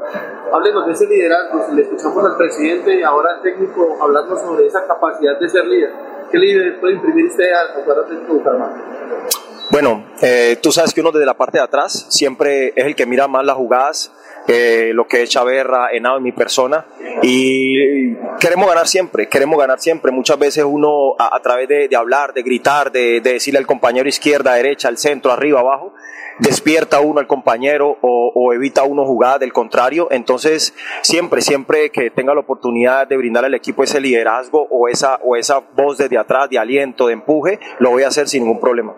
Hablemos 0.53 0.87
de 0.87 0.93
ese 0.93 1.07
liderazgo. 1.07 1.67
Le 1.75 1.83
escuchamos 1.83 2.25
al 2.25 2.37
presidente 2.37 2.99
y 2.99 3.03
ahora 3.03 3.37
al 3.37 3.43
técnico 3.43 3.97
hablando 4.01 4.37
sobre 4.37 4.67
esa 4.67 4.87
capacidad 4.87 5.39
de 5.39 5.49
ser 5.49 5.67
líder. 5.67 5.91
¿Qué 6.31 6.39
líder 6.39 6.81
puede 6.81 6.95
imprimir 6.95 7.27
usted 7.27 7.53
al 7.53 7.83
jugador 7.83 8.09
de 8.09 8.17
Bucaramanga? 8.27 9.42
Bueno, 9.73 10.05
eh, 10.21 10.59
tú 10.63 10.71
sabes 10.71 10.93
que 10.93 11.01
uno 11.01 11.13
desde 11.13 11.25
la 11.25 11.33
parte 11.33 11.57
de 11.57 11.65
atrás 11.65 12.05
siempre 12.11 12.75
es 12.77 12.85
el 12.85 12.95
que 12.95 13.07
mira 13.07 13.27
más 13.27 13.43
las 13.43 13.57
jugadas, 13.57 14.13
eh, 14.47 14.91
lo 14.93 15.07
que 15.09 15.23
es 15.23 15.31
Chaverra, 15.31 15.89
Henao 15.91 16.19
en 16.19 16.23
mi 16.23 16.33
persona. 16.33 16.85
Y 17.23 18.15
queremos 18.39 18.69
ganar 18.69 18.87
siempre, 18.87 19.31
queremos 19.31 19.59
ganar 19.59 19.81
siempre. 19.81 20.13
Muchas 20.13 20.39
veces 20.39 20.67
uno 20.69 21.15
a, 21.19 21.41
través 21.41 21.69
de, 21.69 21.89
hablar, 21.97 22.35
de 22.35 22.43
gritar, 22.43 22.93
de, 22.93 23.23
de, 23.23 23.33
decirle 23.33 23.61
al 23.61 23.67
compañero 23.67 24.07
izquierda, 24.07 24.53
derecha, 24.53 24.89
al 24.89 24.99
centro, 24.99 25.33
arriba, 25.33 25.61
abajo, 25.61 25.95
despierta 26.39 27.01
uno 27.01 27.21
al 27.21 27.27
compañero 27.27 27.97
o, 28.03 28.53
evita 28.53 28.83
uno 28.83 29.07
jugar 29.07 29.39
del 29.39 29.55
contrario. 29.55 30.09
Entonces, 30.11 30.75
siempre, 31.01 31.41
siempre 31.41 31.89
que 31.89 32.11
tenga 32.11 32.35
la 32.35 32.41
oportunidad 32.41 33.07
de 33.07 33.17
brindar 33.17 33.47
al 33.47 33.55
equipo 33.55 33.83
ese 33.83 34.03
liderazgo 34.03 34.67
o 34.71 34.89
esa, 34.89 35.19
o 35.23 35.35
esa 35.35 35.61
voz 35.75 35.97
desde 35.97 36.19
atrás 36.19 36.51
de 36.51 36.59
aliento, 36.59 37.07
de 37.07 37.15
empuje, 37.15 37.59
lo 37.79 37.89
voy 37.89 38.03
a 38.03 38.09
hacer 38.09 38.29
sin 38.29 38.43
ningún 38.43 38.61
problema. 38.61 38.95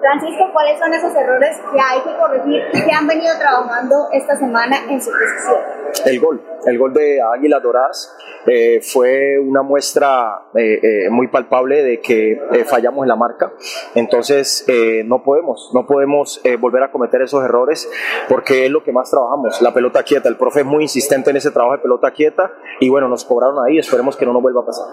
Francisco, 0.00 0.44
¿cuáles 0.52 0.78
son 0.78 0.92
esos 0.92 1.14
errores 1.14 1.56
que 1.72 1.80
hay 1.80 2.00
que 2.02 2.16
corregir 2.16 2.62
y 2.72 2.84
que 2.84 2.92
han 2.92 3.06
venido 3.06 3.36
trabajando 3.38 4.08
esta 4.12 4.36
semana 4.36 4.76
en 4.88 5.00
su 5.00 5.10
posición? 5.10 5.76
El 6.04 6.20
gol, 6.20 6.42
el 6.66 6.78
gol 6.78 6.92
de 6.92 7.20
Águilas 7.22 7.62
Doradas 7.62 8.16
eh, 8.46 8.80
fue 8.80 9.38
una 9.38 9.62
muestra 9.62 10.42
eh, 10.54 10.78
eh, 10.82 11.10
muy 11.10 11.28
palpable 11.28 11.82
de 11.82 12.00
que 12.00 12.40
fallamos 12.66 13.04
en 13.04 13.08
la 13.08 13.16
marca. 13.16 13.52
Entonces 13.94 14.66
no 15.04 15.22
podemos, 15.22 15.70
no 15.74 15.86
podemos 15.86 16.40
volver 16.60 16.82
a 16.82 16.90
cometer 16.90 17.22
esos 17.22 17.44
errores 17.44 17.88
porque 18.28 18.66
es 18.66 18.70
lo 18.70 18.82
que 18.82 18.92
más 18.92 19.10
trabajamos, 19.10 19.60
la 19.62 19.72
pelota 19.72 20.02
quieta. 20.02 20.28
El 20.28 20.36
profe 20.36 20.60
es 20.60 20.66
muy 20.66 20.84
insistente 20.84 21.30
en 21.30 21.36
ese 21.36 21.50
trabajo 21.50 21.76
de 21.76 21.82
pelota 21.82 22.10
quieta 22.12 22.52
y 22.80 22.88
bueno, 22.88 23.08
nos 23.08 23.24
cobraron 23.24 23.56
ahí, 23.66 23.78
esperemos 23.78 24.16
que 24.16 24.26
no 24.26 24.32
nos 24.32 24.42
vuelva 24.42 24.62
a 24.62 24.66
pasar. 24.66 24.86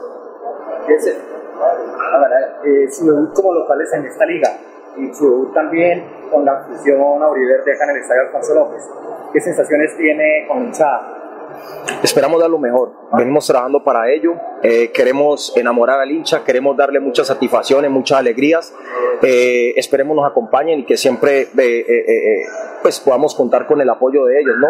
Ese, 0.87 1.17
su 2.91 3.05
debut 3.05 3.33
como 3.33 3.53
locales 3.53 3.91
en 3.93 4.05
esta 4.05 4.25
liga 4.25 4.49
y 4.97 5.13
su 5.13 5.29
debut 5.29 5.53
también 5.53 6.03
con 6.31 6.45
la 6.45 6.63
fusión 6.63 7.21
Auriverde 7.21 7.73
acá 7.73 7.85
en 7.85 7.89
el 7.91 7.97
Estadio 7.97 8.21
Alfonso 8.23 8.53
López. 8.55 8.81
¿Qué 9.31 9.41
sensaciones 9.41 9.95
tiene 9.97 10.45
con 10.47 10.65
hinchada? 10.65 11.23
Esperamos 12.01 12.41
dar 12.41 12.49
lo 12.49 12.59
mejor, 12.59 12.91
venimos 13.13 13.47
trabajando 13.47 13.83
para 13.83 14.11
ello, 14.11 14.33
eh, 14.61 14.91
queremos 14.91 15.55
enamorar 15.55 15.99
al 15.99 16.11
hincha, 16.11 16.43
queremos 16.43 16.75
darle 16.75 16.99
muchas 16.99 17.27
satisfacciones, 17.27 17.89
muchas 17.89 18.19
alegrías, 18.19 18.73
eh, 19.21 19.73
esperemos 19.77 20.15
nos 20.15 20.29
acompañen 20.29 20.79
y 20.79 20.85
que 20.85 20.97
siempre 20.97 21.47
eh, 21.57 22.45
pues 22.81 22.99
podamos 22.99 23.35
contar 23.35 23.67
con 23.67 23.79
el 23.79 23.89
apoyo 23.89 24.25
de 24.25 24.41
ellos, 24.41 24.55
¿no? 24.57 24.67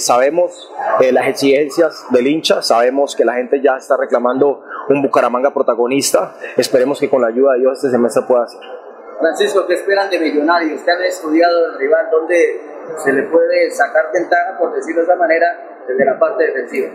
sabemos 0.00 0.70
las 1.12 1.28
exigencias 1.28 2.04
del 2.10 2.26
hincha, 2.26 2.60
sabemos 2.60 3.16
que 3.16 3.24
la 3.24 3.34
gente 3.34 3.62
ya 3.62 3.76
está 3.76 3.96
reclamando 3.96 4.62
un 4.90 5.00
Bucaramanga 5.00 5.54
protagonista, 5.54 6.34
esperemos 6.58 7.00
que 7.00 7.08
con 7.08 7.22
la 7.22 7.28
ayuda 7.28 7.54
de 7.54 7.60
Dios 7.60 7.78
este 7.78 7.90
semestre 7.90 8.22
pueda 8.28 8.46
ser. 8.46 8.79
Francisco, 9.20 9.66
¿qué 9.66 9.74
esperan 9.74 10.10
de 10.10 10.18
Millonarios? 10.18 10.80
¿Qué 10.82 10.90
han 10.90 11.02
estudiado 11.02 11.70
del 11.70 11.78
rival? 11.78 12.06
¿Dónde 12.10 12.60
se 13.04 13.12
le 13.12 13.22
puede 13.24 13.70
sacar 13.70 14.10
ventaja, 14.12 14.56
por 14.58 14.74
decirlo 14.74 15.02
de 15.02 15.06
esa 15.06 15.16
manera, 15.16 15.46
desde 15.86 16.04
la 16.04 16.18
parte 16.18 16.44
defensiva? 16.44 16.88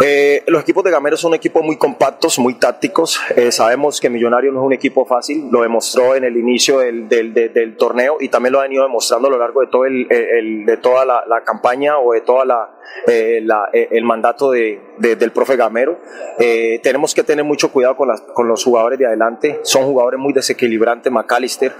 Eh, 0.00 0.42
los 0.46 0.62
equipos 0.62 0.82
de 0.82 0.90
Gamero 0.90 1.16
son 1.16 1.34
equipos 1.34 1.62
muy 1.62 1.76
compactos, 1.76 2.38
muy 2.38 2.54
tácticos. 2.54 3.20
Eh, 3.36 3.52
sabemos 3.52 4.00
que 4.00 4.10
Millonarios 4.10 4.52
no 4.52 4.60
es 4.60 4.66
un 4.66 4.72
equipo 4.72 5.04
fácil, 5.04 5.48
lo 5.50 5.62
demostró 5.62 6.14
en 6.14 6.24
el 6.24 6.36
inicio 6.36 6.80
del, 6.80 7.08
del, 7.08 7.32
del, 7.32 7.76
torneo 7.76 8.16
y 8.20 8.28
también 8.28 8.52
lo 8.52 8.60
ha 8.60 8.62
venido 8.62 8.82
demostrando 8.82 9.28
a 9.28 9.30
lo 9.30 9.38
largo 9.38 9.60
de, 9.60 9.66
todo 9.68 9.84
el, 9.84 10.06
de 10.66 10.76
toda 10.78 11.04
la, 11.04 11.42
campaña 11.44 11.98
o 11.98 12.12
de 12.12 12.22
toda 12.22 12.44
la, 12.44 12.70
eh, 13.06 13.40
eh, 13.72 13.88
el 13.90 14.04
mandato 14.04 14.50
de, 14.50 14.80
de- 14.98 15.16
del 15.16 15.32
profe 15.32 15.56
Gamero. 15.56 15.98
Eh, 16.38 16.80
tenemos 16.82 17.14
que 17.14 17.22
tener 17.22 17.44
mucho 17.44 17.70
cuidado 17.72 17.96
con, 17.96 18.08
las- 18.08 18.20
con 18.20 18.48
los 18.48 18.64
jugadores 18.64 18.98
de 18.98 19.06
adelante. 19.06 19.60
Son 19.62 19.84
jugadores 19.84 20.18
muy 20.20 20.32
desequilibrantes, 20.32 21.12
McAllister, 21.12 21.72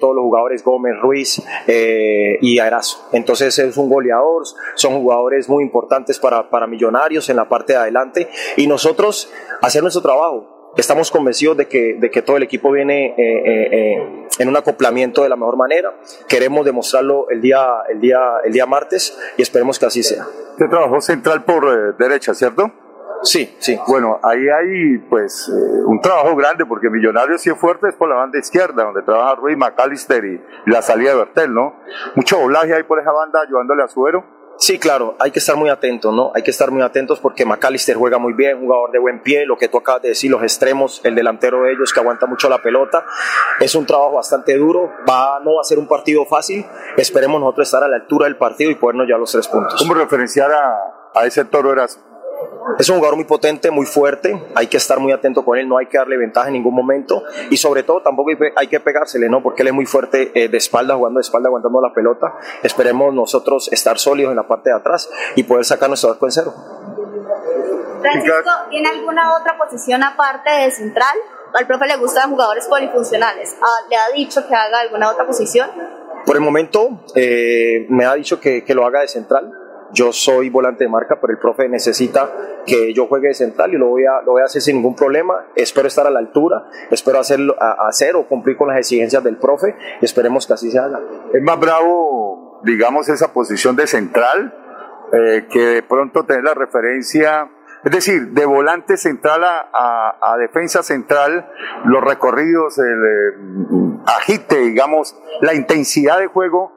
todos 0.00 0.14
los 0.14 0.22
jugadores 0.22 0.62
Gómez, 0.64 0.94
Ruiz 1.00 1.42
y 1.66 2.58
Arazo. 2.58 3.08
Entonces 3.12 3.58
es 3.58 3.76
un 3.76 3.88
goleador, 3.88 4.42
son 4.74 5.00
jugadores 5.00 5.48
muy 5.48 5.62
importantes 5.64 6.18
para, 6.18 6.48
para 6.50 6.66
Millonarios 6.66 7.28
en 7.28 7.36
la 7.36 7.48
parte 7.48 7.72
de 7.74 7.78
adelante 7.80 8.28
y 8.56 8.66
nosotros 8.66 9.32
hacer 9.60 9.82
nuestro 9.82 10.02
trabajo. 10.02 10.61
Estamos 10.76 11.10
convencidos 11.10 11.56
de 11.58 11.68
que, 11.68 11.96
de 11.98 12.10
que 12.10 12.22
todo 12.22 12.38
el 12.38 12.42
equipo 12.44 12.72
viene 12.72 13.08
eh, 13.08 13.14
eh, 13.18 13.68
eh, 13.72 14.28
en 14.38 14.48
un 14.48 14.56
acoplamiento 14.56 15.22
de 15.22 15.28
la 15.28 15.36
mejor 15.36 15.56
manera. 15.58 15.94
Queremos 16.26 16.64
demostrarlo 16.64 17.28
el 17.28 17.42
día, 17.42 17.60
el 17.90 18.00
día, 18.00 18.18
el 18.42 18.52
día 18.52 18.64
martes 18.64 19.18
y 19.36 19.42
esperemos 19.42 19.78
que 19.78 19.84
así 19.84 20.02
sea. 20.02 20.24
Usted 20.52 20.68
trabajó 20.70 21.00
central 21.02 21.44
por 21.44 21.64
eh, 21.64 21.94
derecha, 21.98 22.32
¿cierto? 22.32 22.72
Sí, 23.22 23.54
sí. 23.58 23.78
Bueno, 23.86 24.18
ahí 24.22 24.48
hay 24.48 24.98
pues 25.10 25.48
un 25.86 26.00
trabajo 26.00 26.34
grande 26.34 26.64
porque 26.64 26.88
Millonarios 26.88 27.42
sí 27.42 27.50
es 27.50 27.58
fuerte 27.58 27.88
es 27.88 27.94
por 27.94 28.08
la 28.08 28.16
banda 28.16 28.38
izquierda, 28.38 28.82
donde 28.82 29.02
trabaja 29.02 29.34
Ruiz 29.36 29.56
McAllister 29.56 30.24
y, 30.24 30.40
y 30.66 30.70
la 30.70 30.80
salida 30.80 31.10
de 31.10 31.16
Bertel, 31.18 31.54
¿no? 31.54 31.76
Mucho 32.16 32.38
doblaje 32.38 32.74
ahí 32.74 32.82
por 32.82 32.98
esa 32.98 33.12
banda 33.12 33.42
ayudándole 33.46 33.82
a 33.82 33.88
Suero. 33.88 34.41
Sí, 34.62 34.78
claro, 34.78 35.16
hay 35.18 35.32
que 35.32 35.40
estar 35.40 35.56
muy 35.56 35.70
atentos, 35.70 36.14
¿no? 36.14 36.30
Hay 36.36 36.44
que 36.44 36.52
estar 36.52 36.70
muy 36.70 36.82
atentos 36.82 37.18
porque 37.18 37.44
McAllister 37.44 37.96
juega 37.96 38.18
muy 38.18 38.32
bien, 38.32 38.60
jugador 38.60 38.92
de 38.92 39.00
buen 39.00 39.20
pie, 39.20 39.44
lo 39.44 39.58
que 39.58 39.66
tú 39.66 39.78
acabas 39.78 40.02
de 40.02 40.10
decir, 40.10 40.30
los 40.30 40.40
extremos, 40.40 41.00
el 41.02 41.16
delantero 41.16 41.64
de 41.64 41.72
ellos 41.72 41.92
que 41.92 41.98
aguanta 41.98 42.26
mucho 42.26 42.48
la 42.48 42.62
pelota. 42.62 43.04
Es 43.58 43.74
un 43.74 43.86
trabajo 43.86 44.12
bastante 44.12 44.56
duro, 44.56 44.88
va, 45.10 45.40
no 45.40 45.56
va 45.56 45.62
a 45.62 45.64
ser 45.64 45.80
un 45.80 45.88
partido 45.88 46.24
fácil, 46.26 46.64
esperemos 46.96 47.40
nosotros 47.40 47.66
estar 47.66 47.82
a 47.82 47.88
la 47.88 47.96
altura 47.96 48.26
del 48.26 48.36
partido 48.36 48.70
y 48.70 48.76
podernos 48.76 49.06
llevar 49.06 49.18
los 49.18 49.32
tres 49.32 49.48
puntos. 49.48 49.74
¿Cómo 49.80 49.94
referenciar 49.94 50.52
a, 50.52 51.10
a 51.12 51.26
ese 51.26 51.44
toro? 51.44 51.74
Es 52.78 52.88
un 52.88 52.96
jugador 52.96 53.16
muy 53.16 53.24
potente, 53.24 53.70
muy 53.70 53.86
fuerte, 53.86 54.42
hay 54.54 54.66
que 54.66 54.76
estar 54.76 54.98
muy 54.98 55.12
atento 55.12 55.44
con 55.44 55.58
él, 55.58 55.68
no 55.68 55.78
hay 55.78 55.86
que 55.86 55.98
darle 55.98 56.16
ventaja 56.16 56.48
en 56.48 56.54
ningún 56.54 56.74
momento 56.74 57.22
y 57.50 57.56
sobre 57.56 57.82
todo 57.82 58.02
tampoco 58.02 58.30
hay 58.56 58.66
que 58.66 58.80
pegársele, 58.80 59.28
¿no? 59.28 59.42
Porque 59.42 59.62
él 59.62 59.68
es 59.68 59.74
muy 59.74 59.86
fuerte 59.86 60.32
eh, 60.34 60.48
de 60.48 60.58
espalda, 60.58 60.94
jugando 60.94 61.18
de 61.18 61.22
espalda, 61.22 61.48
aguantando 61.48 61.80
la 61.80 61.92
pelota. 61.92 62.34
Esperemos 62.62 63.14
nosotros 63.14 63.70
estar 63.72 63.98
sólidos 63.98 64.30
en 64.30 64.36
la 64.36 64.46
parte 64.46 64.70
de 64.70 64.76
atrás 64.76 65.10
y 65.34 65.42
poder 65.44 65.64
sacar 65.64 65.88
nuestro 65.88 66.10
arco 66.10 66.26
en 66.26 66.32
cero. 66.32 66.54
Francisco, 68.00 68.50
¿tiene 68.70 68.88
alguna 68.88 69.36
otra 69.36 69.56
posición 69.56 70.02
aparte 70.02 70.50
de 70.50 70.70
central? 70.70 71.16
Al 71.54 71.66
profe 71.66 71.86
le 71.86 71.96
gustan 71.96 72.30
jugadores 72.30 72.66
polifuncionales. 72.66 73.56
Ah, 73.60 73.86
¿Le 73.88 73.96
ha 73.96 74.08
dicho 74.14 74.46
que 74.48 74.54
haga 74.54 74.80
alguna 74.80 75.10
otra 75.10 75.26
posición? 75.26 75.70
Por 76.24 76.36
el 76.36 76.42
momento 76.42 77.04
eh, 77.14 77.86
me 77.90 78.06
ha 78.06 78.14
dicho 78.14 78.40
que, 78.40 78.64
que 78.64 78.74
lo 78.74 78.86
haga 78.86 79.00
de 79.00 79.08
central. 79.08 79.52
Yo 79.92 80.12
soy 80.12 80.48
volante 80.48 80.84
de 80.84 80.90
marca, 80.90 81.18
pero 81.20 81.34
el 81.34 81.38
profe 81.38 81.68
necesita 81.68 82.32
que 82.66 82.92
yo 82.94 83.06
juegue 83.06 83.28
de 83.28 83.34
central 83.34 83.72
y 83.74 83.78
lo 83.78 83.88
voy 83.88 84.04
a, 84.04 84.22
lo 84.24 84.32
voy 84.32 84.42
a 84.42 84.44
hacer 84.44 84.62
sin 84.62 84.76
ningún 84.76 84.94
problema. 84.94 85.46
Espero 85.56 85.88
estar 85.88 86.06
a 86.06 86.10
la 86.10 86.18
altura, 86.20 86.68
espero 86.90 87.18
hacerlo, 87.18 87.56
a- 87.60 87.88
hacer 87.88 88.14
o 88.16 88.26
cumplir 88.28 88.56
con 88.56 88.68
las 88.68 88.78
exigencias 88.78 89.22
del 89.24 89.36
profe 89.36 89.74
y 90.00 90.04
esperemos 90.04 90.46
que 90.46 90.52
así 90.52 90.70
se 90.70 90.78
haga. 90.78 91.00
Es 91.32 91.42
más 91.42 91.58
bravo, 91.58 92.60
digamos, 92.64 93.08
esa 93.08 93.32
posición 93.32 93.76
de 93.76 93.86
central 93.86 94.54
eh, 95.12 95.46
que 95.50 95.60
de 95.60 95.82
pronto 95.82 96.24
tener 96.24 96.44
la 96.44 96.54
referencia, 96.54 97.50
es 97.84 97.90
decir, 97.92 98.28
de 98.28 98.46
volante 98.46 98.96
central 98.96 99.44
a, 99.44 99.68
a- 99.72 100.32
a 100.32 100.36
defensa 100.38 100.82
central, 100.82 101.50
los 101.84 102.02
recorridos, 102.02 102.78
el 102.78 102.84
eh, 102.86 104.02
agite, 104.06 104.56
digamos, 104.58 105.16
la 105.40 105.54
intensidad 105.54 106.18
de 106.18 106.28
juego, 106.28 106.72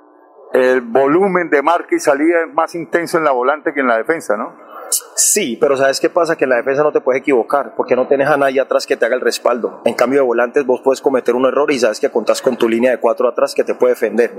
el 0.54 0.82
volumen 0.82 1.50
de 1.50 1.62
marca 1.62 1.96
y 1.96 2.00
salida 2.00 2.44
es 2.48 2.54
más 2.54 2.76
intenso 2.76 3.18
en 3.18 3.24
la 3.24 3.32
volante 3.32 3.74
que 3.74 3.82
en 3.82 3.88
la 3.88 3.98
defensa, 3.98 4.36
¿no? 4.38 4.65
Sí, 5.16 5.58
pero 5.60 5.78
¿sabes 5.78 6.00
qué 6.00 6.10
pasa? 6.10 6.36
Que 6.36 6.44
en 6.44 6.50
la 6.50 6.58
defensa 6.58 6.84
no 6.84 6.92
te 6.92 7.02
puedes 7.02 7.22
equivocar, 7.22 7.74
porque 7.76 7.96
no 7.96 8.08
tienes 8.08 8.28
a 8.28 8.38
nadie 8.38 8.60
atrás 8.60 8.86
que 8.86 8.98
te 8.98 9.06
haga 9.06 9.16
el 9.16 9.22
respaldo. 9.22 9.82
En 9.86 9.94
cambio 9.94 10.20
de 10.20 10.26
volantes 10.26 10.66
vos 10.66 10.82
puedes 10.84 11.02
cometer 11.02 11.36
un 11.36 11.46
error 11.46 11.72
y 11.72 11.80
sabes 11.80 12.00
que 12.00 12.10
contás 12.10 12.42
con 12.42 12.58
tu 12.58 12.68
línea 12.68 12.92
de 12.92 13.00
cuatro 13.00 13.28
atrás 13.28 13.56
que 13.56 13.64
te 13.64 13.76
puede 13.76 13.94
defender. 13.94 14.34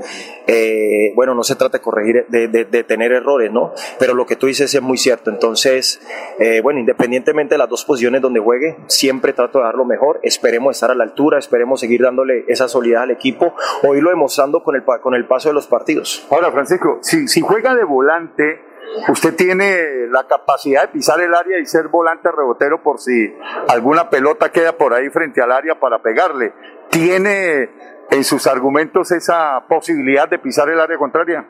Eh, 0.46 1.12
bueno, 1.14 1.34
no 1.34 1.42
se 1.44 1.56
trata 1.56 1.78
de 1.78 1.82
corregir, 1.82 2.26
de, 2.28 2.84
tener 2.84 3.12
errores, 3.12 3.50
¿no? 3.50 3.72
Pero 3.98 4.14
lo 4.14 4.26
que 4.26 4.36
tú 4.36 4.46
dices 4.46 4.74
es 4.74 4.82
muy 4.82 4.98
cierto. 4.98 5.30
Entonces, 5.30 6.00
eh, 6.38 6.60
bueno, 6.62 6.80
independientemente 6.80 7.54
de 7.54 7.58
las 7.58 7.68
dos 7.68 7.84
posiciones 7.84 8.20
donde 8.20 8.40
juegue, 8.40 8.76
siempre 8.86 9.32
trato 9.32 9.58
de 9.58 9.64
dar 9.64 9.74
lo 9.74 9.84
mejor. 9.84 10.20
Esperemos 10.22 10.76
estar 10.76 10.90
a 10.90 10.94
la 10.94 11.04
altura, 11.04 11.38
esperemos 11.38 11.80
seguir 11.80 12.02
dándole 12.02 12.44
esa 12.48 12.68
solidez 12.68 12.98
al 12.98 13.10
equipo 13.10 13.54
o 13.82 13.94
irlo 13.94 14.10
demostrando 14.10 14.62
con 14.62 14.76
el, 14.76 14.84
con 14.84 15.14
el 15.14 15.26
paso 15.26 15.48
de 15.48 15.54
los 15.54 15.66
partidos. 15.66 16.26
Ahora, 16.30 16.52
Francisco, 16.52 16.98
si 17.02 17.40
juega 17.40 17.74
de 17.74 17.84
volante, 17.84 18.60
usted 19.08 19.34
tiene 19.34 20.06
la 20.10 20.26
capacidad 20.26 20.82
de 20.82 20.88
pisar 20.88 21.20
el 21.20 21.34
área 21.34 21.58
y 21.58 21.66
ser 21.66 21.88
volante 21.88 22.30
rebotero 22.30 22.82
por 22.82 23.00
si 23.00 23.34
alguna 23.68 24.10
pelota 24.10 24.50
queda 24.50 24.72
por 24.76 24.94
ahí 24.94 25.08
frente 25.10 25.42
al 25.42 25.52
área 25.52 25.78
para 25.78 26.00
pegarle. 26.00 26.52
¿Tiene 26.90 27.70
en 28.10 28.24
sus 28.24 28.46
argumentos 28.46 29.10
esa 29.10 29.64
posibilidad 29.68 30.28
de 30.28 30.38
pisar 30.38 30.68
el 30.68 30.80
área 30.80 30.96
contraria? 30.98 31.46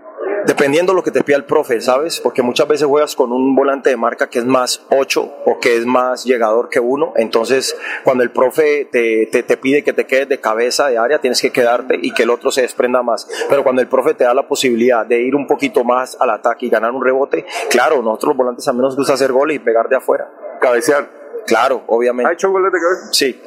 Dependiendo 0.47 0.95
lo 0.95 1.03
que 1.03 1.11
te 1.11 1.25
pida 1.25 1.37
el 1.37 1.45
profe, 1.45 1.81
¿sabes? 1.81 2.21
Porque 2.21 2.41
muchas 2.41 2.69
veces 2.69 2.87
juegas 2.87 3.17
con 3.17 3.33
un 3.33 3.57
volante 3.57 3.91
de 3.91 3.97
marca 3.97 4.29
que 4.29 4.39
es 4.39 4.45
más 4.45 4.87
8 4.91 5.35
o 5.45 5.59
que 5.59 5.77
es 5.77 5.87
más 5.87 6.25
llegador 6.25 6.69
que 6.69 6.79
uno. 6.79 7.13
Entonces, 7.17 7.77
cuando 8.05 8.23
el 8.23 8.31
profe 8.31 8.89
te, 8.91 9.27
te, 9.27 9.43
te 9.43 9.57
pide 9.57 9.83
que 9.83 9.93
te 9.93 10.07
quedes 10.07 10.29
de 10.29 10.41
cabeza 10.41 10.87
de 10.87 10.99
área, 10.99 11.21
tienes 11.21 11.41
que 11.43 11.51
quedarte 11.51 11.99
y 12.01 12.13
que 12.13 12.23
el 12.23 12.31
otro 12.31 12.53
se 12.53 12.63
desprenda 12.63 13.03
más. 13.03 13.29
Pero 13.49 13.65
cuando 13.65 13.83
el 13.83 13.89
profe 13.89 14.15
te 14.15 14.23
da 14.23 14.35
la 14.35 14.47
posibilidad 14.47 15.05
de 15.05 15.21
ir 15.21 15.35
un 15.35 15.49
poquito 15.49 15.83
más 15.83 16.17
al 16.21 16.31
ataque 16.31 16.67
y 16.67 16.71
ganar 16.71 16.93
un 16.93 17.05
rebote, 17.05 17.45
claro, 17.69 18.01
nosotros 18.03 18.31
los 18.31 18.37
volantes 18.37 18.65
también 18.65 18.83
nos 18.83 18.97
gusta 18.97 19.15
hacer 19.15 19.33
goles 19.33 19.57
y 19.57 19.59
pegar 19.59 19.89
de 19.89 19.97
afuera. 19.97 20.31
Cabecear. 20.61 21.09
Claro, 21.47 21.83
obviamente. 21.89 22.31
¿Ha 22.31 22.35
hecho 22.35 22.51
goles 22.51 22.73
de 22.73 22.79
cabeza? 22.79 23.13
Sí, 23.13 23.43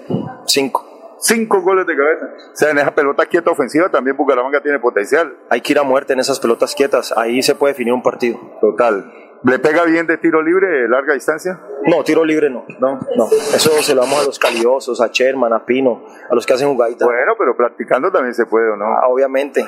cinco. 0.45 0.98
Cinco 1.19 1.61
goles 1.61 1.85
de 1.85 1.95
cabeza. 1.95 2.25
O 2.25 2.55
sea, 2.55 2.71
en 2.71 2.77
esa 2.79 2.95
pelota 2.95 3.25
quieta 3.25 3.51
ofensiva 3.51 3.89
también 3.89 4.15
Bucaramanga 4.15 4.61
tiene 4.61 4.79
potencial. 4.79 5.35
Hay 5.49 5.61
que 5.61 5.73
ir 5.73 5.79
a 5.79 5.83
muerte 5.83 6.13
en 6.13 6.19
esas 6.19 6.39
pelotas 6.39 6.73
quietas. 6.75 7.13
Ahí 7.15 7.41
se 7.43 7.55
puede 7.55 7.73
definir 7.73 7.93
un 7.93 8.01
partido. 8.01 8.39
Total. 8.61 9.11
¿Le 9.43 9.57
pega 9.59 9.85
bien 9.85 10.05
de 10.05 10.17
tiro 10.17 10.41
libre, 10.41 10.67
de 10.67 10.89
larga 10.89 11.13
distancia? 11.13 11.59
No, 11.85 12.03
tiro 12.03 12.25
libre 12.25 12.49
no. 12.49 12.65
No, 12.79 12.99
no. 13.15 13.27
Eso 13.27 13.71
se 13.81 13.95
lo 13.95 14.01
damos 14.01 14.21
a 14.21 14.25
los 14.25 14.37
caliosos, 14.37 14.99
a 14.99 15.07
Sherman, 15.07 15.53
a 15.53 15.65
Pino, 15.65 16.03
a 16.29 16.35
los 16.35 16.45
que 16.45 16.53
hacen 16.53 16.67
jugaditas. 16.67 17.07
Bueno, 17.07 17.35
pero 17.37 17.55
practicando 17.55 18.11
también 18.11 18.33
se 18.33 18.45
puede, 18.45 18.69
¿o 18.69 18.75
no? 18.75 18.85
Ah, 18.85 19.07
obviamente. 19.07 19.65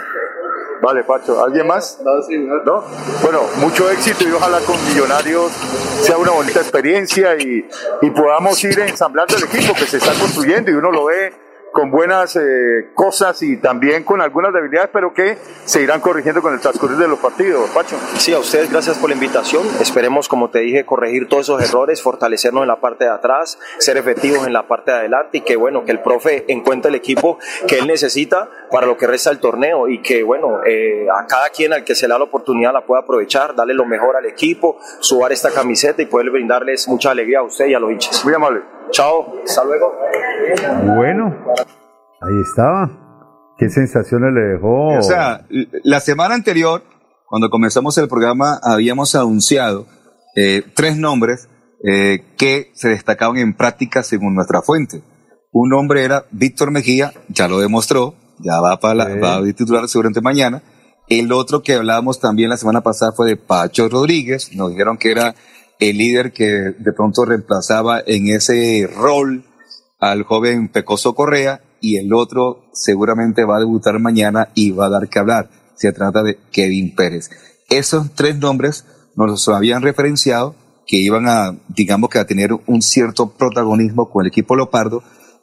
Vale, 0.81 1.03
Pacho. 1.03 1.43
¿Alguien 1.43 1.67
más? 1.67 1.99
No, 2.03 2.83
Bueno, 3.21 3.41
mucho 3.57 3.89
éxito 3.91 4.27
y 4.27 4.31
ojalá 4.31 4.59
con 4.61 4.75
Millonarios 4.87 5.51
sea 6.01 6.17
una 6.17 6.31
bonita 6.31 6.59
experiencia 6.59 7.35
y, 7.35 7.67
y 8.01 8.09
podamos 8.09 8.63
ir 8.63 8.79
ensamblando 8.79 9.35
el 9.37 9.43
equipo 9.43 9.73
que 9.75 9.85
se 9.85 9.97
está 9.97 10.13
construyendo 10.13 10.71
y 10.71 10.73
uno 10.73 10.91
lo 10.91 11.05
ve 11.05 11.33
con 11.71 11.91
buenas 11.91 12.35
eh, 12.35 12.89
cosas 12.93 13.41
y 13.43 13.57
también 13.57 14.03
con 14.03 14.21
algunas 14.21 14.53
debilidades, 14.53 14.89
pero 14.91 15.13
que 15.13 15.37
se 15.65 15.81
irán 15.81 16.01
corrigiendo 16.01 16.41
con 16.41 16.53
el 16.53 16.59
transcurrir 16.59 16.97
de 16.97 17.07
los 17.07 17.19
partidos, 17.19 17.69
Pacho. 17.69 17.97
Sí, 18.17 18.33
a 18.33 18.39
ustedes 18.39 18.71
gracias 18.71 18.97
por 18.97 19.09
la 19.09 19.15
invitación. 19.15 19.65
Esperemos, 19.79 20.27
como 20.27 20.49
te 20.49 20.59
dije, 20.59 20.85
corregir 20.85 21.27
todos 21.27 21.47
esos 21.47 21.63
errores, 21.63 22.01
fortalecernos 22.01 22.63
en 22.63 22.67
la 22.67 22.81
parte 22.81 23.05
de 23.05 23.11
atrás, 23.11 23.57
ser 23.79 23.97
efectivos 23.97 24.45
en 24.45 24.53
la 24.53 24.67
parte 24.67 24.91
de 24.91 24.97
adelante 24.97 25.37
y 25.39 25.41
que, 25.41 25.55
bueno, 25.55 25.85
que 25.85 25.91
el 25.91 26.01
profe 26.01 26.45
encuentre 26.47 26.89
el 26.89 26.95
equipo 26.95 27.37
que 27.67 27.79
él 27.79 27.87
necesita 27.87 28.49
para 28.69 28.85
lo 28.85 28.97
que 28.97 29.07
resta 29.07 29.29
del 29.29 29.39
torneo 29.39 29.87
y 29.87 30.01
que, 30.01 30.23
bueno, 30.23 30.63
eh, 30.65 31.07
a 31.09 31.25
cada 31.27 31.49
quien 31.49 31.73
al 31.73 31.83
que 31.83 31.95
se 31.95 32.07
le 32.07 32.13
da 32.13 32.19
la 32.19 32.25
oportunidad 32.25 32.73
la 32.73 32.85
pueda 32.85 33.01
aprovechar, 33.01 33.55
darle 33.55 33.73
lo 33.73 33.85
mejor 33.85 34.15
al 34.15 34.25
equipo, 34.25 34.77
subar 34.99 35.31
esta 35.31 35.51
camiseta 35.51 36.01
y 36.01 36.05
poder 36.05 36.29
brindarles 36.29 36.87
mucha 36.87 37.11
alegría 37.11 37.39
a 37.39 37.43
usted 37.43 37.67
y 37.67 37.73
a 37.73 37.79
los 37.79 37.91
hinchas. 37.91 38.23
Muy 38.25 38.33
amable. 38.33 38.80
Chao, 38.91 39.33
hasta 39.45 39.63
luego. 39.63 39.93
Bueno, 40.95 41.35
ahí 42.21 42.41
estaba. 42.41 42.89
¿Qué 43.57 43.69
sensaciones 43.69 44.33
le 44.33 44.41
dejó? 44.41 44.97
O 44.97 45.01
sea, 45.01 45.45
la 45.83 45.99
semana 45.99 46.35
anterior, 46.35 46.83
cuando 47.25 47.49
comenzamos 47.49 47.97
el 47.97 48.07
programa, 48.07 48.59
habíamos 48.61 49.15
anunciado 49.15 49.85
eh, 50.35 50.63
tres 50.75 50.97
nombres 50.97 51.47
eh, 51.83 52.23
que 52.37 52.71
se 52.73 52.89
destacaban 52.89 53.37
en 53.37 53.55
práctica 53.55 54.03
según 54.03 54.35
nuestra 54.35 54.61
fuente. 54.61 55.01
Un 55.51 55.69
nombre 55.69 56.03
era 56.03 56.25
Víctor 56.31 56.71
Mejía, 56.71 57.13
ya 57.27 57.47
lo 57.47 57.59
demostró, 57.59 58.15
ya 58.39 58.59
va, 58.61 58.79
para 58.79 58.95
la, 58.95 59.15
va 59.15 59.37
a 59.37 59.43
titular 59.43 59.87
seguramente 59.87 60.21
mañana. 60.21 60.63
El 61.07 61.31
otro 61.31 61.61
que 61.61 61.75
hablábamos 61.75 62.19
también 62.19 62.49
la 62.49 62.57
semana 62.57 62.81
pasada 62.81 63.11
fue 63.11 63.27
de 63.27 63.35
Pacho 63.35 63.89
Rodríguez, 63.89 64.55
nos 64.55 64.69
dijeron 64.71 64.97
que 64.97 65.11
era 65.11 65.35
el 65.81 65.97
líder 65.97 66.31
que 66.31 66.45
de 66.45 66.93
pronto 66.93 67.25
reemplazaba 67.25 68.01
en 68.05 68.27
ese 68.27 68.87
rol 68.95 69.43
al 69.99 70.23
joven 70.23 70.69
Pecoso 70.69 71.15
Correa 71.15 71.61
y 71.81 71.97
el 71.97 72.13
otro 72.13 72.65
seguramente 72.71 73.43
va 73.45 73.57
a 73.57 73.61
debutar 73.61 73.99
mañana 73.99 74.49
y 74.53 74.69
va 74.71 74.85
a 74.85 74.89
dar 74.89 75.09
que 75.09 75.17
hablar. 75.17 75.49
Se 75.75 75.91
trata 75.91 76.21
de 76.21 76.37
Kevin 76.51 76.93
Pérez. 76.95 77.31
Esos 77.67 78.13
tres 78.13 78.37
nombres 78.37 78.85
nos 79.15 79.49
habían 79.49 79.81
referenciado 79.81 80.55
que 80.85 80.97
iban 80.97 81.27
a, 81.27 81.57
digamos 81.67 82.11
que 82.11 82.19
a 82.19 82.27
tener 82.27 82.51
un 82.67 82.83
cierto 82.83 83.31
protagonismo 83.31 84.11
con 84.11 84.23
el 84.23 84.27
equipo 84.29 84.55
Lopardo 84.55 85.01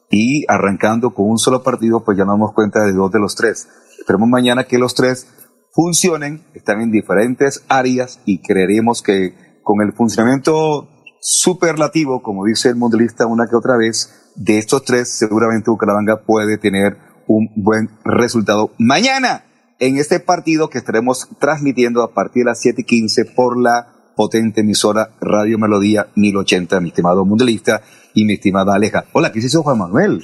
y 0.09 0.45
arrancando 0.47 1.11
con 1.15 1.29
un 1.29 1.39
solo 1.39 1.65
partido, 1.65 2.05
pues 2.05 2.17
ya 2.17 2.25
nos 2.25 2.35
damos 2.35 2.55
cuenta 2.55 2.85
de 2.85 2.93
dos 2.93 3.11
de 3.11 3.19
los 3.19 3.35
tres. 3.35 3.67
Esperemos 3.99 4.29
mañana 4.29 4.65
que 4.65 4.79
los 4.79 4.95
tres 4.95 5.27
funcionen, 5.73 6.45
están 6.55 6.81
en 6.81 6.93
diferentes 6.93 7.65
áreas 7.69 8.21
y 8.25 8.39
creeremos 8.39 9.03
que 9.03 9.48
con 9.69 9.83
el 9.83 9.93
funcionamiento 9.93 10.89
superlativo, 11.21 12.23
como 12.23 12.47
dice 12.47 12.71
el 12.71 12.77
mundialista 12.77 13.27
una 13.27 13.47
que 13.47 13.55
otra 13.55 13.77
vez, 13.77 14.33
de 14.35 14.57
estos 14.57 14.83
tres, 14.83 15.11
seguramente 15.11 15.71
Bucaramanga 15.71 16.23
puede 16.23 16.57
tener 16.57 16.97
un 17.27 17.51
buen 17.55 17.91
resultado 18.03 18.71
mañana 18.79 19.45
en 19.79 19.99
este 19.99 20.21
partido 20.21 20.71
que 20.71 20.79
estaremos 20.79 21.29
transmitiendo 21.39 22.03
a 22.03 22.15
partir 22.15 22.45
de 22.45 22.51
las 22.51 22.61
7 22.63 22.81
y 22.81 22.85
15 22.85 23.27
por 23.37 23.61
la 23.61 23.89
potente 24.17 24.63
emisora 24.63 25.11
Radio 25.21 25.59
Melodía 25.59 26.07
1080, 26.17 26.81
mi 26.81 26.89
estimado 26.89 27.27
mundialista 27.27 27.83
y 28.15 28.25
mi 28.25 28.33
estimada 28.33 28.75
Aleja. 28.75 29.05
Hola, 29.13 29.33
¿qué 29.33 29.43
se 29.43 29.49
hizo 29.49 29.63
Juan 29.63 29.81
Manuel? 29.81 30.23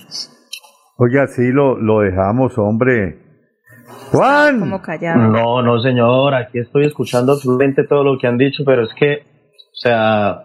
Oiga, 0.97 1.27
sí, 1.27 1.43
lo, 1.53 1.79
lo 1.79 2.01
dejamos, 2.01 2.57
hombre. 2.57 3.19
Juan. 4.11 4.61
Como 4.61 4.81
callado. 4.81 5.29
No, 5.29 5.61
no, 5.61 5.83
señor, 5.83 6.35
aquí 6.35 6.61
estoy 6.61 6.87
escuchando 6.87 7.33
absolutamente 7.33 7.85
todo 7.85 8.05
lo 8.05 8.19
que 8.19 8.27
han 8.27 8.39
dicho, 8.39 8.63
pero 8.65 8.85
es 8.85 8.91
que, 8.99 9.34
o 9.75 9.77
sea, 9.77 10.45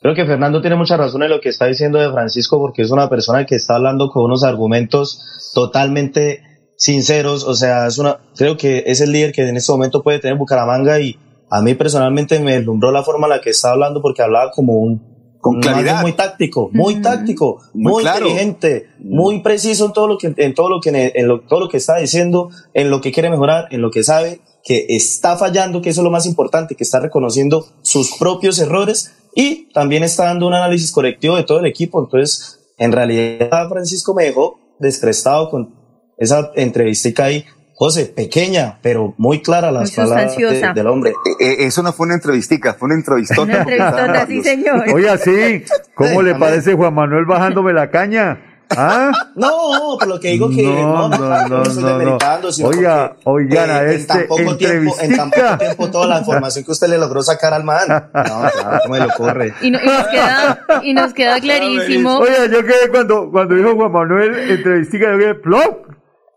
creo 0.00 0.14
que 0.14 0.26
Fernando 0.26 0.60
tiene 0.60 0.74
mucha 0.74 0.96
razón 0.96 1.22
en 1.22 1.30
lo 1.30 1.40
que 1.40 1.50
está 1.50 1.66
diciendo 1.66 2.00
de 2.00 2.10
Francisco, 2.10 2.58
porque 2.58 2.82
es 2.82 2.90
una 2.90 3.08
persona 3.08 3.46
que 3.46 3.54
está 3.54 3.76
hablando 3.76 4.10
con 4.10 4.24
unos 4.24 4.42
argumentos 4.42 5.52
totalmente 5.54 6.42
sinceros, 6.76 7.44
o 7.44 7.54
sea, 7.54 7.86
es 7.86 7.98
una, 7.98 8.18
creo 8.36 8.56
que 8.56 8.82
es 8.86 9.00
el 9.00 9.12
líder 9.12 9.32
que 9.32 9.48
en 9.48 9.56
este 9.56 9.72
momento 9.72 10.02
puede 10.02 10.18
tener 10.18 10.36
Bucaramanga 10.36 10.98
y 11.00 11.16
a 11.48 11.62
mí 11.62 11.74
personalmente 11.74 12.40
me 12.40 12.56
deslumbró 12.56 12.90
la 12.90 13.04
forma 13.04 13.28
en 13.28 13.30
la 13.34 13.40
que 13.40 13.50
está 13.50 13.70
hablando 13.70 14.02
porque 14.02 14.22
hablaba 14.22 14.50
como 14.50 14.74
un 14.74 15.16
con 15.40 15.60
claridad. 15.60 16.02
muy 16.02 16.12
táctico, 16.12 16.70
muy 16.72 17.00
táctico, 17.00 17.60
Muy 17.72 17.92
muy, 17.92 18.02
claro. 18.02 18.26
inteligente, 18.26 18.88
muy 18.98 19.42
preciso 19.42 19.86
en 19.86 19.92
todo 19.92 20.08
lo 20.08 20.18
que 20.18 20.34
en 20.36 20.54
todo 20.54 20.68
lo 20.68 20.80
que 20.80 21.12
en 21.14 21.28
lo, 21.28 21.42
todo 21.42 21.60
lo 21.60 21.68
que 21.68 21.76
está 21.76 21.98
diciendo, 21.98 22.50
en 22.74 22.90
lo 22.90 23.00
que 23.00 23.12
quiere 23.12 23.30
mejorar, 23.30 23.68
en 23.70 23.80
lo 23.80 23.92
que 23.92 24.02
sabe 24.02 24.40
que 24.66 24.84
está 24.88 25.36
fallando, 25.36 25.80
que 25.80 25.90
eso 25.90 26.00
es 26.00 26.04
lo 26.04 26.10
más 26.10 26.26
importante, 26.26 26.74
que 26.74 26.82
está 26.82 26.98
reconociendo 26.98 27.66
sus 27.82 28.16
propios 28.18 28.58
errores 28.58 29.12
y 29.32 29.72
también 29.72 30.02
está 30.02 30.24
dando 30.24 30.48
un 30.48 30.54
análisis 30.54 30.90
correctivo 30.90 31.36
de 31.36 31.44
todo 31.44 31.60
el 31.60 31.66
equipo. 31.66 32.02
Entonces, 32.02 32.58
en 32.76 32.90
realidad 32.90 33.68
Francisco 33.68 34.12
me 34.12 34.24
dejó 34.24 34.58
descrestado 34.80 35.50
con 35.50 35.72
esa 36.18 36.50
entrevistica 36.56 37.26
ahí. 37.26 37.44
José, 37.78 38.06
pequeña, 38.06 38.78
pero 38.82 39.14
muy 39.18 39.42
clara 39.42 39.70
las 39.70 39.90
Muy 39.90 39.96
palabras 40.08 40.34
de- 40.36 40.72
del 40.74 40.86
hombre. 40.86 41.12
Eh, 41.38 41.56
eso 41.60 41.82
no 41.82 41.92
fue 41.92 42.06
una 42.06 42.14
entrevistica, 42.14 42.72
fue 42.74 42.86
una 42.86 42.94
entrevistota. 42.96 43.42
Una 43.42 43.58
entrevistota, 43.58 44.26
sí, 44.26 44.42
señor. 44.42 44.84
Oiga, 44.94 45.18
sí. 45.18 45.62
¿Cómo 45.94 46.22
le 46.22 46.34
parece 46.34 46.72
Juan 46.74 46.94
Manuel 46.94 47.26
bajándome 47.26 47.72
la 47.74 47.90
caña? 47.90 48.45
¿Ah? 48.70 49.12
No, 49.36 49.96
por 49.98 50.08
lo 50.08 50.18
que 50.18 50.28
digo 50.28 50.48
que 50.48 50.62
No, 50.62 51.08
no, 51.08 51.18
no, 51.18 51.48
no 51.48 51.62
estoy 51.62 51.84
demeritando, 51.84 52.50
sino 52.50 52.68
Oiga, 52.68 53.14
porque, 53.22 53.44
oigan 53.46 53.70
a 53.70 53.82
eh, 53.82 53.84
en 53.84 53.90
este 53.90 54.06
tan 54.06 54.26
poco 54.26 54.56
tiempo, 54.56 54.96
en 55.00 55.16
tan 55.16 55.30
poco 55.30 55.58
tiempo 55.58 55.90
toda 55.90 56.06
la 56.06 56.18
información 56.20 56.64
que 56.64 56.72
usted 56.72 56.88
le 56.88 56.98
logró 56.98 57.22
sacar 57.22 57.52
al 57.52 57.64
man. 57.64 57.86
No, 58.14 58.22
claro, 58.50 58.80
¿cómo 58.82 58.94
me 58.94 59.00
lo 59.00 59.08
corre? 59.10 59.54
Y, 59.60 59.70
no- 59.70 59.78
y 59.82 59.86
nos 59.86 60.06
queda, 60.08 60.60
y 60.82 60.94
nos 60.94 61.12
queda 61.12 61.38
clarísimo. 61.40 62.18
Oiga, 62.18 62.46
yo 62.46 62.62
quedé 62.64 62.88
cuando, 62.90 63.30
cuando 63.30 63.54
dijo 63.54 63.74
Juan 63.76 63.92
Manuel 63.92 64.50
entrevistica, 64.50 65.12
yo 65.12 65.18
quedé 65.18 65.34
plop. 65.34 65.85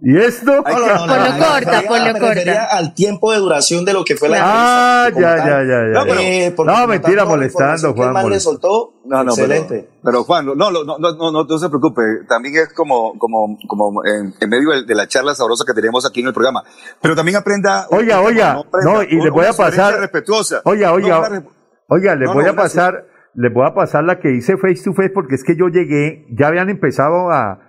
¿Y 0.01 0.17
esto? 0.17 0.45
No, 0.45 0.61
no, 0.61 0.79
no, 0.79 0.87
no, 0.87 0.97
Ponlo 1.07 1.29
no, 1.29 1.45
corta, 1.45 1.71
me 1.89 2.13
refería 2.13 2.59
corta. 2.59 2.77
al 2.77 2.93
tiempo 2.93 3.33
de 3.33 3.39
duración 3.39 3.83
de 3.83 3.91
lo 3.93 4.05
que 4.05 4.15
fue 4.15 4.29
la 4.29 4.37
Ah, 4.41 5.05
entrevista. 5.09 5.37
ya, 5.37 5.45
ya, 5.45 5.57
ya, 5.63 5.79
ya. 5.93 5.99
No, 5.99 6.03
pero- 6.05 6.19
eh, 6.21 6.87
mentira, 6.87 7.25
molestando, 7.25 7.93
Juan. 7.93 8.29
le 8.29 8.39
soltó, 8.39 8.93
No, 9.05 9.23
no, 9.25 9.31
excelente. 9.31 9.89
pero 10.01 10.23
Juan, 10.23 10.45
no, 10.45 10.55
no, 10.55 10.71
no, 10.71 10.85
no, 10.85 10.97
no, 10.99 11.31
no, 11.31 11.43
no 11.43 11.57
se 11.57 11.67
preocupe. 11.67 12.01
También 12.29 12.55
es 12.55 12.73
como, 12.73 13.17
como, 13.19 13.57
como 13.67 14.01
en, 14.05 14.33
en 14.39 14.49
medio 14.49 14.69
de, 14.69 14.83
de 14.85 14.95
la 14.95 15.05
charla 15.07 15.35
sabrosa 15.35 15.65
que 15.67 15.73
tenemos 15.73 16.05
aquí 16.05 16.21
en 16.21 16.27
el 16.27 16.33
programa. 16.33 16.63
Pero 17.01 17.13
también 17.15 17.35
aprenda. 17.35 17.87
Oiga, 17.91 18.21
oiga, 18.21 18.51
aprenda 18.53 18.93
no, 18.93 19.03
y 19.03 19.21
le 19.21 19.29
voy 19.31 19.47
a 19.47 19.53
pasar. 19.53 19.99
respetuosa. 19.99 20.61
Oiga, 20.63 20.93
oiga, 20.93 21.27
re- 21.27 21.43
oiga, 21.89 22.15
le 22.15 22.23
No, 22.25 22.35
voy 22.35 22.45
no, 22.45 22.51
a 22.51 22.55
pasar, 22.55 23.05
le 23.33 23.49
voy 23.49 23.67
a 23.67 23.73
pasar 23.73 24.05
la 24.05 24.19
que 24.19 24.31
hice 24.33 24.55
face 24.55 24.81
to 24.81 24.93
face 24.93 25.09
porque 25.13 25.35
es 25.35 25.43
que 25.43 25.57
yo 25.57 25.67
llegué, 25.67 26.25
ya 26.39 26.47
habían 26.47 26.69
empezado 26.69 27.29
a, 27.31 27.59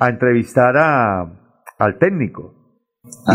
a 0.00 0.08
entrevistar 0.08 0.76
a, 0.76 1.26
al 1.78 1.98
técnico. 1.98 2.54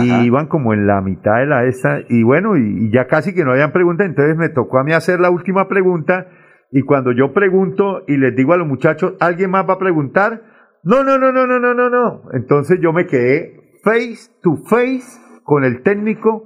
Y 0.02 0.26
iban 0.26 0.48
como 0.48 0.74
en 0.74 0.86
la 0.86 1.00
mitad 1.02 1.38
de 1.38 1.46
la 1.46 1.64
esta, 1.64 2.00
y 2.10 2.24
bueno, 2.24 2.58
y, 2.58 2.88
y 2.88 2.92
ya 2.92 3.08
casi 3.08 3.34
que 3.34 3.46
no 3.46 3.52
habían 3.52 3.72
preguntas, 3.72 4.06
entonces 4.06 4.36
me 4.36 4.50
tocó 4.50 4.80
a 4.80 4.84
mí 4.84 4.92
hacer 4.92 5.22
la 5.22 5.30
última 5.30 5.70
pregunta, 5.70 6.28
y 6.72 6.82
cuando 6.82 7.12
yo 7.12 7.34
pregunto 7.34 8.04
y 8.08 8.18
les 8.18 8.36
digo 8.36 8.54
a 8.54 8.58
los 8.58 8.68
muchachos, 8.68 9.14
¿alguien 9.20 9.52
más 9.52 9.68
va 9.70 9.74
a 9.74 9.80
preguntar? 9.80 10.42
No, 10.84 11.04
no, 11.04 11.18
no, 11.18 11.32
no, 11.32 11.46
no, 11.46 11.60
no, 11.60 11.74
no, 11.74 11.90
no. 11.90 12.22
Entonces 12.34 12.80
yo 12.82 12.94
me 12.94 13.06
quedé 13.06 13.80
face 13.84 14.32
to 14.42 14.56
face 14.70 15.20
con 15.44 15.64
el 15.64 15.84
técnico 15.84 16.44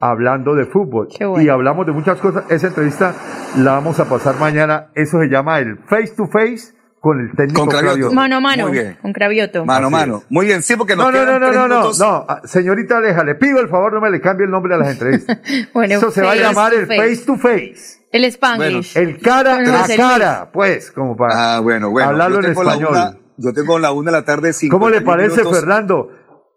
hablando 0.00 0.54
de 0.54 0.66
fútbol. 0.66 1.08
bueno. 1.18 1.40
Y 1.42 1.48
hablamos 1.48 1.86
de 1.86 1.92
muchas 1.92 2.20
cosas. 2.20 2.50
Esa 2.50 2.68
entrevista 2.68 3.14
la 3.56 3.72
vamos 3.72 4.00
a 4.00 4.08
pasar 4.08 4.38
mañana. 4.38 4.90
Eso 4.94 5.20
se 5.20 5.28
llama 5.28 5.58
el 5.60 5.78
face 5.86 6.14
to 6.16 6.26
face 6.26 6.74
con 7.08 7.20
el 7.20 7.30
técnico. 7.34 7.60
Con 7.60 7.68
Cravioto. 7.70 7.92
Cravioto. 7.94 8.14
Mano 8.14 8.36
a 8.36 8.40
mano, 8.40 8.62
Muy 8.68 8.72
bien. 8.72 8.98
con 9.00 9.12
Cravioto. 9.12 9.64
Mano 9.64 9.86
a 9.86 9.90
mano. 9.90 10.22
Muy 10.28 10.46
bien, 10.46 10.62
sí, 10.62 10.76
porque 10.76 10.94
nos 10.94 11.06
No, 11.06 11.12
no, 11.12 11.18
no, 11.18 11.24
quedan 11.26 11.40
no, 11.40 11.46
tres 11.46 11.56
no, 11.58 11.68
no, 11.68 11.74
minutos. 11.76 11.98
no. 12.00 12.26
Ah, 12.28 12.40
Señorita 12.44 12.98
Aleja, 12.98 13.24
le 13.24 13.34
pido 13.36 13.60
el 13.60 13.68
favor, 13.68 13.92
no 13.94 14.00
me 14.00 14.10
le 14.10 14.20
cambie 14.20 14.44
el 14.44 14.50
nombre 14.50 14.74
a 14.74 14.78
las 14.78 14.88
entrevistas. 14.92 15.38
Bueno, 15.72 15.94
Eso 15.94 16.10
se 16.10 16.22
va 16.22 16.32
a 16.32 16.36
llamar 16.36 16.74
el 16.74 16.86
face. 16.86 16.98
face 17.16 17.24
to 17.26 17.36
face. 17.36 17.98
El 18.12 18.24
Spanglish. 18.26 18.96
El 18.96 19.18
cara 19.20 19.56
a 19.58 19.96
cara, 19.96 20.50
pues, 20.52 20.90
como 20.92 21.16
para 21.16 21.56
Ah, 21.56 21.60
bueno, 21.60 21.90
bueno. 21.90 22.10
hablarlo 22.10 22.36
en 22.38 22.42
la 22.42 22.48
español. 22.50 22.88
una- 22.90 23.16
yo 23.36 23.52
tengo 23.52 23.78
la 23.78 23.92
una 23.92 24.10
de 24.10 24.16
la 24.18 24.24
tarde. 24.24 24.50
¿Cómo 24.70 24.88
le 24.90 24.98
51 24.98 25.04
parece, 25.04 25.36
minutos. 25.40 25.60
Fernando? 25.60 26.08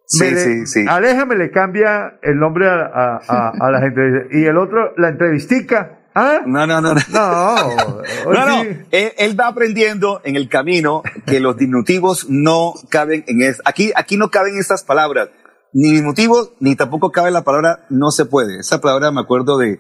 Sí, 0.06 0.24
Me 0.26 0.32
le- 0.32 0.38
sí, 0.44 0.66
sí. 0.66 0.86
Aleja 0.90 1.26
me 1.26 1.36
le 1.38 1.52
cambia 1.52 2.18
el 2.22 2.38
nombre 2.40 2.68
a, 2.68 2.82
a, 2.86 3.22
a, 3.28 3.50
a 3.60 3.72
las 3.72 3.84
entrevistas. 3.84 4.28
Y 4.34 4.46
el 4.46 4.58
otro, 4.58 4.94
la 4.98 5.08
entrevistica. 5.10 6.00
¿Ah? 6.14 6.42
No, 6.46 6.68
no, 6.68 6.82
no. 6.82 6.94
No, 6.94 7.02
No, 7.10 8.04
no, 8.34 8.46
no. 8.46 8.62
Él, 8.92 9.14
él 9.18 9.40
va 9.40 9.48
aprendiendo 9.48 10.22
en 10.24 10.36
el 10.36 10.50
camino 10.50 11.04
que 11.26 11.40
los 11.40 11.58
diminutivos 11.58 12.28
no 12.30 12.74
caben 12.90 13.24
en 13.28 13.42
es. 13.42 13.62
Aquí, 13.66 13.92
aquí 13.96 14.18
no 14.18 14.30
caben 14.30 14.58
estas 14.58 14.84
palabras. 14.84 15.30
Ni 15.74 15.90
diminutivos, 15.92 16.52
ni 16.60 16.76
tampoco 16.76 17.12
cabe 17.12 17.32
la 17.32 17.44
palabra 17.44 17.86
no 17.90 18.12
se 18.12 18.26
puede. 18.26 18.60
Esa 18.60 18.82
palabra 18.82 19.12
me 19.12 19.22
acuerdo 19.22 19.58
de 19.58 19.80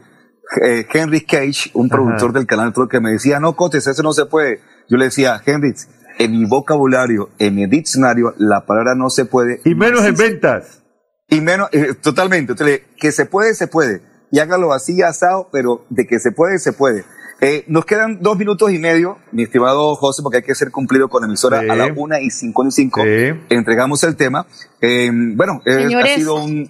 eh, 0.61 0.87
Henry 0.93 1.21
Cage, 1.25 1.71
un 1.73 1.87
Ajá. 1.87 1.95
productor 1.95 2.33
del 2.33 2.47
canal 2.47 2.73
que 2.89 2.99
me 3.01 3.11
decía, 3.11 3.39
no, 3.39 3.55
Cotes, 3.55 3.87
eso 3.87 4.01
no 4.01 4.13
se 4.13 4.25
puede. 4.25 4.61
Yo 4.89 4.97
le 4.97 5.05
decía, 5.05 5.41
Henry, 5.45 5.73
en 6.17 6.31
mi 6.31 6.45
vocabulario, 6.45 7.29
en 7.39 7.55
mi 7.55 7.65
diccionario, 7.67 8.33
la 8.37 8.65
palabra 8.65 8.95
no 8.95 9.09
se 9.09 9.25
puede. 9.25 9.61
Y 9.65 9.75
menos 9.75 10.05
en 10.05 10.15
ventas. 10.15 10.83
Y 11.27 11.41
menos, 11.41 11.69
eh, 11.71 11.93
totalmente. 11.93 12.53
Entonces, 12.53 12.81
que 12.97 13.11
se 13.11 13.25
puede, 13.25 13.53
se 13.53 13.67
puede. 13.67 14.01
Y 14.31 14.39
hágalo 14.39 14.71
así, 14.73 15.01
asado, 15.01 15.49
pero 15.51 15.85
de 15.89 16.07
que 16.07 16.19
se 16.19 16.31
puede, 16.31 16.57
se 16.59 16.73
puede. 16.73 17.03
Eh, 17.41 17.63
nos 17.67 17.85
quedan 17.85 18.19
dos 18.21 18.37
minutos 18.37 18.71
y 18.71 18.77
medio, 18.77 19.17
mi 19.31 19.43
estimado 19.43 19.95
José, 19.95 20.21
porque 20.21 20.37
hay 20.37 20.43
que 20.43 20.53
ser 20.55 20.69
cumplido 20.71 21.09
con 21.09 21.21
la 21.23 21.27
emisora 21.27 21.61
Sí. 21.61 21.69
a 21.69 21.75
la 21.75 21.91
una 21.95 22.19
y 22.21 22.29
cinco. 22.29 22.63
Sí. 23.03 23.33
Entregamos 23.49 24.03
el 24.03 24.15
tema. 24.15 24.45
Eh, 24.79 25.09
bueno, 25.11 25.61
eh, 25.65 25.87
ha 25.95 26.07
sido 26.15 26.35
un, 26.35 26.69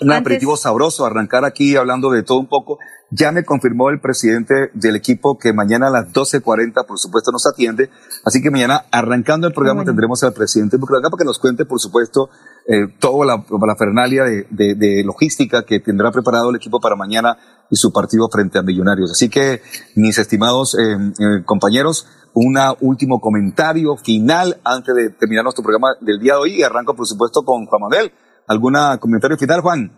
un 0.00 0.10
antes- 0.10 0.20
aperitivo 0.20 0.56
sabroso 0.56 1.04
arrancar 1.04 1.44
aquí 1.44 1.76
hablando 1.76 2.10
de 2.10 2.22
todo 2.22 2.38
un 2.38 2.48
poco. 2.48 2.78
Ya 3.14 3.30
me 3.30 3.44
confirmó 3.44 3.90
el 3.90 4.00
presidente 4.00 4.70
del 4.72 4.96
equipo 4.96 5.38
que 5.38 5.52
mañana 5.52 5.88
a 5.88 5.90
las 5.90 6.06
12.40, 6.14 6.86
por 6.86 6.98
supuesto, 6.98 7.30
nos 7.30 7.46
atiende. 7.46 7.90
Así 8.24 8.40
que 8.40 8.50
mañana, 8.50 8.86
arrancando 8.90 9.46
el 9.46 9.52
programa, 9.52 9.80
Bueno. 9.80 9.90
tendremos 9.90 10.22
al 10.24 10.32
presidente 10.32 10.76
de 10.76 10.80
Bucaramanga 10.80 11.10
para 11.10 11.18
que 11.18 11.26
nos 11.26 11.38
cuente, 11.38 11.66
por 11.66 11.78
supuesto, 11.78 12.30
eh, 12.66 12.86
toda 12.98 13.26
la, 13.26 13.44
la 13.66 13.76
fernalia 13.76 14.24
de, 14.24 14.46
de- 14.48 14.74
de 14.76 15.04
logística 15.04 15.62
que 15.66 15.78
tendrá 15.80 16.10
preparado 16.10 16.48
el 16.48 16.56
equipo 16.56 16.80
para 16.80 16.96
mañana 16.96 17.36
y 17.68 17.76
su 17.76 17.92
partido 17.92 18.30
frente 18.32 18.58
a 18.58 18.62
Millonarios. 18.62 19.10
Así 19.12 19.28
que, 19.28 19.60
mis 19.94 20.16
estimados 20.16 20.74
eh, 20.74 20.94
eh, 20.94 21.44
compañeros, 21.44 22.06
un 22.32 22.56
último 22.80 23.20
comentario 23.20 23.98
final 23.98 24.58
antes 24.64 24.94
de 24.94 25.10
terminar 25.10 25.44
nuestro 25.44 25.62
programa 25.62 25.88
del 26.00 26.18
día 26.18 26.32
de 26.32 26.38
hoy. 26.38 26.54
Y 26.60 26.62
arranco, 26.62 26.94
por 26.96 27.06
supuesto, 27.06 27.44
con 27.44 27.66
Juan 27.66 27.82
Manuel. 27.82 28.10
¿Algún 28.48 28.74
comentario 29.00 29.36
final, 29.36 29.60
Juan? 29.60 29.92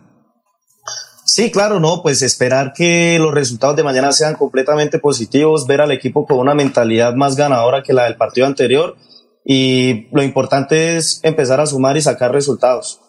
Sí, 1.24 1.51
claro, 1.51 1.80
no, 1.80 2.02
pues 2.02 2.20
esperar 2.20 2.74
que 2.74 3.18
los 3.18 3.32
resultados 3.32 3.76
de 3.76 3.82
mañana 3.82 4.12
sean 4.12 4.34
completamente 4.34 4.98
positivos, 4.98 5.66
ver 5.66 5.80
al 5.80 5.90
equipo 5.90 6.26
con 6.26 6.38
una 6.38 6.55
mentalidad 6.55 7.14
más 7.14 7.34
ganadora 7.34 7.82
que 7.82 7.94
la 7.94 8.05
del 8.05 8.16
partido 8.16 8.46
anterior 8.46 8.96
y 9.44 10.06
lo 10.12 10.22
importante 10.22 10.96
es 10.96 11.20
empezar 11.22 11.60
a 11.60 11.66
sumar 11.66 11.96
y 11.96 12.02
sacar 12.02 12.32
resultados. 12.32 13.01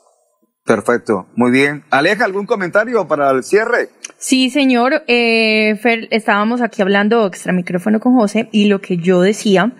Perfecto, 0.65 1.27
muy 1.35 1.51
bien. 1.51 1.83
Aleja, 1.91 2.25
¿algún 2.25 2.47
comentario 2.47 3.07
para 3.07 3.29
el 3.29 3.43
cierre? 3.43 3.89
Sí, 4.17 4.49
señor. 4.49 5.03
Eh, 5.07 5.75
Fer, 5.75 6.07
estábamos 6.09 6.61
aquí 6.61 6.81
hablando 6.81 7.27
extra 7.27 7.53
micrófono 7.53 7.99
con 7.99 8.15
José 8.15 8.49
y 8.51 8.65
lo 8.67 8.81
que 8.81 8.97
yo 8.97 9.21
decía 9.21 9.73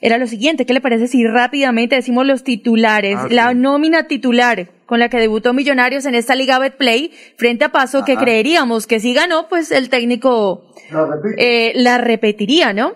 era 0.00 0.16
lo 0.16 0.26
siguiente. 0.26 0.64
¿Qué 0.64 0.72
le 0.72 0.80
parece 0.80 1.06
si 1.06 1.26
rápidamente 1.26 1.96
decimos 1.96 2.26
los 2.26 2.44
titulares, 2.44 3.18
Ah, 3.18 3.26
la 3.30 3.50
sí. 3.50 3.56
nómina 3.56 4.04
titular 4.06 4.70
con 4.86 5.00
la 5.00 5.10
que 5.10 5.18
debutó 5.18 5.52
Millonarios 5.52 6.06
en 6.06 6.14
esta 6.14 6.34
Liga 6.34 6.58
Betplay 6.58 7.12
frente 7.36 7.66
a 7.66 7.68
Paso 7.72 8.02
que 8.04 8.16
creeríamos 8.16 8.86
que 8.86 9.00
si 9.00 9.12
ganó, 9.12 9.48
pues 9.48 9.70
el 9.70 9.90
técnico 9.90 10.64
eh, 11.36 11.72
la 11.74 11.98
repetiría, 11.98 12.72
¿no? 12.72 12.94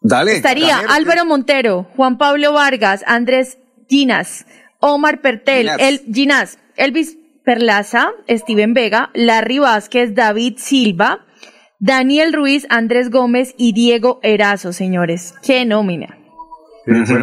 Dale. 0.00 0.32
Estaría 0.32 0.76
dale, 0.76 0.88
Álvaro 0.90 1.24
Montero, 1.24 1.86
Juan 1.94 2.18
Pablo 2.18 2.52
Vargas, 2.52 3.04
Andrés 3.06 3.58
Ginas, 3.88 4.46
Omar 4.80 5.20
Pertel, 5.20 5.68
Ginás. 5.68 5.80
el 5.80 6.00
Ginás, 6.12 6.58
Elvis 6.76 7.18
Perlaza, 7.44 8.10
Steven 8.28 8.74
Vega, 8.74 9.10
Larry 9.14 9.58
Vázquez, 9.58 10.14
David 10.14 10.54
Silva, 10.58 11.20
Daniel 11.78 12.32
Ruiz, 12.32 12.66
Andrés 12.70 13.10
Gómez 13.10 13.54
y 13.56 13.72
Diego 13.72 14.18
Erazo, 14.22 14.72
señores. 14.72 15.34
¡Qué 15.42 15.64
nómina! 15.64 16.18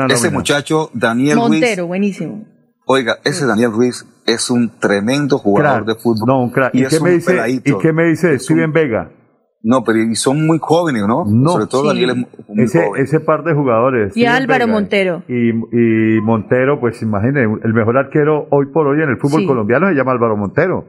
Ese 0.10 0.30
muchacho, 0.30 0.90
Daniel 0.94 1.38
Montero, 1.38 1.84
Ruiz. 1.84 1.88
buenísimo. 1.88 2.46
Oiga, 2.86 3.20
ese 3.24 3.46
Daniel 3.46 3.72
Ruiz 3.72 4.06
es 4.26 4.50
un 4.50 4.78
tremendo 4.78 5.38
jugador 5.38 5.86
de 5.86 5.96
fútbol. 5.96 6.28
No, 6.28 6.44
un 6.44 6.50
crack. 6.50 6.76
¿Y, 6.76 6.84
es 6.84 6.90
qué 6.90 7.00
me 7.00 7.12
un 7.12 7.16
dice. 7.18 7.50
¿Y 7.50 7.78
qué 7.78 7.94
me 7.94 8.06
dice 8.10 8.38
Steven 8.40 8.74
Vega? 8.74 9.10
No, 9.66 9.84
pero 9.86 10.00
y 10.00 10.16
son 10.16 10.46
muy 10.46 10.60
jóvenes, 10.62 11.04
¿no? 11.08 11.26
Sobre 11.50 11.68
todo 11.68 11.84
sí. 11.84 11.88
Daniel 11.88 12.10
es 12.10 12.16
muy 12.50 12.64
ese, 12.66 12.86
joven. 12.86 13.02
ese 13.02 13.20
par 13.22 13.44
de 13.46 13.54
jugadores. 13.54 14.08
Y 14.10 14.20
Steven 14.22 14.36
Álvaro 14.36 14.66
Vega 14.66 14.74
Montero. 14.74 15.24
Y, 15.30 15.50
y 15.52 16.22
Montero, 16.22 16.80
pues 16.82 17.02
imagínense, 17.02 17.62
el 17.64 17.74
mejor 17.74 17.98
arquero 17.98 18.48
hoy 18.52 18.66
por 18.74 18.88
hoy 18.88 19.02
en 19.02 19.10
el 19.10 19.18
fútbol 19.18 19.42
Sí. 19.42 19.48
colombiano 19.48 19.88
se 19.88 19.94
llama 19.96 20.12
Álvaro 20.12 20.36
Montero. 20.36 20.86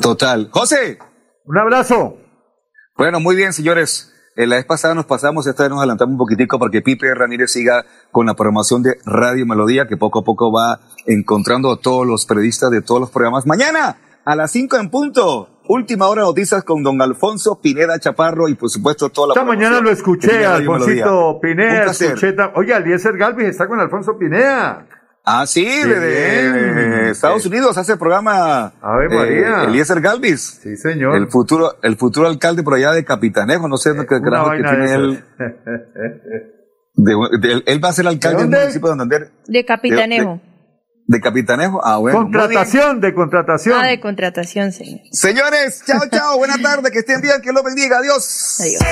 Total. 0.00 0.48
José. 0.50 0.98
Un 1.46 1.58
abrazo. 1.58 2.18
Bueno, 2.98 3.18
muy 3.18 3.34
bien, 3.34 3.52
señores. 3.54 4.10
En 4.36 4.48
la 4.48 4.56
vez 4.56 4.64
pasada 4.64 4.94
nos 4.94 5.04
pasamos, 5.04 5.46
esta 5.46 5.62
vez 5.64 5.70
nos 5.70 5.78
adelantamos 5.80 6.12
un 6.12 6.18
poquitico 6.18 6.58
para 6.58 6.70
que 6.70 6.80
Pipe 6.80 7.14
Ramírez 7.14 7.50
siga 7.52 7.84
con 8.10 8.24
la 8.26 8.34
programación 8.34 8.82
de 8.82 8.96
Radio 9.04 9.44
Melodía, 9.46 9.86
que 9.86 9.96
poco 9.98 10.20
a 10.20 10.24
poco 10.24 10.50
va 10.50 10.80
encontrando 11.06 11.70
a 11.70 11.76
todos 11.78 12.06
los 12.06 12.24
periodistas 12.24 12.70
de 12.70 12.80
todos 12.80 13.00
los 13.00 13.10
programas. 13.10 13.46
Mañana, 13.46 13.96
a 14.24 14.34
las 14.36 14.50
5 14.52 14.76
en 14.78 14.88
punto, 14.88 15.51
última 15.68 16.08
hora 16.08 16.22
de 16.22 16.26
noticias 16.28 16.64
con 16.64 16.82
don 16.82 17.00
Alfonso 17.00 17.60
Pineda 17.60 17.98
Chaparro 17.98 18.48
y 18.48 18.54
por 18.54 18.68
supuesto 18.70 19.08
toda 19.10 19.28
la 19.28 19.34
Esta 19.34 19.44
mañana 19.44 19.80
lo 19.80 19.90
escuché, 19.90 20.44
Alfonsito 20.44 21.38
Pineda. 21.40 21.84
Escuché 21.90 22.34
Oye, 22.54 22.74
Eliezer 22.76 23.16
Galvis 23.16 23.46
está 23.48 23.66
con 23.68 23.78
Alfonso 23.80 24.18
Pineda. 24.18 24.86
Ah, 25.24 25.46
sí, 25.46 25.64
Qué 25.64 25.86
desde. 25.86 27.10
Estados 27.10 27.46
Unidos 27.46 27.78
hace 27.78 27.92
el 27.92 27.98
programa 27.98 28.72
Ave 28.82 29.08
María. 29.08 29.62
eh, 29.62 29.64
Eliezer 29.68 30.00
Galvis. 30.00 30.58
Sí, 30.62 30.76
señor. 30.76 31.14
El 31.16 31.28
futuro, 31.28 31.76
el 31.82 31.96
futuro 31.96 32.26
alcalde 32.26 32.64
por 32.64 32.74
allá 32.74 32.90
de 32.90 33.04
Capitanejo, 33.04 33.68
no 33.68 33.76
sé 33.76 33.92
qué 33.92 34.16
Una 34.16 34.30
carajo 34.30 34.50
que 34.50 34.56
tiene 34.64 34.88
de 34.88 34.94
él. 34.96 35.24
de- 36.94 37.14
de- 37.40 37.62
él 37.66 37.84
va 37.84 37.88
a 37.88 37.92
ser 37.92 38.06
alcalde 38.08 38.44
¿De 38.44 38.48
del 38.48 38.60
municipio 38.60 38.88
de 38.88 38.92
Santander. 38.92 39.30
De 39.46 39.64
Capitanejo. 39.64 40.40
De 40.44 40.51
Capitanejo. 41.20 41.80
Ah, 41.84 41.98
bueno. 41.98 42.18
Contratación 42.18 43.00
de 43.00 43.14
contratación. 43.14 43.80
Ah, 43.80 43.86
de 43.86 44.00
contratación, 44.00 44.72
señor. 44.72 45.00
Señores, 45.10 45.82
chao, 45.86 46.00
chao. 46.10 46.38
Buena 46.38 46.58
tarde. 46.58 46.90
Que 46.90 47.00
estén 47.00 47.20
bien. 47.20 47.40
Que 47.42 47.52
lo 47.52 47.62
bendiga. 47.62 47.98
Adiós. 47.98 48.60
Adiós. 48.60 48.82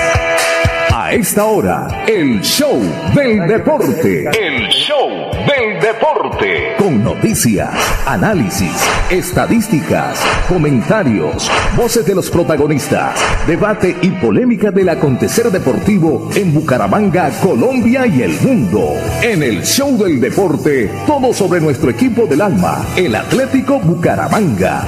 A 0.93 1.13
esta 1.13 1.45
hora, 1.45 2.03
el 2.07 2.41
show 2.41 2.79
del 3.15 3.47
deporte. 3.47 4.29
El 4.29 4.67
show 4.69 5.09
del 5.47 5.79
deporte. 5.79 6.75
Con 6.77 7.03
noticias, 7.03 7.69
análisis, 8.05 8.71
estadísticas, 9.09 10.21
comentarios, 10.47 11.49
voces 11.75 12.05
de 12.05 12.15
los 12.15 12.29
protagonistas, 12.29 13.15
debate 13.47 13.95
y 14.01 14.09
polémica 14.11 14.71
del 14.71 14.89
acontecer 14.89 15.49
deportivo 15.49 16.29
en 16.35 16.53
Bucaramanga, 16.53 17.29
Colombia 17.41 18.05
y 18.05 18.21
el 18.21 18.39
mundo. 18.41 18.93
En 19.21 19.43
el 19.43 19.63
show 19.63 19.97
del 19.97 20.19
deporte, 20.19 20.91
todo 21.07 21.33
sobre 21.33 21.61
nuestro 21.61 21.89
equipo 22.11 22.27
del 22.27 22.41
alma, 22.41 22.85
el 22.97 23.15
Atlético 23.15 23.79
Bucaramanga. 23.79 24.85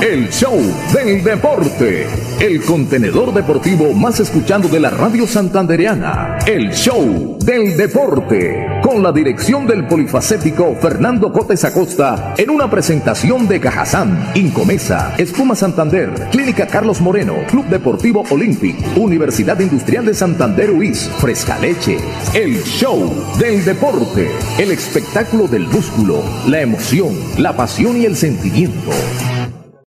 El 0.00 0.28
show 0.28 0.58
del 0.92 1.22
deporte. 1.22 2.31
El 2.42 2.60
contenedor 2.64 3.32
deportivo 3.32 3.92
más 3.92 4.18
escuchado 4.18 4.68
de 4.68 4.80
la 4.80 4.90
radio 4.90 5.28
santandereana. 5.28 6.38
El 6.44 6.72
show 6.72 7.38
del 7.38 7.76
deporte. 7.76 8.66
Con 8.82 9.00
la 9.00 9.12
dirección 9.12 9.64
del 9.64 9.86
polifacético 9.86 10.74
Fernando 10.82 11.32
Cotes 11.32 11.64
Acosta. 11.64 12.34
En 12.36 12.50
una 12.50 12.68
presentación 12.68 13.46
de 13.46 13.60
Cajazán, 13.60 14.32
Incomesa, 14.34 15.14
Espuma 15.18 15.54
Santander, 15.54 16.10
Clínica 16.32 16.66
Carlos 16.66 17.00
Moreno, 17.00 17.36
Club 17.48 17.66
Deportivo 17.66 18.24
Olympic, 18.28 18.76
Universidad 18.96 19.60
Industrial 19.60 20.04
de 20.04 20.14
Santander 20.14 20.72
UIS, 20.72 21.10
Fresca 21.18 21.60
Leche. 21.60 21.98
El 22.34 22.60
show 22.64 23.14
del 23.38 23.64
deporte. 23.64 24.28
El 24.58 24.72
espectáculo 24.72 25.46
del 25.46 25.68
músculo, 25.68 26.20
la 26.48 26.60
emoción, 26.60 27.14
la 27.38 27.56
pasión 27.56 28.00
y 28.00 28.04
el 28.04 28.16
sentimiento. 28.16 28.90